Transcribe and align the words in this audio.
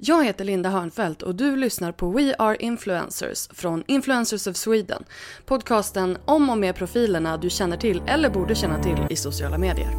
Jag 0.00 0.24
heter 0.24 0.44
Linda 0.44 0.68
Hörnfeldt 0.70 1.22
och 1.22 1.34
du 1.34 1.56
lyssnar 1.56 1.92
på 1.92 2.10
We 2.10 2.34
Are 2.38 2.56
Influencers 2.56 3.48
från 3.48 3.84
Influencers 3.86 4.46
of 4.46 4.56
Sweden. 4.56 5.04
Podcasten 5.46 6.18
om 6.24 6.50
och 6.50 6.58
med 6.58 6.74
profilerna 6.74 7.36
du 7.36 7.50
känner 7.50 7.76
till 7.76 8.02
eller 8.06 8.30
borde 8.30 8.54
känna 8.54 8.82
till 8.82 9.06
i 9.10 9.16
sociala 9.16 9.58
medier. 9.58 9.90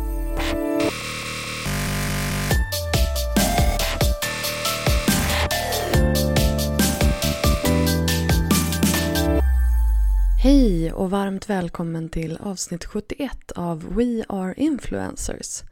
Hej 10.44 10.94
och 10.94 11.10
varmt 11.10 11.50
välkommen 11.50 12.10
till 12.10 12.38
avsnitt 12.42 12.86
71 12.86 13.52
av 13.52 13.96
We 13.96 14.24
Are 14.30 14.54
Influencers. 14.58 15.64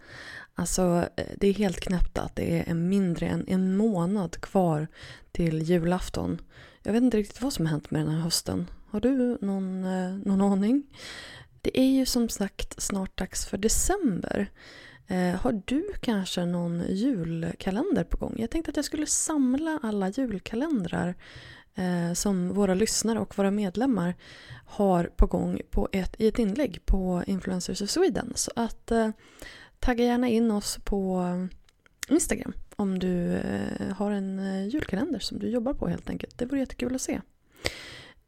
Alltså 0.59 1.09
eh, 1.15 1.25
det 1.37 1.47
är 1.47 1.53
helt 1.53 1.79
knäppt 1.79 2.17
att 2.17 2.35
det 2.35 2.69
är 2.69 2.73
mindre 2.73 3.27
än 3.27 3.45
en 3.47 3.77
månad 3.77 4.41
kvar 4.41 4.87
till 5.31 5.61
julafton. 5.61 6.41
Jag 6.83 6.93
vet 6.93 7.03
inte 7.03 7.17
riktigt 7.17 7.41
vad 7.41 7.53
som 7.53 7.65
har 7.65 7.71
hänt 7.71 7.91
med 7.91 8.01
den 8.01 8.09
här 8.09 8.21
hösten. 8.21 8.69
Har 8.89 8.99
du 8.99 9.37
någon, 9.41 9.83
eh, 9.83 10.17
någon 10.25 10.41
aning? 10.41 10.83
Det 11.61 11.79
är 11.79 11.91
ju 11.91 12.05
som 12.05 12.29
sagt 12.29 12.81
snart 12.81 13.17
dags 13.17 13.45
för 13.45 13.57
december. 13.57 14.51
Eh, 15.07 15.35
har 15.35 15.61
du 15.65 15.93
kanske 16.01 16.45
någon 16.45 16.83
julkalender 16.89 18.03
på 18.03 18.17
gång? 18.17 18.35
Jag 18.37 18.49
tänkte 18.49 18.69
att 18.69 18.75
jag 18.75 18.85
skulle 18.85 19.05
samla 19.05 19.79
alla 19.83 20.09
julkalendrar 20.09 21.15
eh, 21.75 22.13
som 22.13 22.53
våra 22.53 22.73
lyssnare 22.73 23.19
och 23.19 23.37
våra 23.37 23.51
medlemmar 23.51 24.15
har 24.65 25.03
på 25.03 25.27
gång 25.27 25.61
på 25.71 25.89
ett, 25.91 26.15
i 26.19 26.27
ett 26.27 26.39
inlägg 26.39 26.85
på 26.85 27.23
Influencers 27.27 27.81
of 27.81 27.89
Sweden. 27.89 28.33
Så 28.35 28.51
att 28.55 28.91
eh, 28.91 29.09
tagga 29.87 30.05
gärna 30.05 30.29
in 30.29 30.51
oss 30.51 30.79
på 30.83 31.19
um, 31.19 31.49
Instagram 32.09 32.53
om 32.75 32.99
du 32.99 33.33
eh, 33.33 33.95
har 33.95 34.11
en 34.11 34.39
eh, 34.39 34.67
julkalender 34.67 35.19
som 35.19 35.39
du 35.39 35.49
jobbar 35.49 35.73
på 35.73 35.87
helt 35.87 36.09
enkelt. 36.09 36.37
Det 36.37 36.45
vore 36.45 36.59
jättekul 36.59 36.95
att 36.95 37.01
se. 37.01 37.21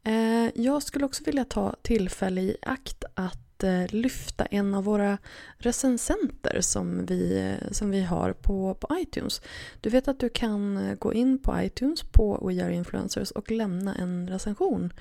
Eh, 0.04 0.48
jag 0.54 0.82
skulle 0.82 1.04
också 1.04 1.24
vilja 1.24 1.44
ta 1.44 1.76
tillfälle 1.82 2.40
i 2.40 2.56
akt 2.62 3.04
att 3.14 3.49
Eh, 3.62 3.86
lyfta 3.88 4.44
en 4.44 4.74
av 4.74 4.84
våra 4.84 5.18
recensenter 5.58 6.60
som 6.60 7.06
vi, 7.06 7.38
eh, 7.38 7.72
som 7.72 7.90
vi 7.90 8.02
har 8.02 8.32
på, 8.32 8.74
på 8.74 8.96
iTunes. 8.98 9.42
Du 9.80 9.90
vet 9.90 10.08
att 10.08 10.20
du 10.20 10.28
kan 10.28 10.76
eh, 10.76 10.94
gå 10.94 11.14
in 11.14 11.38
på 11.38 11.62
iTunes 11.62 12.02
på 12.02 12.48
We 12.48 12.64
Are 12.64 12.74
Influencers 12.74 13.30
och 13.30 13.50
lämna 13.50 13.94
en 13.94 14.28
recension. 14.28 14.92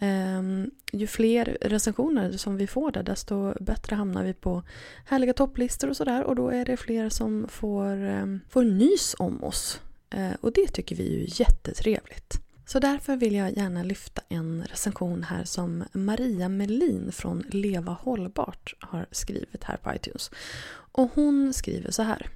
Um, 0.00 0.70
ju 0.92 1.06
fler 1.06 1.58
recensioner 1.60 2.32
som 2.32 2.56
vi 2.56 2.66
får 2.66 2.92
där 2.92 3.02
desto 3.02 3.54
bättre 3.60 3.96
hamnar 3.96 4.24
vi 4.24 4.34
på 4.34 4.62
härliga 5.06 5.32
topplistor 5.32 5.88
och 5.88 5.96
sådär 5.96 6.24
och 6.24 6.36
då 6.36 6.48
är 6.48 6.64
det 6.64 6.76
fler 6.76 7.08
som 7.08 7.48
får, 7.48 8.04
um, 8.04 8.40
får 8.48 8.64
nys 8.64 9.14
om 9.18 9.44
oss. 9.44 9.80
Uh, 10.14 10.34
och 10.40 10.52
det 10.52 10.66
tycker 10.66 10.96
vi 10.96 11.14
är 11.14 11.18
ju 11.18 11.26
jättetrevligt. 11.28 12.47
Så 12.68 12.78
därför 12.78 13.16
vill 13.16 13.34
jag 13.34 13.56
gärna 13.56 13.82
lyfta 13.82 14.22
en 14.28 14.64
recension 14.70 15.22
här 15.22 15.44
som 15.44 15.84
Maria 15.92 16.48
Melin 16.48 17.12
från 17.12 17.44
Leva 17.50 17.92
Hållbart 17.92 18.74
har 18.78 19.06
skrivit 19.10 19.64
här 19.64 19.76
på 19.76 19.94
iTunes. 19.94 20.30
Och 20.70 21.10
hon 21.14 21.52
skriver 21.52 21.90
så 21.90 22.02
här. 22.02 22.30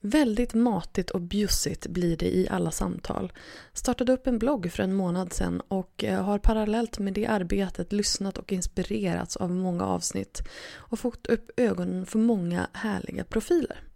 Väldigt 0.00 0.54
matigt 0.54 1.10
och 1.10 1.20
bjussigt 1.20 1.86
blir 1.86 2.16
det 2.16 2.36
i 2.36 2.48
alla 2.50 2.70
samtal. 2.70 3.32
Startade 3.72 4.12
upp 4.12 4.26
en 4.26 4.38
blogg 4.38 4.72
för 4.72 4.82
en 4.82 4.94
månad 4.94 5.32
sedan 5.32 5.60
och 5.68 6.04
eh, 6.04 6.24
har 6.24 6.38
parallellt 6.38 6.98
med 6.98 7.12
det 7.12 7.26
arbetet 7.26 7.92
lyssnat 7.92 8.38
och 8.38 8.52
inspirerats 8.52 9.36
av 9.36 9.50
många 9.50 9.84
avsnitt 9.84 10.42
och 10.74 10.98
fått 10.98 11.26
upp 11.26 11.50
ögonen 11.56 12.06
för 12.06 12.18
många 12.18 12.66
härliga 12.72 13.24
profiler. 13.24 13.91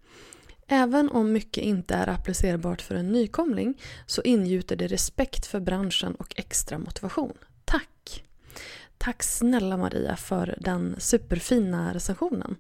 Även 0.69 1.09
om 1.09 1.33
mycket 1.33 1.65
inte 1.65 1.95
är 1.95 2.09
applicerbart 2.09 2.83
för 2.83 2.95
en 2.95 3.13
nykomling 3.13 3.81
så 4.07 4.23
ingjuter 4.23 4.77
det 4.77 4.87
respekt 4.87 5.47
för 5.47 5.61
branschen 5.61 6.15
och 6.15 6.35
extra 6.37 6.79
motivation. 6.79 7.33
Tack! 7.65 8.23
Tack 8.99 9.23
snälla 9.23 9.77
Maria 9.77 10.17
för 10.17 10.55
den 10.61 10.97
superfina 10.99 11.95
recensionen. 11.95 12.57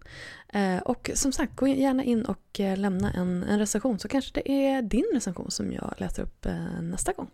Eh, 0.48 0.78
och 0.78 1.10
som 1.14 1.32
sagt, 1.32 1.56
gå 1.56 1.66
gärna 1.66 2.04
in 2.04 2.24
och 2.24 2.60
eh, 2.60 2.76
lämna 2.76 3.12
en, 3.12 3.42
en 3.42 3.58
recension 3.58 3.98
så 3.98 4.08
kanske 4.08 4.30
det 4.34 4.50
är 4.52 4.82
din 4.82 5.06
recension 5.14 5.50
som 5.50 5.72
jag 5.72 5.94
läser 5.96 6.22
upp 6.22 6.46
eh, 6.46 6.82
nästa 6.82 7.12
gång. 7.12 7.30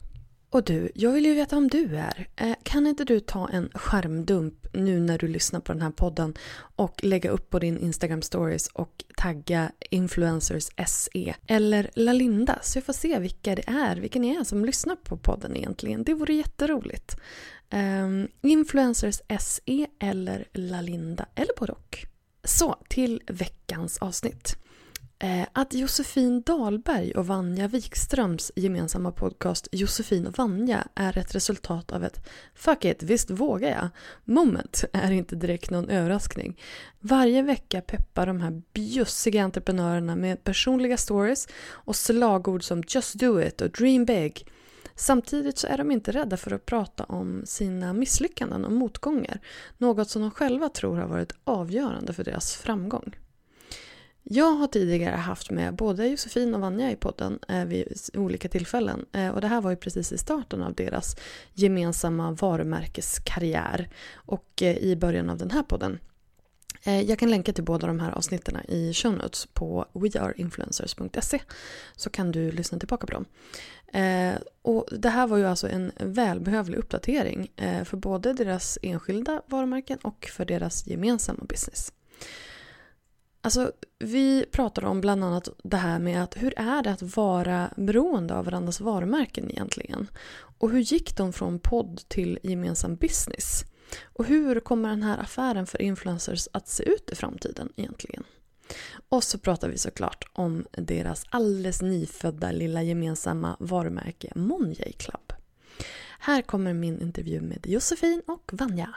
Och 0.52 0.64
du, 0.64 0.90
jag 0.94 1.12
vill 1.12 1.26
ju 1.26 1.34
veta 1.34 1.56
vem 1.56 1.68
du 1.68 1.96
är. 1.96 2.28
Eh, 2.36 2.54
kan 2.62 2.86
inte 2.86 3.04
du 3.04 3.20
ta 3.20 3.48
en 3.48 3.70
skärmdump 3.74 4.66
nu 4.72 5.00
när 5.00 5.18
du 5.18 5.28
lyssnar 5.28 5.60
på 5.60 5.72
den 5.72 5.82
här 5.82 5.90
podden 5.90 6.34
och 6.76 7.04
lägga 7.04 7.30
upp 7.30 7.50
på 7.50 7.58
din 7.58 7.78
Instagram 7.78 8.22
stories 8.22 8.66
och 8.66 9.04
tagga 9.16 9.72
influencers 9.90 10.70
SE 10.86 11.34
eller 11.46 11.90
Lalinda 11.94 12.58
så 12.62 12.78
jag 12.78 12.84
får 12.84 12.92
se 12.92 13.18
vilka 13.18 13.54
det 13.54 13.68
är, 13.68 13.96
vilka 13.96 14.18
ni 14.18 14.34
är 14.36 14.44
som 14.44 14.64
lyssnar 14.64 14.96
på 14.96 15.16
podden 15.16 15.56
egentligen. 15.56 16.04
Det 16.04 16.14
vore 16.14 16.34
jätteroligt. 16.34 17.16
Um, 17.70 18.28
influencers 18.42 19.20
SE 19.40 19.86
eller 20.00 20.48
Lalinda 20.52 21.26
eller 21.34 21.52
både 21.58 21.72
och. 21.72 22.06
Så 22.44 22.76
till 22.88 23.22
veckans 23.26 23.98
avsnitt. 23.98 24.56
Eh, 25.22 25.46
att 25.52 25.74
Josefin 25.74 26.42
Dahlberg 26.42 27.12
och 27.12 27.26
Vanja 27.26 27.68
Wikströms 27.68 28.52
gemensamma 28.56 29.12
podcast 29.12 29.68
Josefin 29.72 30.26
och 30.26 30.38
Vanja 30.38 30.86
är 30.94 31.18
ett 31.18 31.34
resultat 31.34 31.92
av 31.92 32.04
ett 32.04 32.28
“fuck 32.54 32.84
it, 32.84 33.02
visst 33.02 33.30
vågar 33.30 33.70
jag” 33.70 33.88
moment 34.24 34.84
är 34.92 35.10
inte 35.10 35.36
direkt 35.36 35.70
någon 35.70 35.88
överraskning. 35.88 36.60
Varje 37.00 37.42
vecka 37.42 37.80
peppar 37.80 38.26
de 38.26 38.40
här 38.40 38.62
bjussiga 38.72 39.44
entreprenörerna 39.44 40.16
med 40.16 40.44
personliga 40.44 40.96
stories 40.96 41.48
och 41.64 41.96
slagord 41.96 42.64
som 42.64 42.82
“just 42.88 43.14
do 43.14 43.42
it” 43.42 43.60
och 43.60 43.70
“dream 43.70 44.04
big” 44.04 44.46
Samtidigt 44.94 45.58
så 45.58 45.66
är 45.66 45.78
de 45.78 45.90
inte 45.90 46.12
rädda 46.12 46.36
för 46.36 46.50
att 46.50 46.66
prata 46.66 47.04
om 47.04 47.42
sina 47.46 47.92
misslyckanden 47.92 48.64
och 48.64 48.72
motgångar. 48.72 49.40
Något 49.78 50.10
som 50.10 50.22
de 50.22 50.30
själva 50.30 50.68
tror 50.68 50.96
har 50.96 51.08
varit 51.08 51.32
avgörande 51.44 52.12
för 52.12 52.24
deras 52.24 52.56
framgång. 52.56 53.14
Jag 54.22 54.52
har 54.52 54.66
tidigare 54.66 55.16
haft 55.16 55.50
med 55.50 55.74
både 55.74 56.06
Josefin 56.06 56.54
och 56.54 56.60
Vanja 56.60 56.90
i 56.90 56.96
podden 56.96 57.38
eh, 57.48 57.64
vid 57.64 57.98
olika 58.14 58.48
tillfällen. 58.48 59.06
Eh, 59.12 59.28
och 59.28 59.40
det 59.40 59.46
här 59.46 59.60
var 59.60 59.70
ju 59.70 59.76
precis 59.76 60.12
i 60.12 60.18
starten 60.18 60.62
av 60.62 60.74
deras 60.74 61.16
gemensamma 61.52 62.30
varumärkeskarriär 62.30 63.88
och 64.14 64.62
eh, 64.62 64.76
i 64.76 64.96
början 64.96 65.30
av 65.30 65.38
den 65.38 65.50
här 65.50 65.62
podden. 65.62 65.98
Eh, 66.84 67.00
jag 67.00 67.18
kan 67.18 67.30
länka 67.30 67.52
till 67.52 67.64
båda 67.64 67.86
de 67.86 68.00
här 68.00 68.10
avsnitten 68.10 68.56
i 68.68 68.94
show 68.94 69.12
notes 69.12 69.46
på 69.46 69.86
weareinfluencers.se 69.92 71.40
så 71.96 72.10
kan 72.10 72.32
du 72.32 72.52
lyssna 72.52 72.78
tillbaka 72.78 73.06
på 73.06 73.12
dem. 73.12 73.24
Eh, 74.02 74.34
och 74.62 74.86
det 74.90 75.08
här 75.08 75.26
var 75.26 75.36
ju 75.36 75.46
alltså 75.46 75.68
en 75.68 75.92
välbehövlig 75.98 76.78
uppdatering 76.78 77.50
eh, 77.56 77.84
för 77.84 77.96
både 77.96 78.32
deras 78.32 78.78
enskilda 78.82 79.42
varumärken 79.46 79.98
och 80.02 80.28
för 80.32 80.44
deras 80.44 80.86
gemensamma 80.86 81.44
business. 81.44 81.92
Alltså, 83.44 83.72
vi 83.98 84.46
pratade 84.52 84.86
om 84.86 85.00
bland 85.00 85.24
annat 85.24 85.48
det 85.62 85.76
här 85.76 85.98
med 85.98 86.22
att 86.22 86.36
hur 86.36 86.54
är 86.56 86.82
det 86.82 86.90
att 86.90 87.16
vara 87.16 87.70
beroende 87.76 88.34
av 88.34 88.44
varandras 88.44 88.80
varumärken 88.80 89.50
egentligen? 89.50 90.10
Och 90.58 90.70
hur 90.70 90.80
gick 90.80 91.16
de 91.16 91.32
från 91.32 91.58
podd 91.58 92.00
till 92.08 92.38
gemensam 92.42 92.96
business? 92.96 93.64
Och 94.02 94.24
hur 94.24 94.60
kommer 94.60 94.88
den 94.88 95.02
här 95.02 95.18
affären 95.18 95.66
för 95.66 95.82
influencers 95.82 96.48
att 96.52 96.68
se 96.68 96.82
ut 96.82 97.10
i 97.10 97.14
framtiden 97.14 97.72
egentligen? 97.76 98.24
Och 99.08 99.24
så 99.24 99.38
pratar 99.38 99.68
vi 99.68 99.78
såklart 99.78 100.24
om 100.32 100.66
deras 100.70 101.24
alldeles 101.30 101.82
nyfödda 101.82 102.52
lilla 102.52 102.82
gemensamma 102.82 103.56
varumärke 103.60 104.32
Monjay 104.34 104.92
Club. 104.92 105.32
Här 106.18 106.42
kommer 106.42 106.72
min 106.72 107.00
intervju 107.00 107.40
med 107.40 107.66
Josefin 107.66 108.22
och 108.26 108.50
Vanja. 108.52 108.94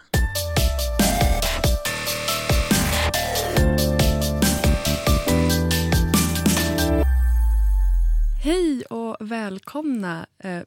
Hej 8.45 8.86
och 8.86 9.18
välkomna 9.19 10.25
eh, 10.44 10.62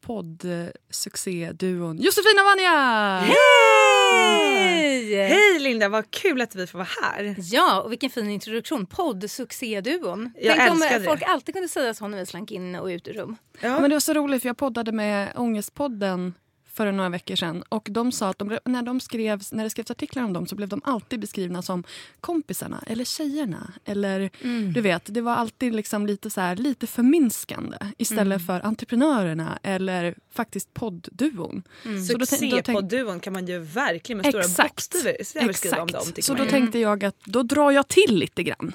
poddsuccéduon 0.00 1.98
Josefin 1.98 2.38
och 2.38 2.44
Vanja! 2.44 3.18
Hej! 3.18 5.14
Hej 5.14 5.58
Linda, 5.60 5.88
vad 5.88 6.10
kul 6.10 6.40
att 6.40 6.54
vi 6.54 6.66
får 6.66 6.78
vara 6.78 6.88
här. 7.02 7.34
Ja, 7.38 7.82
och 7.82 7.92
vilken 7.92 8.10
fin 8.10 8.30
introduktion. 8.30 8.86
Poddsuccéduon. 8.86 10.32
Jag 10.36 10.56
Tänk 10.56 10.70
om 10.72 10.82
älskar 10.82 10.98
det. 10.98 11.04
folk 11.04 11.22
alltid 11.22 11.54
kunde 11.54 11.68
säga 11.68 11.94
så 11.94 12.08
när 12.08 12.18
vi 12.18 12.26
slank 12.26 12.50
in 12.50 12.74
och 12.74 12.86
ut 12.86 13.08
ur 13.08 13.12
rum. 13.12 13.36
Ja. 13.60 13.80
Men 13.80 13.90
det 13.90 13.94
var 13.94 14.00
så 14.00 14.14
roligt 14.14 14.42
för 14.42 14.48
jag 14.48 14.56
poddade 14.56 14.92
med 14.92 15.32
Ångestpodden 15.36 16.34
för 16.74 16.92
några 16.92 17.08
veckor 17.10 17.36
sedan 17.36 17.62
och 17.68 17.88
de 17.90 18.12
sa 18.12 18.28
att 18.28 18.38
de, 18.38 18.58
när, 18.64 18.82
de 18.82 19.00
skrevs, 19.00 19.52
när 19.52 19.64
det 19.64 19.70
skrevs 19.70 19.90
artiklar 19.90 20.22
om 20.24 20.32
dem 20.32 20.46
så 20.46 20.56
blev 20.56 20.68
de 20.68 20.80
alltid 20.84 21.20
beskrivna 21.20 21.62
som 21.62 21.84
kompisarna 22.20 22.84
eller 22.86 23.04
tjejerna. 23.04 23.72
Eller 23.84 24.30
du 24.74 24.80
vet, 24.80 25.02
det 25.14 25.20
var 25.20 25.32
alltid 25.34 25.74
liksom 25.74 26.06
lite, 26.06 26.30
så 26.30 26.40
här, 26.40 26.56
lite 26.56 26.86
förminskande 26.86 27.76
istället 27.98 28.46
för 28.46 28.60
entreprenörerna 28.66 29.58
eller 29.62 30.14
faktiskt 30.32 30.74
poddduon. 30.74 31.62
Tänk- 31.82 32.06
Succé-podduon 32.06 33.20
kan 33.20 33.32
man 33.32 33.46
ju 33.46 33.58
verkligen 33.58 34.16
med 34.18 34.26
stora 34.26 34.42
Exakt. 34.44 34.74
bokstäver 34.92 35.46
beskriva 35.46 35.82
om 35.82 35.88
dem. 35.88 36.02
Så 36.20 36.34
då 36.34 36.44
ju. 36.44 36.50
tänkte 36.50 36.78
jag 36.78 37.04
att 37.04 37.16
då 37.24 37.42
drar 37.42 37.70
jag 37.70 37.88
till 37.88 38.16
lite 38.18 38.42
grann. 38.42 38.72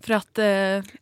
För 0.00 0.14
att 0.14 0.38
eh, 0.38 0.44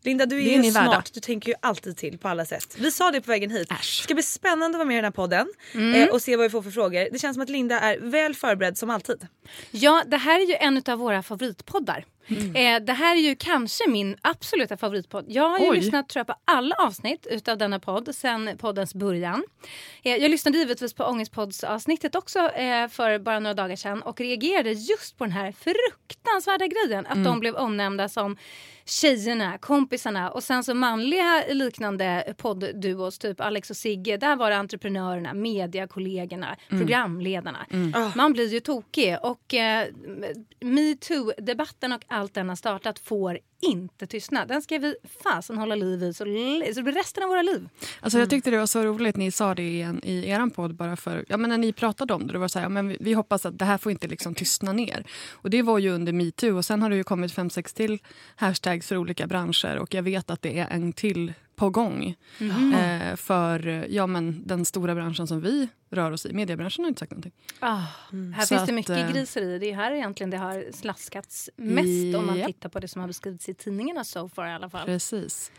Linda 0.03 0.27
du 0.27 0.37
är, 0.37 0.59
är 0.59 0.63
ju 0.65 0.71
värda. 0.71 0.85
smart, 0.93 1.11
du 1.15 1.21
tänker 1.21 1.49
ju 1.49 1.55
alltid 1.63 1.97
till 1.97 2.19
på 2.19 2.29
alla 2.29 2.45
sätt. 2.45 2.77
Vi 2.79 2.91
sa 2.91 3.11
det 3.11 3.21
på 3.21 3.31
vägen 3.31 3.51
hit. 3.51 3.71
Äsch. 3.73 3.99
Det 4.01 4.03
ska 4.05 4.15
bli 4.15 4.23
spännande 4.23 4.67
att 4.67 4.79
vara 4.79 4.85
med 4.85 4.95
i 4.95 4.97
den 4.97 5.05
här 5.05 5.11
podden 5.11 5.47
Mm. 5.75 6.03
eh, 6.03 6.09
och 6.15 6.23
se 6.23 6.37
vad 6.41 6.45
vi 6.45 6.51
får 6.51 6.63
för 6.63 6.71
frågor. 6.71 7.09
Det 7.13 7.19
känns 7.19 7.35
som 7.35 7.43
att 7.43 7.49
Linda 7.49 7.81
är 7.81 7.99
väl 7.99 8.35
förberedd 8.35 8.79
som 8.79 8.91
alltid. 8.91 9.27
Ja, 9.71 10.03
det 10.07 10.17
här 10.17 10.41
är 10.41 10.47
ju 10.47 10.55
en 10.55 10.83
av 10.89 10.99
våra 10.99 11.23
favoritpoddar. 11.23 12.05
Eh, 12.31 12.81
det 12.81 12.93
här 12.93 13.17
är 13.17 13.21
ju 13.21 13.37
kanske 13.37 13.89
min 13.89 14.17
absoluta 14.23 14.77
favoritpodd. 14.77 15.25
Jag 15.29 15.49
har 15.49 15.59
ju 15.59 15.71
Oj. 15.71 15.77
lyssnat 15.77 16.09
tror 16.09 16.21
jag, 16.21 16.27
på 16.27 16.35
alla 16.45 16.75
avsnitt 16.75 17.27
utav 17.31 17.59
denna 17.59 17.79
podd 17.79 18.15
sen 18.15 18.51
poddens 18.59 18.95
början. 18.95 19.45
Eh, 20.03 20.17
jag 20.17 20.31
lyssnade 20.31 20.59
givetvis 20.59 20.95
på 20.95 21.05
Ångestpoddsavsnittet 21.05 22.15
också 22.15 22.39
eh, 22.39 22.89
för 22.89 23.19
bara 23.19 23.41
några 23.41 23.55
dagar 23.55 23.77
sedan 23.77 24.03
och 24.03 24.21
reagerade 24.21 24.73
just 24.73 25.19
på 25.19 25.25
den 25.25 25.33
här 25.33 25.53
fruktansvärda 25.53 26.67
grejen 26.67 27.07
att 27.07 27.25
de 27.25 27.41
blev 27.41 27.55
omnämnda 27.55 28.09
som 28.09 28.37
tjejerna, 28.85 29.59
kompisarna 29.59 30.31
och 30.31 30.43
sen 30.43 30.65
så 30.65 30.75
manliga 30.75 31.45
liknande 31.49 32.35
poddduos 32.37 33.19
typ 33.19 33.41
Alex 33.41 33.71
och 33.71 33.77
Sigge. 33.77 34.17
Där 34.17 34.37
var 34.37 34.51
det 34.51 34.57
entreprenörerna, 34.57 35.35
mediakollegorna, 35.35 36.57
programledarna. 36.69 37.67
Man 38.15 38.33
blir 38.33 38.53
ju 38.53 38.61
tokig 38.61 39.17
och 39.23 39.55
eh, 39.55 39.87
metoo-debatten 40.61 41.93
och 41.93 42.03
allt 42.21 42.35
den 42.35 42.49
har 42.49 42.57
startat 42.57 42.99
får 42.99 43.39
inte 43.63 44.07
tystna. 44.07 44.47
Den 44.47 44.63
ska 44.63 44.79
vi 44.79 44.95
fasen 45.23 45.59
hålla 45.59 45.75
liv 45.75 46.03
i 46.03 46.13
så, 46.13 46.19
så 46.19 46.25
det 46.75 46.83
blir 46.83 46.93
resten 46.93 47.23
av 47.23 47.29
våra 47.29 47.43
liv. 47.43 47.69
Alltså 48.01 48.19
jag 48.19 48.31
tyckte 48.31 48.51
det 48.51 48.59
var 48.59 48.67
så 48.67 48.83
roligt, 48.83 49.17
ni 49.17 49.31
sa 49.31 49.55
det 49.55 49.63
i, 49.63 49.83
en, 49.83 50.05
i 50.05 50.29
er 50.29 50.51
podd 50.51 50.75
bara 50.75 50.97
för, 50.97 51.25
ja 51.29 51.37
men 51.37 51.51
när 51.51 51.59
ni 51.59 51.73
pratade 51.73 52.15
om 52.15 52.27
det, 52.27 52.33
det 52.33 52.39
var 52.39 52.49
så 52.49 52.59
här, 52.59 52.65
ja, 52.65 52.69
men 52.69 52.89
vi, 52.89 52.97
vi 53.01 53.13
hoppas 53.13 53.47
att 53.47 53.59
det 53.59 53.65
här 53.65 53.79
får 53.79 53.93
inte 53.93 54.09
liksom 54.09 54.35
tystna 54.35 54.73
ner. 54.73 55.05
Och 55.31 55.51
det 55.51 55.63
var 55.63 55.79
ju 55.79 55.91
under 55.91 56.13
metoo 56.13 56.57
och 56.57 56.65
sen 56.65 56.83
har 56.83 56.91
det 56.91 56.97
ju 56.97 57.05
kommit 57.05 57.33
fem, 57.33 57.51
sex 57.51 57.73
till 57.73 57.99
hashtags 58.37 58.87
för 58.87 58.97
olika 58.97 59.27
branscher 59.27 59.77
och 59.79 59.95
jag 59.95 60.03
vet 60.03 60.31
att 60.31 60.43
det 60.43 60.59
är 60.59 60.69
en 60.71 60.93
till 60.93 61.33
på 61.61 61.71
gång. 61.71 62.17
Eh, 62.75 63.17
för 63.17 63.87
ja, 63.91 64.07
men 64.07 64.43
den 64.47 64.65
stora 64.65 64.95
branschen 64.95 65.27
som 65.27 65.41
vi 65.41 65.69
rör 65.91 66.11
oss 66.11 66.27
i, 66.27 66.33
mediebranschen 66.33 66.85
har 66.85 66.89
inte 66.89 66.99
sagt 66.99 67.13
någonting. 67.13 67.33
Ah, 67.61 67.77
Här 68.35 68.43
Så 68.43 68.47
finns 68.47 68.61
att, 68.61 68.67
det 68.67 68.73
mycket 68.73 68.99
eh, 68.99 69.13
griseri. 69.13 69.59
Det 69.59 69.71
är 69.71 69.75
här 69.75 69.93
egentligen 69.93 70.31
det 70.31 70.37
har 70.37 70.73
slaskats 70.73 71.51
mest 71.57 72.17
om 72.17 72.27
man 72.27 72.47
tittar 72.47 72.69
på 72.69 72.81
det 72.81 72.89
som 72.89 73.01
har 73.01 73.09
beskrivits 73.09 73.49
i 73.49 73.55
tidningarna 73.55 74.05
so 74.05 74.29
far 74.29 74.47
i 74.47 74.53
alla 74.53 74.71
fall. 74.71 74.87
Precis. 74.87 75.53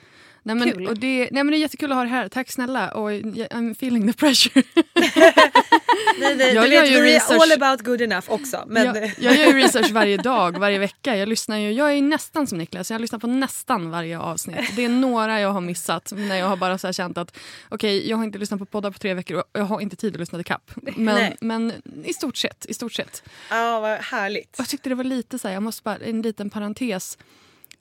Nej, 0.44 0.56
men, 0.56 0.72
Kul. 0.72 0.88
och 0.88 0.98
det, 0.98 1.18
nej, 1.32 1.44
men 1.44 1.48
det 1.48 1.58
är 1.58 1.60
jättekul 1.60 1.92
att 1.92 1.98
ha 1.98 2.04
det 2.04 2.10
här. 2.10 2.30
Tack 2.30 2.52
snälla. 2.52 2.92
Och 2.92 3.12
I'm 3.12 3.72
feeling 3.72 4.08
the 4.08 4.14
pressure. 4.14 4.64
Nej, 6.20 6.36
nej, 6.36 6.54
Jag 6.54 6.64
du 6.64 6.74
gör 6.74 6.82
vet, 6.82 7.04
vi 7.04 7.16
är 7.16 7.42
all 7.42 7.52
about 7.52 7.86
good 7.86 8.02
enough 8.02 8.32
också. 8.32 8.64
Men, 8.68 8.86
jag, 8.86 9.12
jag 9.18 9.36
gör 9.36 9.46
ju 9.46 9.54
research 9.54 9.92
varje 9.92 10.18
dag, 10.18 10.60
varje 10.60 10.80
vecka. 10.80 11.18
Jag, 11.18 11.30
lyssnar 11.30 11.58
ju, 11.58 11.72
jag 11.72 11.94
är 11.94 12.02
nästan 12.02 12.48
som 12.48 12.58
Niklas, 12.58 12.92
jag 12.92 13.02
lyssnar 13.02 13.20
på 13.20 13.28
nästan 13.28 13.92
varje 13.92 14.20
avsnitt. 14.20 14.76
Det 14.76 14.86
är 14.86 14.90
några 14.90 15.40
jag 15.40 15.50
har 15.50 15.62
missat 15.62 16.12
när 16.16 16.36
jag 16.36 16.46
har 16.48 16.56
bara 16.58 16.78
så 16.78 16.94
känt 16.94 17.18
att 17.18 17.38
okej, 17.70 18.10
jag 18.10 18.18
har 18.18 18.24
inte 18.24 18.38
lyssnat 18.40 18.60
på 18.60 18.66
poddar 18.66 18.92
på 18.92 19.00
tre 19.00 19.14
veckor 19.14 19.38
och 19.38 19.44
jag 19.54 19.64
har 19.64 19.82
inte 19.82 19.96
tid 19.96 20.14
att 20.14 20.20
lyssna 20.20 20.38
till 20.38 20.46
kapp. 20.46 20.72
Men, 20.96 21.34
men 21.42 21.74
i 22.06 22.14
stort 22.14 22.38
sett. 22.38 22.66
I 22.70 22.74
stort 22.74 22.94
sett. 22.94 23.24
ja, 23.50 23.80
vad 23.80 24.00
härligt. 24.00 24.56
Jag 24.58 24.68
tyckte 24.68 24.90
det 24.90 24.96
var 24.96 25.04
lite 25.04 25.40
så 25.40 25.48
här, 25.48 25.54
jag 25.56 25.64
måste 25.64 25.84
bara, 25.84 25.98
en 25.98 26.22
liten 26.22 26.50
parentes. 26.50 27.18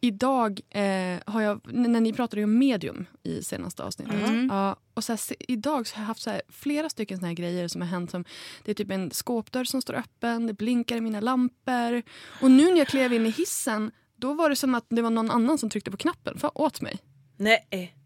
Idag 0.01 0.61
eh, 0.71 1.19
har 1.27 1.41
jag, 1.43 1.61
när 1.73 2.01
ni 2.01 2.13
pratade 2.13 2.45
om 2.45 2.59
medium 2.59 3.07
i 3.23 3.43
senaste 3.43 3.83
avsnittet. 3.83 4.15
Ja, 4.49 4.77
och 4.95 5.05
så 5.05 5.13
här, 5.13 5.21
idag 5.39 5.87
så 5.87 5.97
har 5.97 6.03
jag 6.03 6.07
haft 6.07 6.23
så 6.23 6.31
här, 6.31 6.43
flera 6.49 6.89
stycken 6.89 7.19
såna 7.19 7.27
här 7.29 7.35
grejer 7.35 7.69
som 7.69 7.81
har 7.81 7.89
hänt. 7.89 8.11
Som, 8.11 8.25
det 8.65 8.71
är 8.71 8.75
typ 8.75 8.91
en 8.91 9.11
skåpdörr 9.11 9.65
som 9.65 9.83
står 9.83 9.95
öppen, 9.95 10.47
det 10.47 10.53
blinkar 10.53 10.97
i 10.97 11.01
mina 11.01 11.21
lampor. 11.21 12.03
Och 12.43 12.51
nu 12.51 12.65
när 12.71 12.77
jag 12.79 12.89
klev 12.89 13.13
in 13.13 13.27
i 13.27 13.31
hissen, 13.31 13.91
då 14.17 14.35
var 14.35 14.49
det 14.51 14.57
som 14.57 14.75
att 14.75 14.87
det 14.89 15.03
var 15.03 15.11
någon 15.11 15.31
annan 15.31 15.59
som 15.59 15.71
tryckte 15.71 15.91
på 15.91 15.97
knappen 15.97 16.39
för 16.39 16.51
åt 16.55 16.81
mig. 16.81 16.99
Nej. 17.37 17.97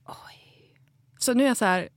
Så 1.18 1.34
nu 1.34 1.44
är 1.44 1.48
jag 1.48 1.56
så 1.56 1.64
här, 1.64 1.88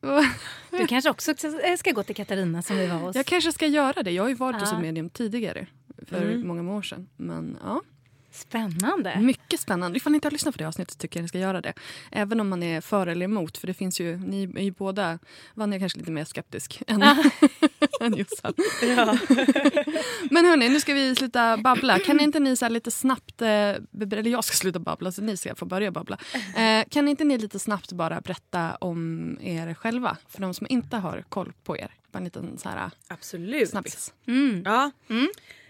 Du 0.70 0.86
kanske 0.86 1.10
också 1.10 1.34
ska 1.78 1.92
gå 1.92 2.02
till 2.02 2.14
Katarina 2.16 2.62
som 2.62 2.76
vi 2.76 2.86
var 2.86 2.96
hos. 2.96 3.16
jag 3.16 3.26
kanske 3.26 3.52
ska 3.52 3.66
göra 3.66 4.02
det. 4.02 4.10
Jag 4.10 4.22
har 4.22 4.28
ju 4.28 4.34
varit 4.34 4.60
hos 4.60 4.70
Ja. 4.70 4.76
ett 4.76 4.82
medium 4.82 5.10
tidigare, 5.10 5.66
för 6.06 6.36
många, 6.36 6.62
många 6.62 6.78
år 6.78 6.82
sedan. 6.82 7.08
Men 7.16 7.58
ja. 7.64 7.82
Spännande. 8.32 9.20
Mycket 9.20 9.60
spännande. 9.60 9.96
Ifall 9.96 10.12
ni 10.12 10.16
inte 10.16 10.26
har 10.26 10.32
lyssnat 10.32 10.54
på 10.54 10.58
det 10.58 10.68
avsnittet 10.68 10.98
tycker 10.98 11.18
jag 11.18 11.22
ni 11.22 11.28
ska 11.28 11.38
göra 11.38 11.60
det. 11.60 11.72
Även 12.12 12.40
om 12.40 12.48
man 12.48 12.62
är 12.62 12.80
för 12.80 13.06
eller 13.06 13.24
emot. 13.24 13.58
För 13.58 13.66
det 13.66 13.74
finns 13.74 14.00
ju, 14.00 14.16
ni 14.16 14.42
är 14.42 14.62
ju 14.62 14.70
båda, 14.70 15.18
Vanja 15.54 15.78
kanske 15.78 15.98
lite 15.98 16.10
mer 16.10 16.24
skeptisk 16.24 16.82
än, 16.86 17.02
än 18.00 18.16
Jossan. 18.16 18.54
Men 20.30 20.44
hörni, 20.44 20.68
nu 20.68 20.80
ska 20.80 20.94
vi 20.94 21.14
sluta 21.14 21.56
babbla. 21.56 21.98
Kan 21.98 22.20
inte 22.20 22.40
ni 22.40 22.56
så 22.56 22.64
här 22.64 22.70
lite 22.70 22.90
snabbt, 22.90 23.42
eh, 23.42 23.48
eller 23.48 24.28
jag 24.28 24.44
ska 24.44 24.56
sluta 24.56 24.78
babbla 24.78 25.12
så 25.12 25.22
ni 25.22 25.36
ska 25.36 25.54
få 25.54 25.64
börja 25.64 25.90
babbla. 25.90 26.18
Eh, 26.56 26.84
kan 26.90 27.08
inte 27.08 27.24
ni 27.24 27.38
lite 27.38 27.58
snabbt 27.58 27.92
bara 27.92 28.20
berätta 28.20 28.76
om 28.76 29.38
er 29.42 29.74
själva? 29.74 30.16
För 30.28 30.40
de 30.40 30.54
som 30.54 30.66
inte 30.70 30.96
har 30.96 31.24
koll 31.28 31.52
på 31.64 31.78
er. 31.78 31.94
Bara 32.12 32.18
en 32.18 32.24
liten 32.24 32.58
så 32.58 32.68
här 32.68 32.90
Absolut. 33.08 33.70
snabbis. 33.70 34.12
Mm. 34.26 34.62
Ja. 34.64 34.90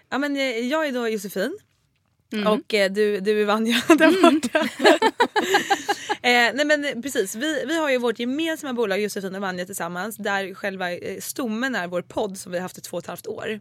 ja 0.09 0.19
men, 0.19 0.37
eh, 0.37 0.43
jag 0.43 0.87
är 0.87 0.93
då 0.93 1.09
Josefin 1.09 1.59
och 2.47 2.75
eh, 2.75 2.93
du, 2.93 3.21
du 3.21 3.41
är 3.41 3.45
Vanja 3.45 3.83
där 3.89 4.23
borta. 4.23 4.59
eh, 6.23 6.55
nej 6.55 6.65
men 6.65 7.03
precis, 7.03 7.35
vi, 7.35 7.65
vi 7.67 7.79
har 7.79 7.91
ju 7.91 7.99
vårt 7.99 8.19
gemensamma 8.19 8.73
bolag 8.73 9.01
Josefin 9.01 9.35
och 9.35 9.41
Vanja 9.41 9.67
tillsammans 9.67 10.17
där 10.17 10.55
själva 10.55 10.93
eh, 10.93 11.21
stommen 11.21 11.75
är 11.75 11.87
vår 11.87 12.03
podd 12.03 12.39
som 12.39 12.53
vi 12.53 12.59
har 12.59 12.63
haft 12.63 12.79
i 12.79 12.81
två 12.81 12.97
och 12.97 13.03
ett 13.03 13.07
halvt 13.07 13.27
år. 13.27 13.61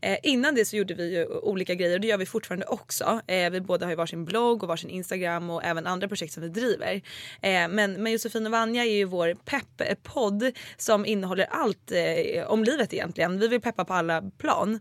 Eh, 0.00 0.18
innan 0.22 0.54
det 0.54 0.64
så 0.64 0.76
gjorde 0.76 0.94
vi 0.94 1.14
ju 1.14 1.26
olika 1.26 1.74
grejer 1.74 1.94
och 1.94 2.00
det 2.00 2.08
gör 2.08 2.18
vi 2.18 2.26
fortfarande 2.26 2.66
också. 2.66 3.20
Eh, 3.26 3.50
vi 3.50 3.60
båda 3.60 3.86
har 3.86 3.90
ju 3.90 3.96
varsin 3.96 4.24
blogg 4.24 4.62
och 4.62 4.68
varsin 4.68 4.90
Instagram 4.90 5.50
och 5.50 5.64
även 5.64 5.86
andra 5.86 6.08
projekt 6.08 6.32
som 6.32 6.42
vi 6.42 6.48
driver. 6.48 6.94
Eh, 7.42 7.68
men, 7.68 7.92
men 7.92 8.12
Josefin 8.12 8.46
och 8.46 8.52
Vanja 8.52 8.84
är 8.84 8.96
ju 8.96 9.04
vår 9.04 9.34
pepp-podd 9.34 10.52
som 10.76 11.06
innehåller 11.06 11.46
allt 11.50 11.92
eh, 11.92 12.46
om 12.46 12.64
livet 12.64 12.94
egentligen. 12.94 13.38
Vi 13.38 13.48
vill 13.48 13.60
peppa 13.60 13.84
på 13.84 13.94
alla 13.94 14.22
plan. 14.38 14.80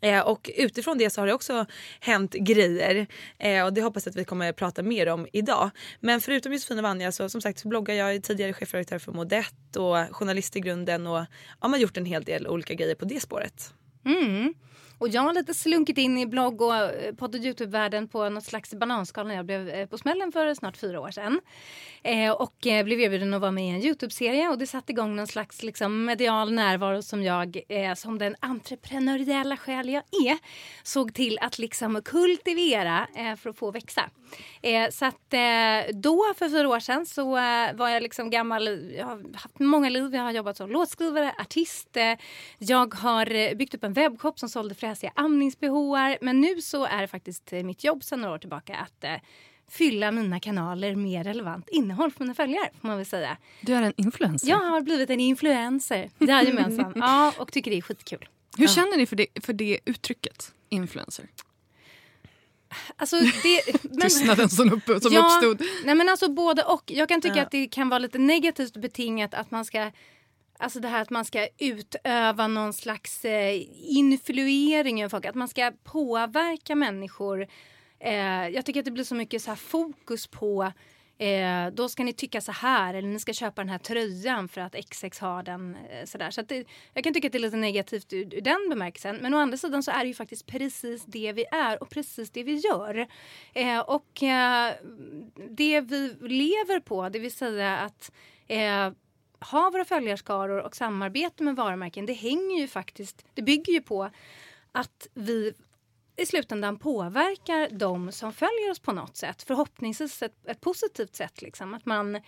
Eh, 0.00 0.20
och 0.20 0.50
utifrån 0.56 0.98
det 0.98 1.10
så 1.10 1.20
har 1.20 1.26
det 1.26 1.32
också 1.32 1.66
hänt 2.00 2.32
grejer 2.32 3.06
eh, 3.38 3.64
och 3.64 3.72
det 3.72 3.82
hoppas 3.82 4.06
jag 4.06 4.10
att 4.10 4.16
vi 4.16 4.24
kommer 4.24 4.50
att 4.50 4.56
prata 4.56 4.82
mer 4.82 5.08
om 5.08 5.26
idag. 5.32 5.70
Men 6.00 6.20
förutom 6.20 6.52
Josefin 6.52 6.78
och 6.78 6.82
Vanja 6.82 7.12
så 7.12 7.28
som 7.28 7.40
sagt 7.40 7.58
så 7.58 7.68
bloggar 7.68 7.94
jag 7.94 8.14
är 8.14 8.20
tidigare 8.20 8.52
chefredaktör 8.52 8.98
för 8.98 9.12
Modett 9.12 9.76
och 9.76 10.16
journalist 10.16 10.56
i 10.56 10.60
grunden 10.60 11.06
och 11.06 11.18
ja, 11.18 11.26
man 11.60 11.72
har 11.72 11.78
gjort 11.78 11.96
en 11.96 12.06
hel 12.06 12.24
del 12.24 12.46
olika 12.46 12.74
grejer 12.74 12.94
på 12.94 13.04
det 13.04 13.20
spåret. 13.20 13.74
Mm. 14.04 14.54
Och 14.98 15.08
jag 15.08 15.22
har 15.22 15.32
lite 15.32 15.54
slunkit 15.54 15.98
in 15.98 16.18
i 16.18 16.26
blogg 16.26 16.60
och 16.60 16.76
eh, 16.76 17.14
podd 17.14 17.34
och 17.34 17.40
Youtube-världen 17.40 18.08
på 18.08 18.28
något 18.28 18.44
slags 18.44 18.74
bananskal 18.74 19.26
när 19.26 19.34
jag 19.34 19.46
blev 19.46 19.68
eh, 19.68 19.86
på 19.86 19.98
smällen 19.98 20.32
för 20.32 20.54
snart 20.54 20.76
fyra 20.76 21.00
år 21.00 21.10
sedan. 21.10 21.40
Eh, 22.02 22.30
och 22.30 22.66
eh, 22.66 22.84
blev 22.84 23.00
erbjuden 23.00 23.34
att 23.34 23.40
vara 23.40 23.50
med 23.50 23.64
i 23.64 23.70
en 23.70 23.82
Youtube-serie 23.82 24.48
och 24.48 24.58
det 24.58 24.66
satte 24.66 24.92
igång 24.92 25.16
någon 25.16 25.26
slags 25.26 25.62
liksom, 25.62 26.04
medial 26.04 26.52
närvaro 26.52 27.02
som 27.02 27.22
jag, 27.22 27.60
eh, 27.68 27.94
som 27.94 28.18
den 28.18 28.36
entreprenöriella 28.40 29.56
själ 29.56 29.88
jag 29.88 30.02
är, 30.26 30.38
såg 30.82 31.14
till 31.14 31.38
att 31.40 31.58
liksom 31.58 32.02
kultivera 32.04 33.06
eh, 33.16 33.36
för 33.36 33.50
att 33.50 33.58
få 33.58 33.70
växa. 33.70 34.10
Eh, 34.62 34.90
så 34.90 35.04
att 35.04 35.32
eh, 35.34 35.94
då, 35.94 36.34
för 36.38 36.48
fyra 36.48 36.68
år 36.68 36.80
sedan, 36.80 37.06
så 37.06 37.30
var 37.74 37.88
jag 37.88 38.02
liksom 38.02 38.30
gammal. 38.30 38.92
Jag 38.96 39.06
har 39.06 39.36
haft 39.36 39.58
många 39.58 39.88
liv. 39.88 40.14
Jag 40.14 40.22
har 40.22 40.32
jobbat 40.32 40.56
som 40.56 40.70
låtskrivare, 40.70 41.34
artist. 41.38 41.96
jag 42.58 42.94
har 42.94 43.54
byggt 43.54 43.74
upp 43.74 43.84
en 43.84 43.92
webbshop 43.92 44.38
som 44.38 44.48
sålde 44.48 44.74
fräsiga 44.84 45.12
amningsbehoar. 45.14 46.18
Men 46.20 46.40
nu 46.40 46.62
så 46.62 46.84
är 46.84 47.00
det 47.00 47.08
faktiskt 47.08 47.52
mitt 47.52 47.84
jobb 47.84 48.04
sedan 48.04 48.20
några 48.20 48.34
år 48.34 48.38
tillbaka 48.38 48.76
att 48.76 49.04
fylla 49.68 50.10
mina 50.10 50.40
kanaler 50.40 50.94
med 50.94 51.26
relevant 51.26 51.68
innehåll 51.68 52.10
för 52.10 52.24
mina 52.24 52.34
följare. 52.34 52.70
Får 52.80 52.88
man 52.88 52.96
väl 52.96 53.06
säga. 53.06 53.36
Du 53.60 53.74
är 53.74 53.82
en 53.82 53.92
influencer? 53.96 54.48
Jag 54.48 54.58
har 54.58 54.80
blivit 54.80 55.10
en 55.10 55.20
influencer. 55.20 56.10
Jajamensan. 56.18 56.92
ja, 56.96 57.32
och 57.38 57.52
tycker 57.52 57.70
det 57.70 57.76
är 57.76 57.82
skitkul. 57.82 58.28
Hur 58.56 58.64
ja. 58.64 58.70
känner 58.70 58.96
ni 58.96 59.06
för 59.06 59.16
det, 59.16 59.26
för 59.42 59.52
det 59.52 59.78
uttrycket? 59.84 60.52
Influencer? 60.68 61.26
Alltså 62.96 63.16
det, 63.16 63.82
men, 63.82 64.00
Tystnaden 64.00 64.48
som, 64.48 64.72
upp, 64.72 65.02
som 65.02 65.12
ja, 65.12 65.26
uppstod. 65.26 65.68
Nej 65.84 65.94
men 65.94 66.08
alltså 66.08 66.28
både 66.28 66.62
och. 66.62 66.82
Jag 66.86 67.08
kan 67.08 67.20
tycka 67.20 67.36
ja. 67.36 67.42
att 67.42 67.50
det 67.50 67.66
kan 67.66 67.88
vara 67.88 67.98
lite 67.98 68.18
negativt 68.18 68.76
betingat 68.76 69.34
att 69.34 69.50
man 69.50 69.64
ska 69.64 69.90
Alltså 70.58 70.80
det 70.80 70.88
här 70.88 71.02
att 71.02 71.10
man 71.10 71.24
ska 71.24 71.48
utöva 71.58 72.46
någon 72.46 72.72
slags 72.72 73.24
eh, 73.24 73.62
influering 73.82 75.04
av 75.04 75.08
folk. 75.08 75.24
Att 75.24 75.34
man 75.34 75.48
ska 75.48 75.72
påverka 75.84 76.74
människor. 76.74 77.46
Eh, 78.00 78.48
jag 78.48 78.66
tycker 78.66 78.80
att 78.80 78.84
det 78.84 78.90
blir 78.90 79.04
så 79.04 79.14
mycket 79.14 79.42
så 79.42 79.56
fokus 79.56 80.26
på 80.26 80.72
Eh, 81.18 81.70
då 81.72 81.88
ska 81.88 82.04
ni 82.04 82.12
tycka 82.12 82.40
så 82.40 82.52
här 82.52 82.94
eller 82.94 83.08
ni 83.08 83.20
ska 83.20 83.32
köpa 83.32 83.62
den 83.62 83.68
här 83.68 83.78
tröjan 83.78 84.48
för 84.48 84.60
att 84.60 84.74
XX 84.90 85.18
har 85.20 85.42
den. 85.42 85.76
Eh, 85.90 86.04
sådär. 86.04 86.30
Så 86.30 86.42
det, 86.42 86.64
jag 86.94 87.04
kan 87.04 87.14
tycka 87.14 87.26
att 87.28 87.32
det 87.32 87.38
är 87.38 87.40
lite 87.40 87.56
negativt 87.56 88.12
ur, 88.12 88.34
ur, 88.34 88.40
den 88.40 88.66
bemärkelsen. 88.70 89.16
Men 89.16 89.34
å 89.34 89.38
andra 89.38 89.56
sidan 89.56 89.82
så 89.82 89.90
är 89.90 89.98
det 89.98 90.06
ju 90.08 90.14
faktiskt 90.14 90.46
precis 90.46 91.04
det 91.04 91.32
vi 91.32 91.44
är 91.50 91.82
och 91.82 91.90
precis 91.90 92.30
det 92.30 92.42
vi 92.42 92.54
gör. 92.54 93.06
Eh, 93.52 93.78
och 93.78 94.22
eh, 94.22 94.72
det 95.50 95.80
vi 95.80 96.14
lever 96.20 96.80
på, 96.80 97.08
det 97.08 97.18
vill 97.18 97.32
säga 97.32 97.78
att 97.78 98.12
eh, 98.48 98.90
ha 99.50 99.70
våra 99.70 99.84
följarskaror 99.84 100.58
och 100.62 100.76
samarbete 100.76 101.42
med 101.42 101.56
varumärken, 101.56 102.06
det 102.06 102.12
hänger 102.12 102.60
ju 102.60 102.68
faktiskt, 102.68 103.24
det 103.34 103.42
bygger 103.42 103.72
ju 103.72 103.80
på 103.80 104.10
att 104.72 105.08
vi 105.14 105.52
i 106.16 106.26
slutändan 106.26 106.78
påverkar 106.78 107.68
de 107.78 108.12
som 108.12 108.32
följer 108.32 108.70
oss 108.70 108.78
på 108.78 108.92
något 108.92 109.16
sätt. 109.16 109.42
Förhoppningsvis 109.42 110.22
ett, 110.22 110.46
ett 110.46 110.60
positivt 110.60 111.16
sätt. 111.16 111.42
Liksom. 111.42 111.74
Att 111.74 111.86
man 111.86 112.20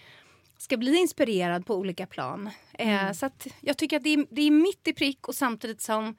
ska 0.58 0.76
bli 0.76 0.96
inspirerad 0.96 1.66
på 1.66 1.74
olika 1.74 2.06
plan. 2.06 2.50
Eh, 2.72 2.88
mm. 2.88 3.06
Eh, 3.06 3.12
så 3.12 3.30
jag 3.60 3.76
tycker 3.76 3.96
att 3.96 4.04
det 4.04 4.12
är, 4.12 4.26
det 4.30 4.42
är 4.42 4.50
mitt 4.50 4.88
i 4.88 4.92
prick 4.92 5.28
och 5.28 5.34
samtidigt 5.34 5.80
som... 5.80 6.16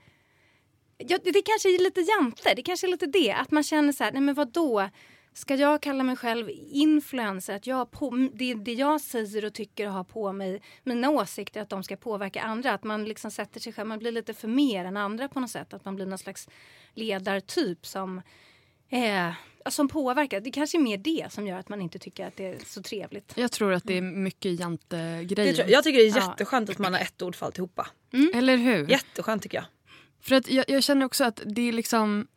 Ja, 0.98 1.18
det, 1.24 1.32
det 1.32 1.42
kanske 1.42 1.76
är 1.76 1.80
lite 1.80 2.02
jante, 2.02 2.54
det 2.54 2.62
kanske 2.62 2.88
är 2.88 2.92
lite 2.92 3.06
det. 3.06 3.32
Att 3.32 3.52
man 3.52 3.64
känner 3.64 3.94
så 3.94 4.04
här, 4.04 4.12
nej 4.12 4.22
men 4.22 4.36
vadå? 4.36 4.90
Ska 5.38 5.56
jag 5.56 5.82
kalla 5.82 6.04
mig 6.04 6.16
själv 6.16 6.50
influencer? 6.68 7.56
Att 7.56 7.68
jag 7.68 7.92
på, 7.92 8.30
det, 8.34 8.54
det 8.54 8.74
jag 8.74 9.02
säger 9.02 9.46
och 9.46 9.54
tycker 9.54 9.88
och 9.88 9.94
har 9.94 10.04
på 10.04 10.32
mig, 10.32 10.62
mina 10.84 11.10
åsikter, 11.10 11.62
att 11.62 11.70
de 11.70 11.84
ska 11.84 11.96
påverka 11.96 12.42
andra. 12.42 12.74
Att 12.74 12.84
man 12.84 13.06
liksom 13.06 13.32
sätter 13.32 13.60
sig 13.60 13.74
själv, 13.74 13.88
man 13.88 14.00
blir 14.00 14.12
lite 14.12 14.34
för 14.34 14.48
mer 14.48 14.86
än 14.86 14.98
andra 14.98 15.28
på 15.28 15.40
något 15.40 15.50
sätt. 15.50 15.74
Att 15.74 15.86
man 15.86 15.96
blir 15.96 16.06
någon 16.06 16.18
slags 16.18 16.48
ledartyp 16.94 17.86
som, 17.86 18.22
eh, 18.90 19.32
som 19.70 19.88
påverkar. 19.88 20.40
Det 20.40 20.52
kanske 20.52 20.78
är 20.78 20.80
mer 20.80 20.98
det 20.98 21.28
som 21.30 21.48
gör 21.48 21.60
att 21.60 21.70
man 21.70 21.82
inte 21.82 22.00
tycker 22.00 22.28
att 22.28 22.36
det 22.36 22.46
är 22.46 22.58
så 22.66 22.82
trevligt. 22.82 23.34
Jag 23.36 23.52
tror 23.52 23.74
att 23.74 23.84
det 23.84 23.98
är 23.98 24.02
mycket 24.02 24.60
jante-grejer. 24.60 25.56
Jag, 25.58 25.70
jag 25.70 25.84
tycker 25.84 26.00
det 26.00 26.06
är 26.06 26.28
jätteskönt 26.28 26.70
ja. 26.70 26.74
att 26.74 26.80
man 26.80 26.94
har 26.94 27.02
ett 27.02 27.22
ord 27.22 27.36
för 27.36 27.46
alltihopa. 27.46 27.88
Mm. 28.14 28.32
Eller 28.36 28.58
hur? 28.58 28.90
Jätteskönt 28.90 29.44
tycker 29.44 29.58
jag. 29.58 29.66
För 30.22 30.36
att 30.36 30.50
jag, 30.50 30.66
jag 30.68 30.84
känner 30.84 31.06
också 31.06 31.24
att 31.24 31.42
det 31.46 31.62
är 31.62 31.72
liksom... 31.72 32.28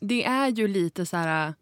Det 0.00 0.24
är 0.24 0.48
ju 0.48 0.68
lite 0.68 1.06
så 1.06 1.16
här 1.16 1.54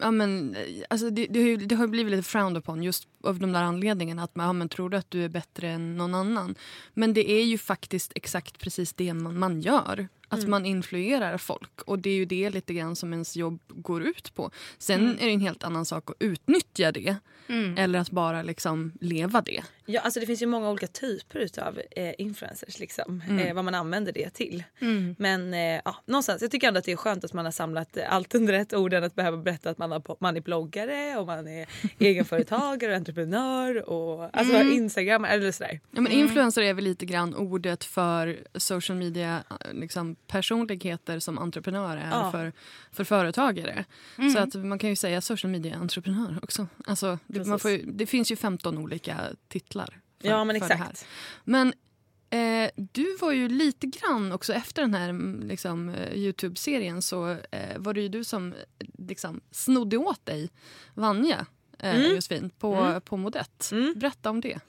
ja, 0.00 0.10
men, 0.10 0.54
eh, 0.54 0.84
alltså 0.90 1.10
det, 1.10 1.26
det, 1.26 1.40
har 1.40 1.46
ju, 1.46 1.56
det, 1.56 1.74
har 1.74 1.86
blivit 1.86 2.10
lite 2.10 2.28
frowned 2.28 2.58
upon 2.58 2.82
just 2.82 3.08
av 3.22 3.38
de 3.38 3.52
där 3.52 3.62
anledningarna. 3.62 4.22
Att 4.22 4.36
man, 4.36 4.46
ja, 4.46 4.52
men, 4.52 4.68
tror 4.68 4.90
du 4.90 4.96
att 4.96 5.10
du 5.10 5.24
är 5.24 5.28
bättre 5.28 5.68
än 5.68 5.96
någon 5.96 6.14
annan? 6.14 6.54
Men 6.94 7.14
det 7.14 7.30
är 7.30 7.44
ju 7.44 7.58
faktiskt 7.58 8.12
exakt 8.14 8.58
precis 8.58 8.92
det 8.92 9.14
man, 9.14 9.38
man 9.38 9.60
gör. 9.60 10.08
Att 10.32 10.38
mm. 10.38 10.50
man 10.50 10.66
influerar 10.66 11.38
folk. 11.38 11.82
Och 11.82 11.98
det 11.98 12.10
är 12.10 12.14
ju 12.14 12.24
det 12.24 12.50
lite 12.50 12.74
grann 12.74 12.96
som 12.96 13.12
ens 13.12 13.36
jobb 13.36 13.60
går 13.68 14.02
ut 14.02 14.34
på. 14.34 14.50
Sen 14.78 15.00
mm. 15.00 15.16
är 15.20 15.26
det 15.26 15.32
en 15.32 15.40
helt 15.40 15.64
annan 15.64 15.84
sak 15.84 16.10
att 16.10 16.16
utnyttja 16.18 16.92
det. 16.92 17.16
Mm. 17.48 17.78
Eller 17.78 17.98
att 17.98 18.10
bara 18.10 18.42
liksom 18.42 18.92
leva 19.00 19.40
det. 19.40 19.62
Ja, 19.86 20.00
alltså 20.00 20.20
det 20.20 20.26
finns 20.26 20.42
ju 20.42 20.46
många 20.46 20.70
olika 20.70 20.86
typer 20.86 21.48
av 21.60 21.80
eh, 21.90 22.14
influencers. 22.18 22.78
Liksom, 22.78 23.22
mm. 23.28 23.38
eh, 23.38 23.54
vad 23.54 23.64
man 23.64 23.74
använder 23.74 24.12
det 24.12 24.30
till. 24.30 24.64
Mm. 24.80 25.16
Men 25.18 25.54
eh, 25.54 25.80
ja, 25.84 25.96
någonstans, 26.06 26.42
jag 26.42 26.50
tycker 26.50 26.68
ändå 26.68 26.78
att 26.78 26.84
det 26.84 26.92
är 26.92 26.96
skönt 26.96 27.24
att 27.24 27.32
man 27.32 27.44
har 27.44 27.52
samlat 27.52 27.98
allt 28.08 28.34
under 28.34 28.52
ett 28.52 28.74
ord 28.74 28.94
än 28.94 29.04
att 29.04 29.14
behöva 29.14 29.36
berätta 29.36 29.70
att 29.70 29.78
man, 29.78 29.92
har, 29.92 30.16
man 30.20 30.36
är 30.36 30.40
bloggare 30.40 31.16
och 31.16 31.26
man 31.26 31.48
är 31.48 31.68
egenföretagare 31.98 32.90
och 32.90 32.96
entreprenör 33.10 33.88
och 33.90 34.38
alltså 34.38 34.54
mm. 34.54 34.72
Instagram 34.72 35.24
eller 35.24 35.52
sådär. 35.52 35.80
Ja, 35.90 36.00
men 36.00 36.12
influencer 36.12 36.62
är 36.62 36.74
väl 36.74 36.84
lite 36.84 37.06
grann 37.06 37.34
ordet 37.34 37.84
för 37.84 38.44
social 38.54 38.98
media 38.98 39.44
liksom, 39.72 40.14
personligheter 40.14 41.18
som 41.18 41.38
entreprenörer 41.38 42.00
är 42.00 42.10
ja. 42.10 42.32
för, 42.32 42.52
för 42.92 43.04
företagare. 43.04 43.84
Mm. 44.18 44.30
Så 44.30 44.38
att 44.38 44.54
man 44.54 44.78
kan 44.78 44.90
ju 44.90 44.96
säga 44.96 45.20
social 45.20 45.50
media-entreprenör 45.50 46.38
också. 46.42 46.66
Alltså, 46.86 47.18
det, 47.26 47.46
man 47.46 47.58
får 47.58 47.70
ju, 47.70 47.82
det 47.86 48.06
finns 48.06 48.32
ju 48.32 48.36
15 48.36 48.78
olika 48.78 49.16
titlar. 49.48 50.00
För, 50.20 50.28
ja 50.28 50.44
men 50.44 50.56
exakt. 50.56 51.06
Men 51.44 51.72
eh, 52.30 52.70
du 52.74 53.16
var 53.16 53.32
ju 53.32 53.48
lite 53.48 53.86
grann 53.86 54.32
också 54.32 54.52
efter 54.52 54.82
den 54.82 54.94
här 54.94 55.08
mm, 55.08 55.48
liksom, 55.48 55.88
eh, 55.88 56.14
Youtube-serien 56.14 57.02
så 57.02 57.30
eh, 57.30 57.78
var 57.78 57.94
det 57.94 58.00
ju 58.00 58.08
du 58.08 58.24
som 58.24 58.54
liksom, 58.98 59.40
snodde 59.50 59.96
åt 59.96 60.26
dig 60.26 60.50
Vanja 60.94 61.46
eh, 61.82 61.96
mm. 61.96 62.14
Josefin 62.14 62.50
på, 62.58 62.74
mm. 62.74 63.00
på 63.00 63.16
Modett. 63.16 63.70
Mm. 63.72 63.94
Berätta 63.96 64.30
om 64.30 64.40
det. 64.40 64.60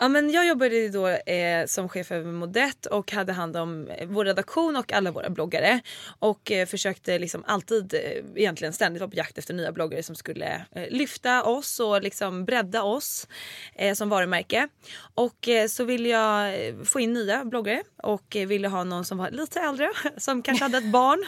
Ja, 0.00 0.08
men 0.08 0.30
jag 0.30 0.46
jobbade 0.46 0.88
då 0.88 1.08
eh, 1.08 1.66
som 1.66 1.88
chef 1.88 2.12
över 2.12 2.32
Modet 2.32 2.86
och 2.86 3.12
hade 3.12 3.32
hand 3.32 3.56
om 3.56 3.88
eh, 3.88 4.08
vår 4.08 4.24
redaktion 4.24 4.76
och 4.76 4.92
alla 4.92 5.10
våra 5.10 5.30
bloggare. 5.30 5.80
Och 6.18 6.52
eh, 6.52 6.66
försökte 6.66 7.18
liksom 7.18 7.44
alltid, 7.46 7.94
eh, 7.94 8.00
egentligen 8.36 8.72
ständigt 8.72 9.00
vara 9.00 9.10
på 9.10 9.16
jakt 9.16 9.38
efter 9.38 9.54
nya 9.54 9.72
bloggare 9.72 10.02
som 10.02 10.14
skulle 10.14 10.66
eh, 10.74 10.88
lyfta 10.90 11.44
oss 11.44 11.80
och 11.80 12.02
liksom 12.02 12.44
bredda 12.44 12.82
oss 12.82 13.28
eh, 13.74 13.94
som 13.94 14.08
varumärke. 14.08 14.68
Och 15.14 15.48
eh, 15.48 15.66
så 15.66 15.84
ville 15.84 16.08
jag 16.08 16.66
eh, 16.66 16.74
få 16.84 17.00
in 17.00 17.12
nya 17.12 17.44
bloggare 17.44 17.82
och 18.02 18.36
ville 18.46 18.68
ha 18.68 18.84
någon 18.84 19.04
som 19.04 19.18
var 19.18 19.30
lite 19.30 19.60
äldre, 19.60 19.90
som 20.16 20.42
kanske 20.42 20.64
hade 20.64 20.78
ett 20.78 20.92
barn. 20.92 21.24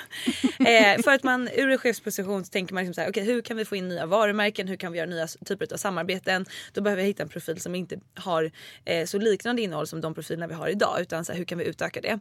för 1.04 1.10
att 1.10 1.22
man 1.22 1.48
ur 1.48 1.70
en 1.70 1.78
chefsposition 1.78 2.44
så 2.44 2.50
tänker 2.50 2.74
man 2.74 2.84
liksom 2.84 2.94
så 2.94 3.00
här, 3.00 3.10
okay, 3.10 3.24
hur 3.24 3.42
kan 3.42 3.56
vi 3.56 3.64
få 3.64 3.76
in 3.76 3.88
nya 3.88 4.06
varumärken, 4.06 4.68
hur 4.68 4.76
kan 4.76 4.92
vi 4.92 4.98
göra 4.98 5.10
nya 5.10 5.26
typer 5.26 5.72
av 5.72 5.76
samarbeten? 5.76 6.46
Då 6.72 6.80
behöver 6.80 7.02
jag 7.02 7.06
hitta 7.06 7.22
en 7.22 7.28
profil 7.28 7.60
som 7.60 7.74
inte 7.74 8.00
har 8.14 8.50
eh, 8.84 9.06
så 9.06 9.18
liknande 9.18 9.62
innehåll 9.62 9.86
som 9.86 10.00
de 10.00 10.14
profilerna 10.14 10.46
vi 10.46 10.54
har 10.54 10.68
idag. 10.68 11.00
Utan 11.00 11.24
så 11.24 11.32
här, 11.32 11.38
hur 11.38 11.44
kan 11.44 11.58
vi 11.58 11.64
utöka 11.64 12.00
det? 12.00 12.18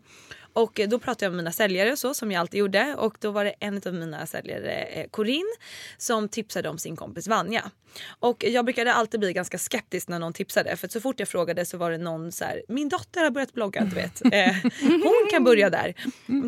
Och 0.53 0.79
eh, 0.79 0.89
då 0.89 0.99
pratade 0.99 1.25
jag 1.25 1.31
med 1.31 1.37
mina 1.37 1.51
säljare 1.51 1.97
så 1.97 2.13
som 2.13 2.31
jag 2.31 2.39
alltid 2.39 2.59
gjorde. 2.59 2.95
Och 2.97 3.17
då 3.19 3.31
var 3.31 3.45
det 3.45 3.53
en 3.59 3.81
av 3.85 3.93
mina 3.93 4.25
säljare, 4.25 4.71
eh, 4.71 5.09
Corinne, 5.09 5.49
som 5.97 6.29
tipsade 6.29 6.69
om 6.69 6.77
sin 6.77 6.95
kompis 6.95 7.27
Vanja. 7.27 7.71
Och 8.19 8.43
jag 8.43 8.65
brukade 8.65 8.93
alltid 8.93 9.19
bli 9.19 9.33
ganska 9.33 9.57
skeptisk 9.57 10.07
när 10.07 10.19
någon 10.19 10.33
tipsade. 10.33 10.75
För 10.75 10.87
så 10.87 11.01
fort 11.01 11.19
jag 11.19 11.29
frågade 11.29 11.65
så 11.65 11.77
var 11.77 11.91
det 11.91 11.97
någon 11.97 12.31
så 12.31 12.45
här, 12.45 12.63
min 12.67 12.89
dotter 12.89 13.23
har 13.23 13.31
börjat 13.31 13.53
blogga, 13.53 13.83
du 13.83 13.95
vet. 13.95 14.21
Eh, 14.33 14.55
hon 14.81 15.27
kan 15.31 15.43
börja 15.43 15.69
där. 15.69 15.93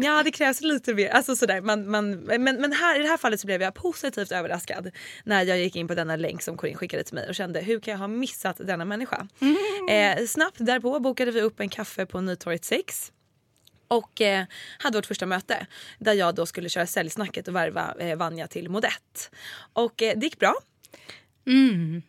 Ja 0.03 0.23
det 0.23 0.31
krävs 0.31 0.61
lite 0.61 0.93
mer. 0.93 1.09
Alltså 1.09 1.35
sådär. 1.35 1.61
Man, 1.61 1.89
man, 1.89 2.11
men 2.11 2.43
men 2.43 2.71
här, 2.71 2.99
i 2.99 3.01
det 3.01 3.07
här 3.07 3.17
fallet 3.17 3.39
så 3.39 3.47
blev 3.47 3.61
jag 3.61 3.73
positivt 3.73 4.31
överraskad 4.31 4.91
när 5.23 5.43
jag 5.43 5.59
gick 5.59 5.75
in 5.75 5.87
på 5.87 5.95
denna 5.95 6.15
länk 6.15 6.41
som 6.41 6.57
Corinne 6.57 6.77
skickade 6.77 7.03
till 7.03 7.15
mig 7.15 7.29
och 7.29 7.35
kände 7.35 7.59
hur 7.61 7.79
kan 7.79 7.91
jag 7.91 7.99
ha 7.99 8.07
missat 8.07 8.57
denna 8.57 8.85
människa? 8.85 9.27
Eh, 9.89 10.25
snabbt 10.25 10.57
därpå 10.59 10.99
bokade 10.99 11.31
vi 11.31 11.41
upp 11.41 11.59
en 11.59 11.69
kaffe 11.69 12.05
på 12.05 12.21
Nytorget 12.21 12.65
6 12.65 13.11
och 13.87 14.21
eh, 14.21 14.45
hade 14.77 14.97
vårt 14.97 15.05
första 15.05 15.25
möte 15.25 15.67
där 15.99 16.13
jag 16.13 16.35
då 16.35 16.45
skulle 16.45 16.69
köra 16.69 16.87
säljsnacket 16.87 17.47
och 17.47 17.55
värva 17.55 17.95
eh, 17.99 18.17
Vanja 18.17 18.47
till 18.47 18.69
Modett. 18.69 19.31
Och 19.73 20.01
eh, 20.01 20.13
det 20.17 20.25
gick 20.25 20.39
bra. 20.39 20.55
Mm. 21.45 22.01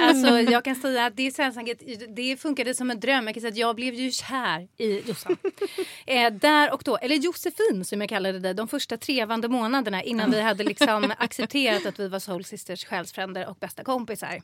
Alltså, 0.00 0.40
jag 0.52 0.64
kan 0.64 0.76
säga 0.76 1.06
att 1.06 1.16
det 1.16 1.34
svensegnagget 1.34 1.82
det 2.16 2.36
funkade 2.36 2.74
som 2.74 2.90
en 2.90 3.00
dröm. 3.00 3.26
Jag 3.26 3.34
kan 3.34 3.40
säga 3.40 3.50
att 3.50 3.56
jag 3.56 3.76
blev 3.76 3.94
ju 3.94 4.10
kär 4.10 4.68
i 4.76 5.08
Jossan. 5.08 5.36
eh, 6.06 6.32
där 6.32 6.72
och 6.72 6.82
då, 6.84 6.96
eller 6.96 7.16
Josefin 7.16 7.84
som 7.84 8.00
jag 8.00 8.08
kallade 8.08 8.38
dig, 8.38 8.54
de 8.54 8.68
första 8.68 8.96
trevande 8.96 9.48
månaderna 9.48 10.02
innan 10.02 10.30
vi 10.30 10.40
hade 10.40 10.64
liksom 10.64 11.12
accepterat 11.18 11.86
att 11.86 12.00
vi 12.00 12.08
var 12.08 12.18
Soul 12.18 12.44
Sisters, 12.44 12.84
själsfränder 12.84 13.48
och 13.48 13.56
bästa 13.56 13.84
kompisar. 13.84 14.40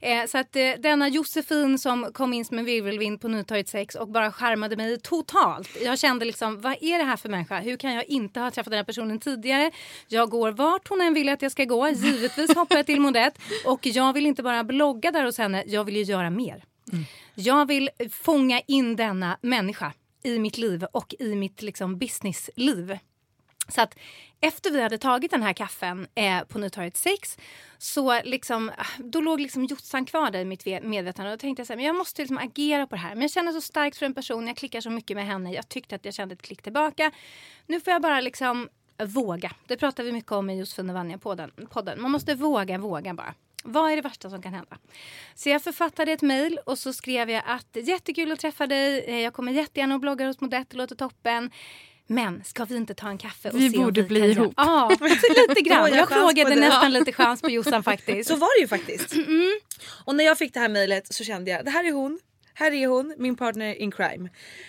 Eh, 0.00 0.26
så 0.26 0.38
att 0.38 0.56
eh, 0.56 0.70
denna 0.78 1.08
Josefin 1.08 1.78
som 1.78 2.12
kom 2.12 2.32
in 2.32 2.44
som 2.44 2.58
en 2.58 2.64
virvelvind 2.64 3.20
på 3.20 3.28
Nytorget 3.28 3.68
6 3.68 3.94
och 3.94 4.08
bara 4.08 4.32
skärmade 4.32 4.76
mig 4.76 5.00
totalt. 5.00 5.68
Jag 5.82 5.98
kände 5.98 6.24
liksom, 6.24 6.60
vad 6.60 6.76
är 6.80 6.98
det 6.98 7.04
här 7.04 7.16
för 7.16 7.28
människa? 7.28 7.60
Hur 7.60 7.76
kan 7.76 7.94
jag 7.94 8.04
inte 8.04 8.40
ha 8.40 8.50
träffat 8.50 8.70
den 8.70 8.78
här 8.78 8.84
personen 8.84 9.20
tidigare? 9.20 9.70
Jag 10.08 10.30
går 10.30 10.50
vart 10.50 10.88
hon 10.88 11.00
än 11.00 11.14
vill 11.14 11.28
att 11.28 11.42
jag 11.42 11.52
ska 11.52 11.64
gå. 11.64 11.88
Givetvis 11.88 12.54
hoppar 12.54 12.76
jag 12.76 12.86
till 12.86 13.00
Modett. 13.00 13.38
Och 13.64 13.86
jag 13.86 14.12
vill 14.12 14.26
inte 14.26 14.42
bara 14.42 14.64
blogga 14.64 15.10
där 15.10 15.24
hos 15.24 15.38
henne, 15.38 15.64
jag 15.66 15.84
vill 15.84 15.96
ju 15.96 16.02
göra 16.02 16.30
mer. 16.30 16.64
Mm. 16.92 17.04
Jag 17.34 17.66
vill 17.66 17.90
fånga 18.10 18.60
in 18.60 18.96
denna 18.96 19.38
människa 19.42 19.92
i 20.22 20.38
mitt 20.38 20.58
liv 20.58 20.84
och 20.92 21.14
i 21.18 21.34
mitt 21.34 21.62
liksom, 21.62 21.98
businessliv. 21.98 22.98
Så 23.68 23.80
att 23.80 23.94
efter 24.40 24.70
vi 24.70 24.82
hade 24.82 24.98
tagit 24.98 25.30
den 25.30 25.42
här 25.42 25.52
kaffen 25.52 26.06
eh, 26.14 26.42
på 26.44 26.58
Nytorget 26.58 26.96
6 26.96 27.38
så 27.78 28.22
liksom, 28.22 28.70
då 28.98 29.20
låg 29.20 29.40
liksom 29.40 29.64
Jossan 29.64 30.06
kvar 30.06 30.30
där 30.30 30.40
i 30.40 30.44
mitt 30.44 30.66
medvetande. 30.82 31.32
Och 31.32 31.38
då 31.38 31.40
tänkte 31.40 31.60
jag 31.60 31.66
så 31.66 31.72
här, 31.72 31.76
men 31.76 31.86
jag 31.86 31.96
måste 31.96 32.22
liksom 32.22 32.38
agera 32.38 32.86
på 32.86 32.94
det 32.94 33.00
här. 33.00 33.14
Men 33.14 33.22
jag 33.22 33.30
känner 33.30 33.52
så 33.52 33.60
starkt 33.60 33.96
för 33.96 34.06
en 34.06 34.14
person, 34.14 34.46
jag 34.46 34.56
klickar 34.56 34.80
så 34.80 34.90
mycket 34.90 35.16
med 35.16 35.26
henne. 35.26 35.52
Jag 35.52 35.68
tyckte 35.68 35.94
att 35.94 36.04
jag 36.04 36.14
kände 36.14 36.32
ett 36.32 36.42
klick 36.42 36.62
tillbaka. 36.62 37.10
Nu 37.66 37.80
får 37.80 37.92
jag 37.92 38.02
bara 38.02 38.20
liksom 38.20 38.68
våga. 39.06 39.52
Det 39.66 39.76
pratar 39.76 40.04
vi 40.04 40.12
mycket 40.12 40.32
om 40.32 40.50
i 40.50 40.58
Josefin 40.58 40.90
och 40.90 40.96
Vanja-podden. 40.96 42.00
Man 42.00 42.10
måste 42.10 42.34
våga, 42.34 42.78
våga 42.78 43.14
bara. 43.14 43.34
Vad 43.64 43.92
är 43.92 43.96
det 43.96 44.02
värsta 44.02 44.30
som 44.30 44.42
kan 44.42 44.54
hända? 44.54 44.78
Så 45.34 45.48
jag 45.48 45.62
författade 45.62 46.12
ett 46.12 46.22
mejl 46.22 46.58
och 46.66 46.78
så 46.78 46.92
skrev 46.92 47.30
jag 47.30 47.42
att 47.46 47.68
jättekul 47.72 48.32
att 48.32 48.40
träffa 48.40 48.66
dig. 48.66 49.04
Eh, 49.06 49.20
jag 49.20 49.32
kommer 49.32 49.52
jättegärna 49.52 49.94
och 49.94 50.00
bloggar 50.00 50.26
hos 50.26 50.40
Modett, 50.40 50.70
det 50.70 50.76
låter 50.76 50.96
toppen. 50.96 51.50
Men 52.06 52.44
ska 52.44 52.64
vi 52.64 52.76
inte 52.76 52.94
ta 52.94 53.08
en 53.08 53.18
kaffe 53.18 53.50
och 53.50 53.60
vi 53.60 53.70
se 53.70 53.78
borde 53.78 54.00
om 54.00 54.06
vi 54.06 54.08
bli 54.08 54.20
kan 54.20 54.30
ihop. 54.30 54.54
Ja, 54.56 54.90
lite 55.48 55.60
grann. 55.60 55.90
jag 55.94 56.08
frågade 56.08 56.54
nästan 56.54 56.92
lite 56.92 57.12
chans 57.12 57.42
på 57.42 57.50
Jossan 57.50 57.82
faktiskt. 57.82 58.28
Så 58.30 58.36
var 58.36 58.58
det 58.58 58.60
ju 58.60 58.68
faktiskt. 58.68 59.12
Mm. 59.12 59.60
Och 60.04 60.14
när 60.14 60.24
jag 60.24 60.38
fick 60.38 60.54
det 60.54 60.60
här 60.60 60.68
mejlet 60.68 61.14
så 61.14 61.24
kände 61.24 61.50
jag 61.50 61.64
det 61.64 61.70
här 61.70 61.84
är 61.84 61.92
hon 61.92 62.18
här 62.58 62.72
är 62.72 62.86
hon, 62.86 63.14
min 63.18 63.36
partner 63.36 63.74
in 63.74 63.90
crime. 63.90 64.28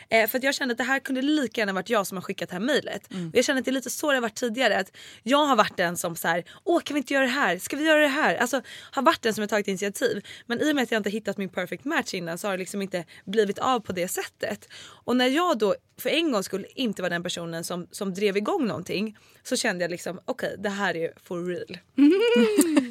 Eh, 0.10 0.28
för 0.28 0.38
att 0.38 0.44
jag 0.44 0.56
kände 0.56 0.72
att 0.72 0.78
det 0.78 0.84
här 0.84 1.00
kunde 1.00 1.22
lika 1.22 1.62
gärna 1.62 1.74
varit 1.74 1.90
jag 1.90 2.08
som 2.08 2.18
har 2.18 2.22
skickat 2.22 2.50
det 2.50 2.56
här 2.56 2.60
mejlet. 2.60 3.12
Mm. 3.12 3.32
jag 3.34 3.46
känner 3.46 3.60
att 3.60 3.66
det 3.66 3.72
är 3.72 3.74
lite 3.74 3.90
så 3.90 4.08
det 4.08 4.16
har 4.16 4.22
varit 4.22 4.36
tidigare. 4.36 4.78
Att 4.78 4.98
jag 5.24 5.46
har 5.46 5.56
varit 5.56 5.78
den 5.78 5.98
som 5.98 6.16
så 6.16 6.28
här, 6.28 6.44
åh 6.64 6.82
kan 6.82 6.96
vi 6.96 6.98
inte 6.98 7.14
göra 7.14 7.24
det 7.24 7.32
här? 7.32 7.58
Ska 7.58 7.78
vi 7.78 7.84
göra 7.86 8.00
det 8.02 8.08
här? 8.08 8.36
Alltså 8.36 8.62
har 8.92 9.02
varit 9.02 9.22
den 9.22 9.34
som 9.34 9.42
har 9.42 9.48
tagit 9.48 9.68
initiativ. 9.68 10.26
Men 10.46 10.62
i 10.62 10.72
och 10.72 10.76
med 10.76 10.84
att 10.84 10.92
jag 10.92 11.00
inte 11.00 11.10
hittat 11.10 11.38
min 11.38 11.50
perfect 11.50 11.86
match 11.86 12.14
innan 12.14 12.38
så 12.38 12.48
har 12.48 12.52
det 12.52 12.58
liksom 12.58 12.82
inte 12.82 13.06
blivit 13.26 13.60
av 13.60 13.80
på 13.80 13.92
det 13.92 14.08
sättet. 14.08 14.70
Och 15.06 15.16
när 15.16 15.28
jag 15.28 15.58
då 15.58 15.76
för 16.00 16.10
en 16.10 16.32
gång 16.32 16.44
skulle 16.44 16.68
inte 16.76 17.02
vara 17.02 17.10
den 17.10 17.24
personen 17.24 17.64
som, 17.64 17.88
som 17.92 18.14
drev 18.14 18.38
igång 18.38 18.68
någonting 18.68 19.18
så 19.44 19.56
kände 19.56 19.84
jag 19.84 19.92
liksom 19.92 20.20
okej 20.26 20.48
okay, 20.48 20.64
det 20.64 20.70
här 20.70 20.96
är 20.96 21.14
for 21.24 21.46
real. 21.46 21.78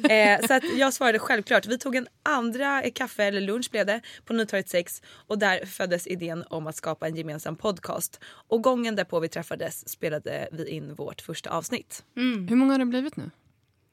eh, 0.39 0.47
så 0.47 0.53
att 0.53 0.77
jag 0.77 0.93
svarade 0.93 1.19
självklart. 1.19 1.65
Vi 1.65 1.77
tog 1.77 1.95
en 1.95 2.07
andra 2.23 2.81
kaffe 2.89 3.23
eller 3.23 3.41
lunch 3.41 3.71
blev 3.71 3.85
det 3.85 4.01
på 4.25 4.33
Nytorget 4.33 4.69
6 4.69 4.88
och 5.27 5.39
där 5.39 5.65
föddes 5.65 6.07
idén 6.07 6.43
om 6.49 6.67
att 6.67 6.75
skapa 6.75 7.07
en 7.07 7.15
gemensam 7.15 7.55
podcast. 7.55 8.19
Och 8.23 8.63
gången 8.63 8.95
därpå 8.95 9.19
vi 9.19 9.29
träffades 9.29 9.89
spelade 9.89 10.49
vi 10.51 10.69
in 10.69 10.93
vårt 10.93 11.21
första 11.21 11.49
avsnitt. 11.49 12.05
Mm. 12.15 12.47
Hur 12.47 12.55
många 12.55 12.73
har 12.73 12.79
det 12.79 12.85
blivit 12.85 13.15
nu? 13.15 13.31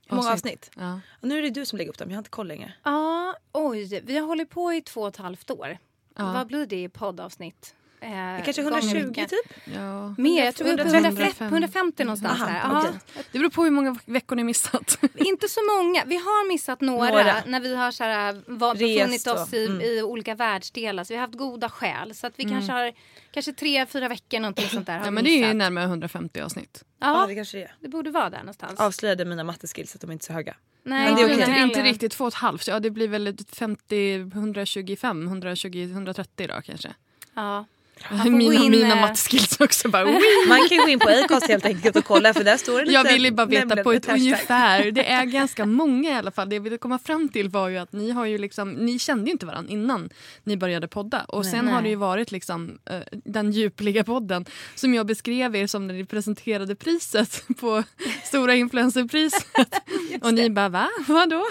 Hur 0.08 0.16
många 0.16 0.32
avsnitt? 0.32 0.70
Ja. 0.76 1.00
Nu 1.20 1.38
är 1.38 1.42
det 1.42 1.50
du 1.50 1.66
som 1.66 1.78
lägger 1.78 1.90
upp 1.90 1.98
dem, 1.98 2.10
jag 2.10 2.16
har 2.16 2.20
inte 2.20 2.30
koll 2.30 2.48
längre. 2.48 2.72
Ja, 2.82 3.36
oj, 3.52 4.00
vi 4.04 4.18
har 4.18 4.26
hållit 4.26 4.50
på 4.50 4.72
i 4.72 4.82
två 4.82 5.00
och 5.00 5.08
ett 5.08 5.16
halvt 5.16 5.50
år. 5.50 5.78
Ja. 6.16 6.32
Vad 6.32 6.46
blir 6.46 6.66
det 6.66 6.82
i 6.82 6.88
poddavsnitt? 6.88 7.74
Eh, 8.00 8.44
kanske 8.44 8.62
120 8.62 9.12
typ? 9.14 9.56
Ja. 9.64 10.14
Mer, 10.18 10.44
jag 10.44 10.54
tror 10.54 10.68
150, 10.68 11.44
150 11.44 12.04
någonstans. 12.04 12.42
Aha, 12.42 12.70
där. 12.70 12.78
Okay. 12.78 12.92
Det 13.32 13.38
beror 13.38 13.50
på 13.50 13.64
hur 13.64 13.70
många 13.70 13.96
veckor 14.04 14.36
ni 14.36 14.44
missat. 14.44 14.98
Inte 15.14 15.48
så 15.48 15.60
många. 15.76 16.04
Vi 16.06 16.16
har 16.16 16.48
missat 16.48 16.80
några, 16.80 17.10
några. 17.10 17.34
när 17.46 17.60
vi 17.60 17.76
har 17.76 17.90
så 17.90 18.04
här, 18.04 18.42
var, 18.46 18.74
befunnit 18.74 19.26
oss 19.26 19.54
i, 19.54 19.66
mm. 19.66 19.80
i, 19.80 20.02
olika 20.02 20.34
världsdelar. 20.34 21.04
Så 21.04 21.12
vi 21.12 21.16
har 21.16 21.26
haft 21.26 21.38
goda 21.38 21.68
skäl. 21.68 22.14
Så 22.14 22.26
att 22.26 22.32
vi 22.36 22.44
mm. 22.44 22.54
kanske 22.54 22.72
har 22.72 22.92
kanske 23.30 23.52
tre, 23.52 23.86
fyra 23.86 24.08
veckor 24.08 24.40
någonting 24.40 24.68
sånt 24.68 24.86
där. 24.86 25.00
ja, 25.04 25.10
men 25.10 25.24
det 25.24 25.30
är 25.30 25.48
ju 25.48 25.54
närmare 25.54 25.84
150 25.84 26.40
avsnitt. 26.40 26.84
Ja, 26.98 27.20
ja, 27.20 27.26
det 27.26 27.34
kanske 27.34 27.58
det 27.58 27.64
är. 27.64 27.74
Det 27.80 27.88
borde 27.88 28.10
vara 28.10 28.30
där 28.30 28.38
någonstans. 28.38 28.80
Avslöjade 28.80 29.24
mina 29.24 29.44
matteskills 29.44 29.94
att 29.94 30.00
de 30.00 30.10
är 30.10 30.12
inte 30.12 30.24
är 30.24 30.26
så 30.26 30.32
höga. 30.32 30.56
Nej, 30.82 31.04
men 31.04 31.14
det 31.14 31.22
är 31.22 31.42
okay. 31.42 31.62
inte 31.62 31.82
riktigt 31.82 32.12
två 32.12 32.24
och 32.24 32.28
ett 32.28 32.34
halvt. 32.34 32.68
Ja, 32.68 32.80
det 32.80 32.90
blir 32.90 33.08
väl 33.08 33.36
50, 33.52 34.14
125, 34.14 35.26
120, 35.26 35.82
130 35.92 36.46
då 36.48 36.62
kanske. 36.62 36.94
Ja. 37.34 37.64
Mina, 38.10 38.54
in, 38.54 38.70
mina 38.70 38.94
matteskills 38.94 39.60
också 39.60 39.88
bara 39.88 40.04
Man 40.48 40.68
kan 40.68 40.78
gå 40.78 40.88
in 40.88 40.98
på 40.98 41.08
Acast 41.08 41.48
helt 41.48 41.66
enkelt 41.66 41.96
och 41.96 42.04
kolla 42.04 42.34
för 42.34 42.44
där 42.44 42.56
står 42.56 42.82
det 42.82 42.92
Jag 42.92 43.04
ville 43.04 43.32
bara 43.32 43.46
veta 43.46 43.82
på 43.82 43.92
ett 43.92 44.08
ungefär. 44.08 44.90
Det 44.90 45.10
är 45.10 45.24
ganska 45.40 45.66
många 45.66 46.10
i 46.10 46.14
alla 46.14 46.30
fall. 46.30 46.48
Det 46.48 46.56
jag 46.56 46.62
ville 46.62 46.78
komma 46.78 46.98
fram 46.98 47.28
till 47.28 47.48
var 47.48 47.68
ju 47.68 47.76
att 47.76 47.92
ni 47.92 48.10
har 48.10 48.26
ju 48.26 48.38
liksom, 48.38 48.73
ni 48.73 48.99
kände 48.99 49.25
ju 49.25 49.32
inte 49.32 49.47
varandra 49.47 49.73
innan 49.73 50.10
ni 50.44 50.56
började 50.56 50.88
podda. 50.88 51.25
Och 51.25 51.42
nej, 51.42 51.52
sen 51.52 51.64
nej. 51.64 51.75
har 51.75 51.82
det 51.82 51.88
ju 51.88 51.97
varit 51.97 52.30
liksom 52.32 52.78
uh, 52.90 52.99
den 53.25 53.52
djupliga 53.52 54.04
podden 54.04 54.44
som 54.75 54.94
jag 54.94 55.06
beskrev 55.06 55.56
er 55.56 55.66
som 55.66 55.86
när 55.86 55.94
ni 55.94 56.04
presenterade 56.04 56.75
priset 56.75 57.44
på 57.60 57.82
Stora 58.25 58.54
influencerpriset. 58.54 59.47
och 60.23 60.34
ni 60.34 60.50
bara 60.50 60.68
va? 60.68 60.88
Vadå? 61.08 61.47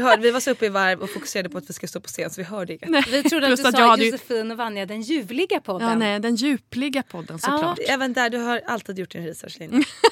Vi, 0.00 0.06
hörde, 0.06 0.22
vi 0.22 0.30
var 0.30 0.40
så 0.40 0.50
uppe 0.50 0.66
i 0.66 0.68
varv 0.68 1.00
och 1.00 1.10
fokuserade 1.10 1.48
på 1.48 1.58
att 1.58 1.70
vi 1.70 1.72
ska 1.72 1.86
stå 1.86 2.00
på 2.00 2.08
scen 2.08 2.30
så 2.30 2.40
vi 2.40 2.44
hörde 2.44 2.72
inget. 2.72 3.08
Vi 3.08 3.22
trodde 3.22 3.52
att 3.52 3.56
du 3.56 3.68
att 3.68 3.74
sa 3.74 3.96
Josefin 3.96 4.50
och 4.50 4.56
Vanja 4.56 4.86
den 4.86 5.02
ljuvliga 5.02 5.60
podden. 5.60 5.88
Ja, 5.88 5.94
nej, 5.94 6.20
den 6.20 6.36
djupliga 6.36 7.02
podden 7.02 7.38
såklart. 7.38 7.78
Ja, 7.80 7.92
även 7.94 8.12
där, 8.12 8.30
du 8.30 8.38
har 8.38 8.62
alltid 8.66 8.98
gjort 8.98 9.10
din 9.10 9.26
research. 9.26 9.58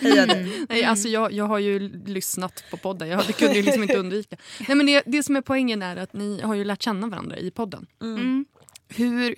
Heja 0.01 0.27
dig. 0.27 0.66
nej, 0.68 0.85
alltså 0.85 1.09
jag, 1.09 1.33
jag 1.33 1.44
har 1.44 1.59
ju 1.59 1.79
lyssnat 2.07 2.64
på 2.70 2.77
podden, 2.77 3.09
jag, 3.09 3.27
det 3.27 3.33
kunde 3.33 3.55
ju 3.57 3.62
liksom 3.62 3.83
inte 3.83 3.96
undvika. 3.98 4.37
Nej, 4.68 4.77
men 4.77 4.87
det, 4.87 5.03
det 5.07 5.22
som 5.22 5.37
är 5.37 5.40
poängen 5.40 5.83
är 5.83 5.96
att 5.96 6.12
ni 6.12 6.40
har 6.40 6.55
ju 6.55 6.64
lärt 6.64 6.83
känna 6.83 7.07
varandra 7.07 7.37
i 7.37 7.51
podden. 7.51 7.87
Mm. 8.03 8.16
mm. 8.16 8.46
Hur, 8.88 9.35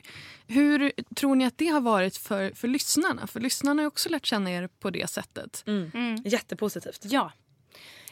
hur 0.47 0.93
tror 1.15 1.35
ni 1.35 1.47
att 1.47 1.59
det 1.59 1.67
har 1.67 1.81
varit 1.81 2.17
för, 2.17 2.53
för 2.55 2.69
lyssnarna? 2.69 3.27
För 3.27 3.41
lyssnarna 3.41 3.81
har 3.81 3.83
ju 3.83 3.87
också 3.87 4.09
lärt 4.09 4.27
känna 4.27 4.51
er 4.51 4.69
på 4.81 4.91
det 4.91 5.11
sättet. 5.11 5.65
Mm. 5.67 5.91
Mm. 5.95 6.23
Jättepositivt. 6.25 7.01
Ja. 7.03 7.33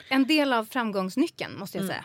En 0.09 0.27
del 0.27 0.53
av 0.53 0.65
framgångsnyckeln 0.65 1.59
måste 1.59 1.79
jag 1.79 1.85
mm. 1.85 1.97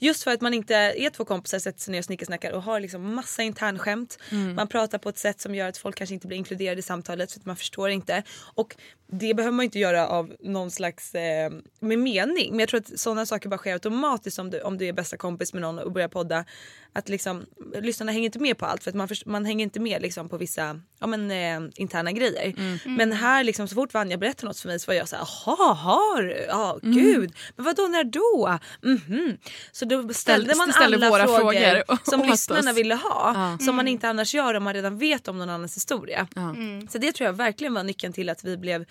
Just 0.00 0.24
för 0.24 0.30
att 0.30 0.40
man 0.40 0.54
inte 0.54 0.74
är 0.74 1.10
två 1.10 1.24
kompisar, 1.24 1.58
sätter 1.58 1.80
sig 1.80 1.92
ner 1.92 1.98
och 1.98 2.04
snickersnackar 2.04 2.52
och 2.52 2.62
har 2.62 2.80
liksom 2.80 3.14
massa 3.14 3.42
internskämt. 3.42 4.18
Mm. 4.30 4.54
Man 4.54 4.68
pratar 4.68 4.98
på 4.98 5.08
ett 5.08 5.18
sätt 5.18 5.40
som 5.40 5.54
gör 5.54 5.68
att 5.68 5.78
folk 5.78 5.96
kanske 5.96 6.14
inte 6.14 6.26
blir 6.26 6.38
inkluderade 6.38 6.78
i 6.78 6.82
samtalet 6.82 7.32
för 7.32 7.40
att 7.40 7.46
man 7.46 7.56
förstår 7.56 7.90
inte. 7.90 8.22
Och 8.54 8.76
det 9.12 9.34
behöver 9.34 9.56
man 9.56 9.64
inte 9.64 9.78
göra 9.78 10.08
av 10.08 10.32
någon 10.40 10.70
slags 10.70 11.14
eh, 11.14 11.50
med 11.80 11.98
mening. 11.98 12.50
Men 12.50 12.60
jag 12.60 12.68
tror 12.68 12.80
att 12.80 13.00
sådana 13.00 13.26
saker 13.26 13.48
bara 13.48 13.58
sker 13.58 13.72
automatiskt 13.72 14.38
om 14.38 14.50
du, 14.50 14.60
om 14.60 14.78
du 14.78 14.86
är 14.86 14.92
bästa 14.92 15.16
kompis 15.16 15.52
med 15.52 15.62
någon 15.62 15.78
och 15.78 15.92
börjar 15.92 16.08
podda. 16.08 16.44
Att 16.92 17.08
liksom, 17.08 17.46
lyssnarna 17.80 18.12
hänger 18.12 18.26
inte 18.26 18.38
med 18.38 18.58
på 18.58 18.66
allt 18.66 18.82
för 18.82 18.90
att 18.90 18.94
man, 18.94 19.08
först, 19.08 19.26
man 19.26 19.44
hänger 19.44 19.62
inte 19.62 19.80
med 19.80 20.02
liksom 20.02 20.28
på 20.28 20.36
vissa 20.36 20.80
ja, 21.00 21.06
men, 21.06 21.30
eh, 21.30 21.70
interna 21.76 22.12
grejer. 22.12 22.54
Mm. 22.58 22.78
Men 22.84 23.12
här 23.12 23.44
liksom, 23.44 23.68
så 23.68 23.74
fort 23.74 23.94
Vanja 23.94 24.16
berättar 24.16 24.46
något 24.46 24.60
för 24.60 24.68
mig 24.68 24.80
så 24.80 24.90
var 24.90 24.94
jag 24.94 25.08
så 25.08 25.16
här, 25.16 25.28
jaha, 25.46 25.74
har 25.74 26.22
du? 26.22 26.46
Ja, 26.48 26.78
mm. 26.82 26.96
gud. 26.96 27.32
Men 27.56 27.64
vadå, 27.64 27.82
när 27.82 28.04
då? 28.04 28.58
Mm 28.84 28.98
-hmm. 28.98 29.38
Så 29.72 29.84
då 29.84 30.14
ställde 30.14 30.54
man 30.54 30.72
alla 30.74 31.10
våra 31.10 31.26
frågor, 31.26 31.84
frågor 31.86 32.10
som 32.10 32.22
lyssnarna 32.30 32.72
ville 32.72 32.94
ha. 32.94 33.32
Ja. 33.34 33.64
Som 33.64 33.76
man 33.76 33.88
inte 33.88 34.08
annars 34.08 34.34
gör 34.34 34.54
om 34.54 34.64
man 34.64 34.74
redan 34.74 34.98
vet 34.98 35.28
om 35.28 35.38
någon 35.38 35.50
annans 35.50 35.76
historia. 35.76 36.28
Ja. 36.34 36.50
Mm. 36.50 36.88
Så 36.88 36.98
det 36.98 37.12
tror 37.12 37.26
jag 37.26 37.32
verkligen 37.32 37.74
var 37.74 37.82
nyckeln 37.82 38.12
till 38.12 38.28
att 38.28 38.44
vi 38.44 38.56
blev 38.56 38.84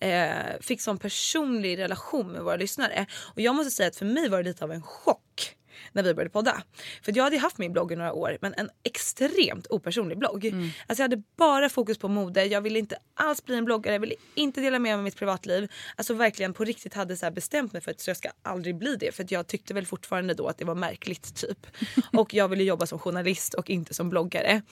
eh, 0.00 0.60
fick 0.60 0.80
sån 0.80 0.98
personlig 0.98 1.78
relation 1.78 2.32
med 2.32 2.42
våra 2.42 2.56
lyssnare. 2.56 3.06
Och 3.34 3.40
jag 3.40 3.54
måste 3.54 3.70
säga 3.70 3.88
att 3.88 3.96
för 3.96 4.06
mig 4.06 4.28
var 4.28 4.38
det 4.38 4.48
lite 4.48 4.64
av 4.64 4.72
en 4.72 4.82
chock 4.82 5.55
när 5.96 6.02
vi 6.02 6.14
började 6.14 6.30
podda. 6.30 6.62
För 7.02 7.12
jag 7.16 7.24
hade 7.24 7.38
haft 7.38 7.58
min 7.58 7.72
blogg 7.72 7.92
i 7.92 7.96
några 7.96 8.12
år 8.12 8.38
men 8.40 8.54
en 8.56 8.70
extremt 8.82 9.66
opersonlig 9.70 10.18
blogg. 10.18 10.44
Mm. 10.44 10.70
Alltså 10.86 11.02
jag 11.02 11.04
hade 11.04 11.22
bara 11.36 11.68
fokus 11.68 11.98
på 11.98 12.08
mode, 12.08 12.44
jag 12.44 12.60
ville 12.60 12.78
inte 12.78 12.96
alls 13.14 13.44
bli 13.44 13.56
en 13.56 13.64
bloggare, 13.64 13.94
jag 13.94 14.00
ville 14.00 14.14
inte 14.34 14.60
dela 14.60 14.78
med 14.78 14.90
mig 14.90 14.94
av 14.94 15.02
mitt 15.04 15.16
privatliv. 15.16 15.72
Alltså 15.96 16.14
verkligen 16.14 16.54
på 16.54 16.64
riktigt 16.64 16.94
hade 16.94 17.16
så 17.16 17.30
bestämt 17.30 17.72
mig 17.72 17.82
för 17.82 17.90
att 17.90 18.06
jag 18.06 18.16
ska 18.16 18.28
aldrig 18.42 18.76
bli 18.76 18.96
det. 18.96 19.14
För 19.14 19.26
jag 19.28 19.46
tyckte 19.46 19.74
väl 19.74 19.86
fortfarande 19.86 20.34
då 20.34 20.46
att 20.46 20.58
det 20.58 20.64
var 20.64 20.74
märkligt 20.74 21.34
typ. 21.34 21.66
och 22.12 22.34
jag 22.34 22.48
ville 22.48 22.64
jobba 22.64 22.86
som 22.86 22.98
journalist 22.98 23.54
och 23.54 23.70
inte 23.70 23.94
som 23.94 24.10
bloggare. 24.10 24.62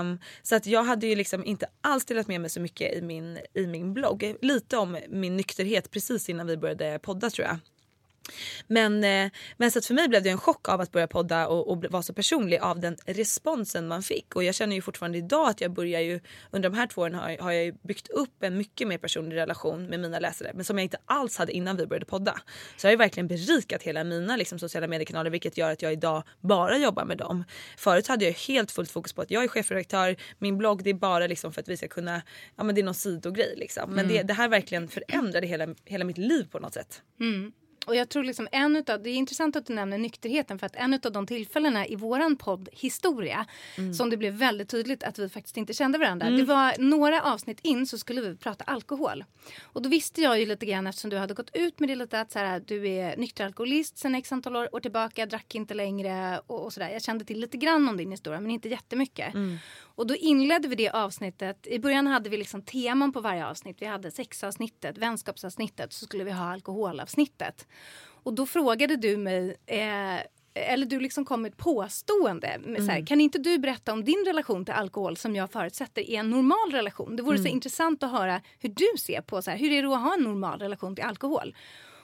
Um, 0.00 0.18
så 0.42 0.56
att 0.56 0.66
jag 0.66 0.84
hade 0.84 1.06
ju 1.06 1.16
liksom 1.16 1.44
inte 1.44 1.66
alls 1.80 2.04
delat 2.04 2.28
med 2.28 2.40
mig 2.40 2.50
så 2.50 2.60
mycket 2.60 2.94
i 2.94 3.02
min, 3.02 3.38
i 3.54 3.66
min 3.66 3.94
blogg. 3.94 4.34
Lite 4.42 4.76
om 4.76 4.98
min 5.08 5.36
nykterhet 5.36 5.90
precis 5.90 6.28
innan 6.28 6.46
vi 6.46 6.56
började 6.56 6.98
podda 6.98 7.30
tror 7.30 7.46
jag. 7.46 7.58
Men, 8.66 9.04
eh, 9.04 9.30
men 9.56 9.70
så 9.70 9.80
för 9.80 9.94
mig 9.94 10.08
blev 10.08 10.22
det 10.22 10.30
en 10.30 10.38
chock 10.38 10.68
av 10.68 10.80
att 10.80 10.92
börja 10.92 11.06
podda 11.06 11.48
och, 11.48 11.70
och 11.70 11.84
vara 11.84 12.02
så 12.02 12.12
personlig 12.12 12.58
av 12.58 12.80
den 12.80 12.96
responsen 13.06 13.88
man 13.88 14.02
fick. 14.02 14.36
Och 14.36 14.44
jag 14.44 14.54
känner 14.54 14.76
ju 14.76 14.82
fortfarande 14.82 15.18
idag 15.18 15.48
att 15.48 15.60
jag 15.60 15.70
börjar 15.70 16.00
ju 16.00 16.20
under 16.50 16.70
de 16.70 16.76
här 16.76 16.86
två 16.86 17.00
åren 17.00 17.14
har, 17.14 17.38
har 17.38 17.52
jag 17.52 17.64
ju 17.64 17.72
byggt 17.72 18.08
upp 18.08 18.42
en 18.42 18.56
mycket 18.56 18.88
mer 18.88 18.98
personlig 18.98 19.36
relation 19.36 19.86
med 19.86 20.00
mina 20.00 20.18
läsare. 20.18 20.50
Men 20.54 20.64
som 20.64 20.78
jag 20.78 20.84
inte 20.84 20.98
alls 21.04 21.36
hade 21.36 21.52
innan 21.52 21.76
vi 21.76 21.86
började 21.86 22.06
podda. 22.06 22.40
Så 22.76 22.86
jag 22.86 22.88
har 22.88 22.92
ju 22.92 22.96
verkligen 22.96 23.28
berikat 23.28 23.82
hela 23.82 24.04
mina 24.04 24.36
liksom, 24.36 24.58
sociala 24.58 24.86
mediekanaler 24.86 25.30
vilket 25.30 25.58
gör 25.58 25.72
att 25.72 25.82
jag 25.82 25.92
idag 25.92 26.22
bara 26.40 26.78
jobbar 26.78 27.04
med 27.04 27.18
dem. 27.18 27.44
Förut 27.76 28.06
hade 28.06 28.24
jag 28.24 28.32
helt 28.32 28.70
fullt 28.70 28.90
fokus 28.90 29.12
på 29.12 29.22
att 29.22 29.30
jag 29.30 29.44
är 29.44 29.48
chefredaktör, 29.48 30.16
min 30.38 30.58
blogg 30.58 30.84
det 30.84 30.90
är 30.90 30.94
bara 30.94 31.26
liksom 31.26 31.52
för 31.52 31.60
att 31.60 31.68
vi 31.68 31.76
ska 31.76 31.88
kunna, 31.88 32.22
ja 32.56 32.64
men 32.64 32.74
det 32.74 32.80
är 32.80 32.84
någon 32.84 32.94
sidogrej 32.94 33.54
liksom. 33.56 33.90
Men 33.90 34.04
mm. 34.04 34.16
det, 34.16 34.22
det 34.22 34.34
här 34.34 34.48
verkligen 34.48 34.88
förändrade 34.88 35.46
hela, 35.46 35.74
hela 35.84 36.04
mitt 36.04 36.18
liv 36.18 36.48
på 36.50 36.58
något 36.58 36.74
sätt. 36.74 37.02
Mm. 37.20 37.52
Och 37.86 37.96
jag 37.96 38.08
tror 38.08 38.24
liksom 38.24 38.48
en 38.52 38.76
utav, 38.76 39.02
det 39.02 39.10
är 39.10 39.14
intressant 39.14 39.56
att 39.56 39.66
du 39.66 39.74
nämner 39.74 39.98
nykterheten 39.98 40.58
för 40.58 40.66
att 40.66 40.76
en 40.76 40.94
av 40.94 41.12
de 41.12 41.26
tillfällena 41.26 41.86
i 41.86 41.96
våran 41.96 42.36
podd 42.36 42.68
historia 42.72 43.46
mm. 43.78 43.94
som 43.94 44.10
det 44.10 44.16
blev 44.16 44.34
väldigt 44.34 44.68
tydligt 44.68 45.02
att 45.02 45.18
vi 45.18 45.28
faktiskt 45.28 45.56
inte 45.56 45.72
kände 45.72 45.98
varandra. 45.98 46.26
Mm. 46.26 46.38
Det 46.38 46.44
var 46.44 46.74
några 46.78 47.22
avsnitt 47.22 47.60
in 47.62 47.86
så 47.86 47.98
skulle 47.98 48.20
vi 48.20 48.36
prata 48.36 48.64
alkohol. 48.64 49.24
Och 49.62 49.82
då 49.82 49.88
visste 49.88 50.20
jag 50.20 50.40
ju 50.40 50.46
lite 50.46 50.66
grann 50.66 50.86
eftersom 50.86 51.10
du 51.10 51.16
hade 51.16 51.34
gått 51.34 51.50
ut 51.56 51.80
med 51.80 51.88
det 51.88 51.94
lite 51.94 52.20
att 52.20 52.32
så 52.32 52.38
här, 52.38 52.62
du 52.66 52.88
är 52.88 53.16
nykter 53.16 53.44
alkoholist 53.44 53.98
sen 53.98 54.14
x 54.14 54.32
antal 54.32 54.56
år, 54.56 54.74
år 54.74 54.80
tillbaka, 54.80 55.26
drack 55.26 55.54
inte 55.54 55.74
längre 55.74 56.40
och, 56.46 56.64
och 56.64 56.72
sådär. 56.72 56.88
Jag 56.88 57.02
kände 57.02 57.24
till 57.24 57.40
lite 57.40 57.56
grann 57.56 57.88
om 57.88 57.96
din 57.96 58.10
historia 58.10 58.40
men 58.40 58.50
inte 58.50 58.68
jättemycket. 58.68 59.34
Mm. 59.34 59.58
Och 59.96 60.06
då 60.06 60.14
inledde 60.14 60.68
vi 60.68 60.74
det 60.74 60.90
avsnittet. 60.90 61.66
I 61.66 61.78
början 61.78 62.06
hade 62.06 62.30
vi 62.30 62.36
liksom 62.36 62.62
teman 62.62 63.12
på 63.12 63.20
varje 63.20 63.46
avsnitt. 63.46 63.76
Vi 63.80 63.86
hade 63.86 64.10
sexavsnittet, 64.10 64.98
vänskapsavsnittet 64.98 65.92
så 65.92 66.04
skulle 66.04 66.24
vi 66.24 66.30
ha 66.30 66.52
alkoholavsnittet. 66.52 67.66
Och 68.22 68.34
då 68.34 68.46
frågade 68.46 68.96
du 68.96 69.16
mig 69.16 69.56
eh, 69.66 70.20
eller 70.56 70.86
du 70.86 71.00
liksom 71.00 71.24
kom 71.24 71.42
med 71.42 71.52
ett 71.52 71.58
påstående. 71.58 72.58
Med 72.64 72.80
så 72.80 72.86
här, 72.86 72.96
mm. 72.96 73.06
Kan 73.06 73.20
inte 73.20 73.38
du 73.38 73.58
berätta 73.58 73.92
om 73.92 74.04
din 74.04 74.24
relation 74.26 74.64
till 74.64 74.74
alkohol 74.74 75.16
som 75.16 75.36
jag 75.36 75.50
förutsätter 75.50 76.10
är 76.10 76.20
en 76.20 76.30
normal 76.30 76.72
relation? 76.72 77.16
Det 77.16 77.22
vore 77.22 77.36
mm. 77.36 77.46
så 77.46 77.52
intressant 77.52 78.02
att 78.02 78.10
höra 78.10 78.40
hur 78.58 78.68
du 78.68 78.98
ser 78.98 79.20
på 79.20 79.42
så 79.42 79.50
här, 79.50 79.58
hur 79.58 79.72
är 79.72 79.82
det 79.82 79.94
att 79.94 80.02
ha 80.02 80.14
en 80.14 80.22
normal 80.22 80.58
relation 80.58 80.94
till 80.94 81.04
alkohol? 81.04 81.54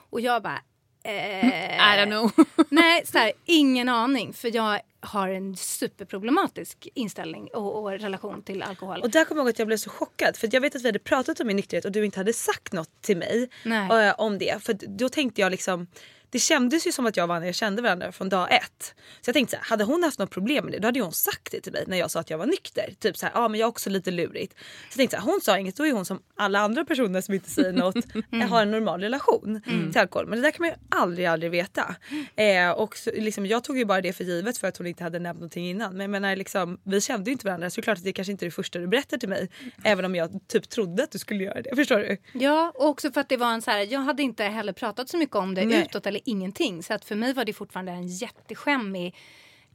Och 0.09 0.21
jag 0.21 0.43
bara, 0.43 0.61
Eh, 1.03 1.93
I 1.93 1.97
don't 1.97 2.05
know. 2.05 2.45
nej, 2.69 3.05
så 3.05 3.17
här, 3.17 3.31
ingen 3.45 3.89
aning. 3.89 4.33
För 4.33 4.55
jag 4.55 4.79
har 4.99 5.29
en 5.29 5.55
superproblematisk 5.55 6.87
inställning 6.93 7.47
och, 7.53 7.81
och, 7.81 7.91
relation 7.91 8.43
till 8.43 8.63
alkohol. 8.63 9.01
Och 9.01 9.09
där 9.09 9.25
kommer 9.25 9.39
jag 9.39 9.45
ihåg 9.45 9.49
att 9.49 9.59
jag 9.59 9.67
blev 9.67 9.77
så 9.77 9.89
chockad. 9.89 10.37
För 10.37 10.49
jag 10.51 10.61
vet 10.61 10.75
att 10.75 10.81
vi 10.81 10.87
hade 10.87 10.99
pratat 10.99 11.39
om 11.39 11.47
min 11.47 11.55
nykterhet 11.55 11.85
och 11.85 11.91
du 11.91 12.05
inte 12.05 12.19
hade 12.19 12.33
sagt 12.33 12.73
något 12.73 13.01
till 13.01 13.17
mig 13.17 13.49
äh, 13.65 14.13
om 14.17 14.37
det. 14.37 14.63
För 14.63 14.73
då 14.73 15.09
tänkte 15.09 15.41
jag 15.41 15.51
liksom 15.51 15.87
det 16.33 16.39
kändes 16.39 16.87
ju 16.87 16.91
som 16.91 17.05
att 17.05 17.17
jag 17.17 17.23
och 17.23 17.27
Vanja 17.27 17.53
kände 17.53 17.81
varandra 17.81 18.11
från 18.11 18.29
dag 18.29 18.53
ett. 18.53 18.95
Så 19.21 19.29
jag 19.29 19.33
tänkte 19.33 19.55
så 19.55 19.57
här, 19.57 19.65
hade 19.69 19.83
hon 19.83 20.03
haft 20.03 20.19
något 20.19 20.29
problem 20.29 20.65
med 20.65 20.73
det 20.73 20.79
då 20.79 20.87
hade 20.87 21.01
hon 21.01 21.11
sagt 21.11 21.51
det 21.51 21.61
till 21.61 21.71
mig 21.71 21.83
när 21.87 21.97
jag 21.97 22.11
sa 22.11 22.19
att 22.19 22.29
jag 22.29 22.37
var 22.37 22.45
nykter. 22.45 22.93
Typ 22.99 23.17
så 23.17 23.25
här, 23.25 23.33
ja 23.35 23.47
men 23.47 23.59
jag 23.59 23.67
är 23.67 23.69
också 23.69 23.89
lite 23.89 24.11
lurigt. 24.11 24.53
Så 24.53 24.59
jag 24.89 24.97
tänkte 24.97 25.17
så 25.17 25.21
här, 25.21 25.31
hon 25.31 25.41
sa 25.41 25.57
inget, 25.57 25.75
då 25.75 25.85
är 25.85 25.91
hon 25.91 26.05
som 26.05 26.19
alla 26.35 26.59
andra 26.59 26.85
personer 26.85 27.21
som 27.21 27.33
inte 27.33 27.49
säger 27.49 27.73
något 27.73 27.95
mm. 28.31 28.49
har 28.49 28.61
en 28.61 28.71
normal 28.71 29.01
relation 29.01 29.61
mm. 29.65 29.91
till 29.91 30.01
alkohol. 30.01 30.27
Men 30.27 30.41
det 30.41 30.47
där 30.47 30.51
kan 30.51 30.61
man 30.65 30.69
ju 30.69 30.75
aldrig 30.89 31.27
aldrig 31.27 31.51
veta. 31.51 31.95
Eh, 32.35 32.69
och 32.69 32.97
så, 32.97 33.11
liksom, 33.13 33.45
jag 33.45 33.63
tog 33.63 33.77
ju 33.77 33.85
bara 33.85 34.01
det 34.01 34.13
för 34.13 34.23
givet 34.23 34.57
för 34.57 34.67
att 34.67 34.77
hon 34.77 34.87
inte 34.87 35.03
hade 35.03 35.19
nämnt 35.19 35.39
någonting 35.39 35.69
innan. 35.69 35.97
Men 35.97 36.11
menar, 36.11 36.35
liksom, 36.35 36.79
vi 36.83 37.01
kände 37.01 37.29
ju 37.29 37.31
inte 37.31 37.45
varandra 37.45 37.69
så 37.69 37.75
det 37.75 37.81
är 37.81 37.83
klart 37.83 37.97
att 37.97 38.03
det 38.03 38.13
kanske 38.13 38.31
inte 38.31 38.45
är 38.45 38.47
det 38.47 38.51
första 38.51 38.79
du 38.79 38.87
berättar 38.87 39.17
till 39.17 39.29
mig. 39.29 39.49
Även 39.83 40.05
om 40.05 40.15
jag 40.15 40.47
typ 40.47 40.69
trodde 40.69 41.03
att 41.03 41.11
du 41.11 41.19
skulle 41.19 41.43
göra 41.43 41.61
det. 41.61 41.75
Förstår 41.75 41.97
du? 41.97 42.17
Ja 42.33 42.71
och 42.75 42.87
också 42.87 43.11
för 43.11 43.21
att 43.21 43.29
det 43.29 43.37
var 43.37 43.51
en 43.51 43.61
så 43.61 43.71
här, 43.71 43.87
jag 43.91 43.99
hade 43.99 44.23
inte 44.23 44.43
heller 44.43 44.73
pratat 44.73 45.09
så 45.09 45.17
mycket 45.17 45.35
om 45.35 45.55
det 45.55 45.65
Nej. 45.65 45.81
utåt 45.81 46.05
eller 46.05 46.22
ingenting. 46.25 46.83
Så 46.83 46.93
att 46.93 47.05
för 47.05 47.15
mig 47.15 47.33
var 47.33 47.45
det 47.45 47.53
fortfarande 47.53 47.91
en 47.91 48.07
jätteskämmig 48.07 49.15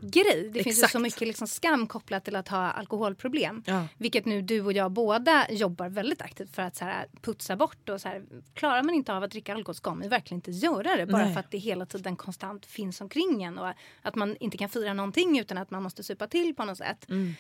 grej. 0.01 0.51
Det 0.53 0.63
finns 0.63 0.83
ju 0.83 0.87
så 0.87 0.99
mycket 0.99 1.29
liksom 1.29 1.47
skam 1.49 1.87
kopplat 1.87 2.25
till 2.25 2.37
att 2.37 2.49
ha 2.49 2.71
alkoholproblem. 2.71 3.63
Ja. 3.67 3.87
Vilket 3.97 4.25
nu 4.25 4.43
du 4.43 4.61
och 4.61 4.73
jag 4.73 4.93
båda 4.93 5.47
jobbar 5.51 5.89
väldigt 5.89 6.23
aktivt 6.23 6.55
för 6.55 6.63
att 6.63 6.77
så 6.77 6.85
här, 6.85 7.07
putsa 7.23 7.57
bort. 7.57 7.89
Och 7.89 8.01
så 8.01 8.09
här, 8.09 8.23
klarar 8.55 8.83
man 8.83 8.95
inte 8.95 9.15
av 9.15 9.23
att 9.23 9.31
dricka 9.31 9.55
alkohol 9.55 9.75
ska 9.75 9.95
man 9.95 10.09
verkligen 10.09 10.39
inte 10.39 10.51
göra 10.51 10.97
det. 10.97 11.07
Bara 11.07 11.25
Nej. 11.25 11.33
för 11.35 11.41
att 11.41 11.51
det 11.51 11.59
hela 11.59 11.87
tiden 11.87 12.17
konstant 12.17 12.67
finns 12.67 13.01
omkring 13.01 13.43
en. 13.43 13.59
Och 13.59 13.73
att 14.03 14.15
man 14.15 14.37
inte 14.41 14.57
kan 14.57 14.69
fira 14.69 14.93
någonting 14.93 15.39
utan 15.39 15.59
att 15.59 15.71
man 15.71 15.83
måste 15.83 16.03
supa 16.03 16.27
till 16.27 16.55
på 16.55 16.65
något 16.65 16.79
sätt. 16.79 17.07
Mm. 17.09 17.35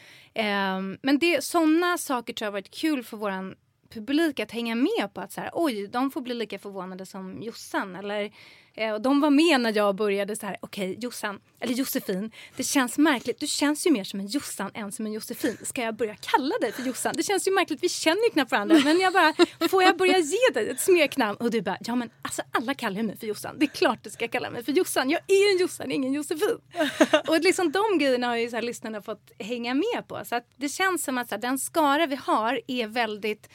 Um, 0.78 0.98
men 1.02 1.18
det, 1.18 1.44
sådana 1.44 1.98
saker 1.98 2.32
tror 2.32 2.46
jag 2.46 2.50
har 2.50 2.58
varit 2.60 2.70
kul 2.70 3.04
för 3.04 3.16
våran 3.16 3.54
publik 3.90 4.40
att 4.40 4.50
hänga 4.50 4.74
med 4.74 5.14
på 5.14 5.20
att 5.20 5.32
så 5.32 5.40
här, 5.40 5.50
oj, 5.52 5.86
de 5.88 6.10
får 6.10 6.20
bli 6.20 6.34
lika 6.34 6.58
förvånade 6.58 7.06
som 7.06 7.42
Jossan. 7.42 7.96
Eller 7.96 8.32
Eh, 8.78 8.92
och 8.92 9.00
de 9.00 9.20
var 9.20 9.30
med 9.30 9.60
när 9.60 9.76
jag 9.76 9.94
började 9.94 10.36
så 10.36 10.46
här, 10.46 10.56
okej 10.60 10.90
okay, 10.90 11.02
Jossan, 11.02 11.40
eller 11.60 11.74
Josefin, 11.74 12.30
det 12.56 12.62
känns 12.62 12.98
märkligt. 12.98 13.40
Du 13.40 13.46
känns 13.46 13.86
ju 13.86 13.90
mer 13.90 14.04
som 14.04 14.20
en 14.20 14.26
Jossan 14.26 14.70
än 14.74 14.92
som 14.92 15.06
en 15.06 15.12
Josefin. 15.12 15.56
Ska 15.62 15.82
jag 15.82 15.96
börja 15.96 16.16
kalla 16.16 16.54
dig 16.60 16.72
för 16.72 16.82
Jossan? 16.82 17.14
Det 17.16 17.22
känns 17.22 17.46
ju 17.46 17.52
märkligt, 17.52 17.82
vi 17.82 17.88
känner 17.88 18.24
ju 18.24 18.30
knappt 18.30 18.52
varandra. 18.52 18.80
Men 18.84 19.00
jag 19.00 19.12
bara, 19.12 19.34
får 19.68 19.82
jag 19.82 19.96
börja 19.96 20.18
ge 20.18 20.52
dig 20.54 20.68
ett 20.70 20.80
smeknamn? 20.80 21.36
Och 21.36 21.50
du 21.50 21.62
bara, 21.62 21.78
ja 21.80 21.94
men 21.94 22.10
alltså 22.22 22.42
alla 22.52 22.74
kallar 22.74 23.02
mig 23.02 23.16
för 23.16 23.26
Jossan. 23.26 23.56
Det 23.58 23.64
är 23.64 23.70
klart 23.70 24.04
du 24.04 24.10
ska 24.10 24.28
kalla 24.28 24.50
mig 24.50 24.64
för 24.64 24.72
Jossan. 24.72 25.10
Jag 25.10 25.20
är 25.26 25.52
en 25.54 25.60
Jossan, 25.60 25.92
ingen 25.92 26.12
Josefin. 26.12 26.58
Och 27.28 27.40
liksom 27.40 27.72
de 27.72 27.98
grejerna 27.98 28.26
har 28.26 28.36
ju 28.36 28.50
så 28.50 28.56
här, 28.56 28.62
lyssnarna 28.62 29.02
fått 29.02 29.32
hänga 29.38 29.74
med 29.74 30.08
på. 30.08 30.20
Så 30.24 30.40
det 30.56 30.68
känns 30.68 31.04
som 31.04 31.18
att 31.18 31.30
här, 31.30 31.38
den 31.38 31.58
skara 31.58 32.06
vi 32.06 32.16
har 32.16 32.60
är 32.66 32.86
väldigt 32.86 33.48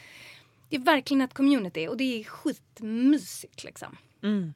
det 0.69 0.75
är 0.75 0.81
verkligen 0.81 1.21
ett 1.21 1.33
community 1.33 1.87
och 1.87 1.97
det 1.97 2.19
är 2.19 2.23
skitmysigt 2.23 3.63
liksom. 3.63 3.97
Mm. 4.23 4.53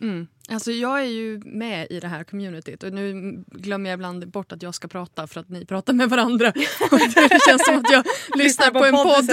Mm. 0.00 0.26
Alltså 0.50 0.72
jag 0.72 1.00
är 1.00 1.04
ju 1.04 1.40
med 1.44 1.86
i 1.90 2.00
det 2.00 2.08
här 2.08 2.24
communityt 2.24 2.82
och 2.82 2.92
nu 2.92 3.34
glömmer 3.46 3.90
jag 3.90 3.96
ibland 3.96 4.30
bort 4.30 4.52
att 4.52 4.62
jag 4.62 4.74
ska 4.74 4.88
prata 4.88 5.26
för 5.26 5.40
att 5.40 5.48
ni 5.48 5.66
pratar 5.66 5.92
med 5.92 6.10
varandra. 6.10 6.48
Och 6.90 6.98
det 6.98 7.38
känns 7.48 7.64
som 7.64 7.78
att 7.78 7.90
jag 7.90 8.04
lyssnar 8.34 8.70
på 8.70 8.84
en 8.84 8.92
podd. 8.92 9.30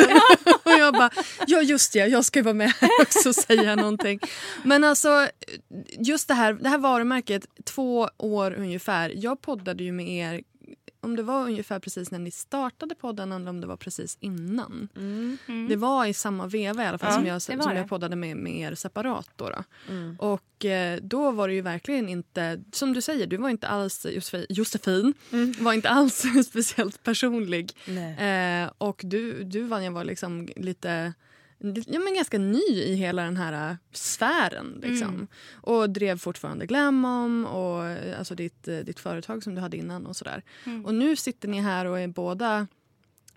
och 0.63 0.79
jag 0.79 0.93
bara, 0.93 1.09
ja 1.47 1.61
just 1.61 1.93
det, 1.93 2.07
jag 2.07 2.25
ska 2.25 2.39
ju 2.39 2.43
vara 2.43 2.53
med 2.53 2.73
här 2.79 2.89
också 3.01 3.29
och 3.29 3.35
säga 3.35 3.75
någonting. 3.75 4.19
Men 4.63 4.83
alltså, 4.83 5.27
just 5.99 6.27
det 6.27 6.33
här, 6.33 6.53
det 6.53 6.69
här 6.69 6.77
varumärket, 6.77 7.45
två 7.63 8.09
år 8.17 8.53
ungefär. 8.53 9.13
Jag 9.15 9.41
poddade 9.41 9.83
ju 9.83 9.91
med 9.91 10.07
er 10.07 10.41
om 11.05 11.15
det 11.15 11.23
var 11.23 11.41
ungefär 11.41 11.79
precis 11.79 12.11
när 12.11 12.19
ni 12.19 12.31
startade 12.31 12.95
podden 12.95 13.31
eller 13.31 13.49
om 13.49 13.61
det 13.61 13.67
var 13.67 13.77
precis 13.77 14.17
innan. 14.19 14.89
Mm. 14.95 15.37
Mm. 15.47 15.67
Det 15.67 15.75
var 15.75 16.05
i 16.05 16.13
samma 16.13 16.47
veva 16.47 16.83
i 16.83 16.87
alla 16.87 16.97
fall 16.97 17.09
ja, 17.09 17.15
som, 17.39 17.55
jag, 17.55 17.63
som 17.63 17.75
jag 17.75 17.89
poddade 17.89 18.15
med, 18.15 18.37
med 18.37 18.59
er 18.59 18.75
separat. 18.75 19.29
Då, 19.35 19.49
då. 19.49 19.63
Mm. 19.89 20.15
Och 20.19 20.65
eh, 20.65 20.99
då 21.01 21.31
var 21.31 21.47
det 21.47 21.53
ju 21.53 21.61
verkligen 21.61 22.09
inte, 22.09 22.63
som 22.71 22.93
du 22.93 23.01
säger, 23.01 23.27
du 23.27 23.37
var 23.37 23.49
inte 23.49 23.67
alls 23.67 24.05
Josefin, 24.09 24.45
Josefin 24.49 25.13
mm. 25.31 25.53
var 25.59 25.73
inte 25.73 25.89
alls 25.89 26.25
speciellt 26.49 27.03
personlig. 27.03 27.71
Eh, 28.19 28.71
och 28.77 29.01
du, 29.03 29.43
du 29.43 29.63
Vanja 29.63 29.91
var 29.91 30.03
liksom 30.03 30.47
lite 30.55 31.13
ja, 31.57 31.99
men 31.99 32.15
ganska 32.15 32.37
ny 32.37 32.69
i 32.69 32.95
hela 32.95 33.23
den 33.23 33.37
här 33.37 33.69
äh, 33.69 33.75
sfären. 33.91 34.79
Liksom. 34.83 35.09
Mm. 35.09 35.27
Och 35.53 35.89
drev 35.89 36.17
fortfarande 36.17 36.65
Glamom 36.65 37.45
och 37.45 37.85
äh, 37.85 38.19
alltså 38.19 38.35
ditt, 38.35 38.67
äh, 38.67 38.77
ditt 38.77 38.99
företag 38.99 39.43
som 39.43 39.55
du 39.55 39.61
hade 39.61 39.77
innan. 39.77 40.05
och 40.05 40.15
sådär. 40.15 40.43
Mm. 40.65 40.85
Och 40.85 40.93
nu 40.93 41.15
sitter 41.15 41.47
ni 41.47 41.61
här 41.61 41.85
och 41.85 41.99
är 41.99 42.07
båda 42.07 42.67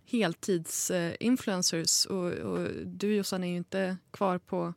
heltidsinfluencers. 0.04 2.07
och, 2.07 2.33
och 2.33 2.68
du 2.87 3.14
Jossan 3.14 3.44
är 3.44 3.48
ju 3.48 3.57
inte 3.57 3.96
kvar 4.11 4.38
på... 4.38 4.74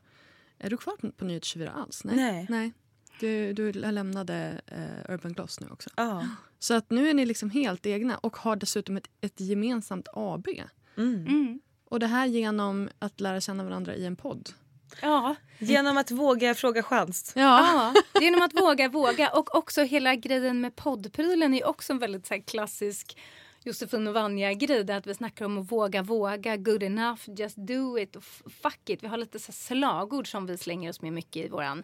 Är 0.57 0.69
du 0.69 0.77
kvar 0.77 0.97
på, 0.97 1.11
på 1.11 1.25
Nyhets24 1.25 1.69
alls? 1.69 2.03
Nej. 2.03 2.15
Nej. 2.15 2.45
Nej. 2.49 2.73
Du, 3.19 3.53
du 3.53 3.73
lämnade 3.73 4.61
uh, 4.71 5.13
Urban 5.13 5.33
Gloss 5.33 5.59
nu 5.59 5.67
också. 5.71 5.89
Oh. 5.97 6.25
Så 6.59 6.73
att 6.73 6.89
nu 6.89 7.09
är 7.09 7.13
ni 7.13 7.25
liksom 7.25 7.49
helt 7.49 7.85
egna 7.85 8.17
och 8.17 8.37
har 8.37 8.55
dessutom 8.55 8.97
ett, 8.97 9.07
ett 9.21 9.39
gemensamt 9.39 10.07
AB. 10.13 10.47
Mm. 10.97 11.59
Och 11.91 11.99
det 11.99 12.07
här 12.07 12.25
genom 12.25 12.89
att 12.99 13.19
lära 13.19 13.41
känna 13.41 13.63
varandra 13.63 13.95
i 13.95 14.05
en 14.05 14.15
podd. 14.15 14.49
Ja. 15.01 15.35
Genom 15.59 15.97
att 15.97 16.11
våga 16.11 16.55
fråga 16.55 16.83
chans. 16.83 17.33
Ja. 17.35 17.93
ja. 18.13 18.21
genom 18.21 18.41
att 18.41 18.53
våga 18.53 18.89
våga. 18.89 19.29
Och 19.29 19.55
också 19.55 19.81
hela 19.81 20.15
grejen 20.15 20.61
med 20.61 20.75
poddprylen 20.75 21.53
är 21.53 21.67
också 21.67 21.93
en 21.93 21.99
väldigt 21.99 22.27
så 22.27 22.33
här, 22.33 22.41
klassisk 22.41 23.17
Josefin 23.63 24.07
och 24.07 24.13
Vanja-grej. 24.13 24.91
Att 24.91 25.07
vi 25.07 25.13
snackar 25.13 25.45
om 25.45 25.57
att 25.57 25.71
våga 25.71 26.01
våga, 26.01 26.57
good 26.57 26.83
enough, 26.83 27.21
just 27.37 27.57
do 27.57 27.99
it 27.99 28.15
och 28.15 28.23
fuck 28.61 28.89
it. 28.89 29.03
Vi 29.03 29.07
har 29.07 29.17
lite 29.17 29.39
så 29.39 29.51
slagord 29.51 30.31
som 30.31 30.45
vi 30.45 30.57
slänger 30.57 30.89
oss 30.89 31.01
med 31.01 31.13
mycket 31.13 31.45
i 31.45 31.49
våran 31.49 31.83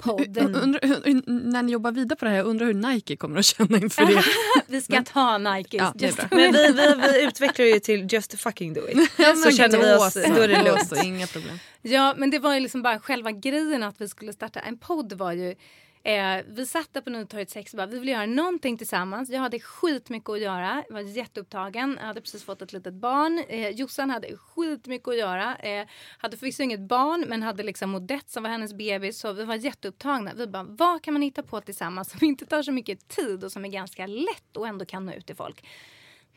podden. 0.00 0.54
Undra, 0.54 0.80
när 1.26 1.62
ni 1.62 1.72
jobbar 1.72 1.92
vidare 1.92 2.16
på 2.16 2.24
det 2.24 2.30
här, 2.30 2.38
jag 2.38 2.46
undrar 2.46 2.66
hur 2.66 2.74
Nike 2.74 3.16
kommer 3.16 3.38
att 3.38 3.44
känna 3.44 3.78
inför 3.78 4.06
det. 4.06 4.22
vi 4.66 4.80
ska 4.80 5.02
ta 5.02 5.38
Nike. 5.38 5.76
Ja, 5.76 5.92
men 6.30 6.52
vi, 6.52 6.72
vi, 6.72 6.94
vi, 7.12 7.24
utvecklar 7.24 7.66
ju 7.66 7.80
till 7.80 8.12
just 8.12 8.40
fucking 8.40 8.74
do 8.74 8.80
it. 8.88 9.10
Ja, 9.18 9.34
så 9.34 9.50
känner 9.50 9.78
vi 9.78 9.94
oss, 9.94 10.14
då 10.14 10.42
är 10.42 10.48
det 10.48 10.62
lugnt. 10.62 11.04
Inga 11.04 11.26
problem. 11.26 11.58
Ja 11.82 12.14
men 12.16 12.30
det 12.30 12.38
var 12.38 12.54
ju 12.54 12.60
liksom 12.60 12.82
bara 12.82 13.00
själva 13.00 13.32
grejen 13.32 13.82
att 13.82 14.00
vi 14.00 14.08
skulle 14.08 14.32
starta 14.32 14.60
en 14.60 14.78
podd 14.78 15.12
var 15.12 15.32
ju 15.32 15.54
Eh, 16.02 16.44
vi 16.46 16.66
satt 16.66 16.88
där 16.92 17.00
på 17.00 17.10
Nytorget 17.10 17.50
6 17.50 17.74
och 17.74 17.76
bara, 17.76 17.86
vi 17.86 17.98
vill 17.98 18.08
göra 18.08 18.26
någonting 18.26 18.78
tillsammans. 18.78 19.30
Jag 19.30 19.40
hade 19.40 19.60
skitmycket 19.60 20.28
att 20.28 20.40
göra, 20.40 20.84
jag 20.88 20.94
var 20.94 21.00
jätteupptagen. 21.00 21.96
Jag 22.00 22.06
hade 22.06 22.20
precis 22.20 22.44
fått 22.44 22.62
ett 22.62 22.72
litet 22.72 22.94
barn. 22.94 23.44
Eh, 23.48 23.68
Jossan 23.68 24.10
hade 24.10 24.36
skitmycket 24.36 25.08
att 25.08 25.18
göra. 25.18 25.56
Eh, 25.56 25.86
hade 26.18 26.36
förvisso 26.36 26.62
inget 26.62 26.80
barn 26.80 27.24
men 27.28 27.42
hade 27.42 27.62
liksom 27.62 27.94
Odette 27.94 28.32
som 28.32 28.42
var 28.42 28.50
hennes 28.50 28.74
bebis. 28.74 29.18
Så 29.18 29.32
vi 29.32 29.44
var 29.44 29.54
jätteupptagna. 29.54 30.32
Vi 30.34 30.46
bara, 30.46 30.64
vad 30.64 31.02
kan 31.02 31.14
man 31.14 31.22
hitta 31.22 31.42
på 31.42 31.60
tillsammans 31.60 32.10
som 32.10 32.26
inte 32.26 32.46
tar 32.46 32.62
så 32.62 32.72
mycket 32.72 33.08
tid 33.08 33.44
och 33.44 33.52
som 33.52 33.64
är 33.64 33.68
ganska 33.68 34.06
lätt 34.06 34.56
och 34.56 34.68
ändå 34.68 34.84
kan 34.84 35.06
nå 35.06 35.12
ut 35.12 35.26
till 35.26 35.36
folk? 35.36 35.64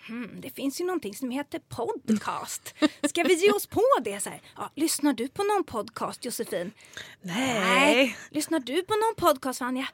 Hmm, 0.08 0.42
det 0.42 0.50
finns 0.50 0.82
ju 0.82 0.86
någonting 0.86 1.16
som 1.16 1.32
heter 1.32 1.60
podcast. 1.60 2.74
Ska 3.10 3.24
vi 3.24 3.34
ge 3.34 3.52
oss 3.52 3.68
på 3.68 3.82
det? 4.04 4.20
Så 4.24 4.30
här, 4.30 4.42
ja, 4.56 4.72
lyssnar 4.76 5.14
du 5.14 5.28
på 5.28 5.44
någon 5.44 5.64
podcast 5.64 6.26
Josefin? 6.26 6.72
Nej. 7.22 8.18
Lyssnar 8.32 8.60
du 8.60 8.84
på 8.84 8.94
någon 8.94 9.16
podcast 9.30 9.62
Vanja? 9.62 9.88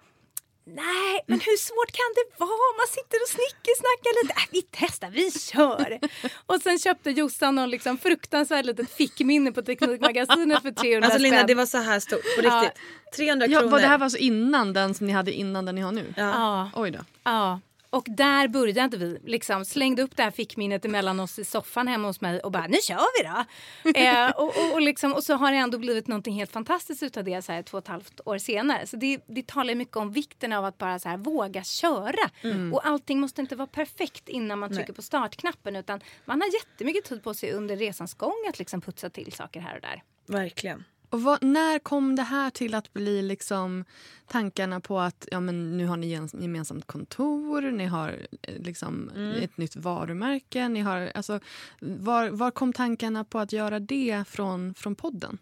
Nej, 0.65 1.19
men 1.27 1.39
hur 1.39 1.57
svårt 1.57 1.91
kan 1.91 2.13
det 2.15 2.39
vara? 2.39 2.77
Man 2.77 2.87
sitter 2.87 3.17
och 3.23 3.29
snickesnackar 3.29 4.23
lite. 4.23 4.33
Äh, 4.33 4.47
vi 4.51 4.61
testar, 4.71 5.09
vi 5.09 5.31
kör. 5.31 5.99
och 6.45 6.61
sen 6.61 6.79
köpte 6.79 7.09
Jossan 7.11 7.55
någon 7.55 7.69
liksom 7.69 7.97
fruktansvärt 7.97 8.65
litet 8.65 8.89
fickminne 8.91 9.51
på 9.51 9.61
Teknikmagasinet 9.61 10.61
för 10.61 10.71
300 10.71 11.05
Alltså 11.07 11.19
Linda 11.21 11.37
spänn. 11.37 11.47
det 11.47 11.55
var 11.55 11.65
så 11.65 11.77
här 11.77 11.99
stort 11.99 12.21
på 12.37 12.43
Ja. 12.43 12.61
riktigt. 12.61 12.81
300 13.15 13.47
Ja, 13.47 13.59
kronor. 13.59 13.71
var 13.71 13.79
det 13.79 13.87
här 13.87 13.97
var 13.97 14.03
alltså 14.05 14.17
innan 14.19 14.73
den 14.73 14.93
som 14.93 15.07
ni 15.07 15.13
hade 15.13 15.31
innan 15.33 15.65
den 15.65 15.75
ni 15.75 15.81
har 15.81 15.91
nu? 15.91 16.13
Ja. 16.17 16.23
Ja, 16.23 16.71
Oj 16.81 16.91
då. 16.91 16.99
ja. 17.23 17.59
Och 17.89 18.05
där 18.07 18.47
började 18.47 18.97
vi. 18.97 19.19
Liksom, 19.23 19.65
slängde 19.65 20.01
upp 20.01 20.15
det 20.15 20.23
här 20.23 20.31
fickminnet 20.31 20.85
emellan 20.85 21.19
oss 21.19 21.39
i 21.39 21.45
soffan 21.45 21.87
hemma 21.87 22.07
hos 22.07 22.21
mig 22.21 22.39
och 22.39 22.51
bara 22.51 22.67
nu 22.67 22.77
kör 22.83 23.23
vi 23.23 23.29
då. 23.29 23.99
eh, 23.99 24.29
och, 24.29 24.47
och, 24.47 24.73
och, 24.73 24.81
liksom, 24.81 25.13
och 25.13 25.23
så 25.23 25.33
har 25.33 25.51
det 25.51 25.57
ändå 25.57 25.77
blivit 25.77 26.07
någonting 26.07 26.35
helt 26.35 26.51
fantastiskt 26.51 27.03
utav 27.03 27.23
det 27.23 27.41
så 27.41 27.51
här, 27.51 27.63
två 27.63 27.77
och 27.77 27.83
ett 27.83 27.87
halvt 27.87 28.21
år 28.25 28.37
senare. 28.37 28.87
Så 28.87 28.97
det, 28.97 29.21
det 29.27 29.47
talar 29.47 29.75
mycket 29.75 29.97
om 29.97 30.11
vikten 30.11 30.53
av 30.53 30.65
att 30.65 30.77
bara 30.77 30.99
så 30.99 31.09
här, 31.09 31.17
våga 31.17 31.63
köra. 31.63 32.29
Och 32.73 32.87
allting 32.87 33.19
måste 33.19 33.41
inte 33.41 33.55
vara 33.55 33.67
perfekt 33.67 34.29
innan 34.29 34.59
man 34.59 34.69
trycker 34.75 34.93
på 34.93 35.01
startknappen 35.01 35.75
utan 35.75 35.99
man 36.25 36.41
har 36.41 36.47
jättemycket 36.53 37.05
tid 37.05 37.23
på 37.23 37.33
sig 37.33 37.51
under 37.51 37.75
resans 37.77 38.13
gång 38.13 38.45
att 38.49 38.59
liksom 38.59 38.81
putsa 38.81 39.09
till 39.09 39.31
saker 39.31 39.59
här 39.59 39.75
och 39.75 39.81
där. 39.81 40.03
Verkligen. 40.27 40.83
Och 41.09 41.21
vad, 41.21 41.43
när 41.43 41.79
kom 41.79 42.15
det 42.15 42.23
här 42.23 42.49
till 42.49 42.75
att 42.75 42.93
bli 42.93 43.21
liksom 43.21 43.85
tankarna 44.27 44.79
på 44.79 44.99
att 44.99 45.27
ja, 45.31 45.39
men 45.39 45.77
nu 45.77 45.85
har 45.85 45.97
ni 45.97 46.07
gemensamt 46.33 46.85
kontor, 46.85 47.61
ni 47.61 47.85
har 47.85 48.27
eh, 48.41 48.61
liksom 48.61 49.11
ett 49.41 49.57
nytt 49.57 49.75
varumärke. 49.75 50.69
Ni 50.69 50.79
har, 50.79 51.11
alltså, 51.15 51.39
var, 51.79 52.29
var 52.29 52.51
kom 52.51 52.73
tankarna 52.73 53.23
på 53.23 53.39
att 53.39 53.53
göra 53.53 53.79
det 53.79 54.23
från, 54.27 54.73
från 54.73 54.95
podden? 54.95 55.37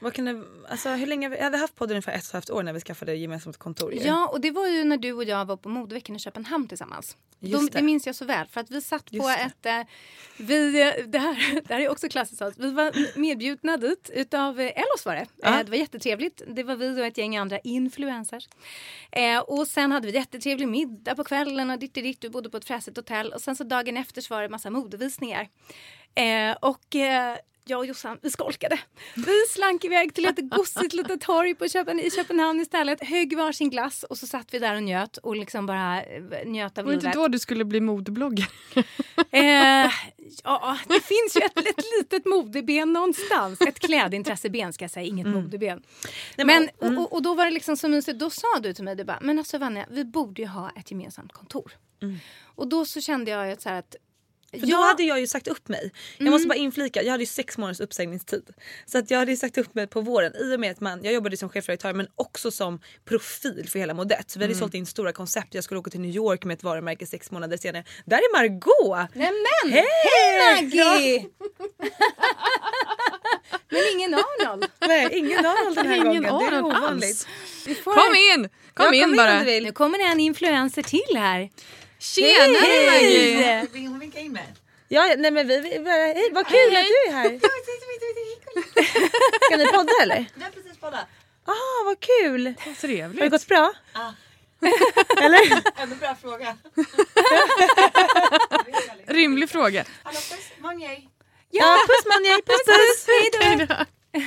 Vad 0.00 0.12
kan 0.12 0.24
det, 0.24 0.44
alltså, 0.68 0.88
hur 0.88 1.06
länge, 1.06 1.28
vi 1.28 1.42
hade 1.42 1.58
haft 1.58 1.74
podden 1.74 1.94
ungefär 1.94 2.12
ett 2.12 2.18
och 2.20 2.26
ett 2.26 2.32
halvt 2.32 2.50
år 2.50 2.62
när 2.62 2.72
vi 2.72 2.80
skaffade 2.80 3.14
gemensamt 3.14 3.56
kontor. 3.56 3.94
ju. 3.94 4.00
Ja, 4.00 4.28
och 4.28 4.40
det 4.40 4.50
var 4.50 4.66
ju 4.66 4.84
när 4.84 4.96
du 4.96 5.12
och 5.12 5.24
jag 5.24 5.44
var 5.44 5.56
på 5.56 5.68
modeveckan 5.68 6.16
i 6.16 6.18
Köpenhamn 6.18 6.68
tillsammans. 6.68 7.16
Just 7.40 7.60
De, 7.60 7.66
det. 7.66 7.78
det 7.78 7.84
minns 7.84 8.06
jag 8.06 8.14
så 8.14 8.24
väl 8.24 8.46
för 8.46 8.60
att 8.60 8.70
vi 8.70 8.80
satt 8.80 9.10
på 9.10 9.16
Just 9.16 9.28
det. 9.62 9.70
ett... 9.70 9.86
Eh, 9.86 9.86
vi, 10.38 10.72
det, 11.06 11.18
här, 11.18 11.60
det 11.68 11.74
här 11.74 11.80
är 11.80 11.88
också 11.88 12.08
klassiskt. 12.08 12.42
Vi 12.56 12.70
var 12.70 13.18
medbjudna 13.18 13.76
dit 13.76 14.10
utav 14.14 14.60
eh, 14.60 14.66
Ellos 14.66 15.06
var 15.06 15.14
det. 15.14 15.26
Ja. 15.36 15.58
Eh, 15.58 15.64
det 15.64 15.70
var 15.70 15.78
jättetrevligt. 15.78 16.42
Det 16.46 16.62
var 16.62 16.76
vi 16.76 17.00
och 17.00 17.06
ett 17.06 17.18
gäng 17.18 17.36
andra 17.36 17.58
influencers. 17.58 18.48
Eh, 19.12 19.38
och 19.38 19.66
sen 19.66 19.92
hade 19.92 20.06
vi 20.06 20.14
jättetrevlig 20.14 20.68
middag 20.68 21.14
på 21.14 21.24
kvällen 21.24 21.70
och 21.70 21.78
ditt 21.78 21.94
ditt. 21.94 22.20
Du 22.20 22.28
bodde 22.28 22.50
på 22.50 22.56
ett 22.56 22.64
fräsigt 22.64 22.96
hotell 22.96 23.32
och 23.32 23.40
sen 23.40 23.56
så 23.56 23.64
dagen 23.64 23.96
efter 23.96 24.20
så 24.20 24.34
var 24.34 24.42
det 24.42 24.48
massa 24.48 24.70
modevisningar. 24.70 25.48
Eh, 26.14 26.56
och 26.60 26.96
eh, 26.96 27.36
jag 27.64 27.78
och 27.78 27.86
Jossan, 27.86 28.18
vi 28.22 28.30
skolkade. 28.30 28.80
Vi 29.16 29.44
slank 29.50 29.84
iväg 29.84 30.14
till 30.14 30.24
ett 30.26 30.50
gossigt 30.50 30.92
litet 30.92 31.20
torg 31.20 31.54
på 31.54 31.68
Köpen, 31.68 32.00
i 32.00 32.10
Köpenhamn 32.10 32.60
istället. 32.60 33.04
Högg 33.04 33.36
varsin 33.36 33.70
glass 33.70 34.02
och 34.02 34.18
så 34.18 34.26
satt 34.26 34.54
vi 34.54 34.58
där 34.58 34.74
och 34.74 34.82
njöt 34.82 35.16
och 35.16 35.36
liksom 35.36 35.66
bara 35.66 36.02
eh, 36.02 36.22
njöt 36.46 36.78
av 36.78 36.84
Var 36.84 36.92
det 36.92 36.94
inte 36.94 37.06
livet. 37.06 37.14
då 37.14 37.28
du 37.28 37.38
skulle 37.38 37.64
bli 37.64 37.80
modebloggare? 37.80 38.48
Eh, 39.32 39.90
ja, 40.44 40.78
det 40.88 41.00
finns 41.04 41.36
ju 41.36 41.40
ett, 41.40 41.58
ett 41.58 41.84
litet 41.98 42.26
modeben 42.26 42.92
någonstans. 42.92 43.60
Ett 43.60 43.78
klädintresseben 43.80 44.72
ska 44.72 44.84
jag 44.84 44.90
säga, 44.90 45.06
inget 45.06 45.26
modeben. 45.26 45.82
Nej, 46.36 46.46
Men, 46.46 46.68
men- 46.80 46.98
och, 46.98 47.12
och, 47.12 47.22
då 47.22 47.34
var 47.34 47.44
det 47.44 47.50
liksom 47.50 47.76
så 47.76 47.88
mysigt. 47.88 48.18
Då 48.18 48.30
sa 48.30 48.46
du 48.62 48.74
till 48.74 48.84
mig, 48.84 48.96
du 48.96 49.04
bara, 49.04 49.18
men 49.22 49.38
alltså 49.38 49.58
Vanja, 49.58 49.86
vi 49.90 50.04
borde 50.04 50.42
ju 50.42 50.48
ha 50.48 50.70
ett 50.76 50.90
gemensamt 50.90 51.32
kontor. 51.32 51.72
Och 52.54 52.68
då 52.68 52.84
så 52.86 53.00
kände 53.00 53.30
jag 53.30 53.46
ju 53.46 53.52
att 53.52 53.62
så 53.62 53.68
här 53.68 53.78
att 53.78 53.96
För 54.60 54.66
då 54.66 54.76
hade 54.76 55.02
jag 55.02 55.20
ju 55.20 55.26
sagt 55.26 55.48
upp 55.48 55.68
mig. 55.68 55.90
Jag 56.16 56.20
Mm. 56.20 56.32
måste 56.32 56.48
bara 56.48 56.54
inflika, 56.54 57.02
jag 57.02 57.10
hade 57.10 57.22
ju 57.22 57.26
sex 57.26 57.58
månaders 57.58 57.80
uppsägningstid. 57.80 58.42
Så 58.86 58.98
att 58.98 59.10
jag 59.10 59.18
hade 59.18 59.30
ju 59.30 59.36
sagt 59.36 59.58
upp 59.58 59.74
mig 59.74 59.86
på 59.86 60.00
våren 60.00 60.32
i 60.36 60.54
och 60.56 60.60
med 60.60 60.70
att 60.70 60.80
man, 60.80 61.04
jag 61.04 61.14
jobbade 61.14 61.36
som 61.36 61.48
chefredaktör 61.48 61.92
men 61.92 62.06
också 62.14 62.50
som 62.50 62.80
profil 63.04 63.68
för 63.68 63.78
hela 63.78 63.94
Modett. 63.94 64.30
Så 64.30 64.38
vi 64.38 64.44
hade 64.44 64.52
Mm. 64.52 64.60
sålt 64.60 64.74
in 64.74 64.86
stora 64.86 65.12
koncept, 65.12 65.54
jag 65.54 65.64
skulle 65.64 65.80
åka 65.80 65.90
till 65.90 66.00
New 66.00 66.10
York 66.16 66.44
med 66.44 66.54
ett 66.54 66.62
varumärke 66.62 67.06
sex 67.06 67.30
månader 67.30 67.56
senare. 67.56 67.84
Där 68.04 68.16
är 68.16 68.32
Margot! 68.38 69.14
Nämen! 69.14 69.84
Hej! 69.84 70.62
Maggie! 70.62 71.26
men 73.68 73.80
ingen 73.94 74.14
Arnold. 74.14 74.66
Nej, 74.80 75.08
ingen 75.12 75.46
Arnold 75.46 75.76
den 75.76 75.86
här 75.86 75.94
Ingen 75.96 76.06
gången. 76.06 76.22
Det 76.22 76.28
är 76.28 76.58
Arnold 76.58 76.76
ovanligt. 76.76 77.26
Kom 77.84 78.14
in! 78.34 78.48
Kom 78.74 78.86
Ja, 78.86 78.94
in 78.94 79.02
kom 79.02 79.16
bara! 79.16 79.32
om 79.32 79.38
du 79.38 79.44
vill. 79.44 79.64
Nu 79.64 79.72
kommer 79.72 79.98
det 79.98 80.04
en 80.04 80.20
influencer 80.20 80.82
till 80.82 81.16
här. 81.16 81.50
Tjenare 82.00 82.86
Maggie! 82.86 83.86
Hon 83.88 83.98
vinkar 83.98 84.20
in 84.20 84.32
mig. 84.32 84.54
Ja, 84.88 85.14
nej 85.18 85.30
men 85.30 85.46
vi, 85.48 85.60
vi 85.60 85.78
bara, 85.78 85.92
hej 85.94 86.30
vad 86.32 86.46
kul 86.46 86.76
att 86.76 86.84
du 86.84 87.10
är 87.10 87.12
här. 87.12 87.40
Ska 89.46 89.56
ni 89.56 89.66
podda 89.66 89.92
eller? 90.02 90.26
Vi 90.34 90.42
har 90.44 90.50
precis 90.50 90.78
poddat. 90.80 91.04
Ah, 91.44 91.84
vad 91.84 92.00
kul! 92.00 92.46
Har 92.46 92.70
det 92.70 92.74
Trevligt. 92.80 93.30
gått 93.30 93.46
bra? 93.46 93.72
Ja. 93.94 94.14
Eller? 95.22 95.62
Ändå 95.82 95.96
bra 95.96 96.16
fråga. 96.22 96.56
Rimlig 99.06 99.50
fråga. 99.50 99.84
Hallå 100.02 100.16
puss, 100.18 100.50
Monjay. 100.58 101.08
Ja, 101.50 101.78
puss 101.86 102.06
Manja, 102.06 102.36
puss 102.46 102.64
puss! 102.66 103.06
Hejdå. 103.06 103.74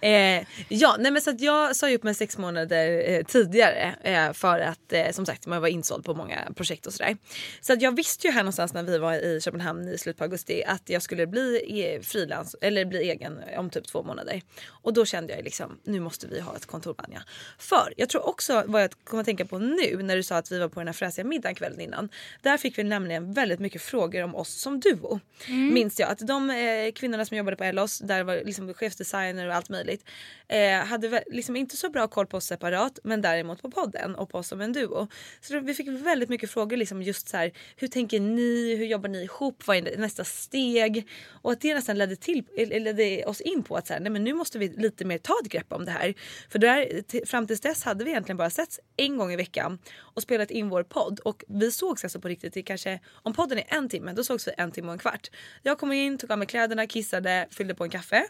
Eh, 0.00 0.44
ja, 0.68 0.96
nej 0.98 1.12
men 1.12 1.22
så 1.22 1.34
jag 1.38 1.76
sa 1.76 1.90
ju 1.90 1.96
upp 1.96 2.02
mig 2.02 2.14
sex 2.14 2.38
månader 2.38 3.10
eh, 3.10 3.24
tidigare 3.24 3.94
eh, 4.02 4.32
för 4.32 4.60
att 4.60 4.92
eh, 4.92 5.10
som 5.10 5.26
sagt 5.26 5.46
man 5.46 5.60
var 5.60 5.68
insåld 5.68 6.04
på 6.04 6.14
många 6.14 6.48
projekt 6.56 6.86
och 6.86 6.92
sådär. 6.92 7.16
Så 7.60 7.72
att 7.72 7.82
jag 7.82 7.96
visste 7.96 8.26
ju 8.26 8.32
här 8.32 8.40
någonstans 8.40 8.74
när 8.74 8.82
vi 8.82 8.98
var 8.98 9.14
i 9.14 9.40
Köpenhamn 9.40 9.88
i 9.88 9.98
slutet 9.98 10.18
på 10.18 10.24
augusti 10.24 10.62
att 10.66 10.82
jag 10.90 11.02
skulle 11.02 11.26
bli 11.26 11.80
e- 11.80 12.00
frilans 12.02 12.56
eller 12.60 12.84
bli 12.84 13.10
egen 13.10 13.40
om 13.56 13.70
typ 13.70 13.86
två 13.86 14.02
månader. 14.02 14.42
Och 14.68 14.92
då 14.92 15.04
kände 15.04 15.34
jag 15.34 15.44
liksom 15.44 15.78
nu 15.84 16.00
måste 16.00 16.26
vi 16.26 16.40
ha 16.40 16.56
ett 16.56 16.66
kontor 16.66 16.94
Vanja. 16.98 17.22
För 17.58 17.94
jag 17.96 18.08
tror 18.08 18.28
också 18.28 18.64
vad 18.66 18.82
jag 18.82 18.90
kommer 19.04 19.20
att 19.20 19.26
tänka 19.26 19.44
på 19.44 19.58
nu 19.58 20.02
när 20.02 20.16
du 20.16 20.22
sa 20.22 20.36
att 20.36 20.52
vi 20.52 20.58
var 20.58 20.68
på 20.68 20.80
den 20.80 20.88
här 20.88 20.92
fräsiga 20.92 21.24
middagen 21.24 21.54
kvällen 21.54 21.80
innan. 21.80 22.08
Där 22.42 22.56
fick 22.58 22.78
vi 22.78 22.84
nämligen 22.84 23.32
väldigt 23.32 23.60
mycket 23.60 23.82
frågor 23.82 24.22
om 24.22 24.34
oss 24.34 24.60
som 24.60 24.80
duo. 24.80 25.20
Minns 25.48 26.00
jag 26.00 26.10
att 26.10 26.18
de 26.18 26.50
eh, 26.50 26.92
kvinnorna 26.94 27.24
som 27.24 27.36
jobbade 27.36 27.56
på 27.56 27.64
Ellos, 27.64 27.98
där 27.98 28.24
var 28.24 28.34
liksom 28.56 28.74
chefsdesigner 28.74 29.48
och 29.48 29.54
allt 29.54 29.68
möjligt. 29.68 30.04
Eh, 30.48 30.78
hade 30.78 31.24
liksom 31.26 31.56
inte 31.56 31.76
så 31.76 31.90
bra 31.90 32.08
koll 32.08 32.26
på 32.26 32.36
oss 32.36 32.46
separat 32.46 32.98
men 33.04 33.22
däremot 33.22 33.62
på 33.62 33.70
podden 33.70 34.14
och 34.14 34.30
på 34.30 34.38
oss 34.38 34.48
som 34.48 34.60
en 34.60 34.72
duo. 34.72 35.08
Så 35.40 35.54
då, 35.54 35.60
vi 35.60 35.74
fick 35.74 35.88
väldigt 35.88 36.28
mycket 36.28 36.50
frågor 36.50 36.76
liksom 36.76 37.02
just 37.02 37.28
så 37.28 37.36
här, 37.36 37.52
hur 37.76 37.88
tänker 37.88 38.20
ni? 38.20 38.76
Hur 38.76 38.86
jobbar 38.86 39.08
ni 39.08 39.22
ihop? 39.22 39.66
Vad 39.66 39.76
är 39.76 39.96
nästa 39.96 40.24
steg? 40.24 41.08
Och 41.42 41.52
att 41.52 41.60
det 41.60 41.74
nästan 41.74 41.98
ledde, 41.98 42.16
till, 42.16 42.44
ledde 42.56 43.24
oss 43.24 43.40
in 43.40 43.62
på 43.62 43.76
att 43.76 43.86
så 43.86 43.92
här, 43.92 44.00
nej 44.00 44.10
men 44.10 44.24
nu 44.24 44.34
måste 44.34 44.58
vi 44.58 44.68
lite 44.68 45.04
mer 45.04 45.18
ta 45.18 45.34
ett 45.44 45.52
grepp 45.52 45.72
om 45.72 45.84
det 45.84 45.90
här. 45.90 46.14
För 46.48 46.58
där, 46.58 47.26
fram 47.26 47.46
tills 47.46 47.60
dess 47.60 47.82
hade 47.82 48.04
vi 48.04 48.10
egentligen 48.10 48.36
bara 48.36 48.50
setts 48.50 48.80
en 48.96 49.16
gång 49.16 49.32
i 49.32 49.36
veckan 49.36 49.78
och 49.98 50.22
spelat 50.22 50.50
in 50.50 50.68
vår 50.68 50.82
podd 50.82 51.20
och 51.20 51.44
vi 51.48 51.72
sågs 51.72 52.04
alltså 52.04 52.20
på 52.20 52.28
riktigt 52.28 52.56
i 52.56 52.62
kanske 52.62 53.00
om 53.22 53.32
podden 53.34 53.58
är 53.58 53.64
en 53.68 53.88
timme 53.88 54.12
då 54.12 54.24
sågs 54.24 54.48
vi 54.48 54.52
en 54.58 54.72
timme 54.72 54.88
och 54.88 54.92
en 54.92 54.98
kvart. 54.98 55.30
Jag 55.62 55.78
kom 55.78 55.92
in, 55.92 56.18
tog 56.18 56.32
av 56.32 56.38
mig 56.38 56.46
kläderna, 56.46 56.86
kissade, 56.86 57.46
fyllde 57.50 57.74
på 57.74 57.84
en 57.84 57.90
kaffe. 57.90 58.26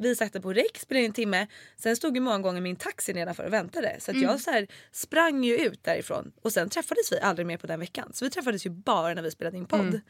Vi 0.00 0.16
satte 0.16 0.40
på 0.40 0.52
räck, 0.52 0.78
spelade 0.78 1.06
en 1.06 1.12
timme. 1.12 1.46
Sen 1.76 1.96
stod 1.96 2.14
ju 2.14 2.20
många 2.20 2.38
gånger 2.38 2.60
min 2.60 2.76
taxi 2.76 3.12
nedanför 3.12 3.44
och 3.44 3.52
väntade. 3.52 3.96
Så 3.98 4.10
att 4.10 4.16
jag 4.22 4.40
så 4.40 4.50
här 4.50 4.66
sprang 4.92 5.44
ju 5.44 5.56
ut 5.56 5.84
därifrån. 5.84 6.32
Och 6.42 6.52
sen 6.52 6.70
träffades 6.70 7.12
vi 7.12 7.20
aldrig 7.20 7.46
mer 7.46 7.56
på 7.56 7.66
den 7.66 7.80
veckan. 7.80 8.10
Så 8.14 8.24
vi 8.24 8.30
träffades 8.30 8.66
ju 8.66 8.70
bara 8.70 9.14
när 9.14 9.22
vi 9.22 9.30
spelade 9.30 9.56
in 9.56 9.66
podd. 9.66 10.00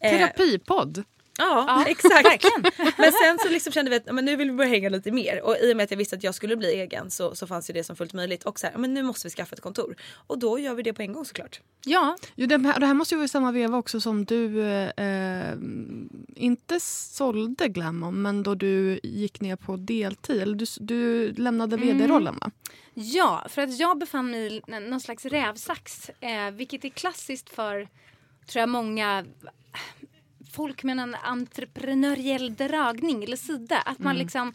Eh, 0.00 0.10
Terapipodd. 0.18 1.04
Ja, 1.40 1.84
exakt. 1.88 2.46
Men 2.98 3.12
sen 3.12 3.38
så 3.42 3.48
liksom 3.50 3.72
kände 3.72 3.90
vi 3.90 3.96
att 3.96 4.02
ja, 4.06 4.12
men 4.12 4.24
nu 4.24 4.36
vill 4.36 4.50
vi 4.50 4.56
börja 4.56 4.70
hänga 4.70 4.88
lite 4.88 5.12
mer. 5.12 5.42
Och 5.42 5.56
i 5.62 5.72
och 5.72 5.76
med 5.76 5.84
att 5.84 5.90
jag 5.90 5.98
visste 5.98 6.16
att 6.16 6.22
jag 6.22 6.34
skulle 6.34 6.56
bli 6.56 6.72
egen 6.72 7.10
så, 7.10 7.34
så 7.34 7.46
fanns 7.46 7.70
ju 7.70 7.74
det 7.74 7.84
som 7.84 7.96
fullt 7.96 8.12
möjligt. 8.12 8.44
Och 8.44 8.60
så 8.60 8.66
här, 8.66 8.72
ja, 8.74 8.78
men 8.78 8.94
nu 8.94 9.02
måste 9.02 9.26
vi 9.26 9.30
skaffa 9.30 9.54
ett 9.54 9.60
kontor. 9.60 9.96
Och 10.26 10.38
då 10.38 10.58
gör 10.58 10.74
vi 10.74 10.82
det 10.82 10.92
på 10.92 11.02
en 11.02 11.12
gång 11.12 11.24
såklart. 11.24 11.60
Ja, 11.84 12.16
Jo, 12.34 12.46
det, 12.46 12.58
här, 12.58 12.80
det 12.80 12.86
här 12.86 12.94
måste 12.94 13.14
ju 13.14 13.16
vara 13.16 13.24
i 13.24 13.28
samma 13.28 13.52
veva 13.52 13.78
också 13.78 14.00
som 14.00 14.24
du 14.24 14.62
eh, 14.62 15.54
inte 16.36 16.80
sålde 16.80 17.68
Glamom 17.68 18.22
men 18.22 18.42
då 18.42 18.54
du 18.54 19.00
gick 19.02 19.40
ner 19.40 19.56
på 19.56 19.76
deltid. 19.76 20.42
Eller 20.42 20.54
du, 20.54 20.66
du 20.80 21.32
lämnade 21.32 21.76
vd-rollen 21.76 22.38
va? 22.40 22.50
Ja, 22.94 23.46
för 23.48 23.62
att 23.62 23.78
jag 23.78 23.98
befann 23.98 24.30
mig 24.30 24.56
i 24.56 24.62
någon 24.66 25.00
slags 25.00 25.24
rävsax. 25.24 26.10
Eh, 26.20 26.50
vilket 26.52 26.84
är 26.84 26.88
klassiskt 26.88 27.50
för, 27.50 27.88
tror 28.46 28.60
jag, 28.60 28.68
många 28.68 29.24
folk 30.50 30.82
med 30.82 30.98
en 30.98 31.14
entreprenöriell 31.14 32.54
dragning 32.54 33.24
eller 33.24 33.36
sida. 33.36 33.78
Att 33.78 33.98
man 33.98 34.16
liksom 34.18 34.54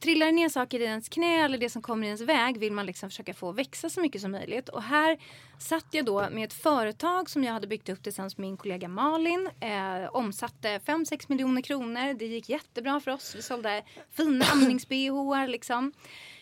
trillar 0.00 0.32
ner 0.32 0.48
saker 0.48 0.80
i 0.80 0.84
ens 0.84 1.08
knä 1.08 1.44
eller 1.44 1.58
det 1.58 1.70
som 1.70 1.82
kommer 1.82 2.04
i 2.04 2.06
ens 2.06 2.20
väg 2.20 2.58
vill 2.58 2.72
man 2.72 2.86
liksom 2.86 3.10
försöka 3.10 3.34
få 3.34 3.52
växa 3.52 3.90
så 3.90 4.00
mycket 4.00 4.20
som 4.20 4.30
möjligt. 4.30 4.68
Och 4.68 4.82
här 4.82 5.18
satt 5.58 5.86
jag 5.90 6.04
då 6.04 6.28
med 6.30 6.44
ett 6.44 6.52
företag 6.52 7.30
som 7.30 7.44
jag 7.44 7.52
hade 7.52 7.66
byggt 7.66 7.88
upp 7.88 8.02
tillsammans 8.02 8.38
med 8.38 8.48
min 8.48 8.56
kollega 8.56 8.88
Malin. 8.88 9.50
Eh, 9.60 10.08
omsatte 10.12 10.80
5-6 10.86 11.24
miljoner 11.28 11.62
kronor. 11.62 12.14
Det 12.14 12.26
gick 12.26 12.48
jättebra 12.48 13.00
för 13.00 13.10
oss. 13.10 13.34
Vi 13.36 13.42
sålde 13.42 13.82
fina 14.10 14.44
amnings-bh 14.52 15.46
liksom. 15.46 15.92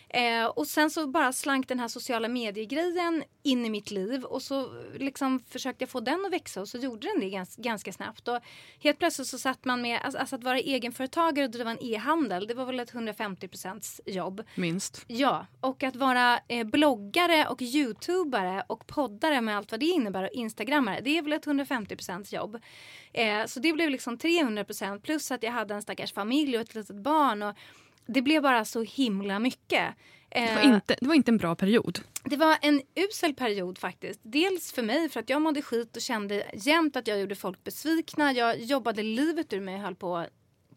Eh, 0.09 0.45
och 0.45 0.67
sen 0.67 0.89
så 0.89 1.07
bara 1.07 1.33
slank 1.33 1.67
den 1.67 1.79
här 1.79 1.87
sociala 1.87 2.27
medier-grejen 2.27 3.23
in 3.43 3.65
i 3.65 3.69
mitt 3.69 3.91
liv 3.91 4.23
och 4.23 4.41
så 4.41 4.69
liksom 4.95 5.39
försökte 5.39 5.83
jag 5.83 5.89
få 5.89 5.99
den 5.99 6.25
att 6.25 6.33
växa 6.33 6.61
och 6.61 6.69
så 6.69 6.77
gjorde 6.77 7.07
den 7.07 7.19
det 7.19 7.29
gans, 7.29 7.55
ganska 7.55 7.93
snabbt. 7.93 8.27
Och 8.27 8.39
helt 8.79 8.99
plötsligt 8.99 9.27
så 9.27 9.37
satt 9.37 9.65
man 9.65 9.81
med, 9.81 9.99
alltså 10.03 10.35
att 10.35 10.43
vara 10.43 10.59
egenföretagare 10.59 11.45
och 11.45 11.51
driva 11.51 11.71
en 11.71 11.83
e-handel, 11.83 12.47
det 12.47 12.53
var 12.53 12.65
väl 12.65 12.79
ett 12.79 12.93
150% 12.93 13.99
jobb. 14.05 14.43
Minst. 14.55 15.05
Ja, 15.07 15.45
och 15.61 15.83
att 15.83 15.95
vara 15.95 16.39
eh, 16.47 16.67
bloggare 16.67 17.47
och 17.47 17.61
youtubare 17.61 18.63
och 18.67 18.87
poddare 18.87 19.41
med 19.41 19.57
allt 19.57 19.71
vad 19.71 19.79
det 19.79 19.85
innebär 19.85 20.23
och 20.23 20.33
instagrammare, 20.33 21.01
det 21.01 21.17
är 21.17 21.21
väl 21.21 21.33
ett 21.33 21.45
150% 21.45 22.35
jobb. 22.35 22.59
Eh, 23.13 23.45
så 23.45 23.59
det 23.59 23.73
blev 23.73 23.89
liksom 23.89 24.17
300% 24.17 24.99
plus 24.99 25.31
att 25.31 25.43
jag 25.43 25.51
hade 25.51 25.73
en 25.73 25.81
stackars 25.81 26.13
familj 26.13 26.55
och 26.55 26.61
ett 26.61 26.75
litet 26.75 26.95
barn. 26.95 27.43
Och, 27.43 27.55
det 28.07 28.21
blev 28.21 28.41
bara 28.41 28.65
så 28.65 28.83
himla 28.83 29.39
mycket. 29.39 29.95
Det 30.29 30.55
var, 30.55 30.61
inte, 30.61 30.95
det 31.01 31.07
var 31.07 31.15
inte 31.15 31.31
en 31.31 31.37
bra 31.37 31.55
period. 31.55 31.99
Det 32.23 32.35
var 32.35 32.57
en 32.61 32.81
usel 32.95 33.33
period 33.33 33.77
faktiskt. 33.77 34.19
Dels 34.23 34.71
för 34.73 34.83
mig 34.83 35.09
för 35.09 35.19
att 35.19 35.29
jag 35.29 35.41
mådde 35.41 35.61
skit 35.61 35.95
och 35.95 36.01
kände 36.01 36.51
jämt 36.53 36.95
att 36.95 37.07
jag 37.07 37.19
gjorde 37.19 37.35
folk 37.35 37.63
besvikna. 37.63 38.33
Jag 38.33 38.59
jobbade 38.59 39.03
livet 39.03 39.53
ur 39.53 39.61
mig 39.61 39.75
och 39.75 39.81
höll 39.81 39.95
på 39.95 40.17
att 40.17 40.29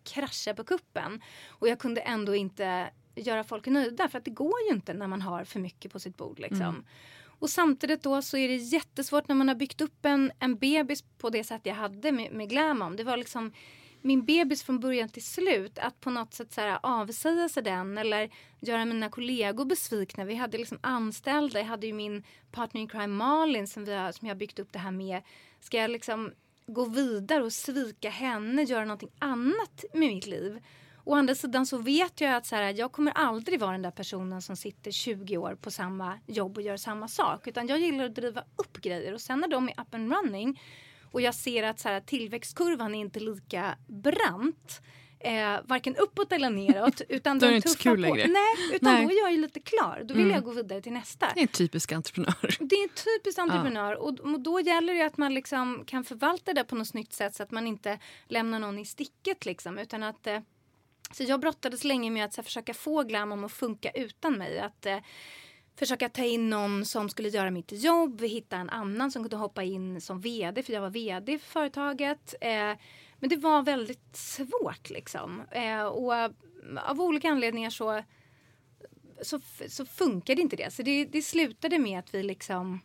krascha 0.04 0.54
på 0.54 0.64
kuppen. 0.64 1.22
Och 1.48 1.68
jag 1.68 1.78
kunde 1.78 2.00
ändå 2.00 2.34
inte 2.34 2.90
göra 3.14 3.44
folk 3.44 3.66
nöjda 3.66 4.08
för 4.08 4.18
att 4.18 4.24
det 4.24 4.30
går 4.30 4.60
ju 4.68 4.74
inte 4.74 4.94
när 4.94 5.06
man 5.06 5.22
har 5.22 5.44
för 5.44 5.60
mycket 5.60 5.92
på 5.92 6.00
sitt 6.00 6.16
bord. 6.16 6.38
Liksom. 6.38 6.62
Mm. 6.62 6.84
Och 7.22 7.50
samtidigt 7.50 8.02
då 8.02 8.22
så 8.22 8.36
är 8.36 8.48
det 8.48 8.56
jättesvårt 8.56 9.28
när 9.28 9.34
man 9.34 9.48
har 9.48 9.54
byggt 9.54 9.80
upp 9.80 10.04
en, 10.04 10.32
en 10.38 10.56
bebis 10.56 11.02
på 11.18 11.30
det 11.30 11.44
sätt 11.44 11.60
jag 11.64 11.74
hade 11.74 12.12
med, 12.12 12.32
med 12.32 12.48
Glamom. 12.48 12.96
Det 12.96 13.04
var 13.04 13.16
liksom 13.16 13.52
min 14.02 14.24
bebis 14.24 14.62
från 14.62 14.80
början 14.80 15.08
till 15.08 15.24
slut. 15.24 15.78
Att 15.78 16.00
på 16.00 16.10
något 16.10 16.34
sätt 16.34 16.52
så 16.52 16.60
här, 16.60 16.78
avsäga 16.82 17.48
sig 17.48 17.62
den 17.62 17.98
eller 17.98 18.30
göra 18.60 18.84
mina 18.84 19.08
kollegor 19.08 19.64
besvikna. 19.64 20.24
Vi 20.24 20.34
hade 20.34 20.58
liksom 20.58 20.78
anställda. 20.80 21.58
Jag 21.58 21.66
hade 21.66 21.86
ju 21.86 21.92
min 21.92 22.22
partner 22.52 22.80
in 22.80 22.88
crime 22.88 23.06
Malin 23.06 23.66
som, 23.66 23.84
vi 23.84 23.94
har, 23.94 24.12
som 24.12 24.28
jag 24.28 24.36
byggt 24.36 24.58
upp 24.58 24.72
det 24.72 24.78
här 24.78 24.90
med. 24.90 25.22
Ska 25.60 25.76
jag 25.76 25.90
liksom 25.90 26.32
gå 26.66 26.84
vidare 26.84 27.44
och 27.44 27.52
svika 27.52 28.10
henne, 28.10 28.62
göra 28.62 28.84
någonting 28.84 29.12
annat 29.18 29.84
med 29.92 30.08
mitt 30.08 30.26
liv? 30.26 30.62
Å 31.04 31.14
andra 31.14 31.34
sidan 31.34 31.66
så 31.66 31.78
vet 31.78 32.20
jag 32.20 32.34
att 32.34 32.46
så 32.46 32.56
här, 32.56 32.74
jag 32.78 32.92
kommer 32.92 33.12
aldrig 33.12 33.60
vara 33.60 33.72
den 33.72 33.82
där 33.82 33.90
personen 33.90 34.42
som 34.42 34.56
sitter 34.56 34.90
20 34.90 35.38
år 35.38 35.54
på 35.54 35.70
samma 35.70 36.18
jobb 36.26 36.56
och 36.56 36.62
gör 36.62 36.76
samma 36.76 37.08
sak. 37.08 37.46
Utan 37.46 37.66
jag 37.66 37.78
gillar 37.78 38.04
att 38.04 38.14
driva 38.14 38.44
upp 38.56 38.80
grejer 38.80 39.14
och 39.14 39.20
sen 39.20 39.40
när 39.40 39.48
de 39.48 39.68
är 39.68 39.80
up 39.80 39.94
and 39.94 40.12
running 40.12 40.60
och 41.12 41.20
jag 41.20 41.34
ser 41.34 41.62
att 41.62 41.80
så 41.80 41.88
här, 41.88 42.00
tillväxtkurvan 42.00 42.94
är 42.94 43.00
inte 43.00 43.20
lika 43.20 43.76
brant. 43.86 44.80
Eh, 45.22 45.56
varken 45.64 45.96
uppåt 45.96 46.32
eller 46.32 46.50
neråt. 46.50 47.00
Utan 47.08 47.38
då 47.38 47.46
är 47.46 47.50
det 47.50 47.56
inte 47.56 47.68
så 47.68 47.78
kul 47.78 48.00
längre. 48.00 48.26
Nej, 48.26 48.74
utan 48.76 48.94
Nej. 48.94 49.04
då 49.06 49.10
är 49.12 49.18
jag 49.18 49.32
ju 49.32 49.38
lite 49.38 49.60
klar. 49.60 50.02
Då 50.04 50.14
vill 50.14 50.22
Mm. 50.24 50.34
jag 50.34 50.44
gå 50.44 50.50
vidare 50.50 50.80
till 50.82 50.92
nästa. 50.92 51.30
Det 51.34 51.40
är 51.40 51.42
en 51.42 51.48
typisk 51.48 51.92
entreprenör. 51.92 52.56
Det 52.60 52.74
är 52.76 52.82
en 52.82 52.88
typisk 53.18 53.38
entreprenör 53.38 53.94
och, 53.94 54.20
och 54.20 54.40
då 54.40 54.60
gäller 54.60 54.94
det 54.94 55.02
att 55.02 55.16
man 55.16 55.34
liksom 55.34 55.82
kan 55.86 56.04
förvalta 56.04 56.52
det 56.52 56.64
på 56.64 56.74
något 56.74 56.88
snyggt 56.88 57.12
sätt 57.12 57.34
så 57.34 57.42
att 57.42 57.50
man 57.50 57.66
inte 57.66 57.98
lämnar 58.28 58.58
någon 58.58 58.78
i 58.78 58.84
sticket. 58.84 59.44
Liksom, 59.46 59.78
utan 59.78 60.02
att, 60.02 60.26
eh, 60.26 60.40
så 61.12 61.22
jag 61.22 61.40
brottades 61.40 61.84
länge 61.84 62.10
med 62.10 62.24
att 62.24 62.36
här, 62.36 62.44
försöka 62.44 62.74
få 62.74 63.02
Glamom 63.02 63.44
att 63.44 63.52
funka 63.52 63.90
utan 63.90 64.32
mig. 64.38 64.58
Att 64.58 64.86
eh, 64.86 64.98
försöka 65.80 66.08
ta 66.08 66.24
in 66.24 66.50
någon 66.50 66.84
som 66.84 67.08
skulle 67.08 67.28
göra 67.28 67.50
mitt 67.50 67.72
jobb, 67.72 68.22
hitta 68.22 68.56
en 68.56 68.70
annan 68.70 69.10
som 69.10 69.22
kunde 69.22 69.36
hoppa 69.36 69.62
in 69.62 70.00
som 70.00 70.20
vd 70.20 70.62
för 70.62 70.72
jag 70.72 70.80
var 70.80 70.90
vd 70.90 71.38
för 71.38 71.50
företaget. 71.50 72.34
Eh, 72.40 72.78
men 73.18 73.28
det 73.28 73.36
var 73.36 73.62
väldigt 73.62 74.16
svårt 74.16 74.90
liksom. 74.90 75.42
Eh, 75.50 75.82
och 75.82 76.14
mm, 76.14 76.78
av 76.86 77.00
olika 77.00 77.28
anledningar 77.28 77.70
så, 77.70 78.02
så, 79.22 79.40
så 79.68 79.86
funkade 79.86 80.42
inte 80.42 80.56
det. 80.56 80.72
Så 80.72 80.82
det, 80.82 81.04
det 81.04 81.22
slutade 81.22 81.78
med 81.78 81.98
att 81.98 82.14
vi 82.14 82.22
liksom 82.22 82.80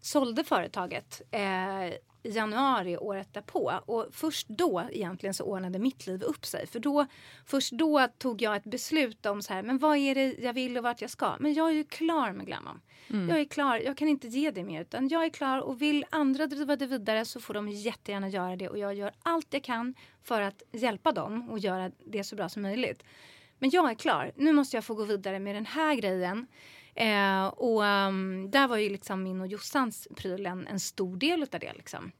sålde 0.00 0.44
företaget 0.44 1.22
eh, 1.30 1.94
i 2.28 2.32
januari 2.32 2.98
året 2.98 3.34
därpå. 3.34 3.72
Och 3.86 4.06
först 4.12 4.48
då 4.48 4.88
egentligen 4.92 5.34
så 5.34 5.44
ordnade 5.44 5.78
mitt 5.78 6.06
liv 6.06 6.22
upp 6.22 6.46
sig. 6.46 6.66
För 6.66 6.80
då, 6.80 7.06
först 7.46 7.72
då 7.72 8.06
tog 8.18 8.42
jag 8.42 8.56
ett 8.56 8.64
beslut 8.64 9.26
om 9.26 9.42
så 9.42 9.52
här, 9.52 9.62
men 9.62 9.78
vad 9.78 9.96
är 9.96 10.14
det 10.14 10.34
jag 10.38 10.52
vill 10.52 10.76
och 10.76 10.84
vart 10.84 11.00
jag 11.00 11.10
ska. 11.10 11.36
Men 11.40 11.54
jag 11.54 11.68
är 11.68 11.72
ju 11.72 11.84
klar 11.84 12.32
med 12.32 12.46
Glamom. 12.46 12.80
Mm. 13.10 13.28
Jag 13.28 13.40
är 13.40 13.44
klar, 13.44 13.76
jag 13.76 13.96
kan 13.96 14.08
inte 14.08 14.28
ge 14.28 14.50
det 14.50 14.64
mer. 14.64 14.80
Utan 14.80 15.08
jag 15.08 15.24
är 15.24 15.30
klar 15.30 15.58
och 15.58 15.82
vill 15.82 16.04
andra 16.10 16.46
driva 16.46 16.76
det 16.76 16.86
vidare 16.86 17.24
så 17.24 17.40
får 17.40 17.54
de 17.54 17.68
jättegärna 17.68 18.28
göra 18.28 18.56
det. 18.56 18.68
Och 18.68 18.78
jag 18.78 18.94
gör 18.94 19.12
allt 19.22 19.46
jag 19.50 19.64
kan 19.64 19.94
för 20.22 20.40
att 20.40 20.62
hjälpa 20.72 21.12
dem 21.12 21.50
och 21.50 21.58
göra 21.58 21.90
det 22.06 22.24
så 22.24 22.36
bra 22.36 22.48
som 22.48 22.62
möjligt. 22.62 23.02
Men 23.58 23.70
jag 23.70 23.90
är 23.90 23.94
klar. 23.94 24.32
Nu 24.36 24.52
måste 24.52 24.76
jag 24.76 24.84
få 24.84 24.94
gå 24.94 25.04
vidare 25.04 25.38
med 25.38 25.54
den 25.54 25.66
här 25.66 25.94
grejen. 25.94 26.46
Eh, 26.94 27.46
och 27.46 27.82
um, 27.82 28.50
där 28.50 28.68
var 28.68 28.76
ju 28.76 28.88
liksom 28.88 29.22
min 29.22 29.40
och 29.40 29.46
Jossans 29.46 30.08
pryl 30.16 30.46
en, 30.46 30.66
en 30.66 30.80
stor 30.80 31.16
del 31.16 31.42
av 31.42 31.60
det. 31.60 31.72
Liksom. 31.76 32.12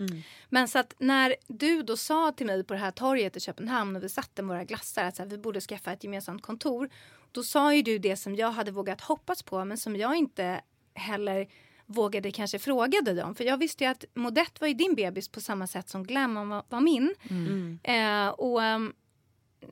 Mm. 0.00 0.22
Men 0.48 0.68
så 0.68 0.78
att 0.78 0.94
när 0.98 1.34
du 1.48 1.82
då 1.82 1.96
sa 1.96 2.32
till 2.32 2.46
mig 2.46 2.64
på 2.64 2.74
det 2.74 2.80
här 2.80 2.90
torget 2.90 3.36
i 3.36 3.40
Köpenhamn 3.40 3.96
och 3.96 4.02
vi 4.02 4.08
satte 4.08 4.42
med 4.42 4.56
våra 4.56 4.64
glassar 4.64 5.04
att 5.04 5.16
så 5.16 5.22
här, 5.22 5.30
vi 5.30 5.38
borde 5.38 5.60
skaffa 5.60 5.92
ett 5.92 6.04
gemensamt 6.04 6.42
kontor. 6.42 6.90
Då 7.32 7.42
sa 7.42 7.74
ju 7.74 7.82
du 7.82 7.98
det 7.98 8.16
som 8.16 8.36
jag 8.36 8.50
hade 8.50 8.70
vågat 8.70 9.00
hoppas 9.00 9.42
på 9.42 9.64
men 9.64 9.78
som 9.78 9.96
jag 9.96 10.16
inte 10.16 10.60
heller 10.94 11.46
vågade 11.86 12.30
kanske 12.30 12.58
fråga 12.58 13.00
dig 13.00 13.22
om. 13.22 13.34
För 13.34 13.44
jag 13.44 13.56
visste 13.56 13.84
ju 13.84 13.90
att 13.90 14.04
Modette 14.14 14.60
var 14.60 14.68
ju 14.68 14.74
din 14.74 14.94
bebis 14.94 15.28
på 15.28 15.40
samma 15.40 15.66
sätt 15.66 15.88
som 15.88 16.04
Glam 16.04 16.48
var, 16.48 16.64
var 16.68 16.80
min. 16.80 17.14
Mm. 17.30 17.78
Eh, 17.82 18.28
och 18.28 18.60
um, 18.60 18.92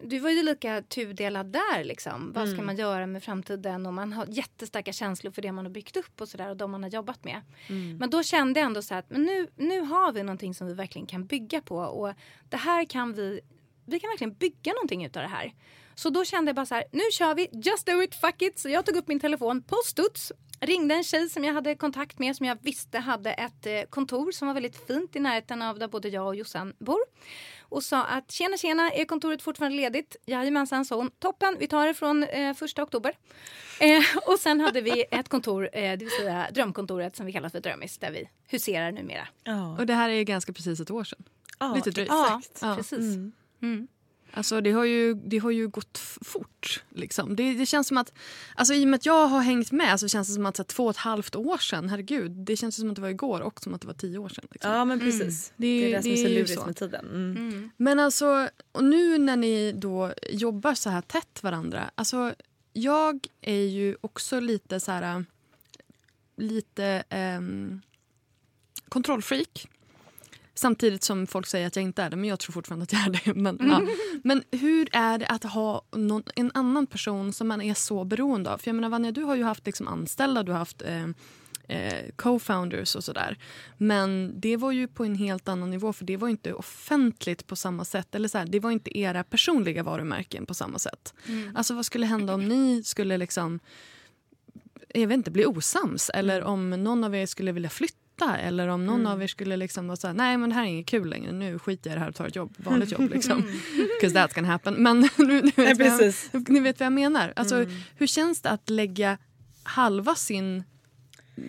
du 0.02 0.18
var 0.18 0.30
ju 0.30 0.42
lika 0.42 0.82
tudelad 0.82 1.46
där. 1.46 1.84
Liksom. 1.84 2.32
Vad 2.32 2.48
ska 2.48 2.54
Mm. 2.54 2.66
man 2.66 2.76
göra 2.76 3.06
med 3.06 3.22
framtiden? 3.22 3.86
Och 3.86 3.94
man 3.94 4.12
har 4.12 4.26
jättestarka 4.28 4.92
känslor 4.92 5.32
för 5.32 5.42
det 5.42 5.52
man 5.52 5.64
har 5.64 5.72
byggt 5.72 5.96
upp 5.96 6.20
och, 6.20 6.28
så 6.28 6.36
där, 6.36 6.50
och 6.50 6.56
de 6.56 6.70
man 6.70 6.82
har 6.82 6.90
jobbat 6.90 7.24
med. 7.24 7.40
Mm. 7.68 7.96
Men 7.96 8.10
då 8.10 8.22
kände 8.22 8.60
jag 8.60 8.66
ändå 8.66 8.82
så 8.82 8.94
här 8.94 8.98
att 8.98 9.10
men 9.10 9.22
nu, 9.22 9.48
nu 9.56 9.80
har 9.80 10.12
vi 10.12 10.22
någonting 10.22 10.54
som 10.54 10.66
vi 10.66 10.74
verkligen 10.74 11.06
kan 11.06 11.26
bygga 11.26 11.60
på. 11.60 11.76
Och 11.76 12.12
det 12.48 12.56
här 12.56 12.84
kan 12.84 13.12
vi, 13.14 13.40
vi 13.86 14.00
kan 14.00 14.10
verkligen 14.10 14.34
bygga 14.34 14.72
någonting 14.72 15.04
utav 15.04 15.22
det 15.22 15.28
här. 15.28 15.52
Så 15.94 16.10
då 16.10 16.24
kände 16.24 16.48
jag 16.48 16.56
bara 16.56 16.66
så 16.66 16.74
här, 16.74 16.84
nu 16.92 17.02
kör 17.12 17.34
vi, 17.34 17.48
just 17.52 17.86
do 17.86 18.02
it, 18.02 18.14
fuck 18.14 18.42
it. 18.42 18.58
Så 18.58 18.68
jag 18.68 18.86
tog 18.86 18.96
upp 18.96 19.08
min 19.08 19.20
telefon 19.20 19.62
på 19.62 19.76
studs, 19.84 20.32
ringde 20.60 20.94
en 20.94 21.04
tjej 21.04 21.28
som 21.28 21.44
jag 21.44 21.54
hade 21.54 21.74
kontakt 21.74 22.18
med 22.18 22.36
som 22.36 22.46
jag 22.46 22.58
visste 22.62 22.98
hade 22.98 23.32
ett 23.32 23.66
eh, 23.66 23.82
kontor 23.90 24.32
som 24.32 24.46
var 24.48 24.54
väldigt 24.54 24.86
fint 24.86 25.16
i 25.16 25.20
närheten 25.20 25.62
av 25.62 25.78
där 25.78 25.88
både 25.88 26.08
jag 26.08 26.26
och 26.26 26.34
Jossan 26.36 26.74
bor. 26.78 27.00
Och 27.68 27.82
sa 27.82 28.04
att 28.04 28.30
tjena 28.30 28.56
tjena, 28.56 28.90
är 28.90 29.04
kontoret 29.04 29.42
fortfarande 29.42 29.76
ledigt? 29.76 30.16
Jajamensan, 30.26 30.84
sa 30.84 30.96
hon. 30.96 31.10
Toppen, 31.18 31.56
vi 31.58 31.66
tar 31.66 31.86
det 31.86 31.94
från 31.94 32.22
eh, 32.24 32.54
första 32.54 32.82
oktober. 32.82 33.12
Eh, 33.80 34.02
och 34.26 34.38
sen 34.38 34.60
hade 34.60 34.80
vi 34.80 35.04
ett 35.10 35.28
kontor, 35.28 35.70
eh, 35.72 35.82
det 35.82 35.96
vill 35.96 36.10
säga 36.10 36.46
drömkontoret 36.54 37.16
som 37.16 37.26
vi 37.26 37.32
kallar 37.32 37.48
för 37.48 37.60
Drömis, 37.60 37.98
där 37.98 38.10
vi 38.10 38.28
huserar 38.48 38.92
numera. 38.92 39.28
Ja. 39.44 39.76
Och 39.78 39.86
det 39.86 39.94
här 39.94 40.10
är 40.10 40.22
ganska 40.22 40.52
precis 40.52 40.80
ett 40.80 40.90
år 40.90 41.04
sedan. 41.04 41.24
Ja, 41.58 41.74
lite 41.74 41.90
drygt. 41.90 42.10
Ja. 42.60 42.76
precis. 42.76 42.98
Mm. 42.98 43.32
Mm. 43.62 43.88
Alltså 44.38 44.60
det 44.60 44.72
har 44.72 44.84
ju, 44.84 45.14
det 45.14 45.38
har 45.38 45.50
ju 45.50 45.68
gått 45.68 45.98
fort. 46.22 46.82
Liksom. 46.90 47.36
Det, 47.36 47.54
det 47.54 47.66
känns 47.66 47.88
som 47.88 47.96
att, 47.98 48.12
alltså 48.54 48.74
i 48.74 48.84
och 48.84 48.88
med 48.88 48.98
att 48.98 49.06
jag 49.06 49.26
har 49.26 49.40
hängt 49.40 49.72
med 49.72 50.00
så 50.00 50.08
känns 50.08 50.28
det 50.28 50.34
som 50.34 50.46
att 50.46 50.56
så 50.56 50.62
här, 50.62 50.66
två 50.68 50.84
och 50.84 50.90
ett 50.90 50.96
halvt 50.96 51.36
år 51.36 51.58
sedan, 51.58 51.88
herregud. 51.88 52.30
Det 52.30 52.56
känns 52.56 52.76
som 52.76 52.88
att 52.90 52.94
det 52.96 53.00
var 53.02 53.08
igår 53.08 53.40
och 53.40 53.60
som 53.60 53.74
att 53.74 53.80
det 53.80 53.86
var 53.86 53.94
tio 53.94 54.18
år 54.18 54.28
sedan. 54.28 54.44
Liksom. 54.50 54.70
Ja 54.72 54.84
men 54.84 55.00
precis. 55.00 55.52
Det 55.56 55.66
Det 55.66 55.92
är- 55.92 55.96
det 55.96 56.02
som 56.02 56.12
är 56.12 56.16
så 56.16 56.28
lurigt 56.28 56.66
med 56.66 56.76
tiden. 56.76 57.06
Mm. 57.06 57.36
Mm. 57.36 57.70
Men 57.76 57.98
alltså, 57.98 58.48
och 58.72 58.84
nu 58.84 59.18
när 59.18 59.36
ni 59.36 59.72
då 59.72 60.12
jobbar 60.30 60.74
så 60.74 60.90
här 60.90 61.00
tätt 61.00 61.42
varandra. 61.42 61.90
Alltså, 61.94 62.34
jag 62.72 63.26
är 63.40 63.62
ju 63.66 63.96
också 64.00 64.40
lite 64.40 64.80
så 64.80 64.92
här... 64.92 65.24
Lite 66.36 67.04
um, 67.38 67.80
kontrollfreak. 68.88 69.68
Samtidigt 70.58 71.04
som 71.04 71.26
folk 71.26 71.46
säger 71.46 71.66
att 71.66 71.76
jag 71.76 71.82
inte 71.82 72.02
är 72.02 72.10
det, 72.10 72.16
men 72.16 72.28
jag 72.28 72.38
tror 72.38 72.52
fortfarande 72.52 72.82
att 72.82 72.92
jag 72.92 73.06
är 73.06 73.10
det. 73.10 73.34
Men, 73.40 73.58
ja. 73.60 73.82
men 74.24 74.42
hur 74.50 74.88
är 74.92 75.18
det 75.18 75.26
att 75.26 75.44
ha 75.44 75.82
någon, 75.92 76.22
en 76.34 76.50
annan 76.54 76.86
person 76.86 77.32
som 77.32 77.48
man 77.48 77.60
är 77.60 77.74
så 77.74 78.04
beroende 78.04 78.50
av? 78.50 78.58
För 78.58 78.68
jag 78.68 78.74
menar 78.74 78.88
Vanja, 78.88 79.12
du 79.12 79.22
har 79.22 79.36
ju 79.36 79.42
haft 79.42 79.66
liksom 79.66 79.88
anställda, 79.88 80.42
du 80.42 80.52
har 80.52 80.58
haft 80.58 80.82
eh, 80.82 81.06
eh, 81.68 82.04
co-founders 82.16 82.96
och 82.96 83.04
sådär. 83.04 83.38
Men 83.76 84.32
det 84.40 84.56
var 84.56 84.72
ju 84.72 84.88
på 84.88 85.04
en 85.04 85.14
helt 85.14 85.48
annan 85.48 85.70
nivå 85.70 85.92
för 85.92 86.04
det 86.04 86.16
var 86.16 86.28
inte 86.28 86.52
offentligt 86.52 87.46
på 87.46 87.56
samma 87.56 87.84
sätt. 87.84 88.14
Eller 88.14 88.28
så 88.28 88.38
här, 88.38 88.46
det 88.46 88.60
var 88.60 88.70
inte 88.70 88.98
era 88.98 89.24
personliga 89.24 89.82
varumärken 89.82 90.46
på 90.46 90.54
samma 90.54 90.78
sätt. 90.78 91.14
Mm. 91.26 91.56
Alltså 91.56 91.74
vad 91.74 91.86
skulle 91.86 92.06
hända 92.06 92.34
om 92.34 92.48
ni 92.48 92.82
skulle 92.84 93.18
liksom 93.18 93.60
jag 94.94 95.06
vet 95.06 95.16
inte, 95.16 95.30
bli 95.30 95.46
osams 95.46 96.10
eller 96.14 96.42
om 96.42 96.70
någon 96.70 97.04
av 97.04 97.14
er 97.14 97.26
skulle 97.26 97.52
vilja 97.52 97.70
flytta 97.70 98.07
sluta 98.18 98.38
eller 98.38 98.68
om 98.68 98.86
någon 98.86 99.06
av 99.06 99.22
er 99.22 99.26
skulle 99.26 99.56
liksom 99.56 99.86
vara 99.86 99.96
såhär, 99.96 100.14
nej 100.14 100.36
men 100.36 100.48
det 100.50 100.54
här 100.54 100.62
är 100.62 100.66
inget 100.66 100.86
kul 100.86 101.08
längre, 101.10 101.32
nu 101.32 101.58
skiter 101.58 101.90
jag 101.90 101.94
i 101.94 101.98
det 101.98 102.00
här 102.00 102.08
och 102.08 102.14
tar 102.14 102.26
ett 102.26 102.36
jobb, 102.36 102.54
vanligt 102.58 102.92
jobb 102.92 103.10
liksom. 103.10 103.42
'Cause 104.00 104.14
that's 104.16 104.34
gonna 104.34 104.48
happen. 104.48 104.74
Men 104.74 105.00
nu, 105.18 105.24
nu, 105.26 105.40
vet 105.42 105.56
Nej, 105.56 105.74
vad 105.74 106.14
jag, 106.32 106.48
ni 106.50 106.60
vet 106.60 106.80
vad 106.80 106.86
jag 106.86 106.92
menar. 106.92 107.32
Alltså, 107.36 107.66
Hur 107.96 108.06
känns 108.06 108.40
det 108.42 108.50
att 108.50 108.70
lägga 108.70 109.18
halva 109.62 110.14
sin 110.14 110.64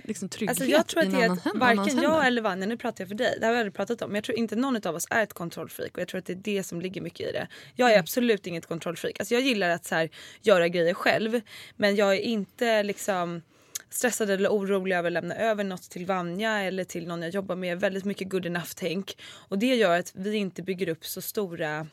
liksom, 0.03 0.29
trygghet 0.29 0.49
Alltså 0.49 0.65
jag 0.65 0.88
tror 0.88 1.03
i 1.03 1.08
att 1.08 1.13
en 1.13 1.19
det 1.19 1.21
är 1.21 1.25
annan 1.25 1.38
att 1.38 1.43
hand- 1.43 1.60
varken 1.60 1.79
annans 1.79 1.93
jag 1.93 2.01
händer? 2.12 2.27
eller 2.27 2.41
Vanja, 2.41 2.65
nu 2.67 2.77
pratar 2.77 3.01
jag 3.03 3.08
för 3.10 3.15
dig, 3.15 3.38
det 3.39 3.45
här 3.45 3.55
har 3.55 3.63
vi 3.63 3.71
pratat 3.71 4.01
om, 4.01 4.10
men 4.10 4.15
jag 4.15 4.23
tror 4.23 4.38
inte 4.38 4.55
någon 4.55 4.88
av 4.88 4.95
oss 4.95 5.08
är 5.10 5.23
ett 5.23 5.34
kontrollfreak 5.34 5.91
och 5.95 6.01
jag 6.01 6.08
tror 6.08 6.19
att 6.19 6.25
det 6.25 6.34
är 6.34 6.41
det 6.43 6.63
som 6.63 6.82
ligger 6.82 7.01
mycket 7.01 7.29
i 7.29 7.32
det. 7.32 7.47
Jag 7.75 7.88
Mm. 7.89 7.95
är 7.95 7.99
absolut 7.99 8.47
inget 8.47 8.65
kontrollfreak. 8.65 9.19
Alltså 9.19 9.34
jag 9.34 9.43
gillar 9.43 9.69
att 9.69 9.86
så 9.86 9.95
här, 9.95 10.10
göra 10.41 10.67
grejer 10.67 10.93
själv 10.93 11.41
men 11.75 11.95
jag 11.95 12.13
är 12.15 12.19
inte 12.21 12.84
liksom 12.84 13.41
stressad 13.89 14.30
eller 14.30 14.49
orolig 14.49 14.95
över 14.95 15.10
att 15.10 15.13
lämna 15.13 15.36
över 15.36 15.63
något 15.63 15.89
till 15.89 16.06
Vanja 16.06 16.60
eller 16.60 16.84
till 16.84 17.08
någon 17.08 17.21
jag 17.21 17.32
jobbar 17.32 17.56
med. 17.56 17.80
Väldigt 17.80 18.06
mycket 18.06 18.30
good 18.30 18.45
enough-tänk. 18.45 19.17
Och 19.31 19.60
det 19.60 19.75
gör 19.75 20.00
att 20.00 20.12
vi 20.15 20.35
inte 20.35 20.63
bygger 20.63 20.90
upp 20.90 21.06
så 21.06 21.21
stora 21.21 21.87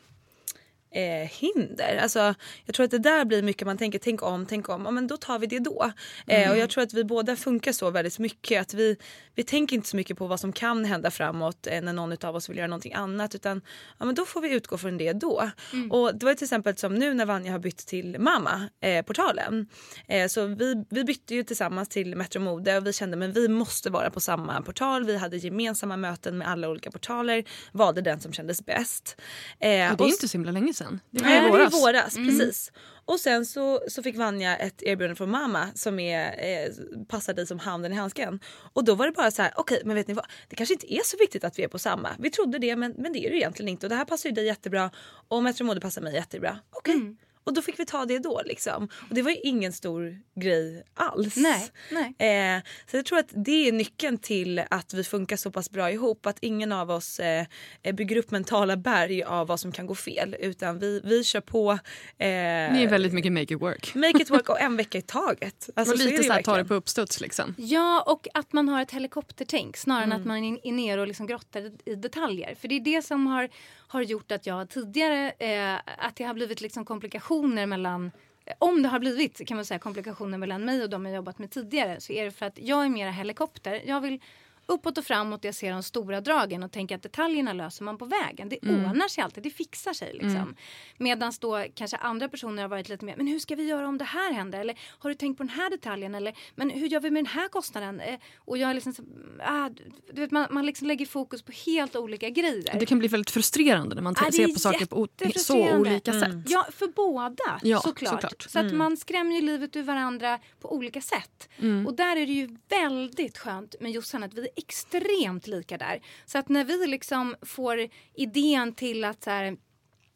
eh, 0.91 1.29
hinder. 1.31 1.97
Alltså, 2.03 2.33
jag 2.65 2.75
tror 2.75 2.83
att 2.83 2.91
det 2.91 2.99
där 2.99 3.25
blir 3.25 3.41
mycket 3.43 3.67
man 3.67 3.77
tänker, 3.77 3.99
tänk 3.99 4.23
om, 4.23 4.45
tänk 4.45 4.69
om, 4.69 4.85
ja, 4.85 4.91
men 4.91 5.07
då 5.07 5.17
tar 5.17 5.39
vi 5.39 5.47
det 5.47 5.59
då. 5.59 5.91
Eh, 6.27 6.51
och 6.51 6.57
jag 6.57 6.69
tror 6.69 6.83
att 6.83 6.93
vi 6.93 7.03
båda 7.03 7.35
funkar 7.35 7.71
så 7.71 7.89
väldigt 7.89 8.19
mycket 8.19 8.61
att 8.61 8.73
vi, 8.73 8.97
vi 9.35 9.43
tänker 9.43 9.75
inte 9.75 9.89
så 9.89 9.95
mycket 9.97 10.17
på 10.17 10.27
vad 10.27 10.39
som 10.39 10.53
kan 10.53 10.85
hända 10.85 11.11
framåt 11.11 11.67
eh, 11.67 11.81
när 11.81 11.93
någon 11.93 12.25
av 12.25 12.35
oss 12.35 12.49
vill 12.49 12.57
göra 12.57 12.67
någonting 12.67 12.93
annat 12.93 13.35
utan 13.35 13.61
ja, 13.97 14.05
men 14.05 14.15
då 14.15 14.25
får 14.25 14.41
vi 14.41 14.53
utgå 14.53 14.77
från 14.77 14.97
det 14.97 15.13
då. 15.13 15.49
Och 15.91 16.15
det 16.15 16.25
var 16.25 16.33
till 16.33 16.45
exempel 16.45 16.77
som 16.77 16.95
nu 16.95 17.13
när 17.13 17.25
Vanja 17.25 17.51
har 17.51 17.59
bytt 17.59 17.77
till 17.77 18.19
Mamma, 18.19 18.69
eh, 18.81 19.05
portalen. 19.05 19.67
Eh, 20.07 20.27
så 20.27 20.45
vi, 20.45 20.85
vi 20.89 21.03
bytte 21.03 21.35
ju 21.35 21.43
tillsammans 21.43 21.89
till 21.89 22.15
Metro 22.15 22.39
Mode 22.41 22.77
och 22.77 22.87
vi 22.87 22.93
kände 22.93 23.17
men 23.17 23.31
vi 23.33 23.47
måste 23.47 23.89
vara 23.89 24.09
på 24.09 24.19
samma 24.19 24.61
portal. 24.61 25.05
Vi 25.05 25.17
hade 25.17 25.37
gemensamma 25.37 25.97
möten 25.97 26.37
med 26.37 26.47
alla 26.47 26.69
olika 26.69 26.91
portaler, 26.91 27.43
valde 27.71 28.01
den 28.01 28.19
som 28.19 28.33
kändes 28.33 28.65
bäst. 28.65 29.15
Eh, 29.59 29.67
Och 29.69 29.69
det 29.69 29.73
är 29.73 30.01
och 30.01 30.07
inte 30.07 30.27
så 30.27 30.37
himla 30.37 30.51
länge 30.51 30.73
sedan. 30.77 30.99
Det 31.11 31.23
var 31.23 31.31
i 31.31 31.33
det 31.33 31.41
var 31.41 31.47
i 31.47 31.51
våras. 31.51 31.73
våras. 31.73 32.15
Precis. 32.15 32.71
Och 33.05 33.19
sen 33.19 33.45
så, 33.45 33.81
så 33.87 34.03
fick 34.03 34.17
Vanja 34.17 34.57
ett 34.57 34.83
erbjudande 34.83 35.15
från 35.15 35.29
mamma 35.29 35.67
som 35.75 35.99
är, 35.99 36.25
eh, 36.25 36.71
passar 37.07 37.33
dig 37.33 37.47
som 37.47 37.59
handen 37.59 37.93
i 37.93 37.95
handsken. 37.95 38.39
Och 38.73 38.83
då 38.83 38.95
var 38.95 39.05
det 39.05 39.11
bara 39.11 39.31
så 39.31 39.41
här, 39.41 39.51
okej 39.55 39.81
men 39.85 39.95
vet 39.95 40.07
ni 40.07 40.13
vad, 40.13 40.25
det 40.47 40.55
kanske 40.55 40.73
inte 40.73 40.93
är 40.93 41.03
så 41.03 41.17
viktigt 41.17 41.43
att 41.43 41.59
vi 41.59 41.63
är 41.63 41.67
på 41.67 41.79
samma. 41.79 42.09
Vi 42.19 42.29
trodde 42.29 42.59
det 42.59 42.75
men, 42.75 42.93
men 42.97 43.13
det 43.13 43.19
är 43.19 43.29
det 43.29 43.37
egentligen 43.37 43.69
inte 43.69 43.85
och 43.85 43.89
det 43.89 43.95
här 43.95 44.05
passar 44.05 44.29
ju 44.29 44.35
dig 44.35 44.45
jättebra 44.45 44.91
och 45.27 45.43
Metro 45.43 45.65
Mode 45.65 45.81
passar 45.81 46.01
mig 46.01 46.13
jättebra. 46.13 46.59
Okej. 46.71 47.15
Och 47.47 47.53
då 47.53 47.61
fick 47.61 47.79
vi 47.79 47.85
ta 47.85 48.05
det 48.05 48.19
då 48.19 48.41
liksom. 48.45 48.83
Och 49.09 49.15
det 49.15 49.21
var 49.21 49.31
ju 49.31 49.37
ingen 49.43 49.73
stor 49.73 50.19
grej 50.35 50.83
alls. 50.93 51.35
Nej, 51.35 51.67
nej. 51.91 52.55
Eh, 52.57 52.61
så 52.91 52.97
jag 52.97 53.05
tror 53.05 53.19
att 53.19 53.29
det 53.45 53.67
är 53.67 53.71
nyckeln 53.71 54.17
till 54.17 54.61
att 54.69 54.93
vi 54.93 55.03
funkar 55.03 55.35
så 55.37 55.51
pass 55.51 55.69
bra 55.71 55.91
ihop. 55.91 56.25
Att 56.25 56.37
ingen 56.41 56.71
av 56.71 56.91
oss 56.91 57.19
eh, 57.19 57.45
bygger 57.93 58.15
upp 58.17 58.31
mentala 58.31 58.77
berg 58.77 59.23
av 59.23 59.47
vad 59.47 59.59
som 59.59 59.71
kan 59.71 59.87
gå 59.87 59.95
fel. 59.95 60.35
Utan 60.39 60.79
vi, 60.79 61.01
vi 61.03 61.23
kör 61.23 61.41
på. 61.41 61.71
Eh, 61.71 61.77
Ni 62.17 62.83
är 62.83 62.87
väldigt 62.89 63.13
mycket 63.13 63.31
make 63.31 63.53
it 63.53 63.61
work. 63.61 63.95
Make 63.95 64.21
it 64.21 64.29
work 64.29 64.49
och 64.49 64.61
en 64.61 64.77
vecka 64.83 64.97
i 64.97 65.01
taget. 65.01 65.69
Alltså, 65.75 65.93
och 65.93 65.99
så 65.99 66.05
lite 66.05 66.17
det 66.17 66.23
så 66.23 66.33
här, 66.33 66.41
ta 66.43 66.57
det 66.57 66.65
på 66.65 66.73
uppstuds 66.73 67.21
liksom. 67.21 67.55
Ja, 67.57 68.01
och 68.07 68.27
att 68.33 68.53
man 68.53 68.69
har 68.69 68.81
ett 68.81 68.91
helikoptertänk 68.91 69.77
snarare 69.77 70.03
än 70.03 70.11
att 70.11 70.17
Mm. 70.25 70.27
man 70.27 70.59
är 70.63 70.71
nere 70.71 71.01
och 71.01 71.07
liksom 71.07 71.27
grottar 71.27 71.61
i- 71.61 71.91
i 71.91 71.95
detaljer. 71.95 72.55
För 72.55 72.67
det 72.67 72.75
är 72.75 72.79
det 72.79 73.01
som 73.01 73.27
har, 73.27 73.49
har 73.87 74.01
gjort 74.01 74.31
att 74.31 74.45
jag 74.45 74.69
tidigare, 74.69 75.31
eh, 75.31 75.75
att 76.07 76.15
det 76.15 76.23
har 76.23 76.33
blivit 76.33 76.61
liksom 76.61 76.85
komplikationer 76.85 77.36
mellan 77.67 78.11
eh, 78.45 78.53
om 78.59 78.83
det 78.83 78.89
har 78.89 78.99
blivit 78.99 79.47
kan 79.47 79.57
man 79.57 79.65
säga 79.65 79.79
komplikationer 79.79 80.37
mellan 80.37 80.65
mig 80.65 80.83
och 80.83 80.89
de 80.89 81.05
jag 81.05 81.15
jobbat 81.15 81.39
med 81.39 81.51
tidigare 81.51 82.01
så 82.01 82.13
är 82.13 82.25
det 82.25 82.31
för 82.31 82.45
att 82.45 82.59
jag 82.59 82.85
är 82.85 82.89
mera 82.89 83.11
helikopter. 83.11 83.81
Jag 83.85 84.01
vill 84.01 84.19
uppåt 84.67 84.97
och 84.97 85.05
framåt, 85.05 85.43
jag 85.43 85.55
ser 85.55 85.71
de 85.71 85.83
stora 85.83 86.21
dragen 86.21 86.63
och 86.63 86.71
tänker 86.71 86.95
att 86.95 87.03
detaljerna 87.03 87.53
löser 87.53 87.83
man 87.83 87.97
på 87.97 88.05
vägen. 88.05 88.49
Det 88.49 88.59
ordnar 88.61 89.07
sig 89.07 89.23
alltid, 89.23 89.43
det 89.43 89.49
fixar 89.49 89.93
sig. 89.93 90.13
Liksom. 90.13 90.55
Medan 90.97 91.33
då 91.39 91.65
kanske 91.73 91.97
andra 91.97 92.29
personer 92.29 92.61
har 92.61 92.69
varit 92.69 92.89
lite 92.89 93.05
mer, 93.05 93.15
men 93.17 93.27
hur 93.27 93.39
ska 93.39 93.55
vi 93.55 93.63
göra 93.63 93.87
om 93.87 93.97
det 93.97 94.05
här 94.05 94.33
händer? 94.33 94.59
Eller 94.59 94.79
har 94.99 95.09
du 95.09 95.15
tänkt 95.15 95.37
på 95.37 95.43
den 95.43 95.49
här 95.49 95.69
detaljen? 95.69 96.15
Eller 96.15 96.33
men 96.55 96.69
hur 96.69 96.87
gör 96.87 96.99
vi 96.99 97.11
med 97.11 97.23
den 97.23 97.31
här 97.31 97.47
kostnaden? 97.47 97.99
Eh, 97.99 98.19
och 98.37 98.57
jag 98.57 98.69
är 98.69 98.73
liksom 98.73 98.93
ah, 99.39 99.69
du 100.13 100.21
vet, 100.21 100.31
man, 100.31 100.47
man 100.49 100.65
liksom 100.65 100.87
lägger 100.87 101.05
fokus 101.05 101.41
på 101.41 101.51
helt 101.65 101.95
olika 101.95 102.29
grejer. 102.29 102.79
Det 102.79 102.85
kan 102.85 102.99
bli 102.99 103.07
väldigt 103.07 103.29
frustrerande 103.31 103.95
när 103.95 104.01
man 104.01 104.13
det 104.13 104.31
ser 104.31 104.47
på 104.47 104.59
saker 104.59 104.85
på 104.85 105.07
så 105.39 105.77
olika 105.77 106.13
sätt. 106.13 106.35
Ja, 106.47 106.67
för 106.71 106.87
båda 106.87 107.59
Ja, 107.63 107.79
såklart. 107.79 108.13
såklart. 108.13 108.45
Så 108.49 108.59
att 108.59 108.73
man 108.73 108.97
skrämmer 108.97 109.35
ju 109.35 109.41
livet 109.41 109.75
ur 109.75 109.83
varandra 109.83 110.39
på 110.59 110.73
olika 110.73 111.01
sätt. 111.01 111.49
Och 111.87 111.93
där 111.95 112.15
är 112.17 112.25
det 112.25 112.33
ju 112.33 112.57
väldigt 112.69 113.37
skönt 113.37 113.75
med 113.79 113.91
Jossan 113.91 114.23
att 114.23 114.33
vi 114.33 114.47
extremt 114.57 115.47
lika 115.47 115.77
där. 115.77 116.01
Så 116.25 116.37
att 116.37 116.49
när 116.49 116.63
vi 116.63 116.87
liksom 116.87 117.35
får 117.41 117.87
idén 118.15 118.73
till 118.75 119.03
att 119.03 119.23
så 119.23 119.29
här, 119.29 119.57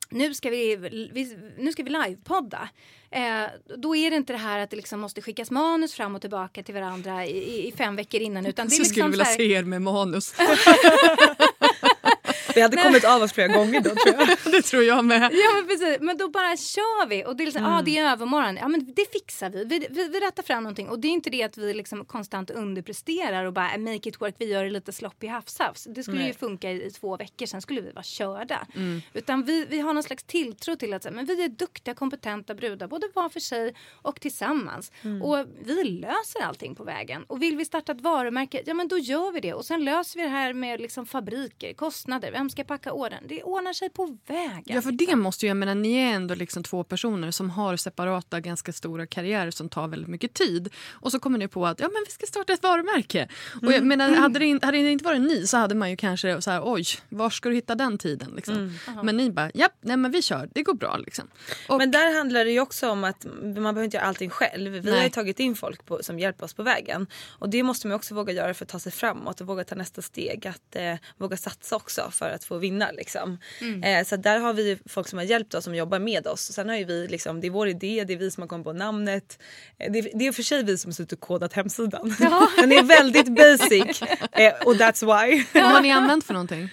nu 0.09 0.33
ska 0.33 0.49
vi, 0.49 0.75
vi, 1.13 1.37
nu 1.57 1.71
ska 1.71 1.83
vi 1.83 1.89
livepodda. 1.89 2.69
Eh, 3.11 3.43
då 3.77 3.95
är 3.95 4.09
det 4.11 4.15
inte 4.17 4.33
det 4.33 4.39
här 4.39 4.59
att 4.59 4.69
det 4.69 4.75
liksom 4.75 4.99
måste 4.99 5.21
skickas 5.21 5.51
manus 5.51 5.93
fram 5.93 6.15
och 6.15 6.21
tillbaka 6.21 6.63
till 6.63 6.73
varandra 6.75 7.25
i, 7.25 7.67
i- 7.67 7.71
fem 7.71 7.95
veckor 7.95 8.21
innan. 8.21 8.45
Utan 8.45 8.67
det 8.67 8.75
är 8.75 8.79
liksom 8.79 8.93
skulle 8.93 9.07
vilja 9.09 9.25
här, 9.25 9.35
se 9.35 9.51
er 9.53 9.63
med 9.63 9.81
manus. 9.81 10.33
Vi 12.55 12.61
hade 12.61 12.77
kommit 12.77 13.03
av 13.05 13.21
oss 13.21 13.33
flera 13.33 13.47
gånger 13.47 13.81
då 13.81 13.89
tror 13.89 14.15
jag. 14.15 14.37
det 14.51 14.61
tror 14.61 14.83
jag 14.83 15.05
med. 15.05 15.31
Ja 15.33 15.49
men 15.55 15.67
precis, 15.67 15.97
men 16.01 16.17
då 16.17 16.29
bara 16.29 16.57
kör 16.57 17.07
vi. 17.07 17.25
Och 17.25 17.35
det 17.35 17.43
är 17.43 17.45
liksom, 17.45 17.65
ah, 17.65 17.81
det 17.81 17.97
är 17.97 18.11
övermorgon, 18.11 18.57
ja 18.57 18.67
men 18.67 18.93
det 18.95 19.11
fixar 19.11 19.49
vi. 19.49 19.65
Vi, 19.65 19.87
vi, 19.89 20.07
vi 20.07 20.19
rättar 20.19 20.43
fram 20.43 20.63
någonting. 20.63 20.89
Och 20.89 20.99
det 20.99 21.07
är 21.07 21.11
inte 21.11 21.29
det 21.29 21.43
att 21.43 21.57
vi 21.57 21.73
liksom 21.73 22.05
konstant 22.05 22.49
underpresterar 22.49 23.45
och 23.45 23.53
bara 23.53 23.77
make 23.77 24.09
it 24.09 24.21
work, 24.21 24.35
vi 24.37 24.45
gör 24.45 24.63
det 24.63 24.69
lite 24.69 24.91
sloppy 24.91 25.27
havshavs. 25.27 25.87
Det 25.89 26.03
skulle 26.03 26.17
ju 26.17 26.23
Nej. 26.23 26.33
funka 26.33 26.71
i, 26.71 26.85
i 26.85 26.91
två 26.91 27.17
veckor, 27.17 27.45
sen 27.45 27.61
skulle 27.61 27.81
vi 27.81 27.91
vara 27.91 28.03
körda. 28.03 28.67
Utan 29.13 29.43
vi, 29.43 29.65
vi 29.65 29.79
har 29.79 29.93
någon 29.93 30.03
slags 30.03 30.23
tilltro 30.23 30.75
till 30.75 30.93
att 30.93 31.05
men 31.11 31.25
vi 31.25 31.43
är 31.43 31.49
duktiga, 31.49 31.93
kompetenta 31.93 32.55
brudar, 32.55 32.87
både 32.87 33.07
var 33.13 33.29
för 33.29 33.39
sig 33.39 33.75
och 34.01 34.21
tillsammans. 34.21 34.91
Och 35.23 35.45
vi 35.63 35.83
löser 35.83 36.41
allting 36.43 36.75
på 36.75 36.83
vägen. 36.83 37.23
Och 37.27 37.41
vill 37.41 37.57
vi 37.57 37.65
starta 37.65 37.91
ett 37.91 38.01
varumärke, 38.01 38.63
ja 38.65 38.73
men 38.73 38.87
då 38.87 38.97
gör 38.97 39.31
vi 39.31 39.39
det. 39.39 39.53
Och 39.53 39.65
sen 39.65 39.83
löser 39.83 40.19
vi 40.19 40.23
det 40.23 40.29
här 40.29 40.53
med 40.53 40.81
liksom 40.81 41.05
fabriker, 41.05 41.73
kostnader, 41.73 42.31
vem 42.41 42.49
ska 42.49 42.63
packa 42.63 42.91
ordern? 42.91 43.23
Det 43.27 43.43
ordnar 43.43 43.73
sig 43.73 43.89
på 43.89 44.17
vägen. 44.27 44.63
Ja, 44.65 44.81
för 44.81 44.91
det 44.91 45.15
måste 45.15 45.45
ju, 45.45 45.47
jag 45.47 45.57
menar, 45.57 45.75
ni 45.75 45.93
är 45.93 46.13
ändå 46.13 46.35
liksom 46.35 46.63
två 46.63 46.83
personer 46.83 47.31
som 47.31 47.49
har 47.49 47.77
separata, 47.77 48.39
ganska 48.39 48.73
stora 48.73 49.07
karriärer 49.07 49.51
som 49.51 49.69
tar 49.69 49.87
väldigt 49.87 50.09
mycket 50.09 50.33
tid. 50.33 50.69
Och 50.91 51.11
så 51.11 51.19
kommer 51.19 51.37
ni 51.37 51.47
på 51.47 51.65
att 51.65 51.79
ja, 51.79 51.89
men 51.93 52.03
vi 52.05 52.11
ska 52.11 52.25
starta 52.25 52.53
ett 52.53 52.63
varumärke. 52.63 53.27
Och 53.61 53.73
jag 53.73 53.83
menar, 53.83 54.15
hade, 54.15 54.39
det 54.39 54.45
in, 54.45 54.59
hade 54.61 54.77
det 54.77 54.91
inte 54.91 55.05
varit 55.05 55.21
ni 55.21 55.47
så 55.47 55.57
hade 55.57 55.75
man 55.75 55.89
ju 55.89 55.97
kanske 55.97 56.41
så 56.41 56.51
här, 56.51 56.61
oj, 56.63 56.85
var 57.09 57.29
ska 57.29 57.49
du 57.49 57.55
hitta 57.55 57.75
den 57.75 57.97
tiden? 57.97 58.33
Liksom. 58.35 58.77
Men 59.03 59.17
ni 59.17 59.31
bara, 59.31 59.51
ja, 59.53 59.69
nej 59.81 59.97
men 59.97 60.11
vi 60.11 60.21
kör, 60.21 60.49
det 60.53 60.63
går 60.63 60.73
bra. 60.73 60.97
Liksom. 60.97 61.27
Och, 61.69 61.77
Men 61.77 61.91
där 61.91 62.17
handlar 62.17 62.45
det 62.45 62.51
ju 62.51 62.59
också 62.59 62.89
om 62.89 63.03
att 63.03 63.25
man 63.43 63.53
behöver 63.53 63.83
inte 63.83 63.97
göra 63.97 64.07
allting 64.07 64.29
själv. 64.29 64.71
Vi 64.71 64.89
har 64.89 64.97
Nej. 64.97 65.03
ju 65.03 65.09
tagit 65.09 65.39
in 65.39 65.55
folk 65.55 65.85
på, 65.85 66.03
som 66.03 66.19
hjälper 66.19 66.45
oss 66.45 66.53
på 66.53 66.63
vägen. 66.63 67.07
Och 67.29 67.49
det 67.49 67.63
måste 67.63 67.87
man 67.87 67.95
också 67.95 68.15
våga 68.15 68.33
göra 68.33 68.53
för 68.53 68.65
att 68.65 68.69
ta 68.69 68.79
sig 68.79 68.91
framåt 68.91 69.41
och 69.41 69.47
våga 69.47 69.63
ta 69.63 69.75
nästa 69.75 70.01
steg. 70.01 70.47
Att 70.47 70.75
eh, 70.75 70.95
våga 71.17 71.37
satsa 71.37 71.75
också 71.75 72.11
för 72.11 72.29
att 72.31 72.43
få 72.43 72.57
vinna. 72.57 72.91
Liksom. 72.91 73.37
Eh, 73.83 74.05
så 74.05 74.15
där 74.15 74.39
har 74.39 74.53
vi 74.53 74.77
folk 74.85 75.07
som 75.07 75.19
har 75.19 75.25
hjälpt 75.25 75.53
oss 75.53 75.63
som 75.63 75.75
jobbar 75.75 75.99
med 75.99 76.27
oss. 76.27 76.41
Sen 76.41 76.69
har 76.69 76.75
ju 76.75 76.85
vi 76.85 77.07
liksom, 77.07 77.41
det 77.41 77.47
är 77.47 77.51
vår 77.51 77.67
idé, 77.67 78.03
det 78.07 78.13
är 78.13 78.17
vi 78.17 78.31
som 78.31 78.41
har 78.41 78.47
kommit 78.47 78.65
på 78.65 78.73
namnet. 78.73 79.39
Eh, 79.79 79.91
det, 79.91 80.01
det 80.01 80.27
är 80.27 80.31
för 80.31 80.43
sig 80.43 80.63
vi 80.63 80.77
som 80.77 80.89
har 80.89 80.93
suttit 80.93 81.13
och 81.13 81.19
kodat 81.19 81.53
hemsidan. 81.53 82.15
Den 82.57 82.71
är 82.71 82.83
väldigt 82.83 83.27
basic 83.27 84.01
eh, 84.31 84.53
och 84.65 84.75
that's 84.75 85.05
why. 85.05 85.45
vad 85.53 85.71
har 85.71 85.81
ni 85.81 85.91
använt 85.91 86.25
för 86.25 86.33
någonting? 86.33 86.69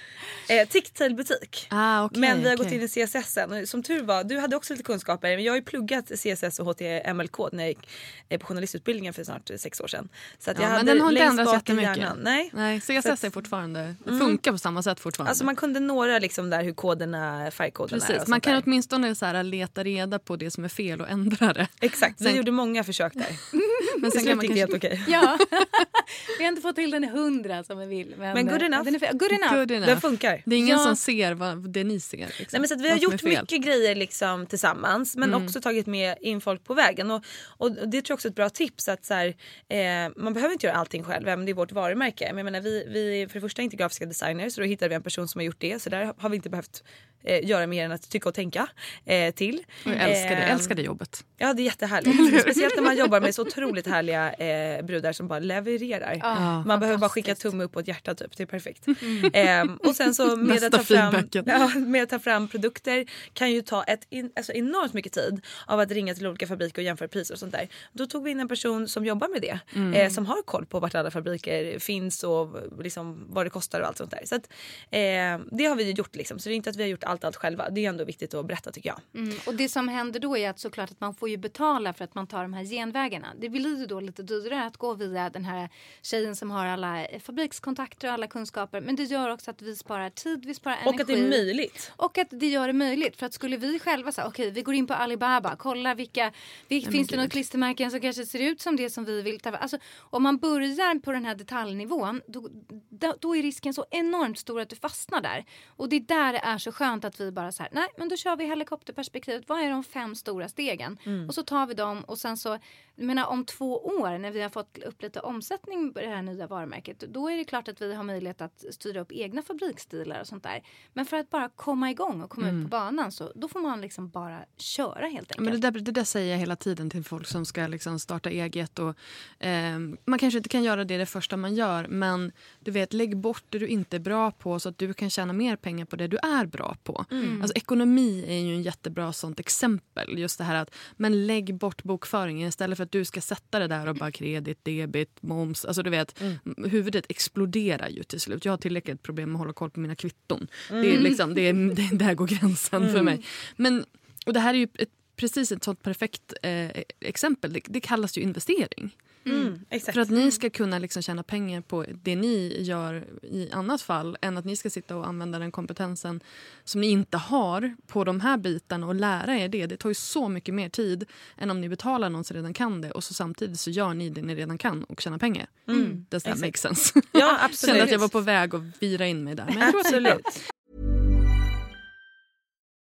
Eh, 0.49 0.69
Ticktail 0.69 1.15
butik. 1.15 1.67
Ah, 1.71 2.05
okej, 2.05 2.21
men 2.21 2.43
vi 2.43 2.49
har 2.49 2.57
okej. 2.57 2.65
gått 2.65 2.73
in 2.75 2.83
i 2.83 3.07
CSS. 3.07 3.37
Och 3.63 3.69
Som 3.69 3.83
tur 3.83 4.03
var, 4.03 4.25
du 4.25 4.39
hade 4.39 4.57
också 4.57 4.73
lite 4.73 4.83
kunskaper. 4.85 5.29
Men 5.37 5.45
jag 5.45 5.53
har 5.53 5.57
ju 5.57 5.63
pluggat 5.63 6.05
CSS 6.09 6.59
och 6.61 6.67
HTML-kod 6.67 7.53
när 7.53 7.63
jag 7.65 7.69
gick 7.69 7.89
eh, 8.29 8.39
på 8.41 8.47
journalistutbildningen 8.47 9.15
för 9.15 9.25
snart 9.25 9.51
eh, 9.51 9.57
sex 9.57 9.81
år 9.81 9.87
sedan. 9.87 10.09
Så 10.39 10.51
att 10.51 10.57
Ja, 10.57 10.63
jag 10.63 10.69
men 10.71 10.79
hade 10.79 10.93
den 10.93 11.01
har 11.01 11.11
inte 11.13 11.23
ändrats 11.25 11.53
jättemycket. 11.53 11.97
hjärnan. 11.97 12.19
Nej. 12.23 12.51
Nej, 12.55 12.81
CSS 12.81 13.07
att- 13.07 13.25
är 13.25 13.31
fortfarande, 13.31 13.95
funkar 14.05 14.53
på 14.53 14.59
samma 14.59 14.83
sätt 14.83 15.01
fortfarande. 15.01 15.31
Alltså 15.31 15.45
man 15.45 15.57
kunde 15.57 15.81
några 15.81 16.19
liksom 16.19 16.51
där 16.51 16.63
hur 16.65 16.73
koderna, 16.73 17.51
färgkoderna 17.51 18.05
är. 18.05 18.07
Precis, 18.13 18.29
man 18.29 18.41
kan 18.41 18.53
där. 18.55 18.63
åtminstone 18.67 19.15
så 19.15 19.27
här, 19.27 19.43
leta 19.43 19.83
reda 19.85 20.19
på 20.19 20.37
det 20.37 20.51
som 20.51 20.65
är 20.65 20.69
fel 20.69 21.01
och 21.01 21.09
ändra 21.11 21.53
det. 21.53 21.69
Exakt, 21.81 22.21
vi 22.21 22.31
gjorde 22.37 22.51
många 22.51 22.85
försök 22.85 23.15
där. 23.15 23.27
Men 24.01 24.11
sen 24.11 24.25
kan 24.27 24.37
man 24.37 24.39
det 24.39 24.47
kanske... 24.47 24.61
helt 24.61 24.75
okej. 24.75 25.05
Ja. 25.09 25.39
vi 26.39 26.45
har 26.45 26.49
inte 26.49 26.63
fått 26.63 26.77
till 26.77 26.91
den 26.91 27.05
i 27.05 27.07
hundra 27.07 27.65
som 27.65 27.79
vi 27.79 27.87
vill. 27.87 28.15
Men, 28.19 28.35
Men 28.35 28.47
good 28.47 28.61
eh, 28.63 28.67
enough. 28.67 28.85
Den 28.85 28.95
är, 28.95 29.13
good 29.13 29.33
enough. 29.33 29.55
Good 29.55 29.69
Den 29.69 29.83
enough. 29.83 30.01
Det 30.45 30.55
är 30.55 30.59
ingen 30.59 30.79
Ja. 30.79 30.85
som 30.85 30.97
ser 30.97 31.35
vad 31.35 31.71
det 31.73 31.85
ni 31.85 32.01
ser. 32.01 32.19
Liksom. 32.19 32.47
Nej, 32.53 32.61
men 32.61 32.69
så 32.69 32.75
att 32.75 32.81
vi 32.81 32.91
har 32.91 32.97
gjort 32.97 33.23
mycket 33.23 33.63
grejer 33.63 33.95
liksom 33.95 34.47
tillsammans 34.47 35.17
men 35.17 35.29
Mm. 35.29 35.45
också 35.45 35.61
tagit 35.61 35.87
med 35.87 36.17
in 36.21 36.41
folk 36.41 36.65
på 36.65 36.75
vägen. 36.75 37.11
Och, 37.11 37.25
och 37.47 37.73
det 37.73 37.79
tror 37.81 38.05
jag 38.09 38.15
också 38.15 38.29
är 38.29 38.31
ett 38.31 38.37
bra 38.37 38.51
tips 38.51 38.89
att 38.89 39.05
så 39.05 39.15
här, 39.15 39.27
eh, 39.69 40.13
man 40.17 40.35
behöver 40.35 40.53
inte 40.53 40.67
göra 40.67 40.77
allting 40.77 41.05
själv 41.05 41.29
även 41.29 41.39
om 41.41 41.47
det 41.47 41.53
är 41.53 41.55
vårt 41.55 41.73
varumärke. 41.73 42.25
Men 42.29 42.37
jag 42.39 42.45
menar, 42.45 42.61
vi, 42.61 42.87
vi 42.89 43.23
är 43.23 43.27
för 43.29 43.35
det 43.35 43.41
första 43.41 43.63
inte 43.63 43.77
grafiska 43.77 44.07
designers 44.07 44.53
så 44.55 44.61
då 44.61 44.67
hittade 44.67 44.89
vi 44.89 44.95
en 44.95 45.03
person 45.03 45.29
som 45.29 45.39
har 45.39 45.45
gjort 45.45 45.61
det 45.61 45.83
så 45.83 45.91
där 45.91 46.13
har 46.19 46.29
vi 46.29 46.37
inte 46.37 46.51
behövt 46.51 46.85
eh, 47.25 47.49
göra 47.49 47.67
mer 47.67 47.85
än 47.85 47.93
att 47.93 48.11
tycka 48.11 48.29
och 48.29 48.35
tänka 48.35 48.69
eh, 49.05 49.35
till. 49.35 49.65
Jag 49.85 49.95
älskar 49.95 50.37
det, 50.37 50.43
Eh, 50.43 50.53
älskar 50.53 50.75
det 50.75 50.83
jobbet. 50.83 51.25
Ja 51.39 51.55
det 51.55 51.63
är 51.63 51.65
jättehärligt. 51.65 52.41
Speciellt 52.43 52.77
när 52.77 52.83
man 52.83 52.97
jobbar 52.97 53.21
med 53.21 53.35
så 53.35 53.43
otroligt 53.43 53.87
härliga 53.87 54.33
eh, 54.33 54.85
brudar 54.85 55.13
som 55.13 55.29
bara 55.29 55.39
levererar. 55.39 56.19
Ja. 56.23 56.63
Man 56.67 56.81
behöver 56.81 56.99
bara 56.99 57.11
skicka 57.11 57.35
tumme 57.35 57.65
upp 57.65 57.77
och 57.77 57.83
ett 57.83 57.89
hjärta 57.89 58.15
typ. 58.15 58.37
Det 58.37 58.43
är 58.43 58.47
perfekt. 58.47 58.87
Ehm, 59.33 59.77
och 59.77 59.97
sen 59.97 60.15
så 60.15 60.37
med 60.37 60.65
att, 60.65 60.73
ta 60.73 60.79
fram, 60.79 61.15
ja, 61.47 61.69
med 61.69 62.03
att 62.03 62.09
ta 62.09 62.19
fram 62.19 62.49
produkter 62.49 63.07
kan 63.33 63.53
ju 63.53 63.63
ta 63.63 63.85
ett 63.85 64.07
in, 64.11 64.33
alltså 64.37 64.53
enormt 64.53 64.93
mycket 64.93 65.13
tid 65.13 65.41
av 65.67 65.81
att 65.81 65.91
ringa 65.91 66.15
till 66.15 66.27
olika 66.27 66.47
fabriker 66.47 66.83
och 66.83 66.85
jämföra 66.85 67.09
priser 67.09 67.35
och 67.35 67.39
sånt 67.39 67.53
där. 67.53 67.69
Då 67.93 68.07
tog 68.07 68.25
vi 68.25 68.31
in 68.31 68.41
en 68.41 68.49
person 68.49 68.89
som 68.89 69.05
jobbar 69.05 69.29
med 69.29 69.43
det. 69.43 69.59
Eh, 69.99 70.11
som 70.11 70.27
har 70.27 70.43
koll 70.43 70.67
på 70.67 70.81
vart 70.81 70.95
alla 70.95 71.11
fabriker 71.11 71.79
finns 71.79 72.25
och 72.25 72.57
liksom 72.83 73.27
vad 73.29 73.47
det 73.47 73.51
kostar 73.51 73.81
och 73.81 73.87
allt 73.87 73.97
sånt 73.97 74.11
där. 74.11 74.23
Så 74.25 74.35
att, 74.35 74.49
eh, 74.91 75.57
det 75.59 75.65
har 75.65 75.77
vi 75.77 75.85
ju 75.85 75.93
gjort 75.93 76.17
liksom. 76.17 76.39
Så 76.39 76.49
det 76.49 76.55
är 76.55 76.57
inte 76.57 76.71
att 76.71 76.77
vi 76.77 76.83
har 76.83 76.89
gjort 76.89 77.05
allt 77.09 77.25
allt 77.25 77.37
själva. 77.37 77.71
Det 77.71 77.85
är 77.85 77.89
ändå 77.89 78.05
viktigt 78.05 78.35
att 78.35 78.47
berätta 78.47 78.73
tycker 78.73 78.89
jag. 78.89 79.01
Mm. 79.23 79.35
Och 79.47 79.55
det 79.55 79.69
som 79.69 79.89
händer 79.89 80.21
då 80.21 80.37
är 80.37 80.51
att 80.51 80.59
såklart 80.59 80.91
att 80.91 81.01
man 81.01 81.15
får 81.15 81.29
ju 81.29 81.37
betala 81.37 81.93
för 81.93 82.05
att 82.05 82.15
man 82.15 82.27
tar 82.27 82.43
de 82.43 82.53
här 82.53 82.65
genvägarna. 82.65 83.29
Det 83.41 83.49
blir 83.49 83.79
ju 83.79 83.87
då 83.87 84.01
lite 84.01 84.23
dyrare 84.23 84.67
att 84.67 84.77
gå 84.77 84.95
via 84.95 85.31
den 85.31 85.45
här 85.45 85.69
tjejen 86.03 86.37
som 86.37 86.51
har 86.51 86.67
alla 86.67 87.07
fabrikskontakter 87.21 88.09
och 88.09 88.15
alla 88.15 88.27
kunskaper. 88.27 88.81
Men 88.81 88.97
det 88.97 89.03
gör 89.03 89.29
också 89.31 89.51
att 89.51 89.63
vi 89.63 89.77
sparar 89.77 90.11
tid, 90.11 90.47
vi 90.47 90.55
sparar 90.55 90.77
energi. 90.77 90.97
Och 90.97 91.01
att 91.01 91.07
det 91.07 91.19
är 91.19 91.29
möjligt. 91.29 91.93
Och 91.97 92.19
att 92.19 92.29
det 92.31 92.49
gör 92.49 92.67
det 92.67 92.73
möjligt. 92.73 93.17
För 93.17 93.27
att 93.27 93.35
skulle 93.35 93.57
vi 93.57 93.79
själva 93.79 94.13
säga 94.13 94.27
okej 94.27 94.51
vi 94.51 94.63
går 94.63 94.75
in 94.75 94.87
på 94.87 94.95
Alibaba, 94.95 95.57
kolla 95.57 95.95
vilka, 95.95 96.33
vil, 96.69 96.91
finns 96.91 97.09
det 97.09 97.17
något 97.17 97.31
klistermärken 97.31 97.91
som 97.91 98.01
kanske 98.01 98.27
ser 98.27 98.39
ut 98.39 98.61
som 98.61 98.77
det 98.77 98.91
som 98.91 99.05
vi 99.05 99.23
vill 99.23 99.41
ta 99.41 99.51
alltså, 99.51 99.79
Om 99.99 100.23
man 100.23 100.39
börjar 100.39 101.01
på 101.01 101.13
den 101.13 101.25
här 101.25 101.35
detaljnivån 101.35 102.23
då, 102.27 102.49
då, 102.89 103.15
då 103.21 103.37
är 103.37 103.43
risken 103.43 103.75
så 103.75 103.85
enormt 103.91 104.39
stor 104.39 104.61
att 104.61 104.69
du 104.69 104.77
fastnar 104.77 105.21
där. 105.21 105.45
Och 105.67 105.89
det 105.89 105.97
är 105.97 106.01
där 106.01 106.33
det 106.33 106.39
är 106.39 106.59
så 106.59 106.73
skönt 106.73 106.98
att 107.05 107.21
vi 107.21 107.31
bara 107.33 107.53
så 107.53 107.63
här, 107.63 107.71
nej 107.73 107.89
men 107.97 108.09
då 108.09 108.17
kör 108.17 108.37
vi 108.37 108.45
helikopterperspektivet. 108.47 109.49
Vad 109.49 109.61
är 109.61 109.71
de 109.71 109.85
fem 109.85 110.15
stora 110.15 110.49
stegen? 110.49 110.99
Och 111.29 111.35
så 111.35 111.43
tar 111.43 111.67
vi 111.67 111.75
dem 111.75 112.05
och 112.05 112.19
sen 112.19 112.37
så, 112.37 112.59
menar 113.05 113.27
om 113.27 113.45
två 113.45 113.87
år 113.87 114.19
när 114.19 114.31
vi 114.31 114.43
har 114.43 114.49
fått 114.49 114.79
upp 114.79 115.03
lite 115.03 115.21
omsättning 115.21 115.93
på 115.93 116.01
det 116.01 116.07
här 116.07 116.23
nya 116.23 116.47
varumärket. 116.47 117.01
Då 117.01 117.31
är 117.31 117.37
det 117.37 117.45
klart 117.45 117.69
att 117.69 117.83
vi 117.83 117.95
har 117.95 118.05
möjlighet 118.05 118.41
att 118.41 118.65
styra 118.71 119.01
upp 119.01 119.13
egna 119.13 119.43
fabriksstilar 119.43 120.21
och 120.21 120.27
sånt 120.27 120.43
där. 120.43 120.63
Men 120.93 121.07
för 121.07 121.17
att 121.17 121.31
bara 121.31 121.49
komma 121.49 121.91
igång 121.91 122.23
och 122.23 122.31
komma 122.31 122.51
ut 122.51 122.65
på 122.65 122.69
banan 122.69 123.13
så 123.13 123.33
då 123.35 123.49
får 123.49 123.61
man 123.61 123.81
liksom 123.81 124.09
bara 124.09 124.41
köra 124.57 125.07
helt 125.07 125.33
enkelt. 125.33 125.41
Men 125.41 125.61
det, 125.61 125.71
där, 125.71 125.81
det 125.81 125.93
där 125.93 126.05
säger 126.05 126.33
jag 126.33 126.39
hela 126.39 126.57
tiden 126.57 126.91
till 126.91 127.05
folk 127.05 127.27
som 127.27 127.47
ska 127.47 127.67
liksom 127.67 127.99
starta 127.99 128.31
eget. 128.31 128.79
Och, 128.79 128.95
ehm, 129.39 129.97
man 130.05 130.19
kanske 130.19 130.37
inte 130.39 130.49
kan 130.49 130.63
göra 130.63 130.85
det 130.85 130.99
det 130.99 131.07
första 131.07 131.37
man 131.37 131.55
gör 131.55 131.87
men 131.89 132.33
du 132.61 132.71
vet, 132.71 132.93
lägg 132.93 133.17
bort 133.17 133.45
det 133.49 133.59
du 133.59 133.67
inte 133.67 133.97
är 133.97 134.01
bra 134.01 134.31
på 134.31 134.61
så 134.61 134.69
att 134.69 134.79
du 134.79 134.95
kan 134.95 135.11
tjäna 135.11 135.33
mer 135.33 135.57
pengar 135.57 135.85
på 135.85 135.97
det 135.97 136.07
du 136.07 136.17
är 136.17 136.47
bra 136.47 136.77
på. 136.83 137.05
Alltså, 137.41 137.55
ekonomi 137.55 138.25
är 138.29 138.39
ju 138.39 138.55
en 138.55 138.63
jättebra 138.63 139.13
sånt 139.13 139.41
exempel. 139.41 140.19
Just 140.19 140.39
det 140.39 140.45
här 140.45 140.55
att 140.55 140.75
men 140.97 141.27
lägg 141.27 141.55
bort 141.55 141.83
bokföringen 141.83 142.49
istället 142.49 142.79
för 142.79 142.88
att 142.89 142.93
du 142.93 143.05
ska 143.05 143.21
sätta 143.21 143.59
det 143.59 143.67
där 143.67 143.89
och 143.89 143.95
bara 143.95 144.13
kredit, 144.13 144.65
debit, 144.65 145.23
moms. 145.23 145.65
Alltså 145.65 145.83
du 145.83 145.91
vet, 145.91 146.23
huvudet 146.57 147.07
exploderar 147.09 147.89
ju 147.89 148.03
till 148.03 148.21
slut. 148.21 148.45
Jag 148.45 148.53
har 148.53 148.57
tillräckligt 148.57 149.03
problem 149.03 149.29
med 149.29 149.35
att 149.35 149.39
hålla 149.39 149.53
koll 149.53 149.71
på 149.71 149.81
mina 149.81 149.95
kvitton. 149.95 150.49
Det 150.69 150.95
är 150.95 151.01
liksom, 151.01 151.35
det 151.35 151.41
är, 151.41 151.53
det, 151.75 151.99
där 151.99 152.15
går 152.15 152.27
gränsen 152.27 152.93
för 152.93 153.03
mig. 153.03 153.25
Men, 153.57 153.85
och 154.27 154.33
det 154.33 154.41
här 154.41 154.55
är 154.55 154.59
ju 154.59 154.69
ett, 154.75 154.89
precis 155.17 155.53
ett 155.53 155.65
sånt 155.65 155.83
perfekt 155.83 156.33
eh, 156.43 156.71
exempel. 157.01 157.53
Det, 157.53 157.61
det 157.69 157.81
kallas 157.81 158.19
ju 158.19 158.23
investering. 158.23 158.97
Mm, 159.31 159.65
exakt. 159.71 159.95
För 159.95 160.01
att 160.01 160.11
ni 160.11 160.31
ska 160.31 160.51
kunna 160.51 160.79
liksom 160.79 161.03
tjäna 161.03 161.23
pengar 161.23 161.61
på 161.61 161.85
det 162.03 162.17
ni 162.17 162.63
gör 162.63 163.07
i 163.23 163.51
annat 163.53 163.83
fall 163.83 164.17
än 164.21 164.37
att 164.39 164.45
ni 164.45 164.57
ska 164.57 164.71
sitta 164.71 164.97
och 164.97 165.07
använda 165.09 165.39
den 165.39 165.51
kompetensen 165.53 166.21
som 166.65 166.81
ni 166.81 166.87
inte 166.87 167.17
har 167.17 167.77
på 167.87 168.05
de 168.05 168.21
här 168.21 168.37
bitarna 168.39 168.87
och 168.87 168.95
lära 168.95 169.37
er 169.37 169.49
det. 169.49 169.67
Det 169.67 169.77
tar 169.77 169.91
ju 169.91 169.95
så 169.95 170.29
mycket 170.29 170.55
mer 170.55 170.69
tid 170.69 171.05
än 171.37 171.51
om 171.51 171.61
ni 171.61 171.69
betalar 171.69 172.11
någon 172.11 172.25
som 172.25 172.37
redan 172.37 172.55
kan 172.55 172.81
det 172.81 172.91
och 172.91 173.05
så 173.05 173.15
samtidigt 173.15 173.61
så 173.61 173.71
gör 173.71 173.95
ni 173.95 174.11
det 174.11 174.23
ni 174.23 174.35
redan 174.35 174.59
kan 174.59 174.85
och 174.85 175.01
tjänar 175.01 175.19
pengar. 175.19 175.47
Mm. 175.69 176.07
Does 176.09 176.23
that 176.23 176.33
exakt. 176.33 176.47
make 176.47 176.59
sense? 176.59 177.01
Ja 177.13 177.39
Jag 177.41 177.55
kände 177.59 177.83
att 177.83 177.91
jag 177.91 177.99
var 177.99 178.05
absolut. 178.05 178.13
på 178.13 178.21
väg 178.21 178.55
att 178.55 178.63
vira 178.83 179.07
in 179.07 179.25
mig 179.25 179.35
där. 179.35 179.47
Men. 179.55 179.75
Absolut. 179.75 180.41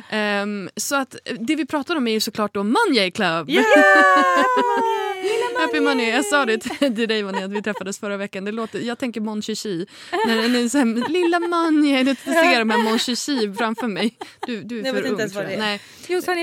Ehm, 0.09 0.69
så 0.75 0.95
att 0.95 1.15
det 1.39 1.55
vi 1.55 1.65
pratar 1.65 1.95
om 1.95 2.07
är 2.07 2.11
ju 2.11 2.19
såklart 2.19 2.53
då 2.53 2.63
Money 2.63 3.11
Club. 3.11 3.49
Yeah! 3.49 3.65
Happy 5.59 5.79
money. 5.79 6.09
Jag 6.09 6.25
sa 6.25 6.45
det 6.45 6.57
till 6.79 7.07
dig 7.07 7.23
Money 7.23 7.43
att 7.43 7.51
vi 7.51 7.61
träffades 7.61 7.99
förra 7.99 8.17
veckan. 8.17 8.45
Det 8.45 8.51
låter, 8.51 8.79
jag 8.79 8.99
tänker 8.99 9.21
Mon 9.21 9.41
Chichi. 9.41 9.85
När 10.27 10.49
ni 10.49 10.69
så 10.69 10.77
här, 10.77 11.09
lilla 11.09 11.39
Money. 11.39 12.03
Jag 12.03 12.17
ser 12.17 12.59
de 12.59 12.69
här 12.69 12.77
Mon 12.77 12.99
Chichi 12.99 13.53
framför 13.57 13.87
mig. 13.87 14.17
Du, 14.47 14.63
du 14.63 14.79
är 14.79 14.85
Jag 14.85 14.95
för 14.95 15.01
vet 15.01 15.11
inte 15.11 15.13
ung. 15.13 15.19
ens 15.19 15.35
vad 15.35 15.45
det 15.45 15.53
är. 15.53 15.57
Nej, 15.59 15.79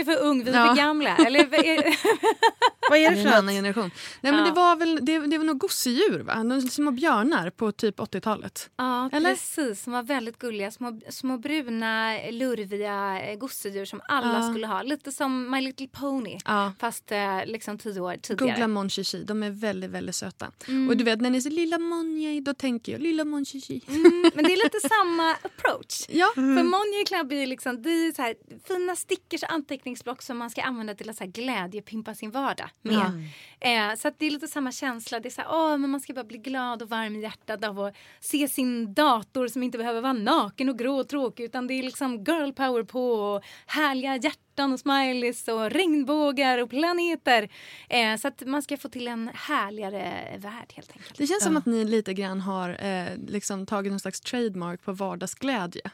är 0.00 0.04
för 0.04 0.18
ung, 0.22 0.44
vi 0.44 0.50
är 0.50 0.54
Ja. 0.54 0.66
för 0.68 0.76
gamla. 0.76 1.16
Eller, 1.16 1.46
vad 1.46 1.60
är- 1.60 1.76
det 2.90 2.98
det 2.98 3.04
är 3.04 3.10
för 3.14 3.20
en 3.20 3.26
annan 3.28 3.46
något? 3.46 3.54
generation. 3.54 3.90
Nej, 4.20 4.32
men 4.32 4.40
Ja. 4.40 4.46
det 4.46 4.52
var 4.52 4.76
väl 4.76 4.98
det, 5.02 5.18
det 5.18 5.38
var 5.38 5.44
nog 5.44 5.58
gosedjur 5.58 6.18
va? 6.22 6.34
De 6.44 6.60
små 6.62 6.90
björnar 6.90 7.50
på 7.50 7.72
typ 7.72 7.98
80-talet. 8.00 8.70
ja, 8.76 9.10
Eller? 9.12 9.30
precis. 9.30 9.82
Som 9.82 9.92
var 9.92 10.02
väldigt 10.02 10.38
gulliga. 10.38 10.70
Små, 10.70 11.00
små 11.10 11.38
bruna, 11.38 12.01
lurviga 12.32 13.20
eh, 13.20 13.38
gosedjur 13.38 13.84
som 13.84 14.00
alla 14.08 14.32
Ja. 14.38 14.50
skulle 14.50 14.66
ha. 14.66 14.82
Lite 14.82 15.12
som 15.12 15.50
My 15.50 15.60
Little 15.60 15.88
Pony. 15.88 16.38
Ja. 16.44 16.72
Fast 16.78 17.12
eh, 17.12 17.46
liksom 17.46 17.78
tio 17.78 18.00
år 18.00 18.16
tidigare. 18.22 18.50
Googla 18.52 18.68
Mon 18.68 18.90
Chichi, 18.90 19.24
de 19.24 19.42
är 19.42 19.50
väldigt 19.50 19.90
väldigt 19.90 20.14
söta. 20.16 20.50
Mm. 20.68 20.88
Och 20.88 20.96
du 20.96 21.04
vet 21.04 21.20
när 21.20 21.30
ni 21.30 21.42
säger 21.42 21.56
lilla 21.56 21.78
Monje, 21.78 22.40
då 22.40 22.54
tänker 22.54 22.92
jag 22.92 23.00
lilla 23.00 23.24
Mon 23.24 23.44
Chichi. 23.44 23.80
Mm, 23.88 24.30
men 24.34 24.44
det 24.44 24.52
är 24.52 24.64
lite 24.64 24.80
samma 24.88 25.32
approach. 25.32 26.06
Ja. 26.08 26.30
För 26.34 26.62
Money 26.62 27.04
Club 27.06 27.32
är 27.32 27.46
liksom, 27.46 27.82
det 27.82 27.90
är 27.90 28.12
så 28.12 28.22
här, 28.22 28.34
fina 28.68 28.96
stickers 28.96 29.42
och 29.42 29.52
anteckningsblock 29.52 30.22
som 30.22 30.38
man 30.38 30.50
ska 30.50 30.62
använda 30.62 30.94
till 30.94 31.10
att 31.10 31.16
så 31.16 31.24
här 31.24 31.30
glädjepimpa 31.30 32.14
sin 32.14 32.30
vardag 32.30 32.70
med. 32.82 32.98
Eh, 33.60 33.96
så 33.96 34.10
det 34.18 34.26
är 34.26 34.30
lite 34.30 34.48
samma 34.48 34.72
känsla. 34.72 35.20
Det 35.20 35.28
är 35.28 35.30
så 35.30 35.40
här, 35.40 35.48
åh, 35.52 35.78
men 35.78 35.90
man 35.90 36.00
ska 36.00 36.12
bara 36.14 36.24
bli 36.24 36.38
glad 36.38 36.82
och 36.82 36.88
varm 36.88 37.16
i 37.16 37.20
hjärtat 37.22 37.64
av 37.64 37.80
att 37.80 37.94
se 38.20 38.48
sin 38.48 38.94
dator 38.94 39.48
som 39.48 39.62
inte 39.62 39.78
behöver 39.78 40.00
vara 40.00 40.12
naken 40.12 40.68
och 40.68 40.78
grå 40.78 40.96
och 41.00 41.08
tråkig 41.08 41.44
utan 41.44 41.66
det 41.66 41.74
är 41.74 41.82
liksom 41.92 42.24
girl 42.24 42.52
power 42.52 42.82
på 42.82 43.12
och 43.12 43.42
härliga 43.66 44.16
hjärtan 44.16 44.72
och 44.72 44.80
smileys 44.80 45.48
och 45.48 45.70
regnbågar 45.70 46.58
och 46.58 46.70
planeter. 46.70 47.48
Eh, 47.88 48.16
så 48.16 48.28
att 48.28 48.42
man 48.46 48.62
ska 48.62 48.76
få 48.76 48.88
till 48.88 49.08
en 49.08 49.30
härligare 49.34 50.38
värld 50.38 50.72
helt 50.74 50.90
enkelt. 50.92 51.18
Det 51.18 51.26
känns 51.26 51.44
som 51.44 51.56
att 51.56 51.66
ni 51.66 51.84
lite 51.84 52.14
grann 52.14 52.40
har 52.40 52.84
eh, 52.84 53.16
liksom 53.28 53.66
tagit 53.66 53.92
någon 53.92 54.00
slags 54.00 54.20
trademark 54.20 54.82
på 54.82 54.92
vardagsglädje. 54.92 55.90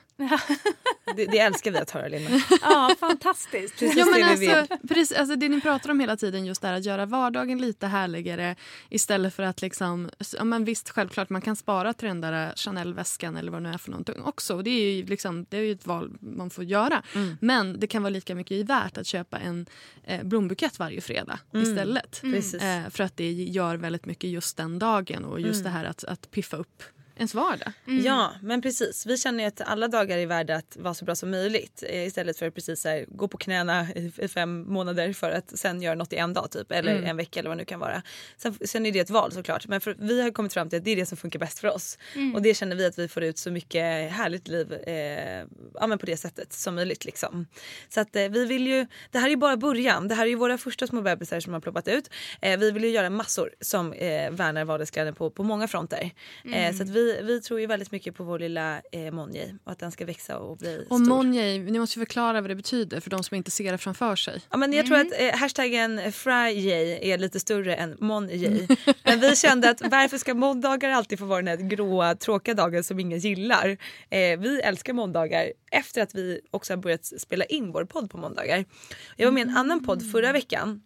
Det, 1.16 1.26
det 1.26 1.38
älskar 1.38 1.70
vi 1.70 1.78
att 1.78 1.90
höra 1.90 2.08
Linda. 2.08 2.30
Ja, 2.62 2.96
fantastiskt. 3.00 3.78
Precis 3.78 3.96
Ja, 3.96 4.04
men 4.04 4.28
det 4.28 4.36
vi 4.36 4.50
alltså, 4.50 4.76
precis, 4.88 5.18
alltså 5.18 5.36
det 5.36 5.48
ni 5.48 5.60
pratar 5.60 5.90
om 5.90 6.00
hela 6.00 6.16
tiden, 6.16 6.46
just 6.46 6.62
det 6.62 6.68
här 6.68 6.74
att 6.74 6.84
göra 6.84 7.06
vardagen 7.06 7.58
lite 7.58 7.86
härligare 7.86 8.56
istället 8.88 9.34
för 9.34 9.42
att 9.42 9.62
liksom, 9.62 10.10
ja 10.36 10.44
men 10.44 10.64
visst 10.64 10.90
självklart 10.90 11.30
man 11.30 11.40
kan 11.40 11.56
spara 11.56 11.92
till 11.92 12.08
den 12.08 12.20
där 12.20 12.52
Chanel-väskan 12.56 13.36
eller 13.36 13.52
vad 13.52 13.62
det 13.62 13.68
nu 13.68 13.74
är 13.74 13.78
för 13.78 13.90
någonting 13.90 14.22
också. 14.22 14.62
Det 14.62 14.70
är 14.70 14.92
ju 14.92 15.06
liksom, 15.06 15.46
det 15.48 15.56
är 15.56 15.62
ju 15.62 15.72
ett 15.72 15.86
val 15.86 16.16
man 16.20 16.50
får 16.50 16.64
göra. 16.64 17.02
Men 17.40 17.80
det 17.80 17.86
kan 17.86 18.02
vara 18.02 18.10
lika 18.10 18.34
mycket 18.34 18.66
värt 18.66 18.98
att 18.98 19.06
köpa 19.06 19.38
en 19.38 19.66
eh, 20.04 20.22
blombukett 20.24 20.78
varje 20.78 21.00
fredag 21.00 21.38
istället. 21.54 22.20
Precis. 22.20 22.62
Eh, 22.62 22.88
för 22.90 23.04
att 23.04 23.16
det 23.16 23.32
gör 23.32 23.76
väldigt 23.76 24.06
mycket 24.06 24.30
just 24.30 24.56
den 24.56 24.78
dagen 24.78 25.24
och 25.24 25.40
just 25.40 25.64
det 25.64 25.70
här 25.70 25.84
att, 25.84 26.04
att 26.04 26.30
piffa 26.30 26.56
upp 26.56 26.82
ens 27.18 27.34
vardag. 27.34 27.72
Ja, 27.84 28.32
men 28.42 28.62
precis. 28.62 29.06
Vi 29.06 29.18
känner 29.18 29.44
ju 29.44 29.48
att 29.48 29.60
alla 29.60 29.88
dagar 29.88 30.18
är 30.18 30.26
värda 30.26 30.56
att 30.56 30.76
vara 30.80 30.94
så 30.94 31.04
bra 31.04 31.14
som 31.14 31.30
möjligt 31.30 31.84
eh, 31.88 32.06
istället 32.06 32.38
för 32.38 32.46
att 32.46 32.54
precis 32.54 32.84
här, 32.84 33.04
gå 33.08 33.28
på 33.28 33.38
knäna 33.38 33.86
i, 33.94 34.28
fem 34.28 34.72
månader 34.72 35.12
för 35.12 35.30
att 35.30 35.58
sen 35.58 35.82
göra 35.82 35.94
något 35.94 36.12
i 36.12 36.16
en 36.16 36.34
dag 36.34 36.50
typ 36.50 36.72
eller 36.72 37.02
en 37.02 37.16
vecka 37.16 37.40
eller 37.40 37.50
vad 37.50 37.56
det 37.56 37.62
nu 37.62 37.64
kan 37.64 37.80
vara. 37.80 38.02
Sen, 38.36 38.58
sen 38.64 38.86
är 38.86 38.92
det 38.92 39.00
ett 39.00 39.10
val 39.10 39.32
såklart 39.32 39.66
men 39.66 39.80
för, 39.80 39.96
vi 39.98 40.22
har 40.22 40.30
kommit 40.30 40.52
fram 40.52 40.68
till 40.68 40.78
att 40.78 40.84
det 40.84 40.90
är 40.90 40.96
det 40.96 41.06
som 41.06 41.16
funkar 41.16 41.38
bäst 41.38 41.58
för 41.58 41.68
oss 41.68 41.98
och 42.34 42.42
det 42.42 42.54
känner 42.54 42.76
vi 42.76 42.86
att 42.86 42.98
vi 42.98 43.08
får 43.08 43.22
ut 43.22 43.38
så 43.38 43.50
mycket 43.50 44.12
härligt 44.12 44.48
liv 44.48 44.72
eh, 44.72 45.46
ja, 45.74 45.86
men 45.86 45.98
på 45.98 46.06
det 46.06 46.16
sättet 46.16 46.52
som 46.52 46.74
möjligt 46.74 47.04
liksom. 47.04 47.46
Så 47.88 48.00
att 48.00 48.16
eh, 48.16 48.28
vi 48.28 48.44
vill 48.44 48.66
ju, 48.66 48.86
det 49.10 49.18
här 49.18 49.30
är 49.30 49.36
bara 49.36 49.56
början. 49.56 50.08
Det 50.08 50.14
här 50.14 50.26
är 50.26 50.30
ju 50.30 50.34
våra 50.34 50.58
första 50.58 50.86
små 50.86 51.00
bebisar 51.00 51.40
som 51.40 51.52
har 51.52 51.60
ploppat 51.60 51.88
ut. 51.88 52.10
Eh, 52.40 52.58
vi 52.58 52.70
vill 52.70 52.84
ju 52.84 52.90
göra 52.90 53.10
massor 53.10 53.50
som 53.60 53.92
eh, 53.92 54.30
värnar 54.30 54.64
vardagsglädjen 54.64 55.14
på, 55.14 55.30
på 55.30 55.42
många 55.42 55.68
fronter. 55.68 56.10
Eh, 56.52 56.76
så 56.76 56.82
att 56.82 56.88
vi, 56.88 57.07
vi 57.22 57.40
tror 57.40 57.60
ju 57.60 57.66
väldigt 57.66 57.92
mycket 57.92 58.14
på 58.14 58.24
vår 58.24 58.38
lilla 58.38 58.80
eh, 58.92 59.10
Monjay 59.12 59.54
och 59.64 59.72
att 59.72 59.78
den 59.78 59.92
ska 59.92 60.04
växa 60.04 60.38
och 60.38 60.56
bli 60.56 60.86
Och 60.88 61.00
stor. 61.00 61.08
Monjay, 61.08 61.58
ni 61.58 61.78
måste 61.78 61.98
förklara 61.98 62.40
vad 62.40 62.50
det 62.50 62.54
betyder 62.54 63.00
för 63.00 63.10
de 63.10 63.22
som 63.22 63.36
inte 63.36 63.50
ser 63.50 63.72
det 63.72 63.78
framför 63.78 64.16
sig. 64.16 64.40
Ja, 64.50 64.56
men 64.56 64.72
jag 64.72 64.86
tror 64.86 64.98
att 64.98 65.20
eh, 65.20 65.36
hashtaggen 65.36 66.12
Fryjay 66.12 67.10
är 67.10 67.18
lite 67.18 67.40
större 67.40 67.74
än 67.74 67.96
Monjay. 68.00 68.66
men 69.04 69.20
vi 69.20 69.36
kände 69.36 69.70
att 69.70 69.80
varför 69.80 70.18
ska 70.18 70.34
måndagar 70.34 70.90
alltid 70.90 71.18
få 71.18 71.24
vara 71.24 71.42
den 71.42 71.48
här 71.48 71.68
gråa 71.68 72.14
tråkiga 72.14 72.54
dagen 72.54 72.84
som 72.84 73.00
ingen 73.00 73.18
gillar? 73.18 73.68
Eh, 74.10 74.38
vi 74.38 74.60
älskar 74.60 74.92
måndagar 74.92 75.52
efter 75.70 76.02
att 76.02 76.14
vi 76.14 76.40
också 76.50 76.72
har 76.72 76.78
börjat 76.78 77.04
spela 77.04 77.44
in 77.44 77.72
vår 77.72 77.84
podd 77.84 78.10
på 78.10 78.18
måndagar. 78.18 78.64
Jag 79.16 79.26
var 79.26 79.32
med 79.32 79.40
i 79.40 79.50
en 79.50 79.56
annan 79.56 79.84
podd 79.84 80.12
förra 80.12 80.32
veckan 80.32 80.82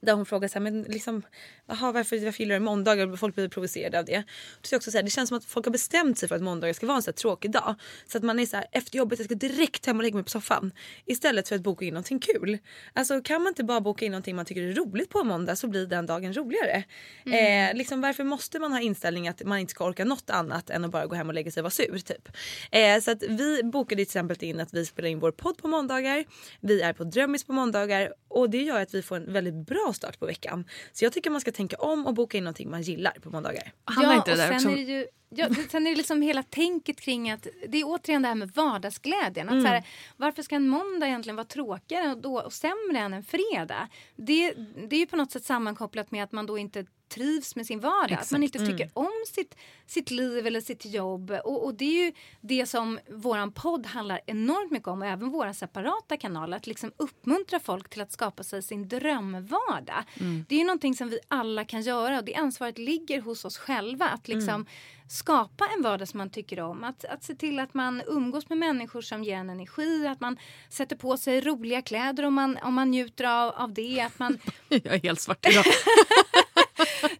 där 0.00 0.12
hon 0.12 0.26
frågade 0.26 0.48
så 0.48 0.58
här, 0.58 0.60
men 0.60 0.82
liksom, 0.82 1.22
aha, 1.68 1.92
varför, 1.92 2.24
varför 2.24 2.40
gillar 2.40 2.54
du 2.54 2.60
måndagar? 2.60 3.16
Folk 3.16 3.34
blir 3.34 3.48
provocerade 3.48 3.98
av 3.98 4.04
det. 4.04 4.24
Då 4.60 4.68
jag 4.70 4.78
också 4.78 4.90
så 4.90 4.98
här, 4.98 5.02
det 5.02 5.10
känns 5.10 5.28
som 5.28 5.38
att 5.38 5.44
folk 5.44 5.66
har 5.66 5.72
bestämt 5.72 6.18
sig 6.18 6.28
för 6.28 6.36
att 6.36 6.42
måndagar 6.42 6.72
ska 6.74 6.86
vara 6.86 6.96
en 6.96 7.02
så 7.02 7.12
tråkig 7.12 7.50
dag. 7.50 7.74
Så 8.06 8.18
att 8.18 8.24
man 8.24 8.38
är 8.38 8.46
så 8.46 8.56
här, 8.56 8.66
efter 8.72 8.98
jobbet, 8.98 9.18
jag 9.18 9.26
ska 9.26 9.34
direkt 9.34 9.86
hem 9.86 9.96
och 9.96 10.02
lägga 10.02 10.14
mig 10.14 10.24
på 10.24 10.30
soffan. 10.30 10.72
Istället 11.04 11.48
för 11.48 11.56
att 11.56 11.62
boka 11.62 11.84
in 11.84 11.94
någonting 11.94 12.18
kul. 12.18 12.58
Alltså 12.92 13.20
kan 13.20 13.42
man 13.42 13.50
inte 13.50 13.64
bara 13.64 13.80
boka 13.80 14.04
in 14.04 14.12
någonting 14.12 14.36
man 14.36 14.44
tycker 14.44 14.62
är 14.62 14.74
roligt 14.74 15.10
på 15.10 15.18
en 15.18 15.26
måndag 15.26 15.56
så 15.56 15.68
blir 15.68 15.86
den 15.86 16.06
dagen 16.06 16.32
roligare. 16.32 16.84
Eh, 17.26 17.74
liksom, 17.74 18.00
varför 18.00 18.24
måste 18.24 18.58
man 18.58 18.72
ha 18.72 18.80
inställning 18.80 19.28
att 19.28 19.44
man 19.44 19.58
inte 19.58 19.70
ska 19.70 19.84
orka 19.84 20.04
något 20.04 20.30
annat 20.30 20.70
än 20.70 20.84
att 20.84 20.90
bara 20.90 21.06
gå 21.06 21.14
hem 21.14 21.28
och 21.28 21.34
lägga 21.34 21.50
sig 21.50 21.60
och 21.60 21.64
vara 21.64 21.70
sur? 21.70 21.98
Typ. 21.98 22.28
Eh, 22.70 23.00
så 23.00 23.10
att 23.10 23.22
vi 23.22 23.62
bokade 23.62 23.96
till 23.96 24.02
exempel 24.02 24.36
in 24.40 24.60
att 24.60 24.74
vi 24.74 24.86
spelar 24.86 25.08
in 25.08 25.18
vår 25.18 25.32
podd 25.32 25.58
på 25.58 25.68
måndagar. 25.68 26.24
Vi 26.60 26.80
är 26.80 26.92
på 26.92 27.04
Drömmis 27.04 27.44
på 27.44 27.52
måndagar 27.52 28.12
och 28.28 28.50
det 28.50 28.62
gör 28.62 28.80
att 28.80 28.94
vi 28.94 29.02
får 29.02 29.16
en 29.16 29.32
väldigt 29.32 29.54
bra 29.54 29.92
start 29.94 30.18
på 30.18 30.26
veckan. 30.26 30.64
Så 30.92 31.04
jag 31.04 31.12
tycker 31.12 31.30
man 31.30 31.40
ska 31.40 31.52
tänka 31.56 31.76
om 31.76 32.06
och 32.06 32.14
boka 32.14 32.38
in 32.38 32.44
någonting 32.44 32.70
man 32.70 32.82
gillar 32.82 33.12
på 33.22 33.30
måndagar. 33.30 33.72
Ja, 33.96 34.14
inte 34.14 34.30
det 34.30 34.32
och 34.32 34.38
där 34.38 34.46
sen 34.46 34.56
också 34.56 34.68
är 34.68 34.74
det 34.86 34.92
ju 34.92 35.06
Ja, 35.28 35.48
sen 35.70 35.86
är 35.86 35.90
det 35.90 35.96
liksom 35.96 36.22
hela 36.22 36.42
tänket 36.42 37.00
kring 37.00 37.30
att 37.30 37.46
det 37.68 37.80
är 37.80 37.84
återigen 37.86 38.22
det 38.22 38.28
här 38.28 38.34
med 38.34 38.50
vardagsglädjen. 38.50 39.48
Att 39.48 39.62
så 39.62 39.68
här, 39.68 39.86
varför 40.16 40.42
ska 40.42 40.56
en 40.56 40.68
måndag 40.68 41.06
egentligen 41.06 41.36
vara 41.36 41.46
tråkigare 41.46 42.10
och, 42.10 42.18
då, 42.18 42.40
och 42.40 42.52
sämre 42.52 42.98
än 42.98 43.14
en 43.14 43.22
fredag? 43.22 43.88
Det, 44.16 44.54
det 44.88 44.96
är 44.96 45.00
ju 45.00 45.06
på 45.06 45.16
något 45.16 45.32
sätt 45.32 45.44
sammankopplat 45.44 46.10
med 46.10 46.24
att 46.24 46.32
man 46.32 46.46
då 46.46 46.58
inte 46.58 46.86
trivs 47.08 47.56
med 47.56 47.66
sin 47.66 47.80
vardag. 47.80 48.18
Att 48.18 48.30
man 48.32 48.42
inte 48.42 48.58
tycker 48.66 48.90
om 48.94 49.24
sitt, 49.26 49.56
sitt 49.86 50.10
liv 50.10 50.46
eller 50.46 50.60
sitt 50.60 50.84
jobb. 50.86 51.30
Och, 51.44 51.64
och 51.64 51.74
det 51.74 51.84
är 51.84 52.04
ju 52.04 52.12
det 52.40 52.66
som 52.66 52.98
våran 53.10 53.52
podd 53.52 53.86
handlar 53.86 54.20
enormt 54.26 54.72
mycket 54.72 54.88
om 54.88 55.02
och 55.02 55.08
även 55.08 55.30
våra 55.30 55.54
separata 55.54 56.16
kanaler. 56.16 56.56
Att 56.56 56.66
liksom 56.66 56.92
uppmuntra 56.96 57.60
folk 57.60 57.88
till 57.88 58.00
att 58.00 58.12
skapa 58.12 58.42
sig 58.42 58.62
sin 58.62 58.88
drömvardag. 58.88 60.04
Det 60.48 60.54
är 60.54 60.58
ju 60.58 60.64
någonting 60.64 60.94
som 60.94 61.08
vi 61.08 61.18
alla 61.28 61.64
kan 61.64 61.82
göra 61.82 62.18
och 62.18 62.24
det 62.24 62.34
ansvaret 62.34 62.78
ligger 62.78 63.20
hos 63.20 63.44
oss 63.44 63.58
själva. 63.58 64.08
Att 64.08 64.28
liksom 64.28 64.66
skapa 65.08 65.64
en 65.76 65.82
vardag 65.82 66.08
som 66.08 66.18
man 66.18 66.30
tycker 66.30 66.60
om. 66.60 66.84
Att, 66.84 67.04
att 67.04 67.24
se 67.24 67.34
till 67.34 67.58
att 67.58 67.74
man 67.74 68.02
umgås 68.06 68.48
med 68.48 68.58
människor 68.58 69.00
som 69.02 69.24
ger 69.24 69.36
en 69.36 69.50
energi. 69.50 70.06
Att 70.06 70.20
man 70.20 70.36
sätter 70.68 70.96
på 70.96 71.16
sig 71.16 71.40
roliga 71.40 71.82
kläder 71.82 72.24
om 72.24 72.34
man, 72.34 72.58
om 72.62 72.74
man 72.74 72.90
njuter 72.90 73.24
av, 73.24 73.54
av 73.54 73.72
det. 73.74 74.00
Att 74.00 74.18
man, 74.18 74.38
Jag 74.68 74.86
är 74.86 75.02
helt 75.02 75.20
svart 75.20 75.46
idag. 75.50 75.64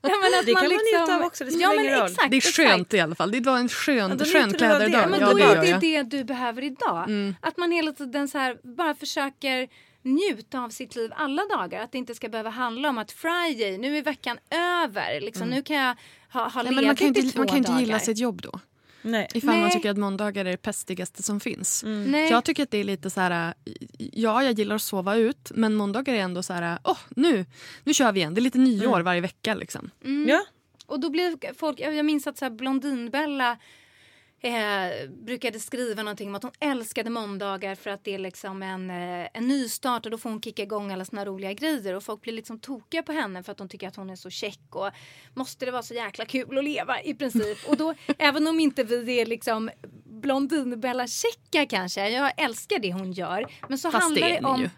ja, 0.02 0.10
men 0.22 0.38
att 0.40 0.46
Det 0.46 0.54
kan 0.54 0.62
man 0.62 0.78
njuta 0.98 1.16
av 1.16 1.22
också, 1.22 1.44
det 1.44 1.50
spelar 1.50 1.70
ja, 1.72 1.76
men 1.76 1.84
ingen 1.86 1.98
roll. 1.98 2.06
Exakt, 2.10 2.30
Det 2.30 2.36
är 2.36 2.38
exakt. 2.38 2.56
skönt 2.56 2.94
i 2.94 3.00
alla 3.00 3.14
fall. 3.14 3.30
Det 3.30 3.40
var 3.40 3.58
en 3.58 3.68
skön, 3.68 4.16
Ja, 4.18 4.24
skön 4.24 4.44
av 4.44 4.50
det. 4.52 4.58
kläderdag. 4.58 5.10
Men 5.10 5.20
Ja, 5.20 5.26
då 5.26 5.34
det 5.34 5.42
är 5.44 5.62
det 5.64 5.78
det 5.80 6.02
du 6.02 6.24
behöver 6.24 6.62
idag. 6.64 7.34
Att 7.40 7.56
man 7.56 7.72
hela 7.72 7.92
tiden 7.92 8.28
så 8.28 8.38
här 8.38 8.76
bara 8.76 8.94
försöker 8.94 9.68
njuta 10.06 10.60
av 10.60 10.70
sitt 10.70 10.96
liv 10.96 11.10
alla 11.16 11.42
dagar. 11.44 11.82
Att 11.82 11.92
det 11.92 11.98
inte 11.98 12.14
ska 12.14 12.28
behöva 12.28 12.50
handla 12.50 12.88
om 12.88 12.98
att 12.98 13.12
Friday, 13.12 13.78
nu 13.78 13.98
är 13.98 14.02
veckan 14.02 14.38
över. 14.50 15.20
Liksom, 15.20 15.48
Nu 15.48 15.62
kan 15.62 15.76
jag 15.76 15.96
ha, 16.32 16.48
ha 16.48 16.62
ledigt 16.62 16.76
men 16.76 16.86
man 16.86 16.96
kan 16.96 17.06
ju 17.06 17.20
i 17.20 17.24
inte, 17.24 17.32
två 17.32 17.38
man 17.40 17.48
kan 17.48 17.56
inte 17.58 17.70
dagar. 17.70 17.80
gilla 17.80 17.98
sitt 17.98 18.18
jobb 18.18 18.42
då. 18.42 18.60
Nej. 19.02 19.28
Ifall 19.34 19.50
man 19.50 19.60
Nej. 19.60 19.72
tycker 19.72 19.90
att 19.90 19.96
måndagar 19.96 20.44
är 20.44 20.50
det 20.50 20.56
pestigaste 20.56 21.22
som 21.22 21.40
finns. 21.40 21.82
Nej. 21.86 22.30
Jag 22.30 22.44
tycker 22.44 22.62
att 22.62 22.70
det 22.70 22.78
är 22.78 22.84
lite 22.84 23.10
så 23.10 23.20
här, 23.20 23.54
ja 23.98 24.42
jag 24.42 24.52
gillar 24.58 24.76
att 24.76 24.82
sova 24.82 25.16
ut 25.16 25.52
men 25.54 25.74
måndagar 25.74 26.14
är 26.14 26.18
ändå 26.18 26.42
så 26.42 26.52
här, 26.52 26.78
åh 26.84 26.98
nu, 27.08 27.46
nu 27.84 27.94
kör 27.94 28.12
vi 28.12 28.20
igen. 28.20 28.34
Det 28.34 28.38
är 28.38 28.42
lite 28.42 28.58
nyår 28.58 29.00
varje 29.00 29.20
vecka 29.20 29.54
liksom. 29.54 29.90
Ja. 30.28 30.44
Och 30.86 31.00
då 31.00 31.10
blir 31.10 31.54
folk, 31.54 31.80
jag 31.80 31.94
jag 31.94 32.06
minns 32.06 32.26
att 32.26 32.38
så 32.38 32.44
här 32.44 32.52
Blondinbella 32.52 33.58
eh, 34.46 35.08
brukade 35.10 35.60
skriva 35.60 36.02
någonting 36.02 36.28
om 36.28 36.34
att 36.34 36.42
hon 36.42 36.52
älskade 36.60 37.10
måndagar 37.10 37.74
för 37.74 37.90
att 37.90 38.04
det 38.04 38.14
är 38.14 38.18
liksom 38.18 38.62
en, 38.62 38.90
eh, 38.90 39.28
en 39.34 39.48
nystart 39.48 40.04
och 40.04 40.10
då 40.10 40.18
får 40.18 40.30
hon 40.30 40.42
kicka 40.42 40.62
igång 40.62 40.92
alla 40.92 41.04
såna 41.04 41.24
roliga 41.24 41.52
grejer 41.52 41.94
och 41.94 42.02
folk 42.02 42.20
blir 42.20 42.32
liksom 42.32 42.58
tokiga 42.58 43.02
på 43.02 43.12
henne 43.12 43.42
för 43.42 43.52
att 43.52 43.58
de 43.58 43.68
tycker 43.68 43.88
att 43.88 43.96
hon 43.96 44.10
är 44.10 44.16
så 44.16 44.30
check 44.30 44.60
och 44.70 44.90
måste 45.34 45.64
det 45.64 45.70
vara 45.70 45.82
så 45.82 45.94
jäkla 45.94 46.24
kul 46.24 46.58
att 46.58 46.64
leva 46.64 47.02
i 47.02 47.14
princip. 47.14 47.58
Och 47.68 47.76
då, 47.76 47.94
även 48.18 48.46
om 48.46 48.60
inte 48.60 48.84
vi 48.84 49.20
är 49.20 49.26
liksom 49.26 49.70
Blondinbella-checka 50.04 51.66
kanske, 51.66 52.08
jag 52.08 52.32
älskar 52.36 52.78
det 52.78 52.92
hon 52.92 53.12
gör, 53.12 53.46
men 53.68 53.78
så 53.78 53.90
Fast 53.90 54.02
handlar 54.02 54.28
det 54.28 54.38
det, 54.40 54.46
om... 54.46 54.60
ju. 54.60 54.70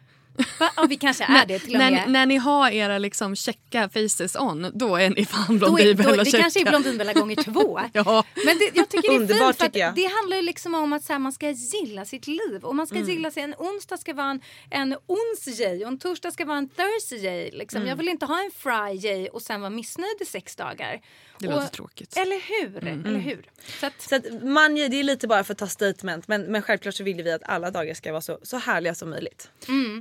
Va? 0.58 0.70
Ja, 0.76 0.86
vi 0.88 0.96
kanske 0.96 1.24
är 1.24 1.46
det 1.46 1.58
till 1.58 1.72
och 1.74 1.78
när, 1.78 1.90
med. 1.90 2.10
när 2.10 2.26
ni 2.26 2.36
har 2.36 2.70
era 2.70 2.98
liksom 2.98 3.36
checka 3.36 3.88
faces 3.88 4.36
on, 4.36 4.70
då 4.74 4.96
är 4.96 5.10
ni 5.10 5.24
fan 5.24 5.58
Blondinbella 5.58 6.24
det 6.24 6.30
kanske 6.30 6.38
är 6.38 6.50
checka. 6.50 6.70
Blondinbella 6.70 7.12
gånger 7.12 7.36
två. 7.52 7.80
Ja. 7.92 8.24
Men 8.44 8.58
det, 8.58 8.70
jag 8.74 8.88
tycker 8.88 9.08
det 9.08 9.14
är 9.14 9.20
Underbart, 9.20 9.56
fint 9.56 9.72
för 9.72 9.92
det 9.94 10.04
handlar 10.20 10.36
ju 10.36 10.42
liksom 10.42 10.74
om 10.74 10.92
att 10.92 11.04
så 11.04 11.12
här, 11.12 11.20
man 11.20 11.32
ska 11.32 11.50
gilla 11.50 12.04
sitt 12.04 12.26
liv. 12.26 12.60
Och 12.62 12.76
man 12.76 12.86
ska 12.86 12.96
Mm. 12.98 13.10
gilla 13.10 13.30
sig, 13.30 13.42
en 13.42 13.54
onsdag 13.58 13.96
ska 13.96 14.14
vara 14.14 14.30
en, 14.30 14.40
en 14.70 14.96
onsday 15.06 15.82
och 15.84 15.88
en 15.88 15.98
torsdag 15.98 16.30
ska 16.30 16.44
vara 16.44 16.58
en 16.58 16.68
thursday. 16.68 17.50
Liksom. 17.52 17.76
Mm. 17.76 17.88
Jag 17.88 17.96
vill 17.96 18.08
inte 18.08 18.26
ha 18.26 18.40
en 18.44 18.50
friday 18.56 19.28
och 19.28 19.42
sen 19.42 19.60
vara 19.60 19.70
missnöjd 19.70 20.16
i 20.20 20.24
sex 20.24 20.56
dagar. 20.56 21.00
Det 21.38 21.48
och, 21.48 21.54
låter 21.54 21.68
tråkigt. 21.68 22.16
Eller 22.16 22.40
hur? 22.62 22.82
Mm. 22.88 23.06
Eller 23.06 23.18
hur? 23.18 23.42
Så 23.80 23.86
att, 23.86 24.02
Så 24.02 24.14
att 24.16 24.42
man, 24.42 24.74
det 24.74 25.00
är 25.00 25.02
lite 25.02 25.26
bara 25.28 25.44
för 25.44 25.52
att 25.52 25.58
ta 25.58 25.66
statement 25.66 26.28
men, 26.28 26.42
men 26.42 26.62
självklart 26.62 26.94
så 26.94 27.04
vill 27.04 27.22
vi 27.22 27.32
att 27.32 27.42
alla 27.44 27.70
dagar 27.70 27.94
ska 27.94 28.12
vara 28.12 28.20
så, 28.22 28.38
så 28.42 28.56
härliga 28.56 28.94
som 28.94 29.10
möjligt. 29.10 29.50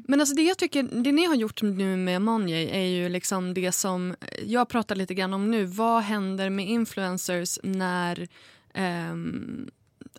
Men 0.07 0.21
alltså 0.27 0.35
det 0.35 0.47
jag 0.47 0.57
tycker, 0.57 0.83
det 0.83 1.11
ni 1.11 1.25
har 1.25 1.35
gjort 1.35 1.61
nu 1.61 1.97
med 1.97 2.21
Monjay 2.21 2.69
är 2.69 2.85
ju 2.85 3.09
liksom 3.09 3.53
det 3.53 3.71
som 3.71 4.15
jag 4.45 4.69
pratar 4.69 4.95
lite 4.95 5.13
grann 5.13 5.33
om 5.33 5.51
nu. 5.51 5.65
Vad 5.65 6.03
händer 6.03 6.49
med 6.49 6.67
influencers 6.67 7.59
när 7.63 8.27
um, 9.11 9.69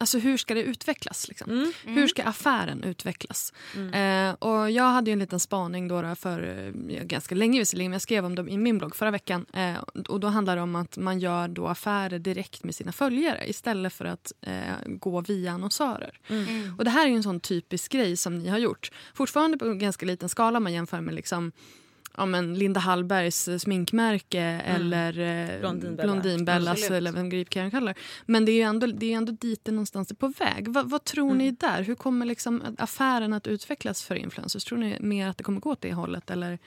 Alltså 0.00 0.18
hur 0.18 0.36
ska 0.36 0.54
det 0.54 0.62
utvecklas? 0.62 1.28
Liksom? 1.28 1.72
Hur 1.84 2.06
ska 2.06 2.24
affären 2.24 2.84
utvecklas? 2.84 3.52
Eh, 3.94 4.30
och 4.32 4.70
jag 4.70 4.84
hade 4.84 5.10
ju 5.10 5.12
en 5.12 5.18
liten 5.18 5.40
spaning 5.40 5.88
då, 5.88 6.02
då 6.02 6.14
för 6.14 6.72
eh, 6.88 7.02
ganska 7.04 7.34
länge 7.34 7.58
visserligen, 7.58 7.90
men 7.90 7.94
jag 7.94 8.02
skrev 8.02 8.24
om 8.24 8.34
dem 8.34 8.48
i 8.48 8.58
min 8.58 8.78
blogg 8.78 8.96
förra 8.96 9.10
veckan. 9.10 9.46
Eh, 9.54 9.78
och 10.08 10.20
då 10.20 10.26
handlar 10.26 10.56
det 10.56 10.62
om 10.62 10.76
att 10.76 10.96
man 10.96 11.18
gör 11.18 11.48
då 11.48 11.68
affärer 11.68 12.18
direkt 12.18 12.64
med 12.64 12.74
sina 12.74 12.92
följare 12.92 13.50
istället 13.50 13.92
för 13.92 14.04
att 14.04 14.32
eh, 14.40 14.52
gå 14.86 15.20
via 15.20 15.52
annonsörer. 15.52 16.20
Och 16.78 16.84
det 16.84 16.90
här 16.90 17.06
är 17.06 17.10
ju 17.10 17.16
en 17.16 17.22
sån 17.22 17.40
typisk 17.40 17.92
grej 17.92 18.16
som 18.16 18.38
ni 18.38 18.48
har 18.48 18.58
gjort. 18.58 18.90
Fortfarande 19.14 19.58
på 19.58 19.64
en 19.64 19.78
ganska 19.78 20.06
liten 20.06 20.28
skala 20.28 20.56
om 20.56 20.62
man 20.62 20.72
jämför 20.72 21.00
med 21.00 21.14
liksom 21.14 21.52
ja, 22.18 22.26
men 22.26 22.54
Linda 22.54 22.80
Hallbergs 22.80 23.48
sminkmärke 23.58 24.40
eller 24.66 25.18
eh, 25.18 25.60
Blondinbella. 25.60 26.02
Blondinbellas 26.02 26.90
eller 26.90 27.12
vem 27.12 27.28
grip 27.30 27.50
kan 27.50 27.62
jag 27.62 27.72
kalla 27.72 27.92
det. 27.92 28.00
Men 28.26 28.44
det 28.44 28.52
är 28.52 28.56
ju 28.56 28.62
ändå, 28.62 28.86
det 28.86 29.12
är 29.12 29.16
ändå 29.16 29.32
dit 29.32 29.64
det 29.64 29.72
någonstans 29.72 30.10
är 30.10 30.14
på 30.14 30.28
väg. 30.28 30.68
Va, 30.68 30.82
vad 30.86 31.04
tror 31.04 31.34
ni 31.34 31.50
där? 31.50 31.82
Hur 31.82 31.94
kommer 31.94 32.26
liksom 32.26 32.62
affären 32.78 33.32
att 33.32 33.46
utvecklas 33.46 34.02
för 34.02 34.14
influencers? 34.14 34.64
Tror 34.64 34.78
ni 34.78 34.96
mer 35.00 35.28
att 35.28 35.36
det 35.38 35.44
kommer 35.44 35.60
gå 35.60 35.70
åt 35.70 35.80
det 35.80 35.92
hållet? 35.92 36.30
Eller? 36.30 36.58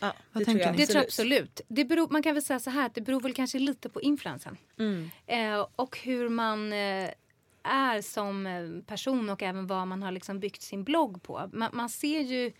Ja, 0.00 0.12
Vad 0.32 0.40
det 0.40 0.44
tänker 0.44 0.64
tror 0.64 0.66
jag. 0.66 0.72
ni? 0.72 0.78
Det 0.78 0.86
tror 0.86 0.96
jag 0.96 1.04
absolut. 1.04 1.60
Det 1.68 1.84
beror, 1.84 2.08
man 2.10 2.22
kan 2.22 2.34
väl 2.34 2.42
säga 2.42 2.60
så 2.60 2.70
här 2.70 2.86
att 2.86 2.94
det 2.94 3.00
beror 3.00 3.20
väl 3.20 3.34
kanske 3.34 3.58
lite 3.58 3.88
på 3.88 4.02
influensen. 4.02 4.56
Mm. 4.78 5.10
Eh, 5.26 5.66
och 5.76 5.98
hur 5.98 6.28
man 6.28 6.72
eh, 6.72 7.10
är 7.62 8.02
som 8.02 8.46
eh, 8.46 8.86
person 8.86 9.30
och 9.30 9.42
även 9.42 9.66
vad 9.66 9.88
man 9.88 10.02
har 10.02 10.12
liksom 10.12 10.40
byggt 10.40 10.62
sin 10.62 10.84
blogg 10.84 11.22
på. 11.22 11.50
Man, 11.52 11.70
man 11.72 11.88
ser 11.88 12.20
ju 12.20 12.52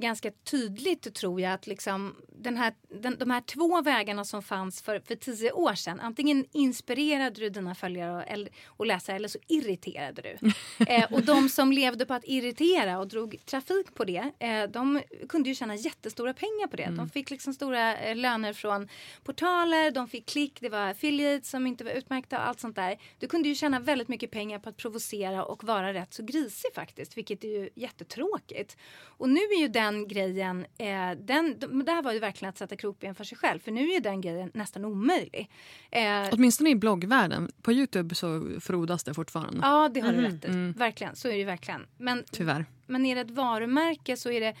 ganska 0.00 0.30
tydligt 0.30 1.14
tror 1.14 1.40
jag 1.40 1.52
att 1.52 1.66
liksom 1.66 2.14
den 2.42 2.56
här, 2.56 2.74
den, 3.00 3.16
de 3.18 3.30
här 3.30 3.40
två 3.40 3.82
vägarna 3.82 4.24
som 4.24 4.42
fanns 4.42 4.82
för, 4.82 5.00
för 5.00 5.14
tio 5.14 5.52
år 5.52 5.74
sedan. 5.74 6.00
Antingen 6.00 6.46
inspirerade 6.52 7.40
du 7.40 7.48
dina 7.48 7.74
följare 7.74 8.16
och, 8.16 8.22
eller, 8.26 8.48
och 8.66 8.86
läsare 8.86 9.16
eller 9.16 9.28
så 9.28 9.38
irriterade 9.48 10.22
du. 10.22 10.52
eh, 10.84 11.12
och 11.12 11.22
de 11.22 11.48
som 11.48 11.72
levde 11.72 12.06
på 12.06 12.14
att 12.14 12.24
irritera 12.24 12.98
och 12.98 13.08
drog 13.08 13.46
trafik 13.46 13.94
på 13.94 14.04
det. 14.04 14.32
Eh, 14.38 14.62
de 14.70 15.02
kunde 15.28 15.48
ju 15.48 15.54
tjäna 15.54 15.76
jättestora 15.76 16.34
pengar 16.34 16.66
på 16.66 16.76
det. 16.76 16.90
De 16.96 17.10
fick 17.10 17.30
liksom 17.30 17.54
stora 17.54 17.96
eh, 17.96 18.16
löner 18.16 18.52
från 18.52 18.88
portaler, 19.24 19.90
de 19.90 20.08
fick 20.08 20.26
klick, 20.26 20.60
det 20.60 20.68
var 20.68 20.90
affiliates 20.90 21.50
som 21.50 21.66
inte 21.66 21.84
var 21.84 21.92
utmärkta 21.92 22.38
och 22.38 22.48
allt 22.48 22.60
sånt 22.60 22.76
där. 22.76 22.98
Du 23.18 23.26
kunde 23.26 23.48
ju 23.48 23.54
tjäna 23.54 23.80
väldigt 23.80 24.08
mycket 24.08 24.30
pengar 24.30 24.58
på 24.58 24.68
att 24.68 24.76
provocera 24.76 25.44
och 25.44 25.64
vara 25.64 25.94
rätt 25.94 26.14
så 26.14 26.22
grisig 26.22 26.74
faktiskt. 26.74 27.16
Vilket 27.16 27.44
är 27.44 27.48
ju 27.48 27.70
jättetråkigt. 27.74 28.76
Och 29.02 29.28
nu 29.28 29.40
är 29.40 29.60
ju 29.60 29.68
den 29.68 29.89
grejen, 30.08 30.66
eh, 30.78 31.10
den, 31.18 31.58
det 31.84 31.92
här 31.92 32.02
var 32.02 32.12
ju 32.12 32.18
verkligen 32.18 32.48
att 32.50 32.58
sätta 32.58 32.76
krokben 32.76 33.14
för 33.14 33.24
sig 33.24 33.38
själv. 33.38 33.58
För 33.60 33.70
nu 33.70 33.90
är 33.92 34.00
den 34.00 34.20
grejen 34.20 34.50
nästan 34.54 34.84
omöjlig. 34.84 35.50
Eh, 35.90 36.02
Åtminstone 36.32 36.70
i 36.70 36.74
bloggvärlden. 36.74 37.50
På 37.62 37.72
Youtube 37.72 38.14
så 38.14 38.48
frodas 38.60 39.04
det 39.04 39.14
fortfarande. 39.14 39.58
ja, 39.62 39.90
det 39.94 40.00
har 40.00 40.12
du 40.12 40.20
rätt 40.20 40.44
i. 40.44 40.48
Mm. 40.48 40.72
Verkligen, 40.72 41.16
så 41.16 41.28
är 41.28 41.32
det 41.32 41.38
ju 41.38 41.44
verkligen. 41.44 41.86
Men, 41.98 42.24
Tyvärr. 42.32 42.64
men 42.86 43.06
är 43.06 43.14
det 43.14 43.20
ett 43.20 43.30
varumärke 43.30 44.16
så 44.16 44.30
är 44.30 44.40
det 44.40 44.54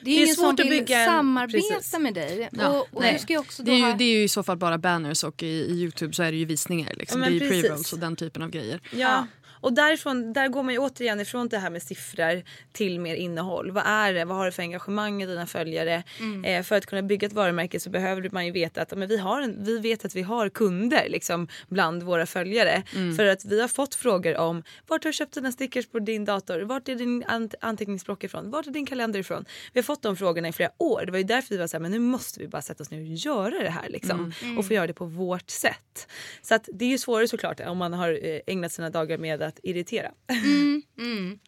det 0.00 0.10
är, 0.10 0.14
är 0.14 0.22
ingen 0.22 0.34
som 0.34 0.44
svårt 0.44 0.60
att 0.60 0.66
vill 0.66 0.70
bygga 0.70 0.98
en- 1.00 1.06
samarbeta 1.06 1.74
precis. 1.74 1.98
med 1.98 2.14
dig. 2.14 2.48
Ja, 2.52 2.68
och 2.68 2.88
och 2.96 3.02
nej. 3.02 3.12
du 3.12 3.18
ska 3.18 3.32
ju 3.32 3.38
också 3.38 3.62
Det 3.62 3.70
då 3.70 3.74
är, 3.76 3.78
ju, 3.78 3.84
ha... 3.84 3.94
det 3.94 4.04
är 4.04 4.16
ju 4.16 4.22
i 4.22 4.28
så 4.28 4.42
fall 4.42 4.56
bara 4.56 4.78
banners 4.78 5.24
och 5.24 5.42
i, 5.42 5.46
i 5.46 5.72
Youtube 5.72 6.12
så 6.14 6.22
är 6.22 6.32
det 6.32 6.38
ju 6.38 6.44
visningar. 6.44 6.92
Liksom. 6.96 7.22
Ja, 7.22 7.30
det 7.30 7.36
är 7.36 7.50
pre-rolls 7.50 7.92
och 7.92 7.98
den 7.98 8.16
typen 8.16 8.42
av 8.42 8.50
grejer. 8.50 8.80
Ja. 8.92 9.26
Och 9.62 9.72
därifrån, 9.72 10.32
där 10.32 10.48
går 10.48 10.62
man 10.62 10.74
ju 10.74 10.78
återigen 10.80 11.20
ifrån 11.20 11.48
det 11.48 11.58
här 11.58 11.70
med 11.70 11.82
siffror 11.82 12.42
till 12.72 13.00
mer 13.00 13.14
innehåll. 13.14 13.70
Vad 13.70 13.84
är 13.86 14.12
det? 14.14 14.24
Vad 14.24 14.36
har 14.36 14.44
du 14.46 14.52
för 14.52 14.62
engagemang 14.62 15.22
i 15.22 15.26
dina 15.26 15.46
följare? 15.46 16.02
Eh, 16.44 16.62
för 16.62 16.76
att 16.76 16.86
kunna 16.86 17.02
bygga 17.02 17.26
ett 17.26 17.32
varumärke 17.32 17.80
så 17.80 17.90
behöver 17.90 18.30
man 18.32 18.46
ju 18.46 18.52
veta 18.52 18.82
att 18.82 18.96
men 18.96 19.08
vi, 19.08 19.16
har 19.16 19.40
en, 19.40 19.64
vi 19.64 19.78
vet 19.78 20.04
att 20.04 20.16
vi 20.16 20.22
har 20.22 20.48
kunder 20.48 21.08
liksom, 21.08 21.48
bland 21.68 22.02
våra 22.02 22.26
följare. 22.26 22.82
För 23.16 23.26
att 23.26 23.44
vi 23.44 23.60
har 23.60 23.68
fått 23.68 23.94
frågor 23.94 24.36
om 24.36 24.62
vart 24.86 25.04
har 25.04 25.08
du 25.10 25.14
köpt 25.14 25.34
dina 25.34 25.52
stickers 25.52 25.86
på 25.86 25.98
din 25.98 26.24
dator? 26.24 26.60
Vart 26.60 26.88
är 26.88 26.94
din 26.94 27.24
ant- 27.24 27.54
anteckningsblock 27.60 28.24
ifrån? 28.24 28.50
Vart 28.50 28.66
är 28.66 28.70
din 28.70 28.86
kalender 28.86 29.20
ifrån? 29.20 29.44
Vi 29.72 29.80
har 29.80 29.84
fått 29.84 30.02
de 30.02 30.16
frågorna 30.16 30.48
i 30.48 30.52
flera 30.52 30.70
år. 30.78 31.02
Det 31.06 31.12
var 31.12 31.18
ju 31.18 31.24
därför 31.24 31.48
vi 31.50 31.56
var 31.56 31.66
så 31.66 31.76
här, 31.76 31.82
men 31.82 31.90
nu 31.90 31.98
måste 31.98 32.40
vi 32.40 32.48
bara 32.48 32.62
sätta 32.62 32.82
oss 32.82 32.90
ner 32.90 33.00
och 33.00 33.06
göra 33.06 33.62
det 33.62 33.70
här 33.70 33.88
liksom. 33.88 34.32
Och 34.58 34.66
få 34.66 34.74
göra 34.74 34.86
det 34.86 34.92
på 34.94 35.04
vårt 35.04 35.50
sätt. 35.50 36.08
Så 36.42 36.54
att 36.54 36.68
det 36.72 36.84
är 36.84 36.88
ju 36.88 36.98
svårare 36.98 37.28
såklart 37.28 37.60
om 37.60 37.78
man 37.78 37.92
har 37.92 38.08
eh, 38.26 38.40
ägnat 38.46 38.72
sina 38.72 38.90
dagar 38.90 39.18
med 39.18 39.51
att 39.52 39.60
irritera. 39.62 40.10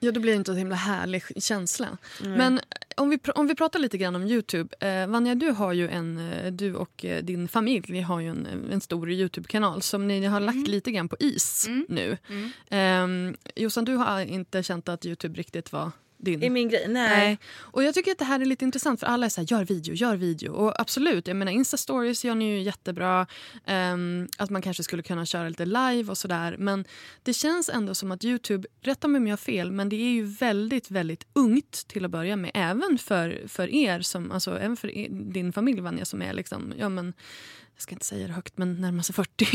Ja, 0.00 0.12
då 0.12 0.20
blir 0.20 0.32
det 0.32 0.36
inte 0.36 0.50
en 0.50 0.56
himla 0.56 0.74
härlig 0.74 1.22
känsla. 1.42 1.98
Men 2.20 2.60
om 2.96 3.10
vi, 3.10 3.18
om 3.34 3.46
vi 3.46 3.54
pratar 3.54 3.78
lite 3.78 3.98
grann 3.98 4.16
om 4.16 4.22
Youtube. 4.22 4.76
Eh, 4.80 5.06
Vanja, 5.06 5.34
du, 5.34 5.50
har 5.50 5.72
ju 5.72 5.88
en, 5.88 6.32
eh, 6.32 6.52
du 6.52 6.74
och 6.74 7.04
eh, 7.04 7.24
din 7.24 7.48
familj 7.48 8.00
har 8.00 8.20
ju 8.20 8.28
en, 8.28 8.46
en 8.72 8.80
stor 8.80 9.10
Youtube-kanal 9.10 9.82
som 9.82 10.08
ni 10.08 10.24
har 10.24 10.40
lagt 10.40 10.68
lite 10.68 10.90
grann 10.90 11.08
på 11.08 11.16
is 11.20 11.68
nu. 11.88 12.18
Mm. 12.70 13.36
Jossan, 13.56 13.84
du 13.84 13.94
har 13.94 14.20
inte 14.20 14.62
känt 14.62 14.88
att 14.88 15.06
Youtube 15.06 15.38
riktigt 15.38 15.72
var 15.72 15.90
din... 16.18 16.42
är 16.42 16.50
min 16.50 16.68
grej. 16.68 16.88
Nej. 16.88 17.08
Nej. 17.08 17.38
Och 17.56 17.84
jag 17.84 17.94
tycker 17.94 18.12
att 18.12 18.18
det 18.18 18.24
här 18.24 18.40
är 18.40 18.44
lite 18.44 18.64
intressant 18.64 19.00
för 19.00 19.06
alla 19.06 19.26
är 19.26 19.30
så 19.30 19.40
här, 19.40 19.52
gör 19.52 19.64
video, 19.64 19.94
gör 19.94 20.16
video. 20.16 20.52
Och 20.52 20.80
absolut, 20.80 21.28
jag 21.28 21.36
menar 21.36 21.52
Insta-stories 21.52 22.26
gör 22.26 22.34
ni 22.34 22.56
ju 22.56 22.62
jättebra. 22.62 23.26
Ehm, 23.66 24.28
att 24.38 24.50
man 24.50 24.62
kanske 24.62 24.82
skulle 24.82 25.02
kunna 25.02 25.26
köra 25.26 25.48
lite 25.48 25.64
live 25.64 26.10
och 26.10 26.18
sådär. 26.18 26.56
Men 26.58 26.84
det 27.22 27.32
känns 27.32 27.68
ändå 27.68 27.94
som 27.94 28.12
att 28.12 28.24
Youtube, 28.24 28.68
rätta 28.80 29.08
mig 29.08 29.18
om 29.18 29.26
jag 29.26 29.32
har 29.32 29.36
fel, 29.36 29.72
men 29.72 29.88
det 29.88 29.96
är 29.96 30.10
ju 30.10 30.24
väldigt, 30.24 30.90
väldigt 30.90 31.26
ungt 31.32 31.88
till 31.88 32.04
att 32.04 32.10
börja 32.10 32.36
med. 32.36 32.50
Även 32.54 32.98
för, 32.98 33.42
för 33.48 33.74
er, 33.74 34.00
som, 34.00 34.32
alltså 34.32 34.58
även 34.58 34.76
för 34.76 34.90
er, 34.90 35.08
din 35.10 35.52
familj 35.52 35.80
Vanja 35.80 36.04
som 36.04 36.22
är 36.22 36.32
liksom, 36.32 36.74
ja 36.78 36.88
men, 36.88 37.14
jag 37.74 37.82
ska 37.82 37.94
inte 37.94 38.04
säga 38.04 38.26
det 38.26 38.32
högt, 38.32 38.58
men 38.58 38.80
närmar 38.80 39.02
sig 39.02 39.14
40. 39.14 39.46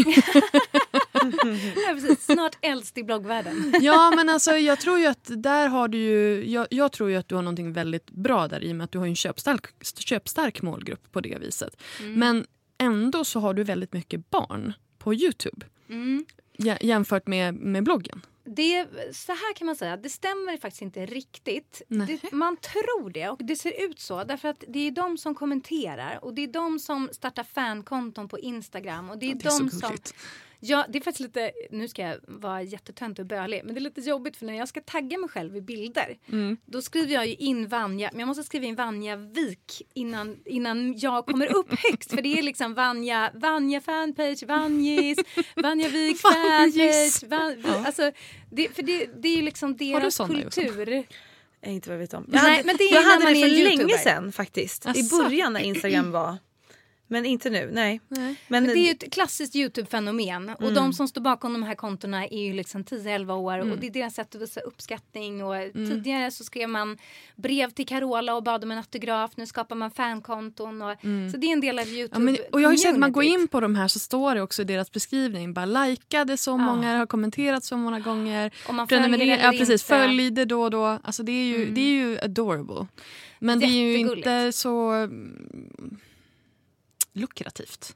Ja, 1.87 1.93
precis. 1.93 2.25
Snart 2.25 2.57
äldst 2.61 2.97
i 2.97 3.03
bloggvärlden. 3.03 3.73
Ja, 3.81 4.13
men 4.15 4.29
alltså 4.29 4.51
jag 4.51 4.79
tror 4.79 4.99
ju 4.99 5.05
att 5.05 5.29
där 5.43 5.67
har 5.67 5.87
du 5.87 5.97
ju... 5.97 6.49
Jag, 6.51 6.67
jag 6.69 6.91
tror 6.91 7.09
ju 7.09 7.15
att 7.15 7.27
du 7.27 7.35
har 7.35 7.41
någonting 7.41 7.73
väldigt 7.73 8.11
bra 8.11 8.47
där 8.47 8.63
i 8.63 8.71
och 8.71 8.75
med 8.75 8.83
att 8.85 8.91
du 8.91 8.97
har 8.99 9.05
en 9.07 9.15
köpstark, 9.15 9.65
köpstark 9.99 10.61
målgrupp 10.61 11.11
på 11.11 11.21
det 11.21 11.37
viset. 11.41 11.81
Men 12.03 12.45
ändå 12.77 13.25
så 13.25 13.39
har 13.39 13.53
du 13.53 13.63
väldigt 13.63 13.93
mycket 13.93 14.29
barn 14.29 14.73
på 14.97 15.13
Youtube 15.13 15.65
jä- 16.57 16.77
jämfört 16.81 17.27
med, 17.27 17.53
med 17.55 17.83
bloggen. 17.83 18.21
Det, 18.55 18.87
så 19.13 19.31
här 19.31 19.53
kan 19.55 19.65
man 19.65 19.75
säga, 19.75 19.97
det 19.97 20.09
stämmer 20.09 20.57
faktiskt 20.57 20.81
inte 20.81 21.05
riktigt. 21.05 21.81
Det, 21.87 22.31
man 22.31 22.57
tror 22.57 23.09
det 23.09 23.29
och 23.29 23.37
det 23.43 23.55
ser 23.55 23.85
ut 23.89 23.99
så 23.99 24.23
därför 24.23 24.47
att 24.47 24.63
det 24.67 24.87
är 24.87 24.91
de 24.91 25.17
som 25.17 25.35
kommenterar 25.35 26.19
och 26.25 26.33
det 26.33 26.43
är 26.43 26.47
de 26.47 26.79
som 26.79 27.09
startar 27.11 27.43
fankonton 27.43 28.27
på 28.29 28.39
Instagram 28.39 29.09
och 29.09 29.17
det 29.19 29.31
är, 29.31 29.35
Det 29.35 29.45
är 29.45 29.59
de 29.59 29.69
som. 29.69 29.79
Ja, 30.61 30.85
det 30.89 30.97
är 30.97 31.01
faktiskt 31.01 31.19
lite, 31.19 31.51
nu 31.71 31.87
ska 31.87 32.01
jag 32.01 32.17
vara 32.27 32.61
jättetöntig 32.61 33.23
och 33.23 33.27
bölig, 33.27 33.61
men 33.65 33.73
det 33.75 33.79
är 33.79 33.81
lite 33.81 34.01
jobbigt 34.01 34.37
för 34.37 34.45
när 34.45 34.53
jag 34.53 34.67
ska 34.67 34.81
tagga 34.81 35.17
mig 35.17 35.29
själv 35.29 35.55
i 35.57 35.61
bilder 35.61 36.17
Mm. 36.31 36.57
då 36.65 36.81
skriver 36.81 37.13
jag 37.13 37.27
ju 37.27 37.33
in 37.35 37.67
Vanja, 37.67 38.09
men 38.11 38.19
jag 38.19 38.27
måste 38.27 38.43
skriva 38.43 38.65
in 38.65 38.75
Vanja 38.75 39.15
Vik 39.15 39.81
innan, 39.93 40.37
innan 40.45 40.97
jag 40.97 41.25
kommer 41.25 41.55
upp 41.55 41.73
högst 41.89 42.09
för 42.13 42.21
det 42.21 42.37
är 42.39 42.41
liksom 42.41 42.73
Vanja, 42.73 43.31
Vanja 43.33 43.81
fanpage, 43.81 44.43
Vanjis, 44.47 45.19
Vanja 45.55 45.89
Vik 45.89 46.17
fanpage, 46.21 47.23
Van, 47.29 47.63
Ja. 47.67 47.85
alltså, 47.85 48.11
det, 48.51 48.75
för 48.75 48.83
det, 48.83 49.05
det 49.21 49.27
är 49.27 49.35
ju 49.35 49.41
liksom 49.41 49.77
deras 49.77 50.17
kultur. 50.17 50.85
Nej, 51.65 51.75
inte 51.75 51.89
vad 51.89 51.95
jag 51.95 51.99
vet 51.99 52.13
om. 52.13 52.25
Nej, 52.27 52.41
Jag 52.43 52.51
hade, 52.51 52.63
men 52.63 52.75
det 52.77 52.83
är 52.83 52.93
jag 52.95 53.01
hade 53.03 53.23
man 53.23 53.33
det 53.33 53.41
för 53.41 53.63
länge 53.77 53.97
sedan 53.97 54.31
faktiskt. 54.31 54.85
I 54.85 54.89
Asså? 54.89 55.23
början 55.23 55.53
när 55.53 55.59
Instagram 55.59 56.11
var. 56.11 56.37
Men 57.11 57.25
inte 57.25 57.49
nu, 57.49 57.69
nej. 57.73 58.01
Nej. 58.07 58.35
Men, 58.47 58.63
Men 58.63 58.73
det 58.73 58.79
är 58.79 58.85
ju 58.85 58.91
ett 58.91 59.11
klassiskt 59.13 59.55
Youtube-fenomen 59.55 60.49
och 60.49 60.61
Mm. 60.61 60.73
de 60.73 60.93
som 60.93 61.07
står 61.07 61.21
bakom 61.21 61.53
de 61.53 61.63
här 61.63 61.75
kontona 61.75 62.25
är 62.27 62.43
ju 62.43 62.53
liksom 62.53 62.83
10-11 62.83 63.33
år 63.33 63.59
och 63.71 63.77
det 63.77 63.87
är 63.87 63.91
deras 63.91 64.15
sätt 64.15 64.35
att 64.35 64.41
visa 64.41 64.59
uppskattning 64.59 65.43
och 65.43 65.55
Mm. 65.55 65.89
tidigare 65.89 66.31
så 66.31 66.43
skrev 66.43 66.69
man 66.69 66.97
brev 67.35 67.69
till 67.69 67.87
Carola 67.87 68.35
och 68.35 68.43
bad 68.43 68.63
om 68.63 68.71
en 68.71 68.77
autograf, 68.77 69.31
nu 69.35 69.45
skapar 69.45 69.75
man 69.75 69.91
fankonton 69.91 70.81
och 70.81 70.95
så 71.31 71.37
det 71.37 71.47
är 71.47 71.53
en 71.53 71.61
del 71.61 71.79
av 71.79 71.87
Youtube 71.87 72.15
Ja, 72.15 72.19
men, 72.19 72.37
och 72.51 72.61
jag 72.61 72.67
har 72.67 72.71
ju 72.73 72.77
sett 72.77 72.93
att 72.93 72.99
man 72.99 73.11
går 73.11 73.23
in 73.23 73.47
på 73.47 73.59
de 73.59 73.75
här 73.75 73.87
så 73.87 73.99
står 73.99 74.35
det 74.35 74.41
också 74.41 74.61
i 74.61 74.65
deras 74.65 74.91
beskrivning. 74.91 75.53
Bara 75.53 75.65
likade 75.65 76.37
så 76.37 76.57
många, 76.57 76.97
har 76.97 77.05
kommenterat 77.05 77.63
så 77.63 77.77
många 77.77 77.99
gånger. 77.99 78.51
Om 78.69 78.75
man 78.75 78.87
följer 78.87 79.13
eller 79.13 79.25
ja, 79.43 79.51
precis, 79.51 79.69
inte. 79.69 79.85
följ 79.85 80.31
det 80.31 80.45
då 80.45 80.61
och 80.63 80.71
då. 80.71 80.85
Alltså, 81.03 81.23
det, 81.23 81.31
är 81.31 81.45
ju, 81.57 81.65
det 81.71 81.81
är 81.81 81.91
ju 81.91 82.19
adorable. 82.19 82.87
Men 83.39 83.59
det 83.59 83.65
är 83.65 83.69
ju 83.69 83.97
inte 83.97 84.51
så 84.51 84.89
mm, 84.91 85.97
lukrativt. 87.13 87.95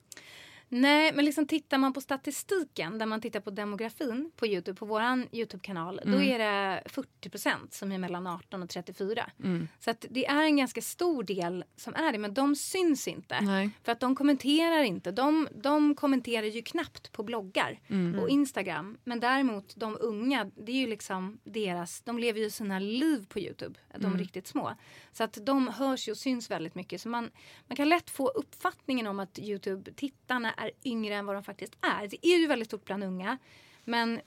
Nej, 0.74 1.12
men 1.14 1.26
liksom 1.26 1.48
tittar 1.48 1.78
man 1.78 1.94
på 1.94 2.02
statistiken 2.02 2.98
där 2.98 3.06
man 3.06 3.22
tittar 3.22 3.40
på 3.40 3.50
demografin 3.52 4.32
på 4.36 4.48
Youtube, 4.48 4.78
på 4.80 4.86
våran 4.86 5.28
Youtube-kanal, 5.32 6.02
då 6.06 6.12
Mm. 6.18 6.22
är 6.22 6.40
det 6.40 6.84
40% 6.90 7.74
som 7.74 7.92
är 7.92 7.98
mellan 7.98 8.28
18 8.28 8.64
och 8.64 8.70
34. 8.70 9.32
Mm. 9.44 9.68
Så 9.80 9.92
att 9.92 10.06
det 10.10 10.26
är 10.26 10.44
en 10.44 10.58
ganska 10.58 10.82
stor 10.82 11.24
del 11.24 11.64
som 11.76 11.94
är 11.96 12.12
det, 12.12 12.18
men 12.18 12.34
de 12.34 12.56
syns 12.56 13.08
inte. 13.08 13.42
Nej. 13.42 13.70
För 13.84 13.92
att 13.92 14.00
de 14.00 14.16
kommenterar 14.16 14.84
inte. 14.84 15.12
De, 15.12 15.48
de 15.56 15.96
kommenterar 15.96 16.46
ju 16.48 16.62
knappt 16.62 17.12
på 17.12 17.24
bloggar 17.24 17.80
Mm. 17.90 18.20
och 18.20 18.30
Instagram. 18.30 18.98
Men 19.04 19.20
däremot 19.20 19.76
de 19.76 19.98
unga, 20.02 20.52
det 20.56 20.72
är 20.72 20.76
ju 20.76 20.88
liksom 20.88 21.40
deras, 21.44 22.02
de 22.02 22.20
lever 22.20 22.40
ju 22.40 22.50
sina 22.50 22.80
liv 22.80 23.26
på 23.30 23.40
Youtube, 23.40 23.80
de 23.98 24.06
Mm. 24.06 24.18
riktigt 24.18 24.48
små. 24.48 24.74
Så 25.12 25.24
att 25.24 25.38
de 25.46 25.68
hörs 25.68 26.08
och 26.08 26.18
syns 26.18 26.52
väldigt 26.52 26.76
mycket. 26.76 27.02
Så 27.02 27.10
man, 27.10 27.32
man 27.68 27.76
kan 27.76 27.90
lätt 27.90 28.10
få 28.10 28.28
uppfattningen 28.28 29.08
om 29.08 29.20
att 29.20 29.40
Youtube-tittarna 29.40 30.54
är 30.66 30.72
yngre 30.84 31.16
än 31.16 31.26
vad 31.26 31.36
de 31.36 31.44
faktiskt 31.44 31.74
är. 31.82 32.08
Det 32.08 32.28
är 32.28 32.38
ju 32.38 32.48
väldigt 32.48 32.68
stort 32.68 32.86
bland 32.86 33.04
unga. 33.04 33.38
Men 33.84 34.22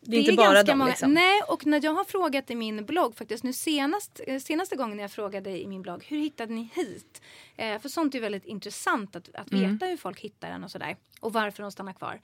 Det 0.00 0.16
är 0.16 0.20
inte 0.20 0.32
bara 0.32 0.62
dem, 0.62 0.86
liksom. 0.86 1.14
Nej, 1.14 1.40
och 1.48 1.66
när 1.66 1.84
jag 1.84 1.94
har 1.94 2.04
frågat 2.04 2.50
i 2.50 2.54
min 2.54 2.86
blogg 2.86 3.16
faktiskt 3.16 3.44
nu 3.44 3.52
senast, 3.52 4.20
eh, 4.26 4.38
senaste 4.40 4.76
gången 4.76 4.98
jag 4.98 5.10
frågade 5.10 5.62
i 5.62 5.66
min 5.66 5.82
blogg 5.82 6.04
hur 6.04 6.18
hittade 6.18 6.54
ni 6.54 6.70
hit? 6.74 7.22
Eh, 7.56 7.78
för 7.80 7.88
sånt 7.88 8.14
är 8.14 8.20
väldigt 8.20 8.46
intressant 8.46 9.16
att, 9.16 9.34
att 9.34 9.52
veta 9.52 9.86
hur 9.86 9.96
folk 9.96 10.20
hittar 10.20 10.50
den 10.50 10.64
och 10.64 10.70
sådär 10.70 10.96
och 11.20 11.32
varför 11.32 11.62
de 11.62 11.72
stannar 11.72 11.92
kvar. 11.92 12.20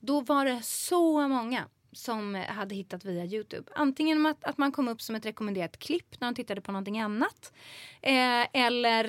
Då 0.00 0.20
var 0.20 0.44
det 0.44 0.62
så 0.62 1.28
många 1.28 1.64
som 1.92 2.34
hade 2.48 2.74
hittat 2.74 3.04
via 3.04 3.24
Youtube. 3.24 3.72
Antingen 3.74 4.08
genom 4.16 4.26
att, 4.32 4.44
att 4.44 4.58
man 4.58 4.72
kom 4.72 4.88
upp 4.88 5.02
som 5.02 5.14
ett 5.14 5.26
rekommenderat 5.26 5.78
klipp 5.78 6.20
när 6.20 6.28
de 6.28 6.34
tittade 6.34 6.60
på 6.60 6.72
någonting 6.72 7.00
annat. 7.00 7.52
Eh, 8.02 8.46
eller 8.52 9.08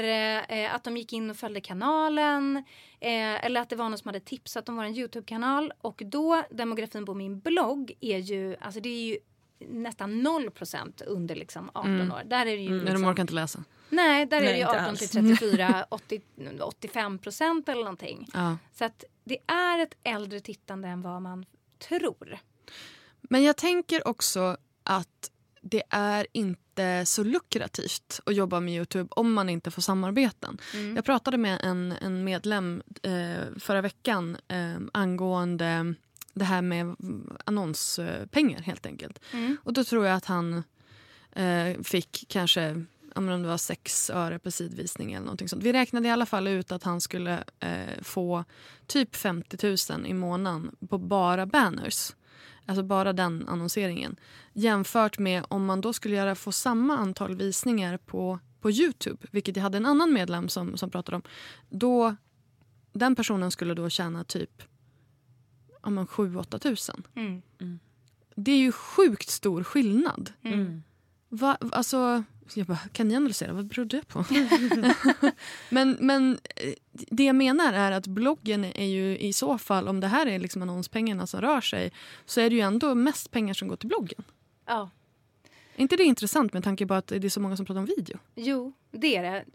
eh, 0.54 0.76
att 0.76 0.84
de 0.84 0.98
gick 0.98 1.14
in 1.14 1.30
och 1.30 1.38
följde 1.38 1.62
kanalen. 1.62 2.58
Eh, 3.00 3.46
eller 3.46 3.62
att 3.62 3.70
det 3.70 3.76
var 3.76 3.90
någon 3.90 3.98
som 3.98 4.08
hade 4.08 4.20
tipsat 4.20 4.70
om 4.70 4.76
vår 4.76 4.86
Youtube-kanal. 4.86 5.74
Och 5.82 6.02
då, 6.06 6.44
demografin 6.52 7.06
på 7.06 7.14
min 7.14 7.40
blogg 7.40 7.92
är 8.02 8.18
ju, 8.18 8.56
alltså 8.62 8.80
det 8.80 8.90
är 8.90 9.04
ju 9.10 9.18
nästan 9.70 10.28
0% 10.28 11.04
under 11.08 11.36
liksom 11.36 11.70
18 11.74 11.96
Mm. 11.96 12.12
år. 12.12 12.22
Där 12.26 12.42
är 12.46 12.46
det 12.46 12.62
ju 12.64 12.70
Men 12.70 12.80
liksom, 12.80 13.02
de 13.02 13.08
orkar 13.08 13.22
inte 13.24 13.34
läsa. 13.34 13.64
Nej, 13.90 14.26
där 14.26 14.38
är 14.38 14.42
Nej, 14.42 14.52
det 14.52 14.58
ju 14.58 14.64
inte 14.64 14.72
18 14.72 14.86
alls. 14.86 15.00
till 15.00 15.38
34, 15.38 15.86
80, 15.90 16.22
85 16.62 17.18
procent 17.20 17.70
eller 17.70 17.82
någonting. 17.84 18.28
Ja. 18.34 18.58
Så 18.74 18.86
att 18.86 19.04
det 19.24 19.38
är 19.48 19.80
ett 19.80 19.96
äldre 20.04 20.40
tittande 20.40 20.88
än 20.88 21.02
vad 21.02 21.22
man 21.22 21.46
tror. 21.80 22.38
Men 23.22 23.44
jag 23.44 23.58
tänker 23.58 24.08
också 24.08 24.58
att 24.84 25.32
det 25.62 25.84
är 25.90 26.28
inte 26.32 27.06
så 27.06 27.24
lukrativt 27.24 28.20
att 28.26 28.36
jobba 28.36 28.60
med 28.60 28.74
Youtube 28.74 29.08
om 29.12 29.34
man 29.34 29.50
inte 29.50 29.72
får 29.72 29.82
samarbeten. 29.82 30.58
Mm. 30.74 30.96
Jag 30.96 31.06
pratade 31.06 31.38
med 31.38 31.60
en, 31.64 31.92
en 31.92 32.24
medlem 32.24 32.84
eh, 33.02 33.60
förra 33.60 33.82
veckan 33.82 34.38
eh, 34.48 34.78
angående 34.94 35.94
det 36.34 36.46
här 36.46 36.62
med 36.62 36.96
annonspengar 37.46 38.62
helt 38.62 38.86
enkelt. 38.86 39.20
Mm. 39.32 39.58
Och 39.64 39.74
då 39.74 39.84
tror 39.84 40.06
jag 40.06 40.16
att 40.16 40.26
han 40.26 40.64
eh, 41.32 41.82
fick 41.84 42.26
kanske 42.28 42.86
om 43.16 43.28
det 43.28 43.48
var 43.48 43.58
sex 43.58 44.10
öre 44.10 44.40
per 44.40 44.50
sidvisning 44.50 45.14
eller 45.14 45.26
någonting 45.26 45.50
sånt. 45.50 45.64
Vi 45.64 45.74
räknade 45.74 46.08
i 46.08 46.12
alla 46.12 46.26
fall 46.26 46.48
ut 46.48 46.72
att 46.72 46.84
han 46.84 47.02
skulle 47.02 47.44
eh, 47.60 48.02
få 48.02 48.44
typ 48.88 49.16
50 49.16 49.78
000 49.92 50.06
i 50.06 50.14
månaden 50.14 50.76
på 50.90 50.98
bara 50.98 51.46
banners. 51.46 52.16
Alltså 52.66 52.84
bara 52.84 53.14
den 53.14 53.48
annonseringen. 53.48 54.16
Jämfört 54.54 55.20
med 55.20 55.44
om 55.48 55.66
man 55.66 55.82
då 55.82 55.94
skulle 55.94 56.16
göra, 56.16 56.36
få 56.36 56.52
samma 56.52 56.98
antal 56.98 57.36
visningar 57.36 57.98
på, 57.98 58.40
på 58.62 58.72
Youtube, 58.72 59.28
vilket 59.32 59.56
jag 59.56 59.64
hade 59.64 59.78
en 59.78 59.86
annan 59.86 60.14
medlem 60.14 60.50
som, 60.50 60.78
som 60.78 60.90
pratade 60.90 61.16
om. 61.16 61.24
Då, 61.70 62.16
den 62.94 63.16
personen 63.16 63.52
skulle 63.52 63.74
då 63.74 63.90
tjäna 63.90 64.24
typ 64.24 64.64
ja, 65.84 65.90
men 65.90 66.08
7-8 66.08 66.60
tusen. 66.60 67.04
Mm. 67.16 67.42
Det 68.36 68.52
är 68.52 68.58
ju 68.58 68.72
sjukt 68.72 69.30
stor 69.30 69.64
skillnad. 69.64 70.32
Mm. 70.44 70.84
Va, 71.30 71.58
alltså, 71.72 72.24
jag 72.56 72.68
bara, 72.68 72.78
kan 72.92 73.08
ni 73.08 73.16
analysera? 73.16 73.54
Vad 73.54 73.66
beror 73.66 73.86
det 73.86 74.08
på? 74.08 74.26
men, 75.70 75.98
men 76.00 76.40
eh, 76.56 76.74
det 76.92 77.24
jag 77.24 77.36
menar 77.36 77.74
är 77.74 77.92
att 77.92 78.08
bloggen 78.08 78.66
är 78.66 78.86
ju 78.86 79.18
i 79.18 79.34
så 79.34 79.58
fall, 79.58 79.88
om 79.88 80.00
det 80.00 80.08
här 80.08 80.26
är 80.28 80.40
liksom 80.40 80.62
annonspengarna 80.62 81.28
som 81.28 81.42
rör 81.42 81.62
sig, 81.62 81.92
så 82.26 82.42
är 82.42 82.50
det 82.50 82.56
ju 82.56 82.62
ändå 82.62 82.96
mest 82.96 83.32
pengar 83.32 83.54
som 83.54 83.68
går 83.68 83.76
till 83.76 83.88
bloggen. 83.88 84.24
Ja. 84.66 84.90
Är 85.76 85.82
inte 85.82 85.96
det 85.96 86.04
intressant 86.04 86.54
med 86.54 86.64
tanke 86.64 86.88
på 86.88 86.94
att 86.94 87.08
det 87.08 87.24
är 87.24 87.30
så 87.30 87.40
många 87.40 87.58
som 87.58 87.66
pratar 87.66 87.80
om 87.80 87.86
video? 87.86 88.18
Jo, 88.36 88.74
det 88.92 89.16
är 89.18 89.24
det. 89.24 89.46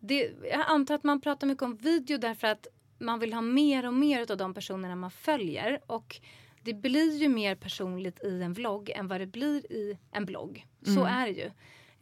det. 0.00 0.30
Jag 0.50 0.64
antar 0.66 0.94
att 0.94 1.04
man 1.04 1.20
pratar 1.20 1.46
mycket 1.46 1.62
om 1.62 1.76
video 1.76 2.18
därför 2.18 2.46
att 2.46 2.66
man 2.98 3.18
vill 3.20 3.32
ha 3.32 3.40
mer 3.40 3.86
och 3.86 3.94
mer 3.94 4.30
av 4.30 4.36
de 4.36 4.54
personerna 4.54 4.96
man 4.96 5.10
följer. 5.10 5.80
Och 5.86 6.20
det 6.62 6.74
blir 6.74 7.16
ju 7.16 7.28
mer 7.28 7.54
personligt 7.54 8.24
i 8.24 8.42
en 8.42 8.52
vlogg 8.52 8.90
än 8.90 9.08
vad 9.08 9.20
det 9.20 9.26
blir 9.26 9.72
i 9.72 9.98
en 10.12 10.24
blogg. 10.24 10.66
Så 10.84 10.90
Mm. 11.00 11.06
är 11.06 11.26
det 11.26 11.32
ju. 11.32 11.50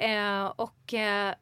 Eh, 0.02 0.44
och 0.44 0.94
eh, 0.94 1.34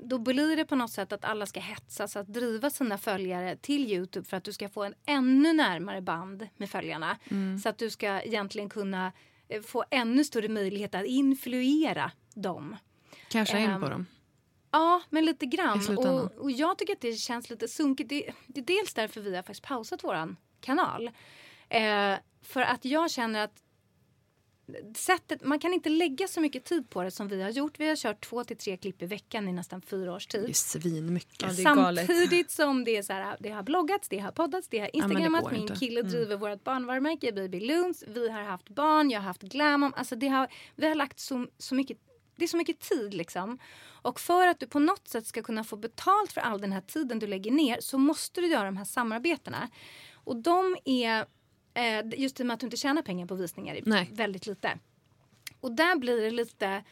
då 0.00 0.18
blir 0.18 0.56
det 0.56 0.64
på 0.64 0.74
något 0.74 0.90
sätt 0.90 1.12
att 1.12 1.24
alla 1.24 1.46
ska 1.46 1.60
hetsas 1.60 2.16
att 2.16 2.26
driva 2.26 2.70
sina 2.70 2.98
följare 2.98 3.56
till 3.56 3.92
Youtube 3.92 4.26
för 4.26 4.36
att 4.36 4.44
du 4.44 4.52
ska 4.52 4.68
få 4.68 4.84
en 4.84 4.94
ännu 5.06 5.52
närmare 5.52 6.00
band 6.00 6.48
med 6.56 6.70
följarna. 6.70 7.18
Så 7.62 7.68
att 7.68 7.78
du 7.78 7.90
ska 7.90 8.20
egentligen 8.22 8.68
kunna 8.68 9.12
eh, 9.48 9.62
få 9.62 9.84
ännu 9.90 10.24
större 10.24 10.48
möjlighet 10.48 10.94
att 10.94 11.06
influera 11.06 12.12
dem. 12.34 12.76
Casha 13.28 13.58
in 13.58 13.70
Ehm, 13.70 13.80
på 13.80 13.88
dem. 13.88 14.06
Ja, 14.70 15.02
men 15.10 15.24
lite 15.24 15.46
grann. 15.46 15.98
Och, 15.98 16.32
och 16.36 16.50
jag 16.50 16.78
tycker 16.78 16.92
att 16.92 17.00
det 17.00 17.12
känns 17.12 17.50
lite 17.50 17.68
sunkigt. 17.68 18.08
Det, 18.08 18.32
det 18.46 18.60
är 18.60 18.64
dels 18.64 18.94
därför 18.94 19.20
vi 19.20 19.36
har 19.36 19.42
faktiskt 19.42 19.62
pausat 19.62 20.04
våran 20.04 20.36
kanal. 20.60 21.10
Eh, 21.68 22.14
för 22.42 22.60
att 22.60 22.84
jag 22.84 23.10
känner 23.10 23.44
att 23.44 23.62
sättet, 24.96 25.44
man 25.44 25.58
kan 25.58 25.72
inte 25.74 25.88
lägga 25.88 26.28
så 26.28 26.40
mycket 26.40 26.64
tid 26.64 26.90
på 26.90 27.02
det 27.02 27.10
som 27.10 27.28
vi 27.28 27.42
har 27.42 27.50
gjort. 27.50 27.80
Vi 27.80 27.88
har 27.88 27.96
kört 27.96 28.20
två 28.24 28.44
till 28.44 28.56
tre 28.56 28.76
klipp 28.76 29.02
i 29.02 29.06
veckan 29.06 29.48
i 29.48 29.52
nästan 29.52 29.82
fyra 29.82 30.12
års 30.14 30.26
Det 30.26 30.38
är 30.38 30.46
tid. 30.46 30.56
svinmycket. 30.56 31.42
Ja, 31.42 31.48
det 31.52 31.62
är 31.62 31.74
galet. 31.74 32.06
Samtidigt 32.06 32.50
som 32.50 32.84
det, 32.84 32.96
är 32.96 33.02
så 33.02 33.12
här, 33.12 33.36
det 33.40 33.48
har 33.50 33.62
bloggats, 33.62 34.08
det 34.08 34.18
har 34.18 34.32
poddats, 34.32 34.68
det 34.68 34.78
har 34.78 34.96
instagrammat. 34.96 35.42
går 35.42 35.50
Min 35.50 35.60
inte. 35.62 35.74
kille 35.76 36.00
Mm. 36.00 36.12
driver 36.12 36.36
vårt 36.36 36.64
barnvarumärke 36.64 37.32
Baby 37.32 37.60
Loons. 37.60 38.04
Vi 38.08 38.28
har 38.28 38.42
haft 38.42 38.68
barn, 38.68 39.10
jag 39.10 39.20
har 39.20 39.26
haft 39.26 39.42
glamom. 39.42 39.92
Alltså 39.96 40.16
det 40.16 40.28
har, 40.28 40.48
vi 40.76 40.88
har 40.88 40.94
lagt 40.94 41.20
så, 41.20 41.46
så 41.58 41.74
mycket 41.74 41.98
det 42.36 42.44
är 42.44 42.48
så 42.48 42.56
mycket 42.56 42.80
tid 42.80 43.14
liksom. 43.14 43.58
Och 44.02 44.20
för 44.20 44.46
att 44.46 44.60
du 44.60 44.66
på 44.66 44.78
något 44.78 45.08
sätt 45.08 45.26
ska 45.26 45.42
kunna 45.42 45.64
få 45.64 45.76
betalt 45.76 46.32
för 46.32 46.40
all 46.40 46.60
den 46.60 46.72
här 46.72 46.80
tiden 46.80 47.18
du 47.18 47.26
lägger 47.26 47.50
ner 47.50 47.76
så 47.80 47.98
måste 47.98 48.40
du 48.40 48.46
göra 48.46 48.64
de 48.64 48.76
här 48.76 48.84
samarbetena. 48.84 49.68
Och 50.14 50.36
de 50.36 50.76
är, 50.84 51.26
just 52.16 52.40
i 52.40 52.42
och 52.42 52.46
med 52.46 52.54
att 52.54 52.60
du 52.60 52.66
inte 52.66 52.76
tjänar 52.76 53.02
pengar 53.02 53.26
på 53.26 53.34
visningar, 53.34 53.80
Nej. 53.82 54.08
väldigt 54.12 54.46
lite. 54.46 54.78
Och 55.60 55.72
där 55.72 55.96
blir 55.96 56.20
det 56.20 56.30
lite 56.30 56.82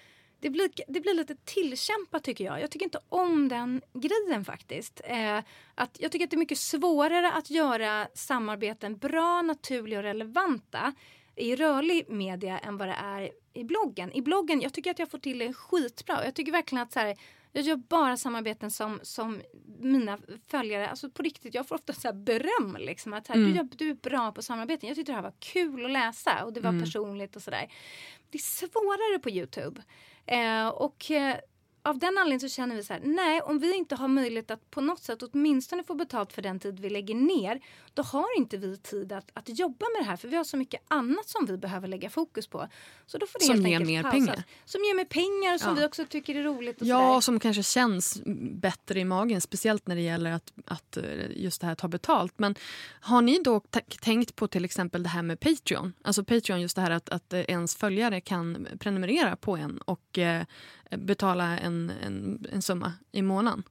det 0.40 0.50
blir, 0.50 0.70
det 0.88 1.00
blir 1.00 1.14
lite 1.14 1.34
tillkämpat 1.44 2.24
tycker 2.24 2.44
jag. 2.44 2.60
Jag 2.60 2.70
tycker 2.70 2.86
inte 2.86 3.00
om 3.08 3.48
den 3.48 3.82
grejen 3.92 4.44
faktiskt. 4.44 5.00
Eh, 5.04 5.38
att 5.74 6.00
jag 6.00 6.12
tycker 6.12 6.24
att 6.24 6.30
det 6.30 6.36
är 6.36 6.38
mycket 6.38 6.58
svårare 6.58 7.32
att 7.32 7.50
göra 7.50 8.08
samarbeten 8.14 8.96
bra, 8.96 9.42
naturliga 9.42 9.98
och 9.98 10.04
relevanta 10.04 10.94
i 11.36 11.56
rörlig 11.56 12.10
media 12.10 12.58
än 12.58 12.76
vad 12.76 12.88
det 12.88 12.96
är 13.04 13.30
i 13.52 13.64
bloggen. 13.64 14.12
I 14.12 14.22
bloggen, 14.22 14.60
jag 14.60 14.72
tycker 14.72 14.90
att 14.90 14.98
jag 14.98 15.10
får 15.10 15.18
till 15.18 15.38
det 15.38 15.52
skitbra. 15.52 16.24
Jag 16.24 16.34
tycker 16.34 16.52
verkligen 16.52 16.82
att 16.82 16.92
så 16.92 17.00
här, 17.00 17.16
jag 17.52 17.64
gör 17.64 17.76
bara 17.76 18.16
samarbeten 18.16 18.70
som, 18.70 19.00
som 19.02 19.42
mina 19.78 20.18
följare, 20.46 20.88
alltså 20.88 21.10
på 21.10 21.22
riktigt, 21.22 21.54
jag 21.54 21.68
får 21.68 21.74
ofta 21.74 21.92
så 21.92 22.12
beröm 22.12 22.76
liksom. 22.78 23.12
Att 23.12 23.28
här, 23.28 23.34
du, 23.34 23.50
gör, 23.54 23.68
du 23.70 23.90
är 23.90 23.94
bra 23.94 24.32
på 24.32 24.42
samarbeten. 24.42 24.88
Jag 24.88 24.96
tyckte 24.96 25.12
det 25.12 25.16
här 25.16 25.22
var 25.22 25.34
kul 25.38 25.84
att 25.84 25.90
läsa 25.90 26.44
och 26.44 26.52
det 26.52 26.60
var 26.60 26.80
personligt 26.80 27.36
och 27.36 27.42
sådär. 27.42 27.72
Det 28.30 28.38
är 28.38 28.42
svårare 28.42 29.18
på 29.18 29.30
Youtube. 29.30 29.82
Eh, 30.26 30.68
och 30.68 31.10
eh, 31.10 31.36
av 31.82 31.98
den 31.98 32.18
anledningen 32.18 32.40
så 32.40 32.48
känner 32.48 32.76
vi 32.76 32.82
så 32.84 32.92
här, 32.92 33.00
nej 33.04 33.40
om 33.42 33.58
vi 33.58 33.76
inte 33.76 33.94
har 33.94 34.08
möjlighet 34.08 34.50
att 34.50 34.70
på 34.70 34.80
något 34.80 35.02
sätt 35.02 35.22
åtminstone 35.22 35.84
få 35.84 35.94
betalt 35.94 36.32
för 36.32 36.42
den 36.42 36.60
tid 36.60 36.80
vi 36.80 36.90
lägger 36.90 37.14
ner, 37.14 37.60
då 37.94 38.02
har 38.02 38.38
inte 38.38 38.56
vi 38.56 38.76
tid 38.76 39.12
att, 39.12 39.30
att 39.34 39.58
jobba 39.58 39.86
med 39.96 40.02
det 40.02 40.10
här 40.10 40.16
för 40.16 40.28
vi 40.28 40.36
har 40.36 40.44
så 40.44 40.56
mycket 40.56 40.82
annat 40.88 41.28
som 41.28 41.46
vi 41.46 41.56
behöver 41.56 41.88
lägga 41.88 42.10
fokus 42.10 42.46
på. 42.46 42.68
Så 43.06 43.18
då 43.18 43.26
får 43.26 43.38
det 43.38 43.44
Som 43.44 43.64
helt 43.64 43.68
ger 43.68 43.86
mer 43.86 44.02
pausas. 44.02 44.26
pengar. 44.26 44.42
Som 44.64 44.80
ger 44.84 44.94
mer 44.94 45.04
pengar 45.04 45.54
och 45.54 45.60
som 45.60 45.68
Ja. 45.74 45.80
vi 45.80 45.86
också 45.86 46.04
tycker 46.04 46.34
är 46.34 46.42
roligt 46.42 46.80
och 46.80 46.86
Ja, 46.86 47.08
sådär. 47.08 47.20
som 47.20 47.40
kanske 47.40 47.62
känns 47.62 48.22
bättre 48.52 49.00
i 49.00 49.04
magen, 49.04 49.40
speciellt 49.40 49.86
när 49.86 49.94
det 49.96 50.02
gäller 50.02 50.32
att, 50.32 50.52
att 50.66 50.96
eh, 50.96 51.04
just 51.36 51.60
det 51.60 51.66
här 51.66 51.74
ta 51.74 51.88
betalt. 51.88 52.34
Men 52.36 52.54
har 53.00 53.22
ni 53.22 53.38
då 53.42 53.60
tänkt 54.00 54.36
på 54.36 54.48
till 54.48 54.64
exempel 54.64 55.02
det 55.02 55.08
här 55.08 55.22
med 55.22 55.40
Patreon? 55.40 55.92
Alltså 56.02 56.24
Patreon, 56.24 56.60
just 56.60 56.76
det 56.76 56.82
här 56.82 56.90
att, 56.90 57.08
att 57.08 57.32
ens 57.32 57.76
följare 57.76 58.20
kan 58.20 58.68
prenumerera 58.80 59.36
på 59.36 59.56
en 59.56 59.78
och 59.78 60.18
eh, 60.18 60.44
betala 60.90 61.58
en, 61.58 61.92
en, 62.02 62.46
en 62.52 62.62
summa 62.62 62.92
i 63.12 63.22
månaden. 63.22 63.62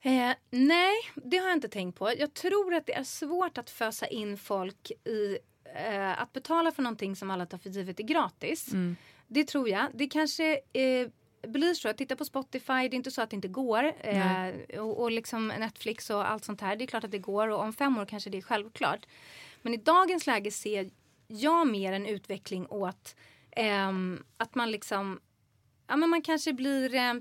Eh, 0.00 0.32
nej, 0.50 0.94
det 1.14 1.36
har 1.36 1.48
jag 1.48 1.56
inte 1.56 1.68
tänkt 1.68 1.98
på. 1.98 2.12
Jag 2.18 2.34
tror 2.34 2.74
att 2.74 2.86
det 2.86 2.94
är 2.94 3.04
svårt 3.04 3.58
att 3.58 3.70
fösa 3.70 4.06
in 4.06 4.38
folk 4.38 4.90
i 4.90 5.38
eh, 5.74 6.22
att 6.22 6.32
betala 6.32 6.72
för 6.72 6.82
någonting 6.82 7.16
som 7.16 7.30
alla 7.30 7.46
tar 7.46 7.58
för 7.58 7.70
givet 7.70 8.00
är 8.00 8.04
gratis. 8.04 8.70
Det 9.26 9.44
tror 9.44 9.68
jag. 9.68 9.86
Det 9.94 10.06
kanske 10.06 10.60
eh, 10.72 11.08
blir 11.48 11.74
så. 11.74 11.92
Titta 11.92 12.16
på 12.16 12.24
Spotify, 12.24 12.72
det 12.72 12.94
är 12.94 12.94
inte 12.94 13.10
så 13.10 13.22
att 13.22 13.30
det 13.30 13.36
inte 13.36 13.48
går. 13.48 13.92
Eh, 14.00 14.80
och, 14.80 15.00
och 15.02 15.10
liksom 15.10 15.48
Netflix 15.48 16.10
och 16.10 16.30
allt 16.30 16.44
sånt 16.44 16.60
här. 16.60 16.76
Det 16.76 16.84
är 16.84 16.86
klart 16.86 17.04
att 17.04 17.10
det 17.10 17.18
går 17.18 17.48
och 17.48 17.60
om 17.60 17.72
fem 17.72 17.98
år 17.98 18.06
kanske 18.06 18.30
det 18.30 18.38
är 18.38 18.42
självklart. 18.42 19.06
Men 19.62 19.74
i 19.74 19.76
dagens 19.76 20.26
läge 20.26 20.50
ser 20.50 20.90
jag 21.26 21.66
mer 21.66 21.92
en 21.92 22.06
utveckling 22.06 22.66
åt 22.66 23.16
ehm, 23.50 24.24
att 24.36 24.54
man 24.54 24.70
liksom 24.70 25.20
ja, 25.88 25.96
men 25.96 26.10
man 26.10 26.22
kanske 26.22 26.52
blir 26.52 26.94
eh, 26.94 27.14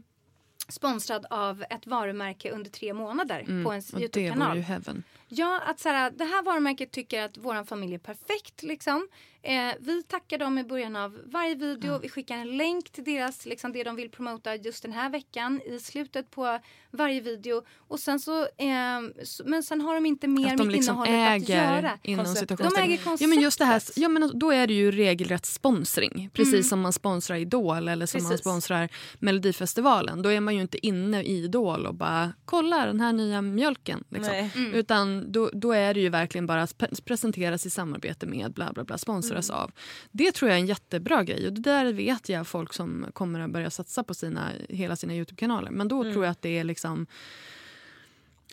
sponsrad 0.70 1.26
av 1.30 1.64
ett 1.70 1.88
varumärke 1.88 2.51
under 2.51 2.70
tre 2.72 2.93
månader 2.93 3.64
på 3.64 3.72
ens 3.72 3.93
Och 3.93 3.99
det 3.99 4.03
Youtube-kanal. 4.03 4.47
vore 4.47 4.57
ju 4.57 4.64
heaven. 4.64 5.03
Ja, 5.28 5.62
att 5.66 5.80
så 5.80 5.90
här, 5.90 6.12
det 6.12 6.24
här 6.26 6.44
varumärket 6.44 6.92
tycker 6.92 7.24
att 7.24 7.38
vår 7.38 7.64
familj 7.64 7.94
är 7.96 8.00
perfekt. 8.00 8.64
Liksom. 8.64 9.08
Eh, 9.46 9.74
vi 9.80 10.04
tackar 10.04 10.38
dem 10.38 10.58
i 10.58 10.64
början 10.64 10.96
av 10.96 11.20
varje 11.26 11.56
video. 11.56 12.00
Vi 12.00 12.10
skickar 12.10 12.36
en 12.38 12.58
länk 12.58 12.90
till 12.92 13.04
deras, 13.04 13.46
liksom, 13.46 13.74
det 13.74 13.84
de 13.84 13.96
vill 13.96 14.10
promota 14.10 14.56
just 14.56 14.84
den 14.84 14.92
här 14.92 15.10
veckan 15.10 15.62
i 15.66 15.80
slutet 15.80 16.32
på 16.32 16.60
varje 16.92 17.22
video. 17.22 17.62
Och 17.78 18.00
sen 18.00 18.20
så, 18.20 18.42
eh, 18.42 19.24
så, 19.24 19.44
men 19.46 19.64
sen 19.64 19.82
har 19.82 19.96
de 19.96 20.06
inte 20.06 20.28
mer 20.28 20.52
Att 20.52 20.58
de 20.58 20.64
med 20.68 20.74
liksom 20.76 21.06
innehållet 21.06 21.42
att 21.44 21.50
göra. 21.50 22.00
inom. 22.04 22.26
De 22.58 22.76
äger 22.78 23.02
Ja, 23.20 23.28
men 23.28 23.42
just 23.42 23.60
det 23.60 23.66
här, 23.66 23.74
konceptet. 23.74 24.04
ja, 24.04 24.10
men 24.10 24.40
då 24.40 24.52
är 24.52 24.68
det 24.68 24.74
ju 24.74 24.92
regelrätt 24.92 25.46
sponsring. 25.46 26.30
Precis 26.34 26.70
som 26.70 26.82
man 26.82 26.94
sponsrar 26.94 27.38
Idol 27.38 27.88
eller 27.88 28.06
som 28.06 28.24
man 28.24 28.30
Precis. 28.32 28.42
sponsrar 28.46 28.90
Melodifestivalen. 29.20 30.22
Då 30.22 30.30
är 30.32 30.40
man 30.40 30.56
ju 30.56 30.62
inte 30.62 30.86
inne 30.88 31.24
i 31.24 31.44
Idol 31.44 31.86
och 31.86 31.96
bara 31.96 32.34
kolla 32.46 32.86
den 32.86 33.00
här 33.02 33.14
nya 33.14 33.42
mjölken. 33.42 34.04
Liksom. 34.10 34.34
Nej. 34.34 34.52
Utan 34.74 35.23
då, 35.28 35.50
då 35.54 35.72
är 35.72 35.94
det 35.94 36.00
ju 36.00 36.10
verkligen 36.10 36.46
bara 36.48 36.64
att 36.64 36.78
pre- 36.78 37.04
presenteras 37.04 37.66
i 37.66 37.70
samarbete 37.70 38.26
med, 38.26 38.54
bla 38.54 38.74
bla 38.74 38.84
bla, 38.84 38.98
sponsras 38.98 39.50
Mm. 39.50 39.62
av. 39.62 39.72
Det 40.12 40.32
tror 40.32 40.50
jag 40.52 40.58
är 40.58 40.62
en 40.62 40.68
jättebra 40.68 41.24
grej 41.24 41.48
och 41.48 41.54
det 41.54 41.62
där 41.62 41.94
vet 41.94 42.30
jag 42.30 42.48
folk 42.48 42.74
som 42.74 43.06
kommer 43.14 43.40
att 43.40 43.52
börja 43.52 43.70
satsa 43.70 44.04
på 44.04 44.14
sina, 44.14 44.50
hela 44.70 44.96
sina 44.96 45.14
Youtube-kanaler. 45.16 45.72
Men 45.72 45.88
då 45.88 46.02
Mm. 46.02 46.14
tror 46.14 46.26
jag 46.26 46.32
att 46.32 46.42
det 46.42 46.58
är 46.58 46.64
liksom 46.64 47.08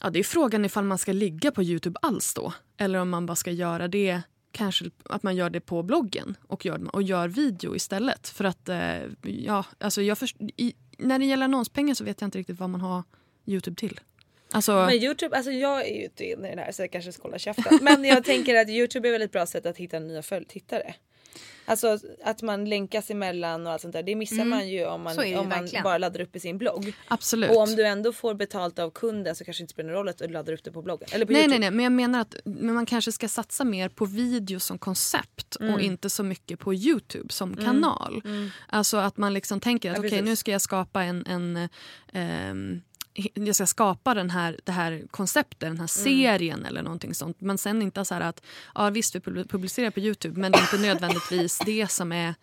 Ja, 0.02 0.10
det 0.10 0.18
är 0.18 0.24
frågan 0.24 0.64
ifall 0.64 0.84
man 0.84 0.98
ska 0.98 1.12
ligga 1.12 1.50
på 1.50 1.62
Youtube 1.62 1.98
alls 2.02 2.34
då. 2.34 2.52
Eller 2.76 2.98
om 2.98 3.10
man 3.10 3.26
bara 3.26 3.36
ska 3.36 3.50
göra 3.50 3.88
det, 3.88 4.22
kanske 4.52 4.90
att 5.04 5.22
man 5.22 5.36
gör 5.36 5.50
det 5.50 5.60
på 5.60 5.82
bloggen 5.82 6.36
och 6.46 6.66
gör, 6.66 6.94
och 6.94 7.02
gör 7.02 7.28
video 7.28 7.76
istället. 7.76 8.28
För 8.28 8.44
att, 8.44 8.68
eh, 8.68 8.98
ja, 9.22 9.64
alltså 9.78 10.02
jag 10.02 10.18
först, 10.18 10.36
i, 10.56 10.74
när 10.98 11.18
det 11.18 11.24
gäller 11.24 11.44
annonspengar 11.44 11.94
så 11.94 12.04
vet 12.04 12.20
jag 12.20 12.26
inte 12.26 12.38
riktigt 12.38 12.58
vad 12.60 12.70
man 12.70 12.80
har 12.80 13.02
Youtube 13.46 13.76
till. 13.76 14.00
Alltså, 14.52 14.72
Men 14.72 14.94
Youtube, 14.94 15.36
alltså 15.36 15.50
jag 15.52 15.88
är 15.88 15.94
ju 15.94 16.04
inte 16.04 16.24
inne 16.24 16.52
i 16.52 16.54
det 16.56 16.60
här 16.62 16.72
så 16.72 16.82
jag 16.82 16.92
kanske 16.92 17.12
ska 17.12 17.22
hålla 17.22 17.38
käften. 17.38 17.78
Men 17.82 18.04
jag 18.04 18.24
tänker 18.32 18.54
att 18.54 18.68
Youtube 18.68 19.08
är 19.08 19.10
ett 19.10 19.14
väldigt 19.14 19.32
bra 19.32 19.46
sätt 19.46 19.66
att 19.66 19.76
hitta 19.76 19.98
nya 19.98 20.20
följ- 20.20 20.46
tittare. 20.48 20.94
Alltså 21.64 21.98
att 22.24 22.42
man 22.42 22.64
länkas 22.68 23.10
emellan 23.10 23.66
och 23.66 23.72
allt 23.72 23.82
sånt 23.82 23.92
där. 23.92 24.02
Det 24.02 24.14
missar 24.14 24.44
man 24.44 24.68
ju 24.68 24.86
om 24.86 25.02
man, 25.02 25.18
om 25.18 25.32
man 25.34 25.48
verkligen. 25.48 25.82
bara 25.84 25.98
laddar 25.98 26.20
upp 26.20 26.36
i 26.36 26.40
sin 26.40 26.58
blogg. 26.58 26.92
absolut. 27.08 27.50
Och 27.50 27.56
om 27.56 27.76
du 27.76 27.86
ändå 27.86 28.12
får 28.12 28.34
betalt 28.34 28.78
av 28.78 28.90
kunden 28.90 29.36
så 29.36 29.44
kanske 29.44 29.60
det 29.60 29.64
inte 29.64 29.72
spelar 29.72 29.88
någon 29.90 29.96
roll 29.96 30.08
att 30.08 30.18
du 30.18 30.28
laddar 30.28 30.52
upp 30.52 30.64
det 30.64 30.72
på 30.72 30.82
bloggen. 30.82 31.08
Eller 31.12 31.26
på 31.26 31.32
Nej, 31.32 31.40
Youtube. 31.42 31.58
nej, 31.60 31.70
nej, 31.70 31.76
men 31.76 31.84
jag 31.84 31.92
menar 31.92 32.20
att 32.20 32.34
men 32.44 32.74
man 32.74 32.86
kanske 32.86 33.12
ska 33.12 33.28
satsa 33.28 33.64
mer 33.64 33.88
på 33.88 34.04
video 34.04 34.60
som 34.60 34.78
koncept 34.78 35.56
Mm. 35.60 35.74
och 35.74 35.80
inte 35.80 36.10
så 36.10 36.22
mycket 36.22 36.58
på 36.58 36.74
Youtube 36.74 37.32
som 37.32 37.56
kanal. 37.56 38.22
Alltså 38.68 38.96
att 38.96 39.16
man 39.16 39.34
liksom 39.34 39.60
tänker 39.60 39.90
att 39.90 39.96
Ja, 39.96 40.00
okej 40.00 40.10
precis. 40.10 40.24
nu 40.24 40.36
ska 40.36 40.50
jag 40.52 40.60
skapa 40.60 41.02
en, 41.02 41.26
en 41.26 41.68
ehm, 42.12 42.80
jag 43.34 43.54
ska 43.54 43.66
skapa 43.66 44.14
den 44.14 44.30
här, 44.30 44.60
det 44.64 44.72
här 44.72 45.02
konceptet, 45.10 45.60
den 45.60 45.80
här 45.80 45.86
serien 45.86 46.64
eller 46.64 46.82
någonting 46.82 47.14
sånt. 47.14 47.40
Men 47.40 47.58
sen 47.58 47.82
inte 47.82 48.04
så 48.04 48.14
att 48.14 48.42
ja, 48.74 48.90
visst 48.90 49.14
vi 49.14 49.18
pub- 49.18 49.48
publicerar 49.48 49.90
på 49.90 50.00
Youtube 50.00 50.40
men 50.40 50.52
det 50.52 50.58
är 50.58 50.62
inte 50.62 50.78
nödvändigtvis 50.88 51.58
det 51.66 51.90
som 51.90 52.12
är 52.12 52.34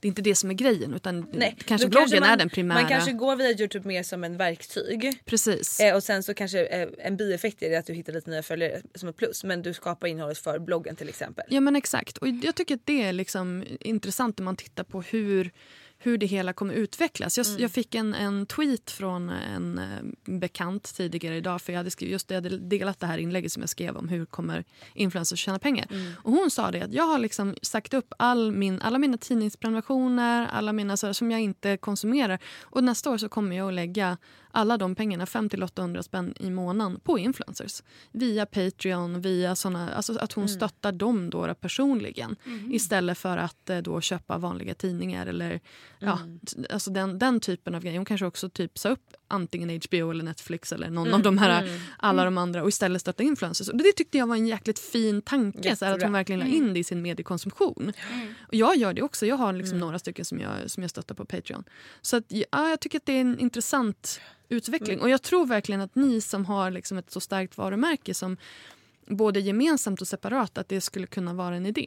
det 0.00 0.06
är 0.06 0.08
inte 0.08 0.22
det 0.22 0.34
som 0.34 0.50
är 0.50 0.54
grejen 0.54 0.94
utan 0.94 1.26
Nej, 1.32 1.56
kanske 1.64 1.88
bloggen 1.88 2.20
man, 2.20 2.30
är 2.30 2.36
den 2.36 2.50
primära. 2.50 2.80
Man 2.80 2.88
kanske 2.88 3.12
går 3.12 3.36
via 3.36 3.50
Youtube 3.50 3.88
mer 3.88 4.02
som 4.02 4.24
en 4.24 4.36
verktyg. 4.36 5.20
Precis. 5.24 5.80
Eh, 5.80 5.94
och 5.94 6.02
sen 6.02 6.22
så 6.22 6.34
kanske 6.34 6.66
eh, 6.66 6.88
en 6.98 7.16
bieffekt 7.16 7.62
är 7.62 7.70
det 7.70 7.76
att 7.76 7.86
du 7.86 7.92
hittar 7.92 8.12
lite 8.12 8.30
nya 8.30 8.42
följare 8.42 8.82
som 8.94 9.08
ett 9.08 9.16
plus. 9.16 9.44
Men 9.44 9.62
du 9.62 9.74
skapar 9.74 10.08
innehållet 10.08 10.38
för 10.38 10.58
bloggen 10.58 10.96
till 10.96 11.08
exempel. 11.08 11.44
Ja 11.48 11.60
men 11.60 11.76
exakt. 11.76 12.18
Och 12.18 12.28
jag 12.28 12.54
tycker 12.54 12.74
att 12.74 12.86
det 12.86 13.02
är 13.02 13.12
liksom 13.12 13.64
intressant 13.80 14.38
när 14.38 14.44
man 14.44 14.56
tittar 14.56 14.84
på 14.84 15.02
hur, 15.02 15.50
hur 15.98 16.18
det 16.18 16.26
hela 16.26 16.52
kommer 16.52 16.74
utvecklas. 16.74 17.36
Jag, 17.38 17.46
jag 17.58 17.70
fick 17.70 17.94
en, 17.94 18.14
en 18.14 18.46
tweet 18.46 18.90
från 18.90 19.28
en 19.28 19.78
eh, 19.78 20.32
bekant 20.38 20.94
tidigare 20.96 21.36
idag 21.36 21.62
för 21.62 21.72
jag 21.72 21.78
hade, 21.78 21.90
skrivit, 21.90 22.12
just, 22.12 22.30
jag 22.30 22.42
hade 22.42 22.58
delat 22.58 23.00
det 23.00 23.06
här 23.06 23.18
inlägget 23.18 23.52
som 23.52 23.62
jag 23.62 23.70
skrev 23.70 23.96
om 23.96 24.08
hur 24.08 24.26
kommer 24.26 24.64
influencers 24.94 25.38
tjäna 25.38 25.58
pengar. 25.58 25.88
Och 26.22 26.32
hon 26.32 26.50
sa 26.50 26.70
det 26.70 26.82
att 26.82 26.92
jag 26.92 27.04
har 27.04 27.18
liksom 27.18 27.54
sagt 27.62 27.94
upp 27.94 28.14
all 28.18 28.52
min, 28.52 28.80
alla 28.80 28.98
mina 28.98 29.18
tidningsprenumerationer, 29.18 30.48
alla 30.52 30.72
mina 30.72 30.96
så 30.96 31.14
som 31.14 31.30
jag 31.30 31.40
inte 31.40 31.76
konsumerar. 31.76 32.38
Och 32.62 32.84
nästa 32.84 33.10
år 33.10 33.18
så 33.18 33.28
kommer 33.28 33.56
jag 33.56 33.68
att 33.68 33.74
lägga 33.74 34.16
alla 34.56 34.76
de 34.78 34.94
pengarna, 34.94 35.24
500-800 35.24 36.02
spänn 36.02 36.34
i 36.40 36.50
månaden, 36.50 37.00
på 37.00 37.18
influencers. 37.18 37.82
Via 38.12 38.46
Patreon, 38.46 39.20
via 39.20 39.56
såna, 39.56 39.90
alltså 39.94 40.18
att 40.18 40.32
hon 40.32 40.48
stöttar 40.48 40.92
dem 40.92 41.30
då 41.30 41.54
personligen. 41.54 42.36
Istället 42.72 43.18
för 43.18 43.38
att 43.38 43.70
eh, 43.70 43.78
då 43.78 44.00
köpa 44.00 44.38
vanliga 44.38 44.74
tidningar 44.74 45.26
eller 45.26 45.60
ja, 45.98 46.18
t- 46.46 46.66
alltså 46.70 46.90
den, 46.90 47.18
den 47.18 47.40
typen 47.40 47.74
av 47.74 47.82
grejer. 47.82 47.96
Hon 47.98 48.04
kanske 48.04 48.26
också 48.26 48.48
typ 48.48 48.78
sa 48.78 48.88
upp 48.88 49.12
antingen 49.28 49.80
HBO 49.90 50.10
eller 50.10 50.24
Netflix 50.24 50.72
eller 50.72 50.90
någon 50.90 51.14
av 51.14 51.22
de 51.22 51.38
här, 51.38 51.80
alla 51.98 52.24
de 52.24 52.38
andra 52.38 52.62
och 52.62 52.68
istället 52.68 53.00
stötta 53.00 53.22
influencers. 53.22 53.68
Och 53.68 53.76
det 53.76 53.92
tyckte 53.92 54.18
jag 54.18 54.26
var 54.26 54.36
en 54.36 54.46
jäkligt 54.46 54.78
fin 54.78 55.22
tanke, 55.22 55.76
så 55.76 55.84
här, 55.84 55.92
att 55.92 56.02
hon 56.02 56.12
verkligen 56.12 56.38
la 56.40 56.46
in 56.46 56.74
det 56.74 56.80
i 56.80 56.84
sin 56.84 57.02
mediekonsumtion. 57.02 57.92
Och 58.48 58.54
jag 58.54 58.76
gör 58.76 58.92
det 58.94 59.02
också, 59.02 59.26
jag 59.26 59.36
har 59.36 59.52
liksom 59.52 59.78
några 59.78 59.98
stycken 59.98 60.24
som 60.24 60.40
jag, 60.40 60.70
som 60.70 60.82
jag 60.82 60.90
stöttar 60.90 61.14
på 61.14 61.24
Patreon. 61.24 61.64
Så 62.02 62.16
att, 62.16 62.24
ja, 62.28 62.68
jag 62.70 62.80
tycker 62.80 62.98
att 62.98 63.06
det 63.06 63.12
är 63.12 63.20
en 63.20 63.38
intressant 63.38 64.20
utveckling. 64.48 65.00
Och 65.00 65.10
jag 65.10 65.22
tror 65.22 65.46
verkligen 65.46 65.80
att 65.80 65.94
ni 65.94 66.20
som 66.20 66.44
har 66.44 66.70
liksom 66.70 66.98
ett 66.98 67.10
så 67.10 67.20
starkt 67.20 67.58
varumärke 67.58 68.14
som 68.14 68.36
både 69.08 69.40
gemensamt 69.40 70.00
och 70.00 70.08
separat, 70.08 70.58
att 70.58 70.68
det 70.68 70.80
skulle 70.80 71.06
kunna 71.06 71.34
vara 71.34 71.56
en 71.56 71.66
idé. 71.66 71.86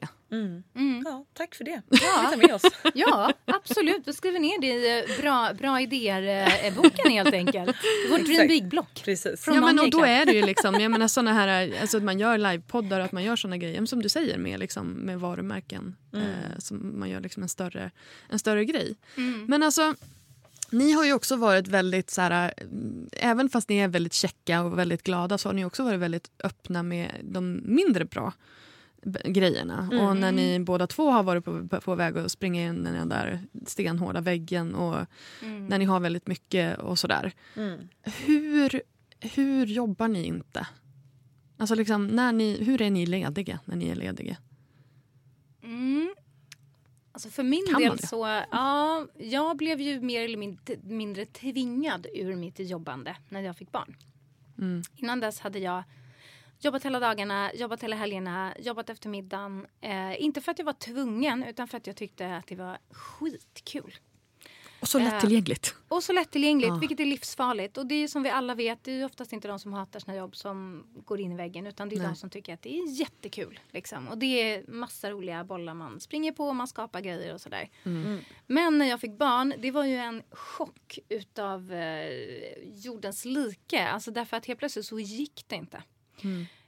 Ja, 1.06 1.26
tack 1.34 1.56
för 1.56 1.64
det. 1.64 1.82
Ja. 1.90 1.98
Vi 2.32 2.38
tar 2.38 2.48
med 2.48 2.56
oss. 2.56 2.62
Ja, 2.94 3.34
absolut. 3.46 4.02
Vi 4.06 4.14
skriver 4.14 4.40
ner 4.40 4.62
det 4.62 4.68
i 4.68 5.00
eh, 5.00 5.22
bra, 5.22 5.54
bra 5.54 5.82
idéer-boken 5.82 7.12
helt 7.12 7.34
enkelt. 7.34 7.76
Vårt 8.12 8.26
Dream 8.26 8.48
Big-block. 8.48 9.02
Precis. 9.06 9.42
Från 9.42 9.56
ja, 9.56 9.62
men 9.62 9.76
någon 9.76 9.86
och 9.86 9.92
då 9.92 10.04
är 10.04 10.26
det 10.26 10.32
ju 10.32 10.46
liksom, 10.46 10.76
jag 10.80 10.92
menar 10.92 11.08
såna 11.08 11.34
här, 11.34 11.74
alltså 11.82 11.98
att 11.98 12.04
man 12.04 12.20
gör 12.20 12.38
livepoddar 12.38 13.00
och 13.00 13.06
att 13.06 13.12
man 13.12 13.24
gör 13.24 13.36
såna 13.36 13.58
grejer 13.58 13.86
som 13.86 14.02
du 14.02 14.10
säger 14.10 14.38
med, 14.38 14.60
liksom, 14.60 14.88
med 14.88 15.20
varumärken. 15.20 15.96
Eh, 16.14 16.60
som 16.60 17.00
man 17.00 17.10
gör 17.10 17.20
liksom 17.20 17.44
en, 17.44 17.50
större, 17.50 17.92
en 18.30 18.40
större 18.40 18.66
grej. 18.66 18.96
Men 19.48 19.64
alltså, 19.64 19.96
ni 20.72 20.92
har 20.92 21.06
ju 21.06 21.14
också 21.14 21.36
varit 21.36 21.68
väldigt 21.68 22.10
så 22.10 22.22
här, 22.22 22.54
mm, 22.58 23.10
även 23.12 23.50
fast 23.50 23.70
ni 23.70 23.78
är 23.78 23.88
väldigt 23.88 24.14
käcka 24.14 24.62
och 24.62 24.80
väldigt 24.80 25.04
glada 25.04 25.38
så 25.38 25.50
har 25.50 25.54
ni 25.54 25.66
också 25.66 25.84
varit 25.84 26.00
väldigt 26.00 26.32
öppna 26.44 26.84
med 26.84 27.12
de 27.24 27.62
mindre 27.66 28.06
bra 28.06 28.34
grejerna. 29.26 29.90
Och 30.02 30.18
när 30.18 30.32
ni 30.32 30.60
båda 30.60 30.88
två 30.88 31.12
har 31.12 31.24
varit 31.24 31.46
på, 31.46 31.68
på 31.82 31.96
väg 31.96 32.18
att 32.18 32.32
springa 32.32 32.64
in 32.64 32.88
i 32.88 32.92
den 32.92 33.10
där 33.10 33.40
stenhårda 33.68 34.22
väggen 34.22 34.76
och 34.76 35.06
när 35.70 35.78
ni 35.78 35.86
har 35.86 36.00
väldigt 36.00 36.28
mycket 36.28 36.80
och 36.80 37.00
sådär. 37.00 37.34
Hur, 38.04 38.82
hur 39.20 39.66
jobbar 39.66 40.08
ni 40.08 40.24
inte? 40.26 40.68
Alltså 41.58 41.76
liksom, 41.76 42.08
när 42.08 42.34
ni, 42.34 42.64
hur 42.64 42.82
är 42.82 42.90
ni 42.90 43.06
lediga 43.06 43.60
när 43.66 43.76
ni 43.76 43.90
är 43.90 43.96
lediga? 43.96 44.38
Alltså 47.20 47.30
för 47.30 47.44
min 47.44 47.66
Kan 47.72 47.82
del 47.82 48.00
så, 48.00 48.44
ja, 48.52 49.08
jag 49.18 49.58
blev 49.58 49.82
ju 49.82 50.02
mer 50.02 50.26
eller 50.26 50.38
mindre, 50.38 50.76
mindre 50.84 51.26
tvingad 51.26 52.08
ur 52.14 52.36
mitt 52.36 52.60
jobbande 52.60 53.16
när 53.30 53.42
jag 53.42 53.58
fick 53.58 53.72
barn. 53.72 53.96
Mm. 54.58 54.82
Innan 54.96 55.20
dess 55.20 55.40
hade 55.40 55.60
jag 55.60 55.84
jobbat 56.60 56.86
hela 56.86 57.00
dagarna, 57.00 57.54
jobbat 57.54 57.84
hela 57.84 57.96
helgerna, 57.96 58.54
jobbat 58.60 58.90
eftermiddagen. 58.90 59.68
Eh, 59.82 60.22
inte 60.22 60.42
för 60.42 60.52
att 60.52 60.60
jag 60.60 60.66
var 60.66 60.74
tvungen 60.74 61.44
utan 61.44 61.68
för 61.68 61.78
att 61.78 61.88
jag 61.88 61.96
tyckte 61.96 62.36
att 62.36 62.48
det 62.48 62.56
var 62.56 62.78
skitkul. 62.92 63.96
Och 64.82 64.88
så 64.88 65.00
lättillgängligt. 65.00 65.76
Och 65.88 66.04
så 66.04 66.14
lättillgängligt, 66.14 66.68
Ja. 66.68 66.76
vilket 66.76 67.00
är 67.00 67.06
livsfarligt. 67.06 67.78
Och 67.78 67.86
det 67.86 67.96
är 67.96 68.00
ju 68.00 68.08
som 68.08 68.24
vi 68.24 68.30
alla 68.30 68.56
vet, 68.56 68.84
det 68.84 68.92
är 68.92 68.96
ju 68.96 69.06
oftast 69.06 69.34
inte 69.34 69.48
de 69.48 69.60
som 69.60 69.74
hatar 69.74 70.00
sina 70.00 70.16
jobb 70.18 70.36
som 70.36 70.86
går 71.06 71.20
in 71.20 71.32
i 71.32 71.36
väggen. 71.36 71.68
Utan 71.68 71.90
det 71.90 71.96
är 71.96 72.00
Nej. 72.00 72.08
de 72.08 72.16
som 72.16 72.30
tycker 72.30 72.54
att 72.54 72.62
det 72.62 72.78
är 72.80 73.00
jättekul. 73.00 73.60
Liksom. 73.72 74.08
Och 74.08 74.18
det 74.18 74.26
är 74.26 74.64
massa 74.68 75.12
roliga 75.12 75.44
bollar 75.44 75.74
man 75.74 76.00
springer 76.00 76.32
på, 76.32 76.54
man 76.54 76.68
skapar 76.68 77.02
grejer 77.02 77.34
och 77.34 77.42
sådär. 77.42 77.70
Men 78.48 78.78
när 78.78 78.86
jag 78.86 79.02
fick 79.02 79.18
barn, 79.18 79.54
det 79.60 79.72
var 79.72 79.86
ju 79.86 79.96
en 79.98 80.24
chock 80.32 81.00
utav 81.10 81.74
eh, 81.74 82.10
jordens 82.66 83.26
like. 83.26 83.88
Alltså 83.88 84.12
därför 84.12 84.38
att 84.38 84.46
helt 84.46 84.60
plötsligt 84.60 84.86
så 84.86 85.00
gick 85.00 85.44
det 85.48 85.56
inte. 85.56 85.84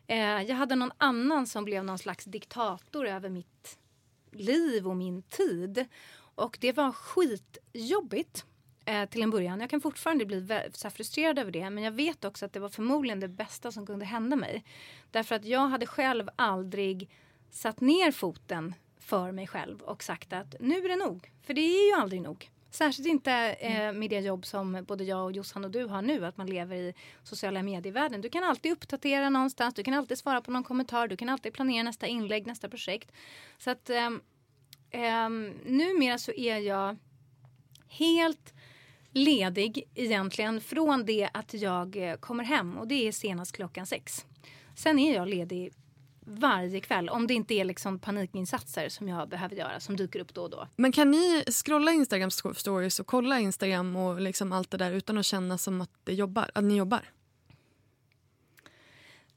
Eh, 0.08 0.18
jag 0.42 0.56
hade 0.56 0.76
någon 0.76 0.92
annan 0.98 1.48
som 1.48 1.66
blev 1.66 1.84
någon 1.86 2.00
slags 2.00 2.26
diktator 2.26 3.08
över 3.08 3.30
mitt 3.30 3.78
liv 4.32 4.88
och 4.88 4.96
min 4.96 5.22
tid. 5.24 5.86
Och 6.36 6.58
det 6.62 6.72
var 6.72 6.92
skitjobbigt 6.92 8.46
eh, 8.86 9.10
till 9.10 9.22
en 9.22 9.30
början. 9.30 9.60
Jag 9.60 9.70
kan 9.70 9.82
fortfarande 9.82 10.26
bli 10.26 10.48
så 10.74 10.90
frustrerad 10.90 11.40
över 11.40 11.52
det. 11.52 11.70
Men 11.70 11.84
jag 11.84 11.92
vet 11.92 12.26
också 12.26 12.46
att 12.46 12.54
det 12.54 12.60
var 12.60 12.70
förmodligen 12.70 13.20
det 13.20 13.28
bästa 13.28 13.72
som 13.72 13.86
kunde 13.86 14.06
hända 14.06 14.36
mig. 14.36 14.64
Därför 15.12 15.36
att 15.36 15.46
jag 15.46 15.68
hade 15.68 15.86
själv 15.86 16.30
aldrig 16.36 17.10
satt 17.50 17.82
ner 17.82 18.12
foten 18.12 18.76
för 19.00 19.32
mig 19.32 19.48
själv 19.48 19.82
och 19.82 20.04
sagt 20.04 20.34
att 20.34 20.56
nu 20.60 20.86
är 20.86 20.90
det 20.90 20.96
nog. 20.96 21.32
För 21.44 21.54
det 21.54 21.62
är 21.62 21.88
ju 21.88 22.02
aldrig 22.02 22.22
nog. 22.22 22.52
Särskilt 22.72 23.08
inte 23.08 23.32
eh, 23.60 23.94
med 23.94 24.10
det 24.10 24.20
jobb 24.20 24.46
som 24.46 24.86
både 24.88 25.04
jag 25.04 25.24
och 25.24 25.32
Jossan 25.32 25.66
och 25.66 25.72
du 25.72 25.86
har 25.86 26.02
nu, 26.02 26.26
att 26.26 26.38
man 26.38 26.48
lever 26.48 26.76
i 26.76 26.94
sociala 27.24 27.64
medievärlden. 27.64 28.22
Du 28.22 28.30
kan 28.30 28.44
alltid 28.44 28.72
uppdatera 28.72 29.30
någonstans, 29.30 29.74
du 29.74 29.84
kan 29.84 29.94
alltid 29.94 30.18
svara 30.18 30.42
på 30.42 30.52
någon 30.52 30.64
kommentar, 30.64 31.08
du 31.08 31.18
kan 31.18 31.30
alltid 31.30 31.54
planera 31.54 31.84
nästa 31.84 32.08
inlägg, 32.08 32.48
nästa 32.48 32.70
projekt. 32.70 33.12
Så 33.58 33.70
att 33.70 33.90
ehm, 33.90 34.22
ehm, 34.92 35.54
numera 35.66 36.18
så 36.18 36.32
är 36.32 36.58
jag 36.58 36.98
helt 37.88 38.54
ledig 39.12 39.90
egentligen 39.96 40.62
från 40.62 41.06
det 41.06 41.30
att 41.34 41.54
jag 41.54 42.10
eh, 42.10 42.16
kommer 42.16 42.44
hem 42.44 42.78
och 42.78 42.88
det 42.88 43.08
är 43.08 43.12
senast 43.12 43.52
klockan 43.52 43.86
sex. 43.86 44.26
Sen 44.76 45.00
är 45.00 45.16
jag 45.16 45.28
ledig 45.28 45.74
varje 46.26 46.80
kväll 46.80 47.10
om 47.10 47.28
det 47.28 47.34
inte 47.34 47.54
är 47.54 47.66
liksom 47.66 48.00
panikinsatser 48.00 48.90
som 48.90 49.08
jag 49.08 49.30
behöver 49.30 49.56
göra 49.56 49.80
som 49.80 49.96
dyker 49.96 50.20
upp 50.20 50.34
då 50.34 50.42
och 50.42 50.50
då. 50.50 50.68
Men 50.76 50.92
kan 50.92 51.12
ni 51.12 51.44
scrolla 51.52 51.92
Instagram 51.92 52.30
sto- 52.30 52.54
stories 52.54 53.00
och 53.00 53.08
kolla 53.08 53.40
Instagram 53.40 53.96
och 53.96 54.22
liksom 54.22 54.52
allt 54.52 54.72
det 54.72 54.78
där 54.78 54.92
utan 54.92 55.18
att 55.18 55.26
känna 55.26 55.58
som 55.58 55.82
att, 55.82 55.92
det 56.04 56.14
jobbar, 56.14 56.52
att 56.54 56.64
ni 56.64 56.78
jobbar? 56.78 57.10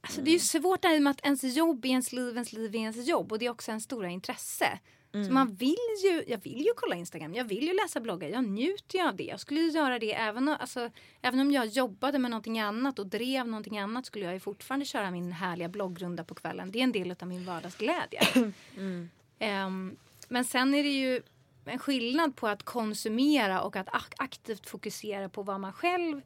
Alltså 0.01 0.21
det 0.21 0.29
är 0.29 0.33
ju 0.33 0.39
svårt 0.39 0.81
det 0.81 0.87
här 0.87 0.99
med 0.99 1.11
att 1.11 1.25
ens 1.25 1.43
jobb 1.43 1.85
är 1.85 1.89
ens 1.89 2.13
liv, 2.13 2.33
ens 2.33 2.53
liv 2.53 2.75
är 2.75 2.79
ens 2.79 3.07
jobb 3.07 3.31
och 3.31 3.39
det 3.39 3.45
är 3.45 3.49
också 3.49 3.71
ens 3.71 3.83
stora 3.83 4.09
intresse. 4.09 4.79
Så 5.25 5.31
man 5.31 5.53
vill 5.55 5.75
ju, 6.03 6.23
jag 6.27 6.37
vill 6.43 6.59
ju 6.61 6.71
kolla 6.75 6.95
Instagram, 6.95 7.33
jag 7.33 7.45
vill 7.45 7.63
ju 7.67 7.73
läsa 7.73 7.99
bloggar, 7.99 8.27
jag 8.29 8.43
njuter 8.43 8.99
ju 8.99 9.07
av 9.07 9.15
det. 9.15 9.23
Jag 9.23 9.39
skulle 9.39 9.59
ju 9.59 9.69
göra 9.69 9.99
det 9.99 10.13
även, 10.13 10.49
o- 10.49 10.55
alltså, 10.59 10.89
även 11.21 11.39
om 11.39 11.51
jag 11.51 11.65
jobbade 11.67 12.19
med 12.19 12.31
någonting 12.31 12.59
annat 12.59 12.99
och 12.99 13.07
drev 13.07 13.47
någonting 13.47 13.79
annat 13.79 14.05
skulle 14.05 14.25
jag 14.25 14.33
ju 14.33 14.39
fortfarande 14.39 14.85
köra 14.85 15.11
min 15.11 15.31
härliga 15.31 15.69
bloggrunda 15.69 16.23
på 16.23 16.35
kvällen. 16.35 16.71
Det 16.71 16.79
är 16.79 16.83
en 16.83 16.91
del 16.91 17.15
av 17.21 17.27
min 17.27 17.45
vardagsglädje. 17.45 18.19
Ehm, 19.39 19.95
men 20.27 20.45
sen 20.45 20.73
är 20.73 20.83
det 20.83 20.89
ju 20.89 21.21
en 21.65 21.79
skillnad 21.79 22.35
på 22.35 22.47
att 22.47 22.63
konsumera 22.63 23.61
och 23.61 23.75
att 23.75 23.87
ak- 23.87 24.13
aktivt 24.17 24.69
fokusera 24.69 25.29
på 25.29 25.43
vad 25.43 25.59
man 25.59 25.73
själv 25.73 26.21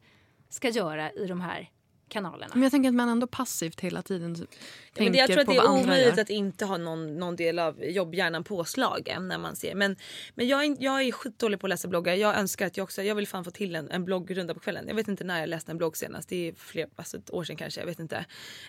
ska 0.48 0.68
göra 0.68 1.12
i 1.12 1.26
de 1.26 1.40
här 1.40 1.70
kanalerna. 2.10 2.52
Men 2.54 2.62
jag 2.62 2.72
tänker 2.72 2.88
att 2.88 2.94
man 2.94 3.08
ändå 3.08 3.26
passivt 3.26 3.80
hela 3.80 4.02
tiden 4.02 4.36
Ja, 4.94 5.04
tänker 5.04 5.18
jag 5.20 5.30
tror 5.30 5.40
att 5.40 5.46
det 5.46 5.56
är 5.56 5.70
omöjligt 5.70 6.18
att 6.18 6.30
inte 6.30 6.64
ha 6.64 6.76
någon, 6.76 7.18
någon 7.18 7.36
del 7.36 7.58
av 7.58 7.84
jobbhjärnan 7.84 8.44
påslagen 8.44 9.28
när 9.28 9.38
man 9.38 9.56
ser. 9.56 9.74
Men, 9.74 9.96
men 10.34 10.48
jag, 10.48 10.64
är, 10.64 10.76
jag 10.80 11.02
är 11.02 11.12
skitdålig 11.12 11.60
på 11.60 11.66
att 11.66 11.68
läsa 11.68 11.88
bloggar. 11.88 12.14
Jag 12.14 12.38
önskar 12.38 12.66
att 12.66 12.76
jag 12.76 12.84
också, 12.84 13.02
jag 13.02 13.14
vill 13.14 13.28
fan 13.28 13.44
få 13.44 13.50
till 13.50 13.76
en, 13.76 13.90
en 13.90 14.04
bloggrunda 14.04 14.54
på 14.54 14.60
kvällen. 14.60 14.84
Jag 14.88 14.94
vet 14.94 15.08
inte 15.08 15.24
när 15.24 15.40
jag 15.40 15.48
läste 15.48 15.72
en 15.72 15.78
blogg 15.78 15.96
senast. 15.96 16.28
Det 16.28 16.48
är 16.48 16.52
fler, 16.52 16.86
alltså 16.96 17.16
ett 17.16 17.34
år 17.34 17.44
sedan 17.44 17.56
kanske. 17.56 17.80
Jag 17.80 17.86
vet 17.86 17.98
inte. 17.98 18.24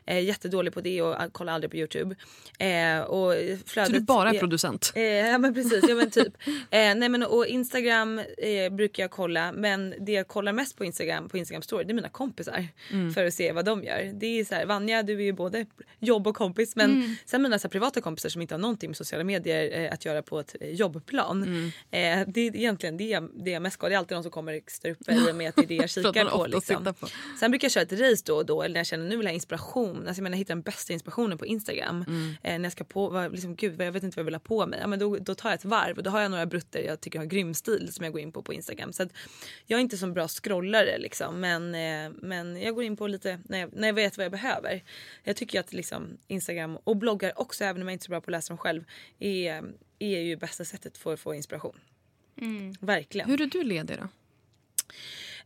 Eh, 0.05 0.23
jättedålig 0.23 0.73
på 0.73 0.81
det 0.81 1.01
och 1.01 1.21
äh, 1.21 1.29
kollar 1.29 1.53
aldrig 1.53 1.71
på 1.71 1.77
Youtube. 1.77 2.15
Eh, 2.59 2.99
och 2.99 3.33
flödet, 3.65 3.87
Så 3.87 3.93
du 3.93 3.99
bara 3.99 4.29
är 4.29 4.33
eh, 4.33 4.39
producent? 4.39 4.91
Eh, 4.95 5.03
ja 5.03 5.37
men 5.37 5.53
precis, 5.53 5.85
ja 5.87 5.95
men 5.95 6.11
typ. 6.11 6.33
Eh, 6.71 6.95
nej 6.95 7.09
men 7.09 7.23
och 7.23 7.45
Instagram 7.45 8.19
eh, 8.19 8.69
brukar 8.71 9.03
jag 9.03 9.11
kolla 9.11 9.51
men 9.51 9.93
det 9.99 10.11
jag 10.11 10.27
kollar 10.27 10.53
mest 10.53 10.77
på 10.77 10.85
Instagram 10.85 11.29
på 11.29 11.37
Instagram 11.37 11.61
story 11.61 11.83
det 11.83 11.91
är 11.91 11.93
mina 11.93 12.09
kompisar. 12.09 12.67
För 13.13 13.29
att 13.31 13.35
se 13.35 13.51
vad 13.51 13.65
de 13.65 13.83
gör. 13.83 14.11
Det 14.13 14.39
är 14.39 14.45
så 14.45 14.55
här, 14.55 14.65
Vanja 14.65 15.03
du 15.03 15.13
är 15.13 15.21
ju 15.21 15.31
både 15.33 15.65
jobb 15.99 16.27
och 16.27 16.35
kompis 16.35 16.75
men 16.75 17.17
sen 17.25 17.41
mina 17.41 17.59
så 17.59 17.67
här, 17.67 17.69
privata 17.69 18.01
kompisar 18.01 18.29
som 18.29 18.41
inte 18.41 18.53
har 18.53 18.59
någonting 18.59 18.89
med 18.89 18.97
sociala 18.97 19.23
medier 19.23 19.79
eh, 19.85 19.93
att 19.93 20.05
göra 20.05 20.21
på 20.21 20.39
ett 20.39 20.55
eh, 20.61 20.69
jobbplan. 20.69 21.43
Eh, 21.91 22.27
det 22.27 22.41
är 22.47 22.55
egentligen 22.55 22.97
det, 22.97 23.03
jag- 23.03 23.29
det 23.43 23.51
jag 23.51 23.61
mest 23.61 23.77
kollar. 23.77 23.89
Det 23.89 23.95
är 23.95 23.97
alltid 23.97 24.17
de 24.17 24.23
som 24.23 24.31
kommer 24.31 24.53
extra 24.53 24.91
upp 24.91 25.09
i 25.09 25.31
och 25.31 25.35
med 25.35 25.49
att 25.49 25.55
det 25.55 25.61
är 25.63 25.67
det 25.67 25.75
jag 25.81 25.89
kikar 25.89 26.25
på. 26.25 26.37
Liksom. 26.47 26.75
på. 26.93 27.07
Sen 27.39 27.51
brukar 27.51 27.65
jag 27.65 27.71
köra 27.71 27.83
ett 27.83 27.91
race 27.91 28.23
då 28.25 28.35
och 28.35 28.45
då 28.45 28.61
eller 28.61 28.73
när 28.73 28.79
jag 28.79 28.87
känner 28.87 29.05
nu 29.09 29.17
vill 29.17 29.25
jag 29.25 29.31
ha 29.31 29.35
inspiration. 29.35 29.97
Alltså 29.97 30.19
jag 30.19 30.23
menar 30.23 30.35
jag 30.35 30.39
hittar 30.39 30.55
den 30.55 30.61
bästa 30.61 30.93
inspirationen 30.93 31.37
på 31.37 31.45
Instagram. 31.45 32.05
Eh, 32.43 32.51
när 32.59 32.63
jag 32.63 32.71
ska 32.71 32.83
på, 32.83 33.09
vad- 33.09 33.31
liksom, 33.31 33.55
gud 33.55 33.81
jag 33.81 33.91
vet 33.91 34.03
inte 34.03 34.15
vad 34.15 34.21
jag 34.21 34.25
vill 34.25 34.35
ha 34.35 34.39
på 34.39 34.65
mig. 34.65 34.79
Ja, 34.81 34.87
men 34.87 34.99
då, 34.99 35.17
då 35.17 35.35
tar 35.35 35.49
jag 35.49 35.55
ett 35.57 35.65
varv 35.65 35.97
och 35.97 36.03
då 36.03 36.09
har 36.09 36.21
jag 36.21 36.31
några 36.31 36.45
brutter 36.45 36.79
jag 36.83 37.01
tycker 37.01 37.19
har 37.19 37.25
grym 37.25 37.53
stil 37.53 37.89
som 37.93 38.03
jag 38.05 38.11
går 38.13 38.21
in 38.21 38.31
på 38.31 38.41
på 38.41 38.53
Instagram. 38.53 38.93
Så 38.93 39.07
jag 39.65 39.77
är 39.77 39.81
inte 39.81 39.97
så 39.97 40.07
bra 40.07 40.27
scrollare 40.27 40.97
liksom 40.97 41.39
men, 41.39 41.75
eh, 41.75 42.11
men 42.21 42.61
jag 42.61 42.75
går 42.75 42.83
in 42.83 42.97
på 42.97 43.07
lite 43.07 43.20
när 43.23 43.59
jag, 43.59 43.73
när 43.73 43.87
jag 43.87 43.93
vet 43.93 44.17
vad 44.17 44.25
jag 44.25 44.31
behöver. 44.31 44.83
Jag 45.23 45.35
tycker 45.35 45.59
att 45.59 45.73
liksom 45.73 46.17
Instagram 46.27 46.77
och 46.83 46.97
bloggar 46.97 47.39
också 47.39 47.63
även 47.63 47.81
om 47.81 47.87
jag 47.87 47.93
inte 47.93 48.03
är 48.03 48.05
så 48.05 48.09
bra 48.09 48.21
på 48.21 48.25
att 48.25 48.31
läsa 48.31 48.53
dem 48.53 48.57
själv 48.57 48.83
är, 49.19 49.63
är 49.99 50.19
ju 50.19 50.35
bästa 50.35 50.65
sättet 50.65 50.97
för 50.97 51.13
att 51.13 51.19
få 51.19 51.35
inspiration. 51.35 51.79
Verkligen. 52.79 53.29
Hur 53.29 53.41
är 53.41 53.45
du 53.45 53.63
ledig 53.63 53.97
då? 53.97 54.07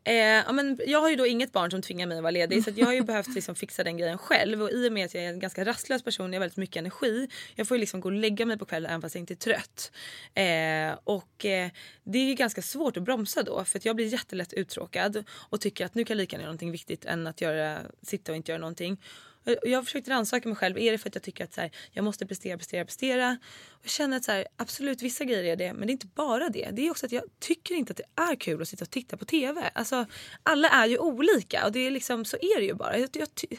Eh, 0.08 0.16
ja, 0.16 0.51
men 0.51 0.80
jag 0.88 1.01
har 1.01 1.10
ju 1.10 1.16
då 1.16 1.28
inget 1.28 1.51
barn 1.51 1.72
som 1.72 1.82
tvingar 1.82 2.08
mig 2.08 2.18
att 2.18 2.24
vara 2.24 2.32
ledig 2.32 2.64
så 2.64 2.72
jag 2.76 2.86
har 2.86 2.93
ju 2.93 3.01
behövt 3.03 3.36
liksom 3.36 3.56
fixa 3.56 3.84
den 3.84 3.97
grejen 3.97 4.18
själv 4.18 4.62
och 4.62 4.72
i 4.72 4.89
och 4.89 4.93
med 4.93 5.06
att 5.06 5.14
jag 5.14 5.24
är 5.24 5.30
en 5.30 5.39
ganska 5.39 5.66
rastlös 5.66 6.03
person, 6.03 6.34
jag 6.34 6.39
har 6.39 6.39
väldigt 6.39 6.58
mycket 6.58 6.76
energi. 6.76 7.30
Jag 7.56 7.68
får 7.68 7.78
ju 7.78 7.80
liksom 7.80 8.01
gå 8.01 8.10
och 8.10 8.14
lägga 8.14 8.45
mig 8.45 8.58
på 8.58 8.66
kvällen 8.66 8.89
även 8.89 9.01
fast 9.01 9.16
jag 9.16 9.22
inte 9.22 9.34
är 9.34 9.36
trött. 9.36 9.91
Eh, 10.34 10.99
och 11.03 11.45
eh, 11.45 11.70
det 12.03 12.20
är 12.20 12.26
ju 12.26 12.34
ganska 12.34 12.62
svårt 12.62 12.97
att 12.97 13.03
bromsa 13.03 13.43
då 13.43 13.66
för 13.66 13.82
jag 13.84 13.95
blir 13.95 14.08
jättelätt 14.08 14.53
uttråkad 14.53 15.24
och 15.30 15.62
tycker 15.62 15.86
att 15.86 15.95
nu 15.95 16.06
kan 16.06 16.18
jag 16.18 16.22
lika 16.22 16.34
gärna 16.34 16.41
göra 16.41 16.49
någonting 16.49 16.72
viktigt 16.72 17.06
än 17.06 17.28
att 17.28 17.41
göra, 17.41 17.80
sitta 18.01 18.32
och 18.32 18.36
inte 18.36 18.51
göra 18.51 18.60
någonting. 18.60 18.97
Jag 19.45 19.77
har 19.79 19.83
försökt 19.83 20.07
rannsaka 20.07 20.49
mig 20.49 20.55
själv. 20.55 20.77
Är 20.77 20.91
det 20.91 20.97
för 20.97 21.09
att 21.09 21.15
jag 21.15 21.23
tycker 21.23 21.43
att 21.43 21.53
så 21.53 21.61
här, 21.61 21.71
jag 21.91 22.05
måste 22.05 22.25
prestera, 22.25 22.57
prestera, 22.57 22.85
prestera? 22.85 23.37
Och 23.71 23.79
jag 23.83 23.91
känner 23.91 24.17
att 24.17 24.23
så 24.23 24.31
här, 24.31 24.47
absolut 24.57 25.01
vissa 25.01 25.23
grejer 25.23 25.43
är 25.43 25.55
det, 25.55 25.73
men 25.73 25.87
det 25.87 25.91
är 25.91 25.93
inte 25.93 26.07
bara 26.07 26.49
det. 26.49 26.69
Det 26.71 26.87
är 26.87 26.91
också 26.91 27.05
att 27.05 27.11
jag 27.11 27.23
tycker 27.39 27.75
inte 27.75 27.91
att 27.91 27.97
det 27.97 28.21
är 28.21 28.35
kul 28.35 28.61
att 28.61 28.67
sitta 28.67 28.83
och 28.83 28.89
titta 28.89 29.17
på 29.17 29.25
TV. 29.25 29.71
Alltså, 29.73 30.05
alla 30.43 30.69
är 30.69 30.85
ju 30.85 30.97
olika 30.97 31.65
och 31.65 31.71
det 31.71 31.79
är 31.79 31.91
liksom, 31.91 32.25
så 32.25 32.37
är 32.37 32.59
det 32.59 32.65
ju 32.65 32.73
bara. 32.73 32.97
Jag, 32.97 33.09
jag, 33.13 33.35
ty- 33.35 33.57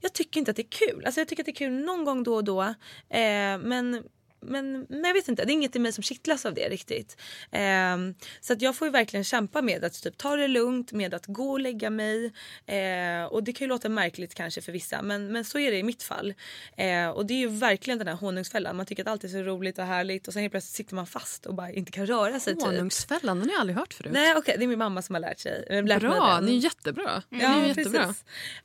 jag 0.00 0.12
tycker 0.12 0.38
inte 0.40 0.50
att 0.50 0.56
det 0.56 0.62
är 0.62 0.88
kul. 0.88 1.04
Alltså, 1.04 1.20
jag 1.20 1.28
tycker 1.28 1.42
att 1.42 1.46
det 1.46 1.52
är 1.52 1.66
kul 1.66 1.72
någon 1.72 2.04
gång 2.04 2.22
då 2.22 2.34
och 2.34 2.44
då. 2.44 2.62
Eh, 2.62 3.58
men 3.58 4.04
men, 4.42 4.86
men 4.88 5.04
jag 5.04 5.14
vet 5.14 5.28
inte, 5.28 5.44
det 5.44 5.52
är 5.52 5.54
inget 5.54 5.76
i 5.76 5.78
mig 5.78 5.92
som 5.92 6.02
kittlas 6.02 6.46
av 6.46 6.54
det 6.54 6.68
riktigt. 6.68 7.16
Ehm, 7.50 8.14
så 8.40 8.52
att 8.52 8.62
jag 8.62 8.76
får 8.76 8.88
ju 8.88 8.92
verkligen 8.92 9.24
kämpa 9.24 9.62
med 9.62 9.84
att 9.84 10.02
typ, 10.02 10.16
ta 10.16 10.36
det 10.36 10.48
lugnt, 10.48 10.92
med 10.92 11.14
att 11.14 11.26
gå 11.26 11.50
och 11.50 11.60
lägga 11.60 11.90
mig. 11.90 12.32
Eh, 12.66 13.24
och 13.24 13.44
det 13.44 13.52
kan 13.52 13.64
ju 13.64 13.68
låta 13.68 13.88
märkligt 13.88 14.34
kanske 14.34 14.60
för 14.62 14.72
vissa 14.72 15.02
men, 15.02 15.32
men 15.32 15.44
så 15.44 15.58
är 15.58 15.70
det 15.70 15.78
i 15.78 15.82
mitt 15.82 16.02
fall. 16.02 16.34
Eh, 16.76 17.08
och 17.08 17.26
det 17.26 17.34
är 17.34 17.38
ju 17.38 17.48
verkligen 17.48 17.98
den 17.98 18.08
här 18.08 18.14
honungsfällan. 18.14 18.76
Man 18.76 18.86
tycker 18.86 19.02
att 19.02 19.08
allt 19.08 19.24
är 19.24 19.28
så 19.28 19.42
roligt 19.42 19.78
och 19.78 19.84
härligt 19.84 20.26
och 20.28 20.32
sen 20.32 20.42
helt 20.42 20.52
plötsligt 20.52 20.76
sitter 20.76 20.94
man 20.94 21.06
fast 21.06 21.46
och 21.46 21.54
bara 21.54 21.70
inte 21.70 21.92
kan 21.92 22.06
röra 22.06 22.40
sig. 22.40 22.54
Typ. 22.54 22.64
Honungsfällan, 22.64 23.38
den 23.38 23.48
har 23.48 23.54
jag 23.54 23.60
aldrig 23.60 23.76
hört 23.76 23.94
förut. 23.94 24.12
Nej 24.12 24.34
okej, 24.36 24.54
det 24.58 24.64
är 24.64 24.68
min 24.68 24.78
mamma 24.78 25.02
som 25.02 25.14
har 25.14 25.20
lärt 25.20 25.38
sig. 25.38 25.82
lärt 25.84 26.00
Bra, 26.00 26.40
det 26.40 26.52
är 26.52 26.56
jättebra. 26.56 27.22
Det 27.28 27.36
Ja, 27.36 27.62
är 27.62 27.66
jättebra. 27.66 28.14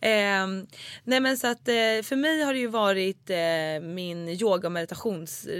Ehm, 0.02 0.68
nej 1.04 1.20
men 1.20 1.38
så 1.38 1.48
att 1.48 1.68
eh, 1.68 1.74
för 2.04 2.16
mig 2.16 2.42
har 2.44 2.54
det 2.54 2.60
ju 2.60 2.68
varit 2.68 3.30
eh, 3.30 3.38
min 3.82 4.30
yoga 4.30 4.68
och 4.68 4.72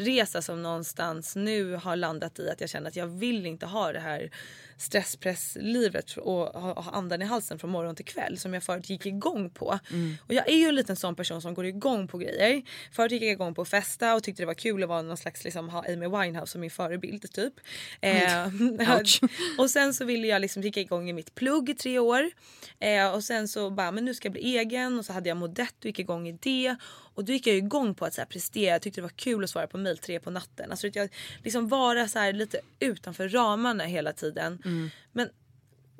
resa 0.08 0.42
som 0.42 0.64
någonstans 0.64 1.36
nu 1.36 1.76
har 1.76 1.96
landat 1.96 2.40
i 2.40 2.50
att 2.50 2.62
jag 2.62 2.70
känner 2.70 2.88
att 2.88 2.96
jag 2.96 3.08
vill 3.08 3.46
inte 3.46 3.66
ha 3.66 3.92
det 3.92 4.00
här 4.00 4.32
stresspresslivet 4.78 6.18
och 6.18 6.46
ha, 6.62 6.82
ha 6.82 6.92
andan 6.92 7.22
i 7.22 7.26
halsen 7.26 7.60
från 7.60 7.70
morgon 7.70 7.96
till 7.96 8.06
kväll 8.06 8.38
som 8.38 8.54
jag 8.54 8.64
förut 8.64 8.90
gick 8.90 9.06
igång 9.06 9.50
på. 9.50 9.80
Och 10.28 10.34
jag 10.34 10.50
är 10.50 10.56
ju 10.56 10.66
en 10.66 10.76
liten 10.76 10.96
sån 10.96 11.16
person 11.16 11.42
som 11.42 11.54
går 11.54 11.66
igång 11.66 12.08
på 12.08 12.18
grejer. 12.18 12.62
Förut 12.92 13.12
gick 13.12 13.22
jag 13.22 13.32
igång 13.32 13.56
på 13.56 13.62
att 13.62 13.70
festa 13.70 14.16
och 14.16 14.24
tyckte 14.24 14.42
det 14.42 14.48
var 14.48 14.54
kul 14.54 14.84
att 14.84 14.90
vara 14.90 15.02
någon 15.02 15.18
slags 15.18 15.44
liksom, 15.44 15.70
ha 15.70 15.86
Amy 15.88 16.08
Winehouse 16.08 16.52
som 16.52 16.62
min 16.62 16.72
förebild 16.72 17.34
typ. 17.34 17.54
Ehm, 18.02 18.80
Ouch. 18.98 19.22
och 19.58 19.70
sen 19.70 19.94
så 19.94 20.06
ville 20.06 20.28
jag 20.28 20.42
liksom 20.42 20.64
kicka 20.64 20.80
igång 20.80 21.10
i 21.10 21.14
mitt 21.14 21.36
plugg 21.36 21.70
i 21.70 21.74
tre 21.74 22.00
år. 22.00 22.32
Eh, 22.80 23.14
och 23.14 23.24
sen 23.24 23.48
så 23.48 23.70
bara, 23.70 23.92
men 23.92 24.06
nu 24.06 24.14
ska 24.14 24.26
jag 24.26 24.34
bli 24.34 24.58
egen 24.58 25.00
och 25.00 25.06
så 25.06 25.14
hade 25.14 25.30
jag 25.30 25.38
modett 25.38 25.76
och 25.80 25.86
gick 25.86 26.00
igång 26.00 26.28
i 26.28 26.32
det. 26.42 26.76
Och 27.18 27.26
då 27.26 27.34
gick 27.34 27.48
jag 27.48 27.56
igång 27.56 27.96
på 27.96 28.06
att 28.06 28.14
så 28.14 28.22
här, 28.22 28.26
prestera. 28.26 28.72
Jag 28.72 28.82
tyckte 28.82 29.02
det 29.02 29.04
var 29.04 29.10
kul 29.10 29.44
att 29.44 29.50
svara 29.50 29.68
på 29.68 29.78
mail 29.78 29.98
tre 29.98 30.20
på 30.20 30.30
natten. 30.30 30.72
Alltså 30.72 30.88
att 30.88 30.96
jag 30.96 31.10
liksom 31.44 31.68
vara 31.68 32.08
så 32.08 32.20
här 32.20 32.34
lite 32.34 32.60
utanför 32.80 33.30
ramarna 33.30 33.84
hela 33.84 34.14
tiden. 34.14 34.62
Mm. 34.68 34.92
Men 35.14 35.32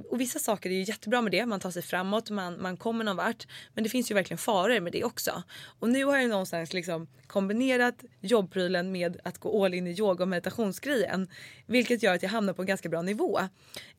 och 0.10 0.22
vissa 0.22 0.40
saker 0.40 0.70
är 0.70 0.74
ju 0.74 0.84
jättebra 0.84 1.22
med 1.22 1.32
det. 1.32 1.46
Man 1.46 1.60
tar 1.60 1.72
sig 1.72 1.82
framåt, 1.82 2.30
man, 2.30 2.62
man 2.62 2.78
kommer 2.78 3.04
någon 3.04 3.16
vart. 3.16 3.48
Men 3.74 3.84
det 3.84 3.90
finns 3.90 4.12
ju 4.12 4.16
verkligen 4.16 4.38
faror 4.38 4.80
med 4.80 4.94
det 4.94 5.04
också. 5.04 5.44
Och 5.80 5.90
nu 5.90 6.06
har 6.06 6.18
jag 6.18 6.30
någonstans 6.30 6.74
liksom 6.74 7.08
kombinerat 7.28 8.04
jobbprylen 8.22 8.92
med 8.92 9.20
att 9.24 9.38
gå 9.38 9.66
all 9.66 9.74
in 9.74 9.88
i 9.88 10.00
yoga 10.00 10.24
och 10.24 10.28
meditationsgrejen. 10.28 11.30
Vilket 11.66 12.04
gör 12.04 12.14
att 12.14 12.24
jag 12.24 12.30
hamnar 12.30 12.54
på 12.54 12.62
en 12.62 12.66
ganska 12.66 12.90
bra 12.90 13.02
nivå. 13.02 13.40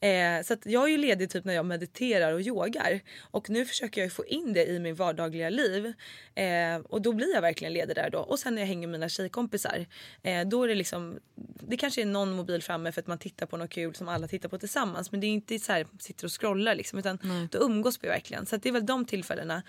Eh, 0.00 0.42
så 0.44 0.52
att 0.52 0.66
jag 0.66 0.84
är 0.84 0.88
ju 0.88 0.98
ledig 0.98 1.30
typ 1.30 1.44
när 1.44 1.54
jag 1.54 1.66
mediterar 1.66 2.32
och 2.32 2.40
yogar. 2.40 3.00
Och 3.30 3.50
nu 3.50 3.64
försöker 3.64 4.02
jag 4.02 4.12
få 4.12 4.26
in 4.26 4.52
det 4.52 4.66
i 4.66 4.78
min 4.78 4.94
vardagliga 4.94 5.50
liv. 5.50 5.92
Eh, 6.34 6.76
och 6.88 7.02
då 7.02 7.12
blir 7.12 7.34
jag 7.34 7.42
verkligen 7.42 7.72
ledig 7.72 7.96
där 7.96 8.10
då. 8.10 8.18
Och 8.18 8.38
sen 8.38 8.54
när 8.54 8.62
jag 8.62 8.66
hänger 8.66 8.88
med 8.88 9.00
mina 9.00 9.08
tjejkompisar. 9.08 9.86
Eh, 10.22 10.46
då 10.46 10.64
är 10.64 10.68
det 10.68 10.74
liksom, 10.74 11.18
det 11.60 11.76
kanske 11.76 12.02
är 12.02 12.06
någon 12.06 12.32
mobil 12.32 12.62
framme 12.62 12.92
för 12.92 13.00
att 13.00 13.06
man 13.06 13.18
tittar 13.18 13.46
på 13.46 13.56
något 13.56 13.70
kul 13.70 13.94
som 13.94 14.08
alla 14.08 14.28
tittar 14.28 14.48
på 14.48 14.58
tillsammans. 14.58 15.12
Men 15.12 15.20
det 15.20 15.26
är 15.26 15.28
inte 15.28 15.58
så 15.58 15.72
här 15.72 15.86
sitter 15.98 16.24
och 16.24 16.40
scrollar 16.40 16.74
liksom. 16.74 16.98
Utan 16.98 17.48
då 17.50 17.58
umgås 17.58 17.98
vi 18.02 18.08
verkligen. 18.08 18.46
Så 18.46 18.56
att 18.56 18.62
det 18.62 18.68
är 18.68 18.72
väl 18.72 18.86
de 18.86 19.04
tillfällena. 19.04 19.62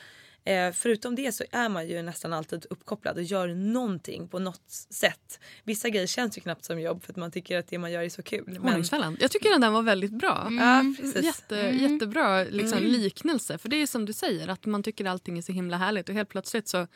Eh, 0.43 0.72
förutom 0.72 1.15
det 1.15 1.32
så 1.32 1.43
är 1.51 1.70
man 1.70 1.88
ju 1.88 2.01
nästan 2.01 2.34
alltid 2.34 2.65
uppkopplad 2.70 3.17
och 3.17 3.24
gör 3.24 3.47
någonting 3.47 4.28
på 4.28 4.39
något 4.39 4.70
sätt. 4.89 5.39
Vissa 5.63 5.89
grejer 5.89 6.07
känns 6.07 6.38
ju 6.38 6.41
knappt 6.41 6.65
som 6.65 6.82
jobb 6.82 7.03
för 7.03 7.13
att 7.13 7.17
man 7.17 7.32
tycker 7.32 7.59
att 7.59 7.67
det 7.67 7.78
man 7.78 7.91
gör 7.91 8.01
är 8.01 8.09
så 8.09 8.24
kul. 8.24 8.59
Men. 8.61 9.17
Jag 9.20 9.32
tycker 9.32 9.49
den 9.49 9.61
där 9.61 9.70
var 9.70 9.82
väldigt 9.82 10.11
bra. 10.11 10.47
ja, 10.51 10.95
precis. 10.97 11.24
Jätte, 11.24 11.55
Jättebra 11.55 12.43
liksom, 12.43 12.84
liknelse. 12.84 13.57
För 13.57 13.70
det 13.70 13.76
är 13.76 13.88
som 13.88 14.05
du 14.05 14.13
säger, 14.13 14.47
att 14.47 14.65
man 14.65 14.84
tycker 14.84 15.05
allting 15.05 15.38
är 15.38 15.41
så 15.41 15.51
himla 15.51 15.78
härligt 15.78 16.09
och 16.09 16.15
helt 16.15 16.30
plötsligt 16.30 16.67
så 16.67 16.88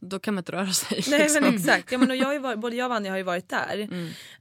då 0.00 0.18
kan 0.18 0.34
man 0.34 0.42
inte 0.42 0.52
röra 0.52 0.72
sig. 0.72 1.04
Nej 1.08 1.20
liksom. 1.20 1.42
men 1.42 1.54
exakt. 1.54 1.92
Ja, 1.92 1.98
men 1.98 2.10
och 2.10 2.16
jag 2.16 2.26
har 2.26 2.32
ju 2.32 2.38
varit, 2.38 2.58
både 2.58 2.76
jag 2.76 2.84
och 2.84 2.90
Vanja 2.90 3.10
har 3.10 3.16
ju 3.16 3.22
varit 3.22 3.48
där. 3.48 3.88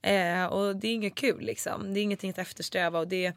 Eh, 0.01 0.45
och 0.45 0.75
det 0.75 0.87
är 0.87 0.93
inget 0.93 1.15
kul 1.15 1.41
liksom. 1.41 1.93
Det 1.93 1.99
är 1.99 2.01
ingenting 2.01 2.29
att 2.29 2.37
eftersträva 2.37 2.99
och 2.99 3.07
det, 3.07 3.33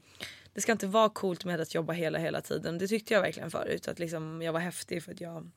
det 0.55 0.61
ska 0.61 0.73
inte 0.73 0.87
vara 0.87 1.09
coolt 1.09 1.45
med 1.45 1.61
att 1.61 1.75
jobba 1.75 1.93
hela 1.93 2.19
hela 2.19 2.41
tiden. 2.41 2.79
Det 2.79 2.89
tyckte 2.89 3.15
jag 3.15 3.23
verkligen 3.23 3.51
förut. 3.51 3.89
Att 3.89 3.99
liksom 3.99 4.43
jag 4.43 4.53
var 4.53 4.61
häftig 4.61 5.03
för 5.03 5.13
att 5.13 5.21
jag 5.21 5.51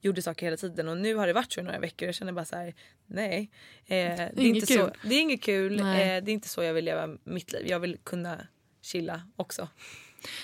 gjorde 0.00 0.22
saker 0.22 0.46
hela 0.46 0.56
tiden. 0.56 0.88
Och 0.88 0.96
nu 0.96 1.14
har 1.14 1.26
det 1.26 1.32
varit 1.32 1.52
så 1.52 1.60
i 1.60 1.62
några 1.62 1.78
veckor. 1.78 2.06
Jag 2.06 2.14
känner 2.14 2.32
bara 2.32 2.44
så 2.44 2.56
här, 2.56 2.74
nej. 3.06 3.50
Eh, 3.86 3.96
det, 3.96 4.32
är 4.36 4.40
inte 4.40 4.66
kul. 4.66 4.76
Så, 4.76 5.08
det 5.08 5.14
är 5.14 5.20
inget 5.20 5.42
kul. 5.42 5.80
Eh, 5.80 5.84
det 5.84 5.90
är 6.00 6.28
inte 6.28 6.48
så 6.48 6.62
jag 6.62 6.74
vill 6.74 6.84
leva 6.84 7.16
mitt 7.24 7.52
liv. 7.52 7.66
Jag 7.66 7.80
vill 7.80 7.98
kunna 8.04 8.46
chilla 8.82 9.22
också. 9.36 9.68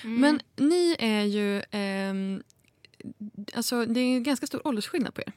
Men 0.04 0.40
ni 0.56 0.96
är 0.98 1.24
ju... 1.24 1.62
ehm, 1.70 2.42
alltså, 3.52 3.86
det 3.86 4.00
är 4.00 4.16
en 4.16 4.22
ganska 4.22 4.46
stor 4.46 4.66
åldersskillnad 4.66 5.14
på 5.14 5.20
er. 5.20 5.32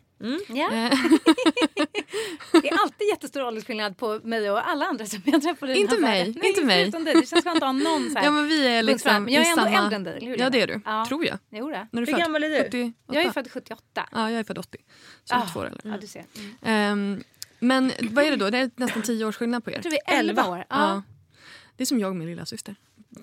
Ja. 0.48 0.72
Eh, 0.72 0.90
Det 2.62 2.70
är 2.70 2.82
alltid 2.82 3.08
jättestor 3.08 3.44
åldersskillnad 3.44 3.98
på 3.98 4.20
mig 4.24 4.52
och 4.52 4.70
alla 4.70 4.86
andra 4.86 5.06
som 5.06 5.22
jag 5.26 5.42
träffar 5.42 5.68
i 5.70 5.76
Inte 5.80 5.98
mig. 5.98 6.34
Nej, 6.36 6.50
inte 6.50 6.66
mig. 6.66 6.92
dig. 6.92 7.14
Det 7.14 7.28
känns 7.28 7.44
skönt 7.44 7.48
att 7.58 7.62
ha 7.64 7.72
någon 7.72 8.10
så 8.10 8.18
här. 8.18 8.26
ja, 8.26 8.32
men 8.32 8.48
vi 8.48 8.68
är 8.68 8.84
bundsförvant. 8.84 8.94
liksom 8.94 9.24
men 9.24 9.34
jag 9.34 9.46
är 9.46 9.50
ändå 9.52 9.64
samma... 9.64 9.78
äldre 9.78 9.96
än 9.96 10.04
dig, 10.04 10.18
eller 10.18 10.28
hur? 10.28 10.38
Ja, 10.38 10.50
det 10.50 10.62
är 10.62 10.68
du. 10.68 10.82
Ja. 10.86 11.06
Tror 11.08 11.26
jag. 11.26 11.38
Jo, 11.50 11.70
det. 11.70 11.88
När 11.92 12.02
är 12.02 12.06
du 12.06 12.12
Hur 12.12 12.18
född? 12.18 12.20
gammal 12.20 12.44
är 12.44 12.50
du? 12.50 12.56
78? 12.64 12.94
Jag 13.12 13.24
är 13.26 13.32
född 13.32 13.52
78. 13.52 14.10
Ja, 14.12 14.32
jag 14.32 14.40
är 14.40 14.44
född 14.44 14.58
80. 14.58 14.78
Så 15.24 15.36
Ah, 15.36 15.42
två 15.54 15.60
år 15.60 15.66
eller? 15.68 15.82
Ja, 15.84 15.98
du 16.02 16.08
ser. 16.08 16.26
Mm. 16.38 16.56
Ehm, 16.62 17.24
Men 17.60 17.92
vad 18.02 18.26
är 18.26 18.32
det 18.32 18.38
då? 18.38 18.50
Det 18.50 18.58
är 18.58 18.72
nästan 18.76 19.02
tio 19.02 19.26
års 19.26 19.36
skillnad 19.38 19.64
på 19.64 19.70
er. 19.72 19.74
Jag 19.76 19.84
tror 19.84 19.92
vi 19.92 20.00
är 20.06 20.20
11 20.20 20.48
år. 20.48 20.66
Ja. 20.70 21.04
Det 21.78 21.84
är 21.84 21.86
som 21.86 22.00
jag 22.00 22.10
och 22.10 22.16
min 22.16 22.28
lilla 22.28 22.46
syster. 22.46 22.76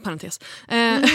Parentes. 0.03 0.41
Eh, 0.69 1.05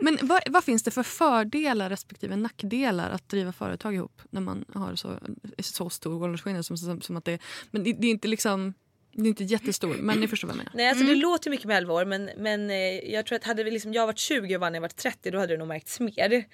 Men 0.00 0.18
vad, 0.22 0.42
vad 0.46 0.64
finns 0.64 0.82
det 0.82 0.90
för 0.90 1.02
fördelar 1.02 1.90
respektive 1.90 2.36
nackdelar 2.36 3.10
att 3.10 3.28
driva 3.28 3.52
företag 3.52 3.94
ihop 3.94 4.22
när 4.30 4.40
man 4.40 4.64
har 4.74 4.94
så, 4.94 5.18
så 5.58 5.90
stor 5.90 6.22
åldersskillnad? 6.22 6.66
Som, 6.66 6.76
som, 6.76 7.00
som 7.00 7.16
att 7.16 7.24
det, 7.24 7.38
men 7.70 7.84
det, 7.84 7.92
det 7.92 8.06
är 8.06 8.10
inte 8.10 8.28
liksom 8.28 8.74
det 9.12 9.22
är 9.22 9.28
inte 9.28 9.44
jättestor, 9.44 9.96
men 10.00 10.20
ni 10.20 10.28
förstår 10.28 10.48
vad 10.48 10.56
jag 10.56 10.58
menar. 10.58 10.72
Nej 10.74 10.88
alltså 10.88 11.04
det 11.04 11.14
låter 11.14 11.50
mycket 11.50 11.66
med 11.66 11.76
11 11.76 11.94
år 11.94 12.04
men, 12.04 12.30
men 12.36 12.70
eh, 12.70 12.76
jag 13.12 13.26
tror 13.26 13.36
att 13.36 13.44
hade 13.44 13.64
vi 13.64 13.70
liksom, 13.70 13.92
jag 13.92 14.06
varit 14.06 14.18
20 14.18 14.56
och 14.56 14.60
Vanja 14.60 14.80
varit 14.80 14.96
30 14.96 15.30
då 15.30 15.38
hade 15.38 15.52
det 15.52 15.58
nog 15.58 15.68
märkts 15.68 16.00
mer 16.00 16.44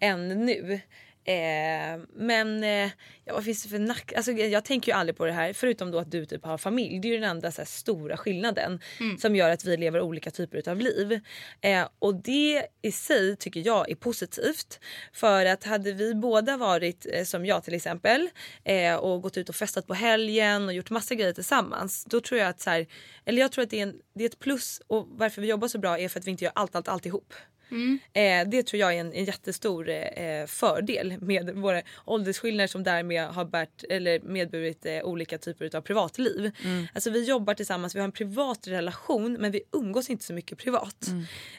än 0.00 0.28
nu. 0.28 0.80
Eh, 1.26 2.00
men 2.14 2.64
eh, 2.64 2.90
ja, 3.24 3.34
vad 3.34 3.44
finns 3.44 3.62
det 3.62 3.68
för 3.68 3.78
nack... 3.78 4.12
Alltså, 4.16 4.32
jag, 4.32 4.64
tänker 4.64 4.92
ju 4.92 4.98
aldrig 4.98 5.16
på 5.16 5.24
det 5.24 5.32
här 5.32 5.52
förutom 5.52 5.90
då 5.90 5.98
att 5.98 6.10
du 6.10 6.26
typ 6.26 6.44
har 6.44 6.58
familj. 6.58 6.98
Det 6.98 7.08
är 7.08 7.12
ju 7.12 7.20
den 7.20 7.30
enda 7.30 7.52
så 7.52 7.60
här, 7.60 7.66
stora 7.66 8.16
skillnaden 8.16 8.80
som 9.18 9.36
gör 9.36 9.50
att 9.50 9.64
vi 9.64 9.76
lever 9.76 10.00
olika 10.00 10.30
typer 10.30 10.68
av 10.68 10.80
liv. 10.80 11.20
Eh, 11.60 11.88
och 11.98 12.14
det 12.14 12.66
i 12.82 12.92
sig 12.92 13.36
tycker 13.36 13.66
jag 13.66 13.90
är 13.90 13.94
positivt. 13.94 14.80
För 15.12 15.46
att 15.46 15.64
hade 15.64 15.92
vi 15.92 16.14
båda 16.14 16.56
varit 16.56 17.06
eh, 17.12 17.24
som 17.24 17.46
jag 17.46 17.64
till 17.64 17.74
exempel 17.74 18.28
och 19.00 19.22
gått 19.22 19.36
ut 19.36 19.48
och 19.48 19.54
festat 19.54 19.86
på 19.86 19.94
helgen 19.94 20.64
och 20.64 20.72
gjort 20.72 20.90
massa 20.90 21.14
grejer 21.14 21.32
tillsammans. 21.32 22.04
Då 22.04 22.20
tror 22.20 22.40
jag 22.40 22.48
att 22.48 22.60
så 22.60 22.70
här, 22.70 22.86
eller 23.24 23.40
jag 23.40 23.52
tror 23.52 23.62
att 23.62 23.70
det 23.70 23.78
är, 23.78 23.82
en, 23.82 23.94
det 24.14 24.24
är 24.24 24.28
ett 24.28 24.38
plus 24.38 24.80
och 24.86 25.06
varför 25.10 25.42
vi 25.42 25.48
jobbar 25.48 25.68
så 25.68 25.78
bra 25.78 25.98
är 25.98 26.08
för 26.08 26.20
att 26.20 26.26
vi 26.26 26.30
inte 26.30 26.44
gör 26.44 26.52
allt, 26.54 26.74
allt, 26.74 26.88
allt 26.88 27.06
ihop. 27.06 27.34
Eh, 28.12 28.48
det 28.48 28.62
tror 28.62 28.80
jag 28.80 28.94
är 28.94 29.00
en, 29.00 29.12
en 29.12 29.24
jättestor 29.24 29.88
eh, 29.90 30.46
fördel 30.46 31.14
med 31.20 31.50
våra 31.54 31.82
åldersskillnader 32.04 32.66
som 32.66 32.82
därmed 32.82 33.28
har 33.28 33.44
bärt, 33.44 33.84
eller 33.88 34.20
medburit 34.20 34.86
eh, 34.86 35.02
olika 35.02 35.38
typer 35.38 35.76
av 35.76 35.80
privatliv. 35.80 36.50
Alltså 36.94 37.10
vi 37.10 37.24
jobbar 37.24 37.54
tillsammans, 37.54 37.94
vi 37.94 37.98
har 37.98 38.04
en 38.04 38.12
privat 38.12 38.66
relation 38.66 39.32
men 39.32 39.50
vi 39.52 39.62
umgås 39.72 40.10
inte 40.10 40.24
så 40.24 40.32
mycket 40.32 40.58
privat. 40.58 41.06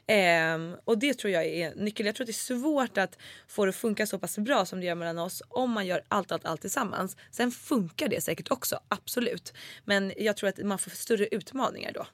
Eh, 0.08 0.78
och 0.84 0.98
det 0.98 1.14
tror 1.14 1.34
jag 1.34 1.46
är 1.46 1.76
nyckeln. 1.76 2.08
Jag 2.08 2.16
tror 2.16 2.24
att 2.24 2.28
det 2.28 2.32
är 2.32 2.60
svårt 2.60 2.98
att 2.98 3.18
få 3.48 3.66
det 3.66 3.70
att 3.70 3.76
funka 3.76 4.08
så 4.08 4.20
pass 4.20 4.38
bra 4.38 4.66
som 4.66 4.80
det 4.80 4.86
gör 4.86 4.96
mellan 4.96 5.20
oss 5.20 5.42
om 5.50 5.72
man 5.72 5.86
gör 5.88 6.02
allt, 6.08 6.32
allt, 6.32 6.46
allt 6.46 6.62
tillsammans. 6.62 7.18
Sen 7.32 7.52
funkar 7.52 8.08
det 8.08 8.22
säkert 8.22 8.52
också, 8.52 8.80
absolut. 8.88 9.54
Men 9.86 10.14
jag 10.18 10.38
tror 10.38 10.50
att 10.50 10.58
man 10.58 10.80
får 10.80 10.92
större 10.92 11.28
utmaningar 11.28 11.92
då. 11.92 12.06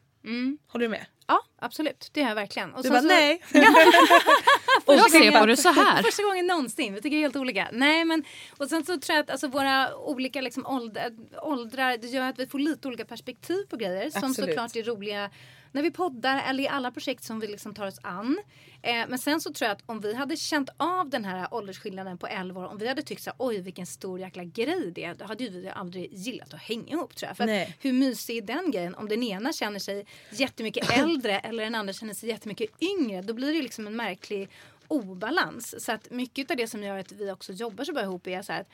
Håller 0.67 0.85
du 0.85 0.89
med? 0.89 1.05
Ja, 1.31 1.41
absolut. 1.59 2.09
Det 2.13 2.19
gör 2.19 2.27
jag 2.27 2.35
verkligen. 2.35 2.73
Och 2.73 2.83
Du 2.83 2.89
sen 2.89 2.91
bara 2.91 3.01
så- 3.01 3.07
nej. 3.07 3.41
Jag 4.87 5.11
ser 5.11 5.39
på 5.39 5.45
det 5.45 5.57
så 5.57 5.69
här. 5.69 6.03
Första 6.03 6.23
gången 6.23 6.47
någonsin. 6.47 6.93
Vi 6.93 7.01
tycker 7.01 7.17
helt 7.17 7.35
olika. 7.35 7.69
Nej, 7.71 8.05
men, 8.05 8.23
och 8.57 8.69
sen 8.69 8.85
så 8.85 8.97
tror 8.99 9.15
jag 9.15 9.23
att 9.23 9.29
alltså, 9.29 9.47
våra 9.47 9.97
olika 9.97 10.41
liksom, 10.41 10.65
åldrar, 10.65 11.11
åldrar 11.41 11.97
det 11.97 12.07
gör 12.07 12.29
att 12.29 12.39
vi 12.39 12.47
får 12.47 12.59
lite 12.59 12.87
olika 12.87 13.05
perspektiv 13.05 13.65
på 13.69 13.75
grejer 13.77 14.09
som 14.09 14.23
Absolut. 14.23 14.49
såklart 14.49 14.75
är 14.75 14.83
roliga 14.83 15.29
när 15.71 15.81
vi 15.81 15.91
poddar 15.91 16.43
eller 16.49 16.63
i 16.63 16.67
alla 16.67 16.91
projekt 16.91 17.23
som 17.23 17.39
vi 17.39 17.47
liksom 17.47 17.73
tar 17.73 17.87
oss 17.87 17.99
an. 18.03 18.39
Eh, 18.83 19.05
men 19.07 19.19
sen 19.19 19.41
så 19.41 19.53
tror 19.53 19.67
jag 19.67 19.75
att 19.75 19.83
om 19.85 19.99
vi 19.99 20.13
hade 20.15 20.37
känt 20.37 20.69
av 20.77 21.09
den 21.09 21.25
här 21.25 21.47
åldersskillnaden 21.51 22.17
på 22.17 22.27
11 22.27 22.61
år, 22.61 22.65
om 22.67 22.77
vi 22.77 22.87
hade 22.87 23.01
tyckt 23.01 23.23
så 23.23 23.31
oj 23.37 23.61
vilken 23.61 23.85
stor 23.85 24.19
jäkla 24.19 24.43
grej 24.43 24.91
det 24.95 25.03
är, 25.03 25.15
då 25.15 25.25
hade 25.25 25.43
ju 25.43 25.49
vi 25.49 25.69
aldrig 25.69 26.13
gillat 26.13 26.53
att 26.53 26.61
hänga 26.61 26.87
ihop 26.93 27.15
tror 27.15 27.27
jag. 27.29 27.37
För 27.37 27.73
hur 27.79 27.93
mysig 27.93 28.37
är 28.37 28.41
den 28.41 28.71
grejen? 28.71 28.95
Om 28.95 29.09
den 29.09 29.23
ena 29.23 29.53
känner 29.53 29.79
sig 29.79 30.05
jättemycket 30.29 30.89
äldre 30.97 31.20
eller 31.29 31.63
den 31.63 31.75
andra 31.75 31.93
känner 31.93 32.13
sig 32.13 32.29
jättemycket 32.29 32.69
yngre, 32.81 33.21
då 33.21 33.33
blir 33.33 33.53
det 33.53 33.61
liksom 33.61 33.87
en 33.87 33.95
märklig 33.95 34.49
obalans. 34.87 35.85
Så 35.85 35.91
att 35.91 36.09
mycket 36.09 36.51
av 36.51 36.57
det 36.57 36.67
som 36.67 36.83
gör 36.83 36.97
att 36.97 37.11
vi 37.11 37.31
också 37.31 37.53
jobbar 37.53 37.83
så 37.83 37.93
bra 37.93 38.03
ihop 38.03 38.27
är 38.27 38.41
så 38.41 38.53
här 38.53 38.61
att 38.61 38.67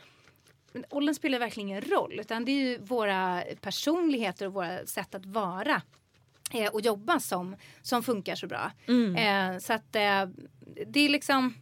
åldern 0.89 1.15
spelar 1.15 1.39
verkligen 1.39 1.69
ingen 1.69 1.81
roll 1.81 2.19
utan 2.19 2.45
det 2.45 2.51
är 2.51 2.69
ju 2.69 2.77
våra 2.77 3.43
personligheter 3.61 4.45
och 4.45 4.53
våra 4.53 4.85
sätt 4.85 5.15
att 5.15 5.25
vara 5.25 5.81
eh, 6.53 6.67
och 6.67 6.81
jobba 6.81 7.19
som, 7.19 7.55
som 7.81 8.03
funkar 8.03 8.35
så 8.35 8.47
bra. 8.47 8.71
Eh, 9.17 9.57
så 9.59 9.73
att 9.73 9.95
eh, 9.95 10.25
det 10.87 10.99
är 10.99 11.09
liksom 11.09 11.53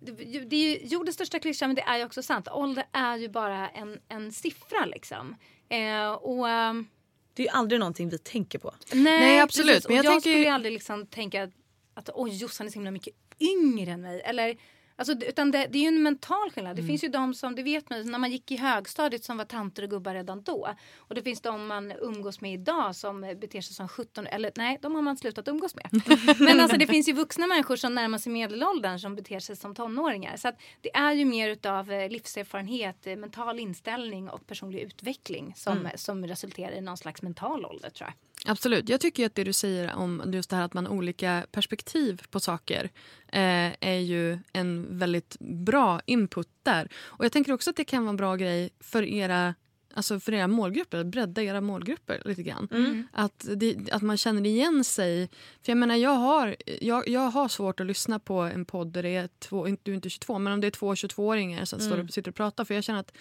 det, 0.00 0.56
är 0.56 0.78
ju 0.78 0.86
jordens 0.86 1.14
största 1.14 1.38
klyscha 1.38 1.66
men 1.66 1.76
det 1.76 1.82
är 1.82 1.98
ju 1.98 2.04
också 2.04 2.22
sant. 2.22 2.48
Ålder 2.48 2.84
är 2.92 3.16
ju 3.16 3.28
bara 3.28 3.68
en, 3.68 4.00
en 4.08 4.32
siffra 4.32 4.84
liksom. 4.84 5.36
Eh, 5.68 6.12
och 6.12 6.48
ehm, 6.48 6.86
Det 7.34 7.42
är 7.42 7.44
ju 7.46 7.50
aldrig 7.50 7.80
någonting 7.80 8.08
vi 8.08 8.18
tänker 8.18 8.58
på. 8.58 8.74
Nej, 8.92 9.02
Nej, 9.20 9.40
absolut. 9.40 9.68
Precis. 9.74 9.88
Men 9.88 9.96
jag 9.96 10.04
jag, 10.04 10.12
tänker- 10.12 10.30
skulle 10.30 10.52
aldrig 10.52 10.72
liksom 10.72 11.06
tänka 11.06 11.42
att, 11.42 11.50
att 11.94 12.10
oj, 12.14 12.36
Jossan 12.36 12.66
är 12.66 12.70
så 12.70 12.74
himla 12.74 12.90
mycket 12.90 13.14
yngre 13.40 13.92
än 13.92 14.00
mig. 14.00 14.20
Eller, 14.20 14.56
alltså, 15.00 15.26
utan 15.26 15.50
det, 15.50 15.66
det 15.70 15.78
är 15.78 15.82
ju 15.82 15.88
en 15.88 16.02
mental 16.02 16.50
skillnad. 16.50 16.76
Det 16.76 16.82
finns 16.82 17.04
ju 17.04 17.08
de 17.08 17.34
som, 17.34 17.54
det 17.54 17.62
vet 17.62 17.90
man 17.90 18.10
när 18.10 18.18
man 18.18 18.30
gick 18.30 18.50
i 18.50 18.56
högstadiet 18.56 19.24
som 19.24 19.36
var 19.36 19.44
tanter 19.44 19.82
och 19.82 19.90
gubbar 19.90 20.14
redan 20.14 20.42
då. 20.42 20.68
Och 20.96 21.14
det 21.14 21.22
finns 21.22 21.40
de 21.40 21.66
man 21.66 21.92
umgås 21.92 22.40
med 22.40 22.52
idag 22.52 22.96
som 22.96 23.20
beter 23.20 23.60
sig 23.60 23.74
som 23.74 23.88
17 23.88 24.26
eller 24.26 24.52
nej, 24.56 24.78
de 24.82 24.94
har 24.94 25.02
man 25.02 25.16
slutat 25.16 25.48
umgås 25.48 25.74
med. 25.74 25.88
Men 26.38 26.60
alltså 26.60 26.76
det 26.76 26.86
finns 26.86 27.08
ju 27.08 27.12
vuxna 27.12 27.46
människor 27.46 27.76
som 27.76 27.94
närmar 27.94 28.18
sig 28.18 28.32
medelåldern 28.32 28.98
som 28.98 29.14
beter 29.16 29.38
sig 29.38 29.56
som 29.56 29.74
tonåringar. 29.74 30.36
Så 30.36 30.52
det 30.80 30.96
är 30.96 31.12
ju 31.12 31.24
mer 31.24 31.48
utav 31.50 31.92
eh, 31.92 32.10
livserfarenhet, 32.10 33.06
eh, 33.06 33.16
mental 33.16 33.58
inställning 33.58 34.28
och 34.30 34.46
personlig 34.46 34.80
utveckling 34.80 35.54
som, 35.56 35.88
som 35.94 36.26
resulterar 36.26 36.72
i 36.72 36.80
någon 36.80 36.96
slags 36.96 37.22
mental 37.22 37.64
ålder 37.64 37.90
tror 37.90 38.08
jag. 38.08 38.14
Absolut. 38.46 38.88
Jag 38.88 39.00
tycker 39.00 39.26
att 39.26 39.34
det 39.34 39.44
du 39.44 39.52
säger 39.52 39.94
om 39.94 40.30
just 40.32 40.50
det 40.50 40.56
här 40.56 40.64
att 40.64 40.74
man 40.74 40.86
har 40.86 40.94
olika 40.94 41.46
perspektiv 41.52 42.22
på 42.30 42.40
saker 42.40 42.90
eh, 43.32 43.72
är 43.80 43.98
ju 43.98 44.38
en 44.52 44.98
väldigt 44.98 45.36
bra 45.40 46.00
input 46.06 46.48
där. 46.62 46.88
Och 46.96 47.24
jag 47.24 47.32
tänker 47.32 47.52
också 47.52 47.70
att 47.70 47.76
det 47.76 47.84
kan 47.84 48.02
vara 48.02 48.10
en 48.10 48.16
bra 48.16 48.36
grej 48.36 48.70
för 48.80 49.02
era 49.02 49.54
Alltså 49.94 50.20
för 50.20 50.34
era 50.34 50.46
målgrupper, 50.46 50.98
att 50.98 51.06
bredda 51.06 51.42
era 51.42 51.60
målgrupper 51.60 52.22
lite 52.24 52.42
grann. 52.42 52.68
Att, 53.12 53.46
det, 53.56 53.92
att 53.92 54.02
man 54.02 54.16
känner 54.16 54.46
igen 54.46 54.84
sig. 54.84 55.28
För 55.62 55.72
jag 55.72 55.78
menar, 55.78 55.96
jag 55.96 56.10
har, 56.10 56.56
jag, 56.80 57.08
jag 57.08 57.20
har 57.20 57.48
svårt 57.48 57.80
att 57.80 57.86
lyssna 57.86 58.18
på 58.18 58.40
en 58.40 58.64
podd 58.64 58.92
där 58.92 59.02
det 59.02 59.16
är 59.16 59.28
två, 59.38 59.66
du 59.82 59.90
är 59.90 59.94
inte 59.94 60.10
22, 60.10 60.38
men 60.38 60.52
om 60.52 60.60
det 60.60 60.66
är 60.66 60.70
två 60.70 60.94
22-åringar 60.94 61.64
som 61.64 61.80
står 61.80 61.98
och 61.98 62.10
sitter 62.10 62.30
och 62.30 62.34
pratar. 62.34 62.64
För 62.64 62.74
jag 62.74 62.84
känner 62.84 63.00
att 63.00 63.12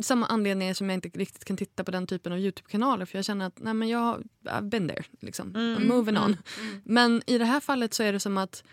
samma 0.00 0.26
anledning 0.26 0.74
som 0.74 0.90
jag 0.90 0.94
inte 0.94 1.08
riktigt 1.08 1.44
kan 1.44 1.56
titta 1.56 1.84
på 1.84 1.90
den 1.90 2.06
typen 2.06 2.32
av 2.32 2.38
Youtube-kanaler. 2.38 3.04
För 3.04 3.18
jag 3.18 3.24
känner 3.24 3.46
att 3.46 3.58
nej 3.58 3.74
men 3.74 3.88
jag 3.88 3.98
har 3.98 4.22
I've 4.44 4.68
been 4.68 4.88
there. 4.88 5.04
Liksom. 5.20 5.52
I'm 5.52 5.86
moving 5.86 6.18
on. 6.18 6.36
Men 6.84 7.22
i 7.26 7.38
det 7.38 7.44
här 7.44 7.60
fallet 7.60 7.94
så 7.94 8.02
är 8.02 8.12
det 8.12 8.20
som 8.20 8.38
att 8.38 8.64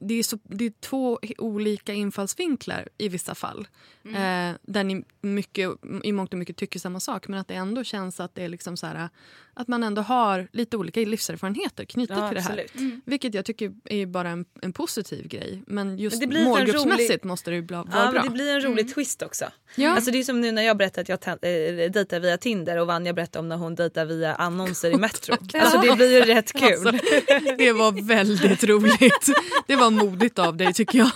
det 0.00 0.14
är, 0.14 0.22
så, 0.22 0.38
det 0.42 0.64
är 0.66 0.72
två 0.80 1.18
olika 1.38 1.92
infallsvinklar 1.92 2.88
i 2.98 3.08
vissa 3.08 3.34
fall. 3.34 3.68
Eh, 4.04 4.52
där 4.62 4.84
ni 4.84 5.04
mycket, 5.20 5.70
i 6.04 6.12
mångt 6.12 6.32
och 6.32 6.38
mycket 6.38 6.56
tycker 6.56 6.78
samma 6.78 7.00
sak 7.00 7.28
men 7.28 7.40
att 7.40 7.48
det 7.48 7.54
ändå 7.54 7.84
känns 7.84 8.20
att 8.20 8.34
det 8.34 8.42
är 8.44 8.48
liksom 8.48 8.76
så 8.76 8.86
här, 8.86 9.08
att 9.54 9.68
man 9.68 9.82
ändå 9.82 10.02
har 10.02 10.48
lite 10.52 10.76
olika 10.76 11.00
livserfarenheter 11.00 11.84
knutet 11.84 12.16
Ja, 12.18 12.28
till 12.28 12.34
det 12.36 12.40
här. 12.42 12.50
absolut. 12.74 13.00
Vilket 13.04 13.34
jag 13.34 13.44
tycker 13.44 13.72
är 13.84 14.06
bara 14.06 14.28
en, 14.28 14.44
en 14.62 14.72
positiv 14.72 15.28
grej. 15.28 15.62
Men 15.66 15.98
just 15.98 16.14
Men 16.16 16.20
det 16.20 16.26
blir 16.26 16.40
en 16.40 16.44
målgruppsmässigt 16.48 17.10
rolig- 17.24 17.28
måste 17.28 17.50
det 17.50 17.56
ju 17.56 17.62
bla- 17.62 17.90
vara 17.92 18.04
Ja, 18.04 18.10
bra. 18.10 18.20
men 18.22 18.24
det 18.24 18.30
blir 18.34 18.54
en 18.54 18.60
rolig 18.60 18.94
twist 18.94 19.22
också. 19.22 19.44
Ja. 19.76 19.90
Alltså 19.90 20.10
det 20.10 20.18
är 20.18 20.22
som 20.24 20.40
nu 20.40 20.52
när 20.52 20.62
jag 20.62 20.76
berättar 20.76 21.02
att 21.02 21.08
jag 21.08 21.18
äh, 21.26 21.90
dejtar 21.90 22.20
via 22.20 22.38
Tinder 22.38 22.76
och 22.78 22.86
Vanja 22.86 23.12
berättar 23.12 23.40
om 23.40 23.48
när 23.48 23.56
hon 23.56 23.74
dejtar 23.74 24.04
via 24.04 24.34
annonser 24.34 24.90
i 24.90 24.96
Metro. 24.96 25.34
Alltså 25.54 25.78
det 25.80 25.96
blir 25.96 26.12
ju 26.12 26.20
rätt 26.20 26.52
kul. 26.52 26.86
Alltså, 26.88 26.90
det 27.58 27.72
var 27.72 28.06
väldigt 28.06 28.64
roligt. 28.64 29.28
Det 29.66 29.76
var 29.76 29.85
modigt 29.90 30.38
av 30.38 30.56
dig 30.56 30.72
tycker 30.74 30.98
jag. 30.98 31.10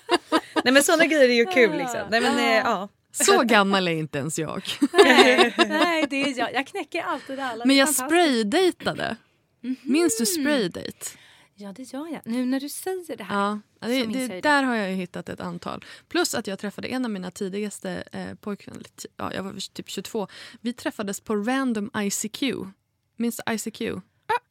Nej 0.64 0.74
men 0.74 0.82
sådana 0.82 1.06
grejer 1.06 1.28
är 1.28 1.34
ju 1.34 1.46
kul 1.46 1.78
liksom. 1.78 2.00
Nej 2.10 2.20
men 2.20 2.38
eh, 2.38 2.44
ja. 2.44 2.88
Så 3.10 3.42
gammal 3.42 3.88
är 3.88 3.92
inte 3.92 4.18
ens 4.18 4.38
jag. 4.38 4.62
Nej, 4.92 5.54
nej 5.56 6.06
det 6.10 6.22
är 6.22 6.38
jag. 6.38 6.54
Jag 6.54 6.66
knäcker 6.66 7.02
alltid 7.02 7.40
alla. 7.40 7.64
Men 7.64 7.76
jag 7.76 7.88
spraydejtade. 7.88 9.16
Minns 9.82 10.18
du 10.18 10.26
spraydate? 10.26 11.06
Ja, 11.56 11.72
det 11.72 11.92
gör 11.92 12.08
jag. 12.12 12.20
Nu 12.24 12.44
när 12.44 12.60
du 12.60 12.68
säger 12.68 13.16
det 13.16 13.24
här. 13.24 13.36
Ja, 13.36 13.60
det, 13.88 14.06
det, 14.06 14.28
det. 14.28 14.40
där 14.40 14.62
har 14.62 14.74
jag 14.74 14.90
ju 14.90 14.96
hittat 14.96 15.28
ett 15.28 15.40
antal. 15.40 15.84
Plus 16.08 16.34
att 16.34 16.46
jag 16.46 16.58
träffade 16.58 16.88
en 16.88 17.04
av 17.04 17.10
mina 17.10 17.30
tidigaste 17.30 18.04
eh, 18.12 18.34
pojkvänner, 18.34 18.82
ja, 19.16 19.34
jag 19.34 19.42
var 19.42 19.72
typ 19.74 19.88
22. 19.88 20.28
Vi 20.60 20.72
träffades 20.72 21.20
på 21.20 21.36
random 21.36 21.90
ICQ. 21.96 22.42
Minns 23.16 23.40
du 23.46 23.54
ICQ? 23.54 23.82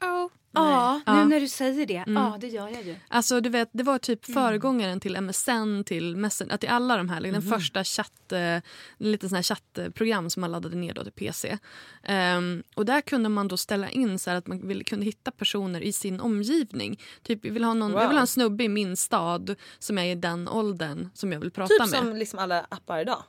Uh-oh. 0.01 0.29
Ja, 0.55 0.93
nu 0.95 1.01
Ja. 1.05 1.25
när 1.25 1.39
du 1.39 1.47
säger 1.47 1.85
det. 1.85 1.95
Mm. 1.97 2.23
Ja, 2.23 2.37
det 2.41 2.47
gör 2.47 2.69
jag 2.69 2.83
ju. 2.83 2.95
Alltså 3.07 3.41
du 3.41 3.49
vet, 3.49 3.69
det 3.71 3.83
var 3.83 3.97
typ 3.99 4.25
föregångaren 4.25 4.99
till 4.99 5.21
MSN, 5.21 5.83
till 5.85 6.15
Messenger, 6.17 6.57
till 6.57 6.69
alla 6.69 6.97
de 6.97 7.09
här. 7.09 7.19
Liksom, 7.19 7.41
Den 7.41 7.51
första 7.59 7.83
chatt, 7.83 8.31
eh, 8.31 8.57
lite 8.97 9.29
sån 9.29 9.35
här 9.35 9.43
chattprogram 9.43 10.29
som 10.29 10.41
man 10.41 10.51
laddade 10.51 10.75
ner 10.75 10.93
då 10.93 11.03
till 11.03 11.11
PC. 11.11 11.57
Ehm, 12.03 12.63
och 12.75 12.85
där 12.85 13.01
kunde 13.01 13.29
man 13.29 13.47
då 13.47 13.57
ställa 13.57 13.89
in 13.89 14.19
så 14.19 14.31
att 14.31 14.47
man 14.47 14.67
ville, 14.67 14.83
kunde 14.83 15.05
hitta 15.05 15.31
personer 15.31 15.81
i 15.81 15.91
sin 15.93 16.19
omgivning. 16.19 16.99
Typ, 17.23 17.45
jag 17.45 17.53
vill, 17.53 17.63
ha 17.63 17.73
någon, 17.73 17.91
jag 17.91 17.99
vill 17.99 18.07
Wow. 18.07 18.13
ha 18.13 18.21
en 18.21 18.27
snubbe 18.27 18.63
i 18.63 18.69
min 18.69 18.97
stad 18.97 19.55
som 19.79 19.97
är 19.97 20.05
i 20.11 20.15
den 20.15 20.47
åldern 20.49 21.09
som 21.13 21.31
jag 21.31 21.39
vill 21.39 21.51
prata 21.51 21.67
Typ 21.73 21.79
med. 21.79 21.89
som 21.89 22.15
liksom 22.15 22.39
alla 22.39 22.65
appar 22.69 22.99
idag. 22.99 23.23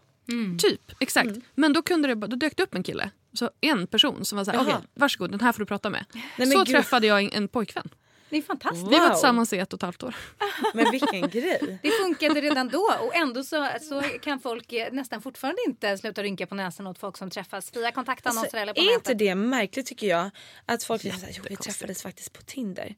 Typ, 0.59 0.93
exakt. 1.01 1.31
Men 1.55 1.73
då, 1.73 1.83
kunde 1.83 2.09
det, 2.09 2.15
då 2.27 2.37
dök 2.37 2.57
det 2.57 2.63
upp 2.63 2.75
en 2.75 2.83
kille. 2.83 3.11
Så 3.35 3.51
en 3.61 3.87
person 3.87 4.25
som 4.25 4.37
var 4.39 4.45
så 4.45 4.51
här, 4.51 4.61
okej, 4.63 4.75
varsågod 4.95 5.31
den 5.31 5.41
här 5.41 5.53
får 5.53 5.59
du 5.59 5.67
prata 5.67 5.91
med. 5.91 6.05
men 6.37 6.51
så 6.51 6.59
gud. 6.59 6.67
träffade 6.67 7.07
jag 7.07 7.23
en, 7.23 7.31
en 7.33 7.49
pojkvän. 7.49 7.89
Det 8.31 8.39
är 8.39 8.43
fantastiskt. 8.43 8.87
Vi 8.87 8.91
Wow. 8.91 8.99
varit 9.01 9.13
tillsammans 9.13 9.53
i 9.53 9.59
ett 9.59 9.73
och 9.73 9.79
ett 9.79 9.83
halvt 9.83 10.03
år. 10.03 10.17
Men 10.75 10.91
vilken 10.91 11.31
grej. 11.31 11.79
Det 11.83 11.91
funkade 11.91 12.41
redan 12.41 12.69
då 12.69 12.91
och 13.01 13.15
ändå 13.15 13.43
så, 13.45 13.69
så 13.81 14.03
kan 14.03 14.41
folk 14.41 14.73
eh, 14.73 14.93
nästan 14.93 15.23
fortfarande 15.23 15.61
inte 15.67 15.99
sluta 15.99 16.23
rynka 16.23 16.47
på 16.47 16.55
näsan 16.55 16.87
åt 16.87 16.99
folk 16.99 17.17
som 17.17 17.31
träffas 17.31 17.77
via 17.77 17.93
kontaktannonser 17.93 18.45
Alltså, 18.45 18.57
eller 18.57 18.75
på 18.75 18.81
är 18.81 18.85
nätet. 18.85 19.09
inte 19.11 19.25
det 19.25 19.35
märkligt 19.35 19.87
tycker 19.87 20.07
jag? 20.07 20.31
Att 20.67 20.85
folk 20.85 21.03
såhär, 21.03 21.29
jo 21.37 21.43
vi 21.51 21.57
träffades 21.57 22.03
faktiskt 22.03 22.33
på 22.33 22.43
Tinder. 22.43 22.95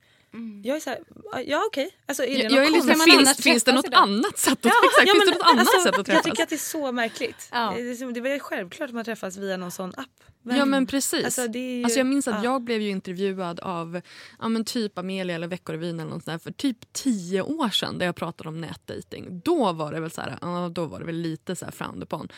Jag 0.64 0.76
är 0.76 0.80
såhär, 0.80 0.98
ja 1.46 1.62
okej. 1.66 1.90
Alltså, 2.06 2.22
är 2.24 2.26
det 2.26 2.32
Jag, 2.32 2.44
något 2.44 2.52
jag 2.52 2.62
är 2.66 2.70
lite, 2.70 2.78
konstigt? 2.88 2.98
man 2.98 3.18
finns, 3.26 3.36
finns 3.36 3.64
det 3.64 3.70
träffas 3.72 3.84
något 3.84 3.94
annat 3.94 4.38
sätt 4.38 4.52
att, 4.52 4.72
exakt, 4.84 5.10
finns 5.12 5.24
det 5.24 5.30
något 5.34 5.42
annat 5.42 5.58
alltså, 5.60 5.80
sätt 5.80 5.88
att 5.88 5.96
Jag 5.96 6.06
träffas? 6.06 6.22
tycker 6.24 6.42
att 6.42 6.48
det 6.48 6.54
är 6.54 6.58
så 6.58 6.92
märkligt. 6.92 7.48
Ja. 7.52 7.72
Det, 7.76 7.90
är, 7.90 7.94
som- 7.94 8.12
det 8.12 8.20
är 8.20 8.22
väl 8.22 8.40
självklart 8.40 8.88
att 8.90 8.94
man 8.94 9.04
träffas 9.04 9.36
via 9.36 9.56
någon 9.56 9.70
sån 9.70 9.92
app. 9.96 10.06
Ja 10.48 10.64
men 10.64 10.86
precis. 10.86 11.24
Alltså, 11.24 11.42
Alltså, 11.42 11.58
ju- 11.58 11.88
jag 11.96 12.06
minns 12.06 12.28
att 12.28 12.34
ja. 12.34 12.44
jag 12.44 12.62
blev 12.62 12.80
ju 12.82 12.90
intervjuad 12.90 13.60
av 13.60 14.00
ja, 14.40 14.48
men 14.48 14.64
typ 14.64 14.98
Amelia 14.98 15.34
eller 15.36 15.46
Veckorevyn 15.48 16.00
eller 16.00 16.10
något 16.10 16.24
sånt 16.24 16.26
där 16.26 16.38
för 16.38 16.52
typ 16.52 16.92
tio 16.92 17.42
år 17.42 17.68
sedan 17.68 17.98
där 17.98 18.06
jag 18.06 18.16
pratade 18.16 18.48
om 18.48 18.60
nätdating. 18.60 19.40
Då 19.44 19.72
var 19.72 19.92
det 19.92 20.00
väl 20.00 20.10
så 20.10 20.20
här, 20.20 20.68
då 20.68 20.84
var 20.86 20.98
det 20.98 21.04
väl 21.04 21.14
lite 21.16 21.56
så 21.56 21.64
här 21.64 21.72
frowned 21.72 22.02
upon. 22.02 22.28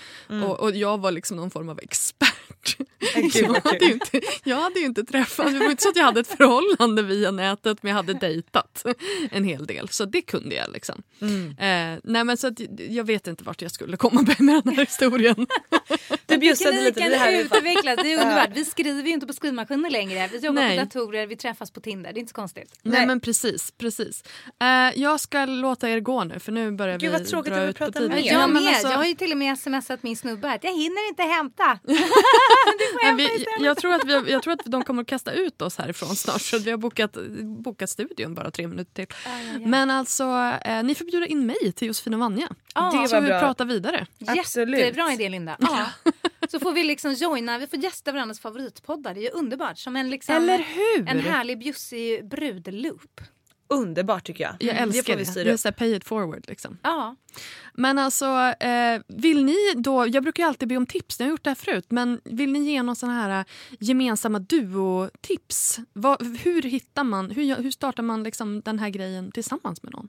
Och, 0.45 0.61
och 0.61 0.70
jag 0.77 0.99
var 1.01 1.11
liksom 1.12 1.37
någon 1.37 1.51
form 1.51 1.69
av 1.69 1.79
expert. 1.83 2.35
Jag, 3.35 3.61
hade 3.61 3.85
ju 3.85 3.93
inte, 3.93 4.20
jag 4.45 4.57
hade 4.57 4.81
ju 4.81 4.87
inte 4.87 5.05
träffat, 5.05 5.53
det 5.53 5.59
var 5.59 5.70
inte 5.70 5.83
så 5.83 5.89
att 5.89 5.97
jag 5.97 6.05
hade 6.05 6.20
ett 6.20 6.27
förhållande 6.27 7.03
via 7.03 7.31
nätet 7.31 7.83
men 7.83 7.91
jag 7.91 7.97
hade 7.97 8.15
dejtat 8.15 8.85
en 9.31 9.45
hel 9.45 9.66
del 9.66 9.89
så 9.89 10.05
det 10.05 10.23
kunde 10.23 10.55
jag. 10.55 10.73
liksom. 10.73 11.03
Eh, 11.59 11.99
nej 12.05 12.25
men 12.25 12.37
så 12.37 12.47
att, 12.47 12.61
jag 12.89 13.05
vet 13.05 13.27
inte 13.27 13.45
vart 13.45 13.62
jag 13.62 13.70
skulle 13.70 13.97
komma 13.97 14.23
med 14.39 14.62
den 14.65 14.75
här 14.75 14.85
historien. 14.87 15.47
Du 16.40 16.47
bjussade 16.47 16.81
lite. 16.81 17.09
Det 17.09 17.16
här 17.16 17.32
är 17.32 17.40
utvecklas, 17.40 17.97
det 18.02 18.12
är 18.12 18.23
underbart. 18.23 18.51
Vi 18.52 18.65
skriver 18.65 19.02
ju 19.02 19.10
inte 19.10 19.27
på 19.27 19.32
skrivmaskiner 19.32 19.90
längre. 19.90 20.28
Vi 20.32 20.39
jobbar 20.39 20.62
Nej. 20.62 20.78
på 20.78 20.85
datorer, 20.85 21.27
vi 21.27 21.36
träffas 21.36 21.70
på 21.70 21.81
Tinder. 21.81 22.12
Det 22.12 22.19
är 22.19 22.20
inte 22.20 22.31
så 22.31 22.35
konstigt. 22.35 22.78
Nej, 22.82 22.98
Nej. 22.98 23.06
men 23.06 23.20
precis. 23.20 23.70
precis. 23.70 24.24
Eh, 24.60 25.01
jag 25.01 25.20
ska 25.20 25.44
låta 25.44 25.90
er 25.90 26.01
gå 26.01 26.24
nu 26.24 26.39
för 26.39 26.52
nu 26.52 26.70
börjar 26.70 26.98
Gud, 26.98 27.12
vi 27.12 27.19
dra 27.19 27.39
att 27.39 27.48
vi 27.48 27.69
ut 27.69 27.78
på 27.78 27.93
tiden. 27.93 28.24
Ja, 28.24 28.47
men 28.47 28.69
alltså- 28.69 28.89
Jag 28.89 28.97
har 28.97 29.05
ju 29.05 29.15
till 29.15 29.32
och 29.32 29.39
med 29.39 29.59
smsat 29.59 30.02
min 30.02 30.16
snubbe 30.16 30.52
att 30.52 30.65
jag 30.65 30.73
hinner 30.73 31.09
inte 31.09 31.23
hämta. 31.23 31.78
Nej, 33.02 33.15
vi, 33.16 33.65
jag, 33.65 33.77
tror 33.77 33.94
att 33.94 34.05
vi, 34.05 34.32
jag 34.32 34.43
tror 34.43 34.52
att 34.52 34.65
de 34.65 34.85
kommer 34.85 35.02
att 35.02 35.09
kasta 35.09 35.32
ut 35.32 35.62
oss 35.62 35.78
härifrån 35.78 36.16
snart 36.16 36.40
så 36.43 36.59
vi 36.59 36.70
har 36.70 36.78
bokat, 36.78 37.16
bokat 37.43 37.90
studion 37.90 38.35
bara 38.35 38.51
tre 38.51 38.66
minuter 38.66 39.06
till. 39.06 39.16
Men 39.66 39.90
alltså, 39.90 40.52
eh, 40.65 40.82
ni 40.82 40.94
får 40.94 41.05
bjuda 41.05 41.27
in 41.27 41.47
mig 41.47 41.73
till 41.73 41.89
Josefin 41.89 42.15
och 42.15 42.20
Vanja. 42.20 42.48
Ja, 42.74 43.01
det 43.02 43.09
så 43.09 43.15
var 43.15 43.20
vi 43.23 43.28
bra. 43.28 43.40
pratar 43.40 43.65
vidare. 43.65 44.06
Absolut. 44.27 44.81
Jättebra 44.81 45.12
idé 45.12 45.28
Linda. 45.28 45.56
Ja. 45.60 45.86
Så 46.49 46.61
får 46.61 46.73
vi 46.73 46.85
liksom 46.85 47.12
joina, 47.12 47.59
vi 47.59 47.66
får 47.66 47.79
gästa 47.79 48.12
varandras 48.12 48.41
favoritpoddar. 48.41 49.15
Det 49.15 49.20
är 49.20 49.23
ju 49.23 49.31
underbart. 49.31 49.79
Som 49.79 49.97
en, 49.97 50.11
liksom, 50.11 50.35
Eller 50.35 50.59
hur? 50.59 51.09
en 51.09 51.19
härlig 51.19 51.59
bjussig 51.59 52.29
brudloop. 52.29 53.20
Underbart 53.70 54.27
tycker 54.27 54.45
jag. 54.45 54.55
Jag 54.59 54.77
det 54.77 54.81
älskar 54.81 55.03
får 55.03 55.12
det. 55.12 55.16
vi 55.16 55.25
Det 55.25 55.31
styra 55.31 55.53
är 55.53 55.57
så 55.57 55.73
pay 55.73 55.95
it 55.95 56.05
forward. 56.05 56.45
Liksom. 56.49 56.79
Ja. 56.83 57.16
Men 57.75 57.99
alltså, 57.99 58.55
eh, 58.61 59.01
vill 59.09 59.45
ni 59.45 59.57
då... 59.77 60.07
Jag 60.07 60.23
brukar 60.23 60.43
ju 60.43 60.49
alltid 60.49 60.69
be 60.69 60.77
om 60.77 60.87
tips, 60.87 61.19
ni 61.19 61.25
har 61.25 61.31
gjort 61.31 61.45
det 61.45 61.51
här 61.51 61.55
förut. 61.55 61.87
Men 61.89 62.20
vill 62.25 62.53
ni 62.53 62.59
ge 62.59 62.83
någon 62.83 62.97
sån 62.97 63.11
här 63.11 63.41
eh, 63.41 63.45
gemensamma 63.81 64.39
duo-tips? 64.39 65.79
Hur 66.45 66.62
hittar 66.62 67.05
man, 67.05 67.31
hur, 67.31 67.57
hur 67.57 67.70
startar 67.70 68.03
man 68.03 68.23
liksom 68.23 68.61
den 68.61 68.79
här 68.79 68.89
grejen 68.91 69.33
tillsammans 69.33 69.83
med 69.83 69.93
någon? 69.93 70.09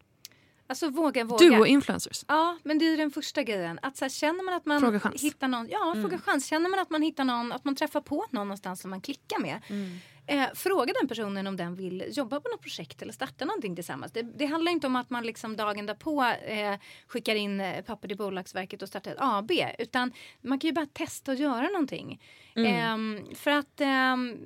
Alltså 0.69 0.89
våga, 0.89 1.23
våga. 1.23 1.45
Duo-influencers. 1.45 2.25
Ja, 2.27 2.57
men 2.63 2.79
det 2.79 2.85
är 2.85 2.97
den 2.97 3.11
första 3.11 3.43
grejen. 3.43 3.79
Att 3.81 3.97
så 3.97 4.05
här, 4.05 4.09
känner 4.09 4.43
man 4.43 4.53
att 4.53 4.65
man 4.65 4.79
Fråga 4.81 4.99
chans. 4.99 5.23
hittar 5.23 5.47
någon, 5.47 5.67
ja, 5.69 5.95
fråga 6.01 6.19
chans. 6.19 6.45
Känner 6.45 6.69
man 6.69 6.79
att 6.79 6.89
man 6.89 7.01
hittar 7.01 7.23
någon, 7.23 7.51
att 7.51 7.65
man 7.65 7.75
träffar 7.75 8.01
på 8.01 8.25
någon 8.31 8.47
någonstans 8.47 8.81
som 8.81 8.89
man 8.89 9.01
klickar 9.01 9.39
med. 9.39 9.61
Eh, 10.27 10.47
fråga 10.53 10.93
den 10.99 11.07
personen 11.07 11.47
om 11.47 11.55
den 11.57 11.75
vill 11.75 12.03
jobba 12.09 12.39
på 12.41 12.49
något 12.49 12.61
projekt 12.61 13.01
eller 13.01 13.13
starta 13.13 13.45
någonting 13.45 13.75
tillsammans. 13.75 14.11
Det, 14.11 14.21
det 14.21 14.45
handlar 14.45 14.71
inte 14.71 14.87
om 14.87 14.95
att 14.95 15.09
man 15.09 15.23
liksom 15.25 15.55
dagen 15.55 15.85
därpå 15.85 16.23
eh, 16.23 16.75
skickar 17.07 17.35
in 17.35 17.61
eh, 17.61 17.81
papper 17.81 18.07
till 18.07 18.17
Bolagsverket 18.17 18.81
och 18.81 18.87
startar 18.87 19.11
ett 19.11 19.17
AB. 19.19 19.51
Utan 19.79 20.13
man 20.41 20.59
kan 20.59 20.67
ju 20.67 20.73
bara 20.73 20.85
testa 20.85 21.31
att 21.31 21.39
göra 21.39 21.67
någonting. 21.67 22.21
Ehm, 22.55 23.35
för 23.35 23.51
att 23.51 23.81
ehm, 23.81 24.37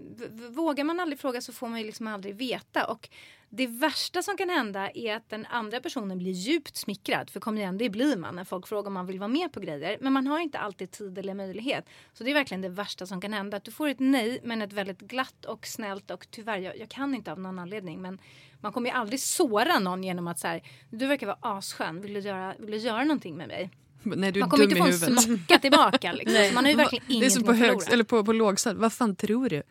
vågar 0.50 0.84
man 0.84 1.00
aldrig 1.00 1.20
fråga 1.20 1.42
så 1.42 1.54
får 1.54 1.68
man 1.68 1.80
ju 1.80 1.86
liksom 1.86 2.08
aldrig 2.08 2.36
veta. 2.36 2.86
Och 2.86 3.10
det 3.56 3.68
värsta 3.68 4.22
som 4.22 4.38
kan 4.38 4.50
hända 4.50 4.92
är 4.94 5.16
att 5.16 5.30
den 5.30 5.46
andra 5.46 5.80
personen 5.80 6.18
blir 6.18 6.32
djupt 6.32 6.76
smickrad. 6.76 7.30
För 7.30 7.40
kom 7.40 7.58
igen, 7.58 7.78
det 7.78 7.90
blir 7.90 8.18
man 8.18 8.36
när 8.36 8.44
folk 8.44 8.68
frågar 8.68 8.88
om 8.88 8.94
man 8.94 9.06
vill 9.06 9.20
vara 9.20 9.28
med 9.28 9.52
på 9.52 9.60
grejer. 9.60 9.98
Men 10.02 10.14
man 10.14 10.28
har 10.28 10.40
inte 10.40 10.60
alltid 10.60 10.92
tid 10.92 11.18
eller 11.18 11.34
möjlighet. 11.34 11.86
Så 12.14 12.24
det 12.24 12.30
är 12.30 12.34
verkligen 12.34 12.62
det 12.62 12.70
värsta 12.70 13.06
som 13.06 13.22
kan 13.22 13.34
hända. 13.34 13.58
Att 13.58 13.64
du 13.64 13.72
får 13.72 13.88
ett 13.88 14.00
nej, 14.00 14.40
men 14.44 14.62
ett 14.62 14.74
väldigt 14.74 15.00
glatt 15.00 15.46
och 15.46 15.68
snällt 15.68 16.12
och 16.12 16.28
tyvärr, 16.32 16.58
jag, 16.58 16.78
jag 16.78 16.90
kan 16.90 17.16
inte 17.16 17.32
av 17.32 17.40
någon 17.40 17.60
anledning. 17.60 18.02
Men 18.02 18.20
man 18.62 18.74
kommer 18.74 18.90
ju 18.90 18.96
aldrig 18.96 19.20
såra 19.20 19.80
någon 19.80 20.04
genom 20.04 20.28
att 20.28 20.40
så 20.40 20.48
här, 20.48 20.64
du 20.90 21.08
verkar 21.08 21.28
vara 21.28 21.38
asskön, 21.42 22.02
vill 22.02 22.14
du 22.14 22.20
göra, 22.20 22.54
vill 22.60 22.72
du 22.72 22.78
göra 22.78 23.04
någonting 23.04 23.38
med 23.38 23.48
mig? 23.48 23.70
Nej, 24.04 24.32
du 24.32 24.40
är 24.40 24.42
Man 24.42 24.50
kommer 24.50 24.64
inte 24.64 24.76
få 24.76 24.86
en 24.86 24.94
smocka 24.94 25.60
tillbaka. 25.60 26.12
Liksom. 26.12 26.50
Man 26.56 26.64
har 26.64 26.72
ju 26.72 26.78
verkligen 26.78 27.20
Det 27.20 27.26
är 27.26 27.30
som 27.30 27.44
på, 27.44 27.52
att 27.52 27.58
hög, 27.58 27.70
förlora. 27.70 27.94
eller 27.94 28.04
på, 28.04 28.26
på 28.26 28.34
lågstadiet. 28.34 28.82
Vad 28.82 28.94
fan 28.94 29.16
tror 29.16 29.50
du? 29.50 29.64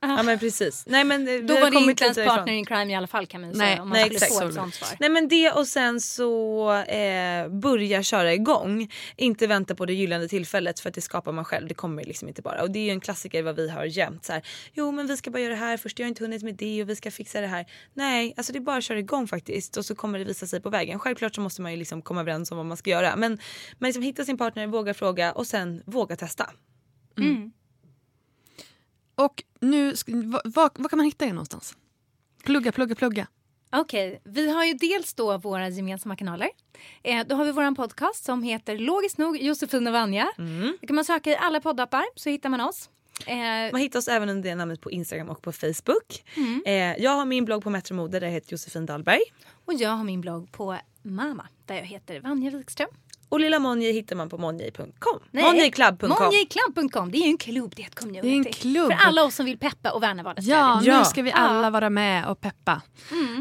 Ja 0.00 0.22
men 0.22 0.38
precis. 0.38 0.84
Nej, 0.86 1.04
men, 1.04 1.28
eh, 1.28 1.34
Då 1.34 1.54
var 1.54 1.70
det 1.70 1.76
inte 1.76 2.04
ens 2.04 2.16
partner 2.16 2.52
in 2.52 2.64
crime 2.64 2.92
i 2.92 2.94
alla 2.94 3.06
fall 3.06 3.26
kan 3.26 3.40
man 3.40 3.50
ju 3.50 3.56
Nej, 3.56 3.66
säga. 3.66 3.82
Om 3.82 3.88
man 3.88 3.98
nej, 3.98 4.08
exakt. 4.12 4.32
få 4.32 4.48
ett 4.48 4.54
sånt 4.54 4.74
svar. 4.74 4.88
Nej 5.00 5.10
men 5.10 5.28
det 5.28 5.50
och 5.50 5.66
sen 5.66 6.00
så 6.00 6.72
eh, 6.72 7.48
börja 7.48 8.02
köra 8.02 8.34
igång. 8.34 8.92
Inte 9.16 9.46
vänta 9.46 9.74
på 9.74 9.86
det 9.86 9.92
gyllene 9.94 10.28
tillfället 10.28 10.80
för 10.80 10.88
att 10.88 10.94
det 10.94 11.00
skapar 11.00 11.32
man 11.32 11.44
själv. 11.44 11.68
Det 11.68 11.74
kommer 11.74 12.04
liksom 12.04 12.28
inte 12.28 12.42
bara. 12.42 12.62
Och 12.62 12.70
det 12.70 12.78
är 12.78 12.84
ju 12.84 12.90
en 12.90 13.00
klassiker 13.00 13.42
vad 13.42 13.56
vi 13.56 13.70
har 13.70 13.84
jämt. 13.84 14.24
Så 14.24 14.32
här, 14.32 14.42
jo 14.72 14.92
men 14.92 15.06
vi 15.06 15.16
ska 15.16 15.30
bara 15.30 15.42
göra 15.42 15.52
det 15.52 15.58
här 15.58 15.76
först. 15.76 15.98
Jag 15.98 16.06
har 16.06 16.08
inte 16.08 16.24
hunnit 16.24 16.42
med 16.42 16.54
det 16.54 16.82
och 16.82 16.88
vi 16.88 16.96
ska 16.96 17.10
fixa 17.10 17.40
det 17.40 17.46
här. 17.46 17.66
Nej, 17.94 18.34
alltså 18.36 18.52
det 18.52 18.58
är 18.58 18.60
bara 18.60 18.76
att 18.76 18.84
köra 18.84 18.98
igång 18.98 19.28
faktiskt. 19.28 19.76
Och 19.76 19.84
så 19.84 19.94
kommer 19.94 20.18
det 20.18 20.24
visa 20.24 20.46
sig 20.46 20.60
på 20.60 20.70
vägen. 20.70 20.98
Självklart 20.98 21.34
så 21.34 21.40
måste 21.40 21.62
man 21.62 21.72
ju 21.72 21.78
liksom 21.78 22.02
komma 22.02 22.20
överens 22.20 22.50
om 22.50 22.56
vad 22.56 22.66
man 22.66 22.76
ska 22.76 22.90
göra. 22.90 23.16
Men, 23.16 23.38
men 23.78 23.88
liksom 23.88 24.02
hitta 24.02 24.24
sin 24.24 24.38
partner, 24.38 24.66
våga 24.66 24.94
fråga 24.94 25.32
och 25.32 25.46
sen 25.46 25.82
våga 25.86 26.16
testa. 26.16 26.50
Och 29.16 29.42
nu, 29.60 29.94
vad, 30.44 30.72
kan 30.74 30.96
man 30.96 31.04
hitta 31.06 31.24
er 31.24 31.28
någonstans? 31.32 31.76
Plugga, 32.44 32.72
plugga, 32.72 32.94
plugga. 32.94 33.26
Okej, 33.76 34.20
vi 34.24 34.50
har 34.50 34.64
ju 34.64 34.74
dels 34.74 35.14
då 35.14 35.38
våra 35.38 35.68
gemensamma 35.68 36.16
kanaler. 36.16 36.50
Eh, 37.02 37.26
då 37.26 37.34
har 37.34 37.44
vi 37.44 37.52
vår 37.52 37.74
podcast 37.74 38.24
som 38.24 38.42
heter 38.42 38.78
Logiskt 38.78 39.18
nog 39.18 39.38
Josefin 39.42 39.86
och 39.86 39.92
Vanja. 39.92 40.32
Då 40.80 40.86
kan 40.86 40.96
man 40.96 41.04
söka 41.04 41.30
i 41.30 41.36
alla 41.36 41.60
poddappar 41.60 42.04
så 42.16 42.28
hittar 42.30 42.48
man 42.48 42.60
oss. 42.60 42.90
Eh, 43.26 43.36
Man 43.72 43.80
hittar 43.80 43.98
oss 43.98 44.08
även 44.08 44.28
under 44.28 44.48
det 44.50 44.54
namnet 44.54 44.80
på 44.80 44.90
Instagram 44.90 45.28
och 45.28 45.42
på 45.42 45.52
Facebook. 45.52 46.24
Eh, 46.66 46.72
jag 46.74 47.10
har 47.10 47.24
min 47.24 47.44
blogg 47.44 47.62
på 47.62 47.70
Metro 47.70 47.94
Mode 47.94 48.20
där 48.20 48.26
jag 48.26 48.32
heter 48.34 48.52
Josefin 48.52 48.86
Dahlberg. 48.86 49.20
och 49.64 49.74
jag 49.74 49.90
har 49.90 50.04
min 50.04 50.20
blogg 50.20 50.52
på 50.52 50.76
Mama 51.02 51.46
där 51.64 51.74
jag 51.74 51.84
heter 51.84 52.20
Vanja 52.20 52.50
Wikström. 52.50 52.88
Och 53.28 53.40
Lilla 53.40 53.58
Monje 53.58 53.92
hittar 53.92 54.16
man 54.16 54.28
på 54.28 54.38
monjay.com. 54.38 55.20
Monjayclub.com. 55.30 56.08
Monjayclub.com. 56.08 57.10
Det 57.10 57.18
är 57.18 57.22
ju 57.22 57.28
en 57.28 57.38
klubb, 57.38 57.72
det 57.76 57.82
är 57.82 57.86
ett 57.86 57.94
community. 57.94 58.28
Det 58.28 58.34
är 58.34 58.36
en 58.38 58.44
klubb. 58.52 58.86
För 58.92 59.06
alla 59.06 59.24
oss 59.24 59.34
som 59.34 59.46
vill 59.46 59.58
peppa 59.58 59.90
och 59.92 60.02
värna 60.02 60.22
vardagsglädje. 60.22 60.60
Ja, 60.62 60.80
Ja. 60.84 60.98
nu 60.98 61.04
ska 61.04 61.22
vi 61.22 61.32
alla 61.32 61.70
vara 61.70 61.90
med 61.90 62.28
och 62.28 62.40
peppa. 62.40 62.82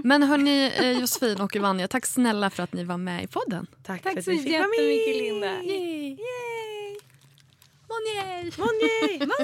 Men 0.03 0.23
hörni, 0.23 0.71
eh, 0.79 0.91
Josefin 0.91 1.41
och 1.41 1.55
Vanja, 1.55 1.87
tack 1.87 2.05
snälla 2.05 2.49
för 2.49 2.63
att 2.63 2.73
ni 2.73 2.83
var 2.83 2.97
med 2.97 3.23
i 3.23 3.27
podden. 3.27 3.67
Tack, 3.83 4.01
Tack 4.03 4.13
för 4.13 4.19
att 4.19 4.25
så 4.25 4.31
vi 4.31 4.37
fick 4.37 4.51
vara 4.51 4.61
med. 4.67 4.79
jättemycket 4.79 5.15
Linda. 5.23 5.47
Yay. 5.63 6.17
Monjay! 7.89 8.51
Monjay! 8.57 9.19
Monjay! 9.19 9.29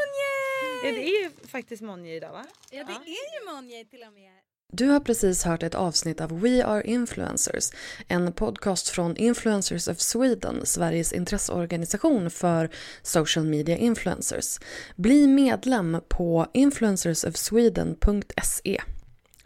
Ja, 0.83 0.91
det 0.91 1.03
är 1.09 1.23
ju 1.23 1.29
faktiskt 1.51 1.81
Monjay 1.81 2.15
idag 2.15 2.31
va? 2.31 2.45
Ja, 2.71 2.83
det 2.83 2.91
är 2.93 3.45
ju 3.49 3.53
Monjay 3.55 3.85
till 3.85 4.01
och 4.07 4.13
med. 4.13 4.31
Du 4.73 4.87
har 4.87 4.99
precis 4.99 5.43
hört 5.43 5.63
ett 5.63 5.75
avsnitt 5.75 6.21
av 6.21 6.41
We 6.41 6.65
Are 6.65 6.83
Influencers, 6.83 7.71
en 8.07 8.33
podcast 8.33 8.89
från 8.89 9.17
Influencers 9.17 9.87
of 9.87 9.99
Sweden, 9.99 10.65
Sveriges 10.65 11.13
intresseorganisation 11.13 12.29
för 12.29 12.69
social 13.01 13.45
media 13.45 13.77
influencers. 13.77 14.59
Bli 14.95 15.27
medlem 15.27 16.01
på 16.09 16.47
influencersofsweden.se. 16.53 18.81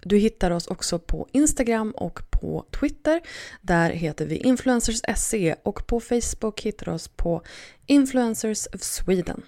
Du 0.03 0.17
hittar 0.17 0.51
oss 0.51 0.67
också 0.67 0.99
på 0.99 1.27
Instagram 1.31 1.91
och 1.91 2.19
på 2.29 2.65
Twitter. 2.79 3.21
Där 3.61 3.89
heter 3.89 4.25
vi 4.25 4.37
influencers.se 4.37 5.55
och 5.63 5.87
på 5.87 5.99
Facebook 5.99 6.61
hittar 6.61 6.85
du 6.85 6.91
oss 6.91 7.07
på 7.07 7.41
Influencers 7.85 8.67
of 8.73 8.81
Sweden. 8.81 9.41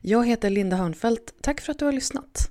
Jag 0.00 0.26
heter 0.26 0.50
Linda 0.50 0.76
Hörnfeldt. 0.76 1.34
Tack 1.40 1.60
för 1.60 1.72
att 1.72 1.78
du 1.78 1.84
har 1.84 1.92
lyssnat. 1.92 2.50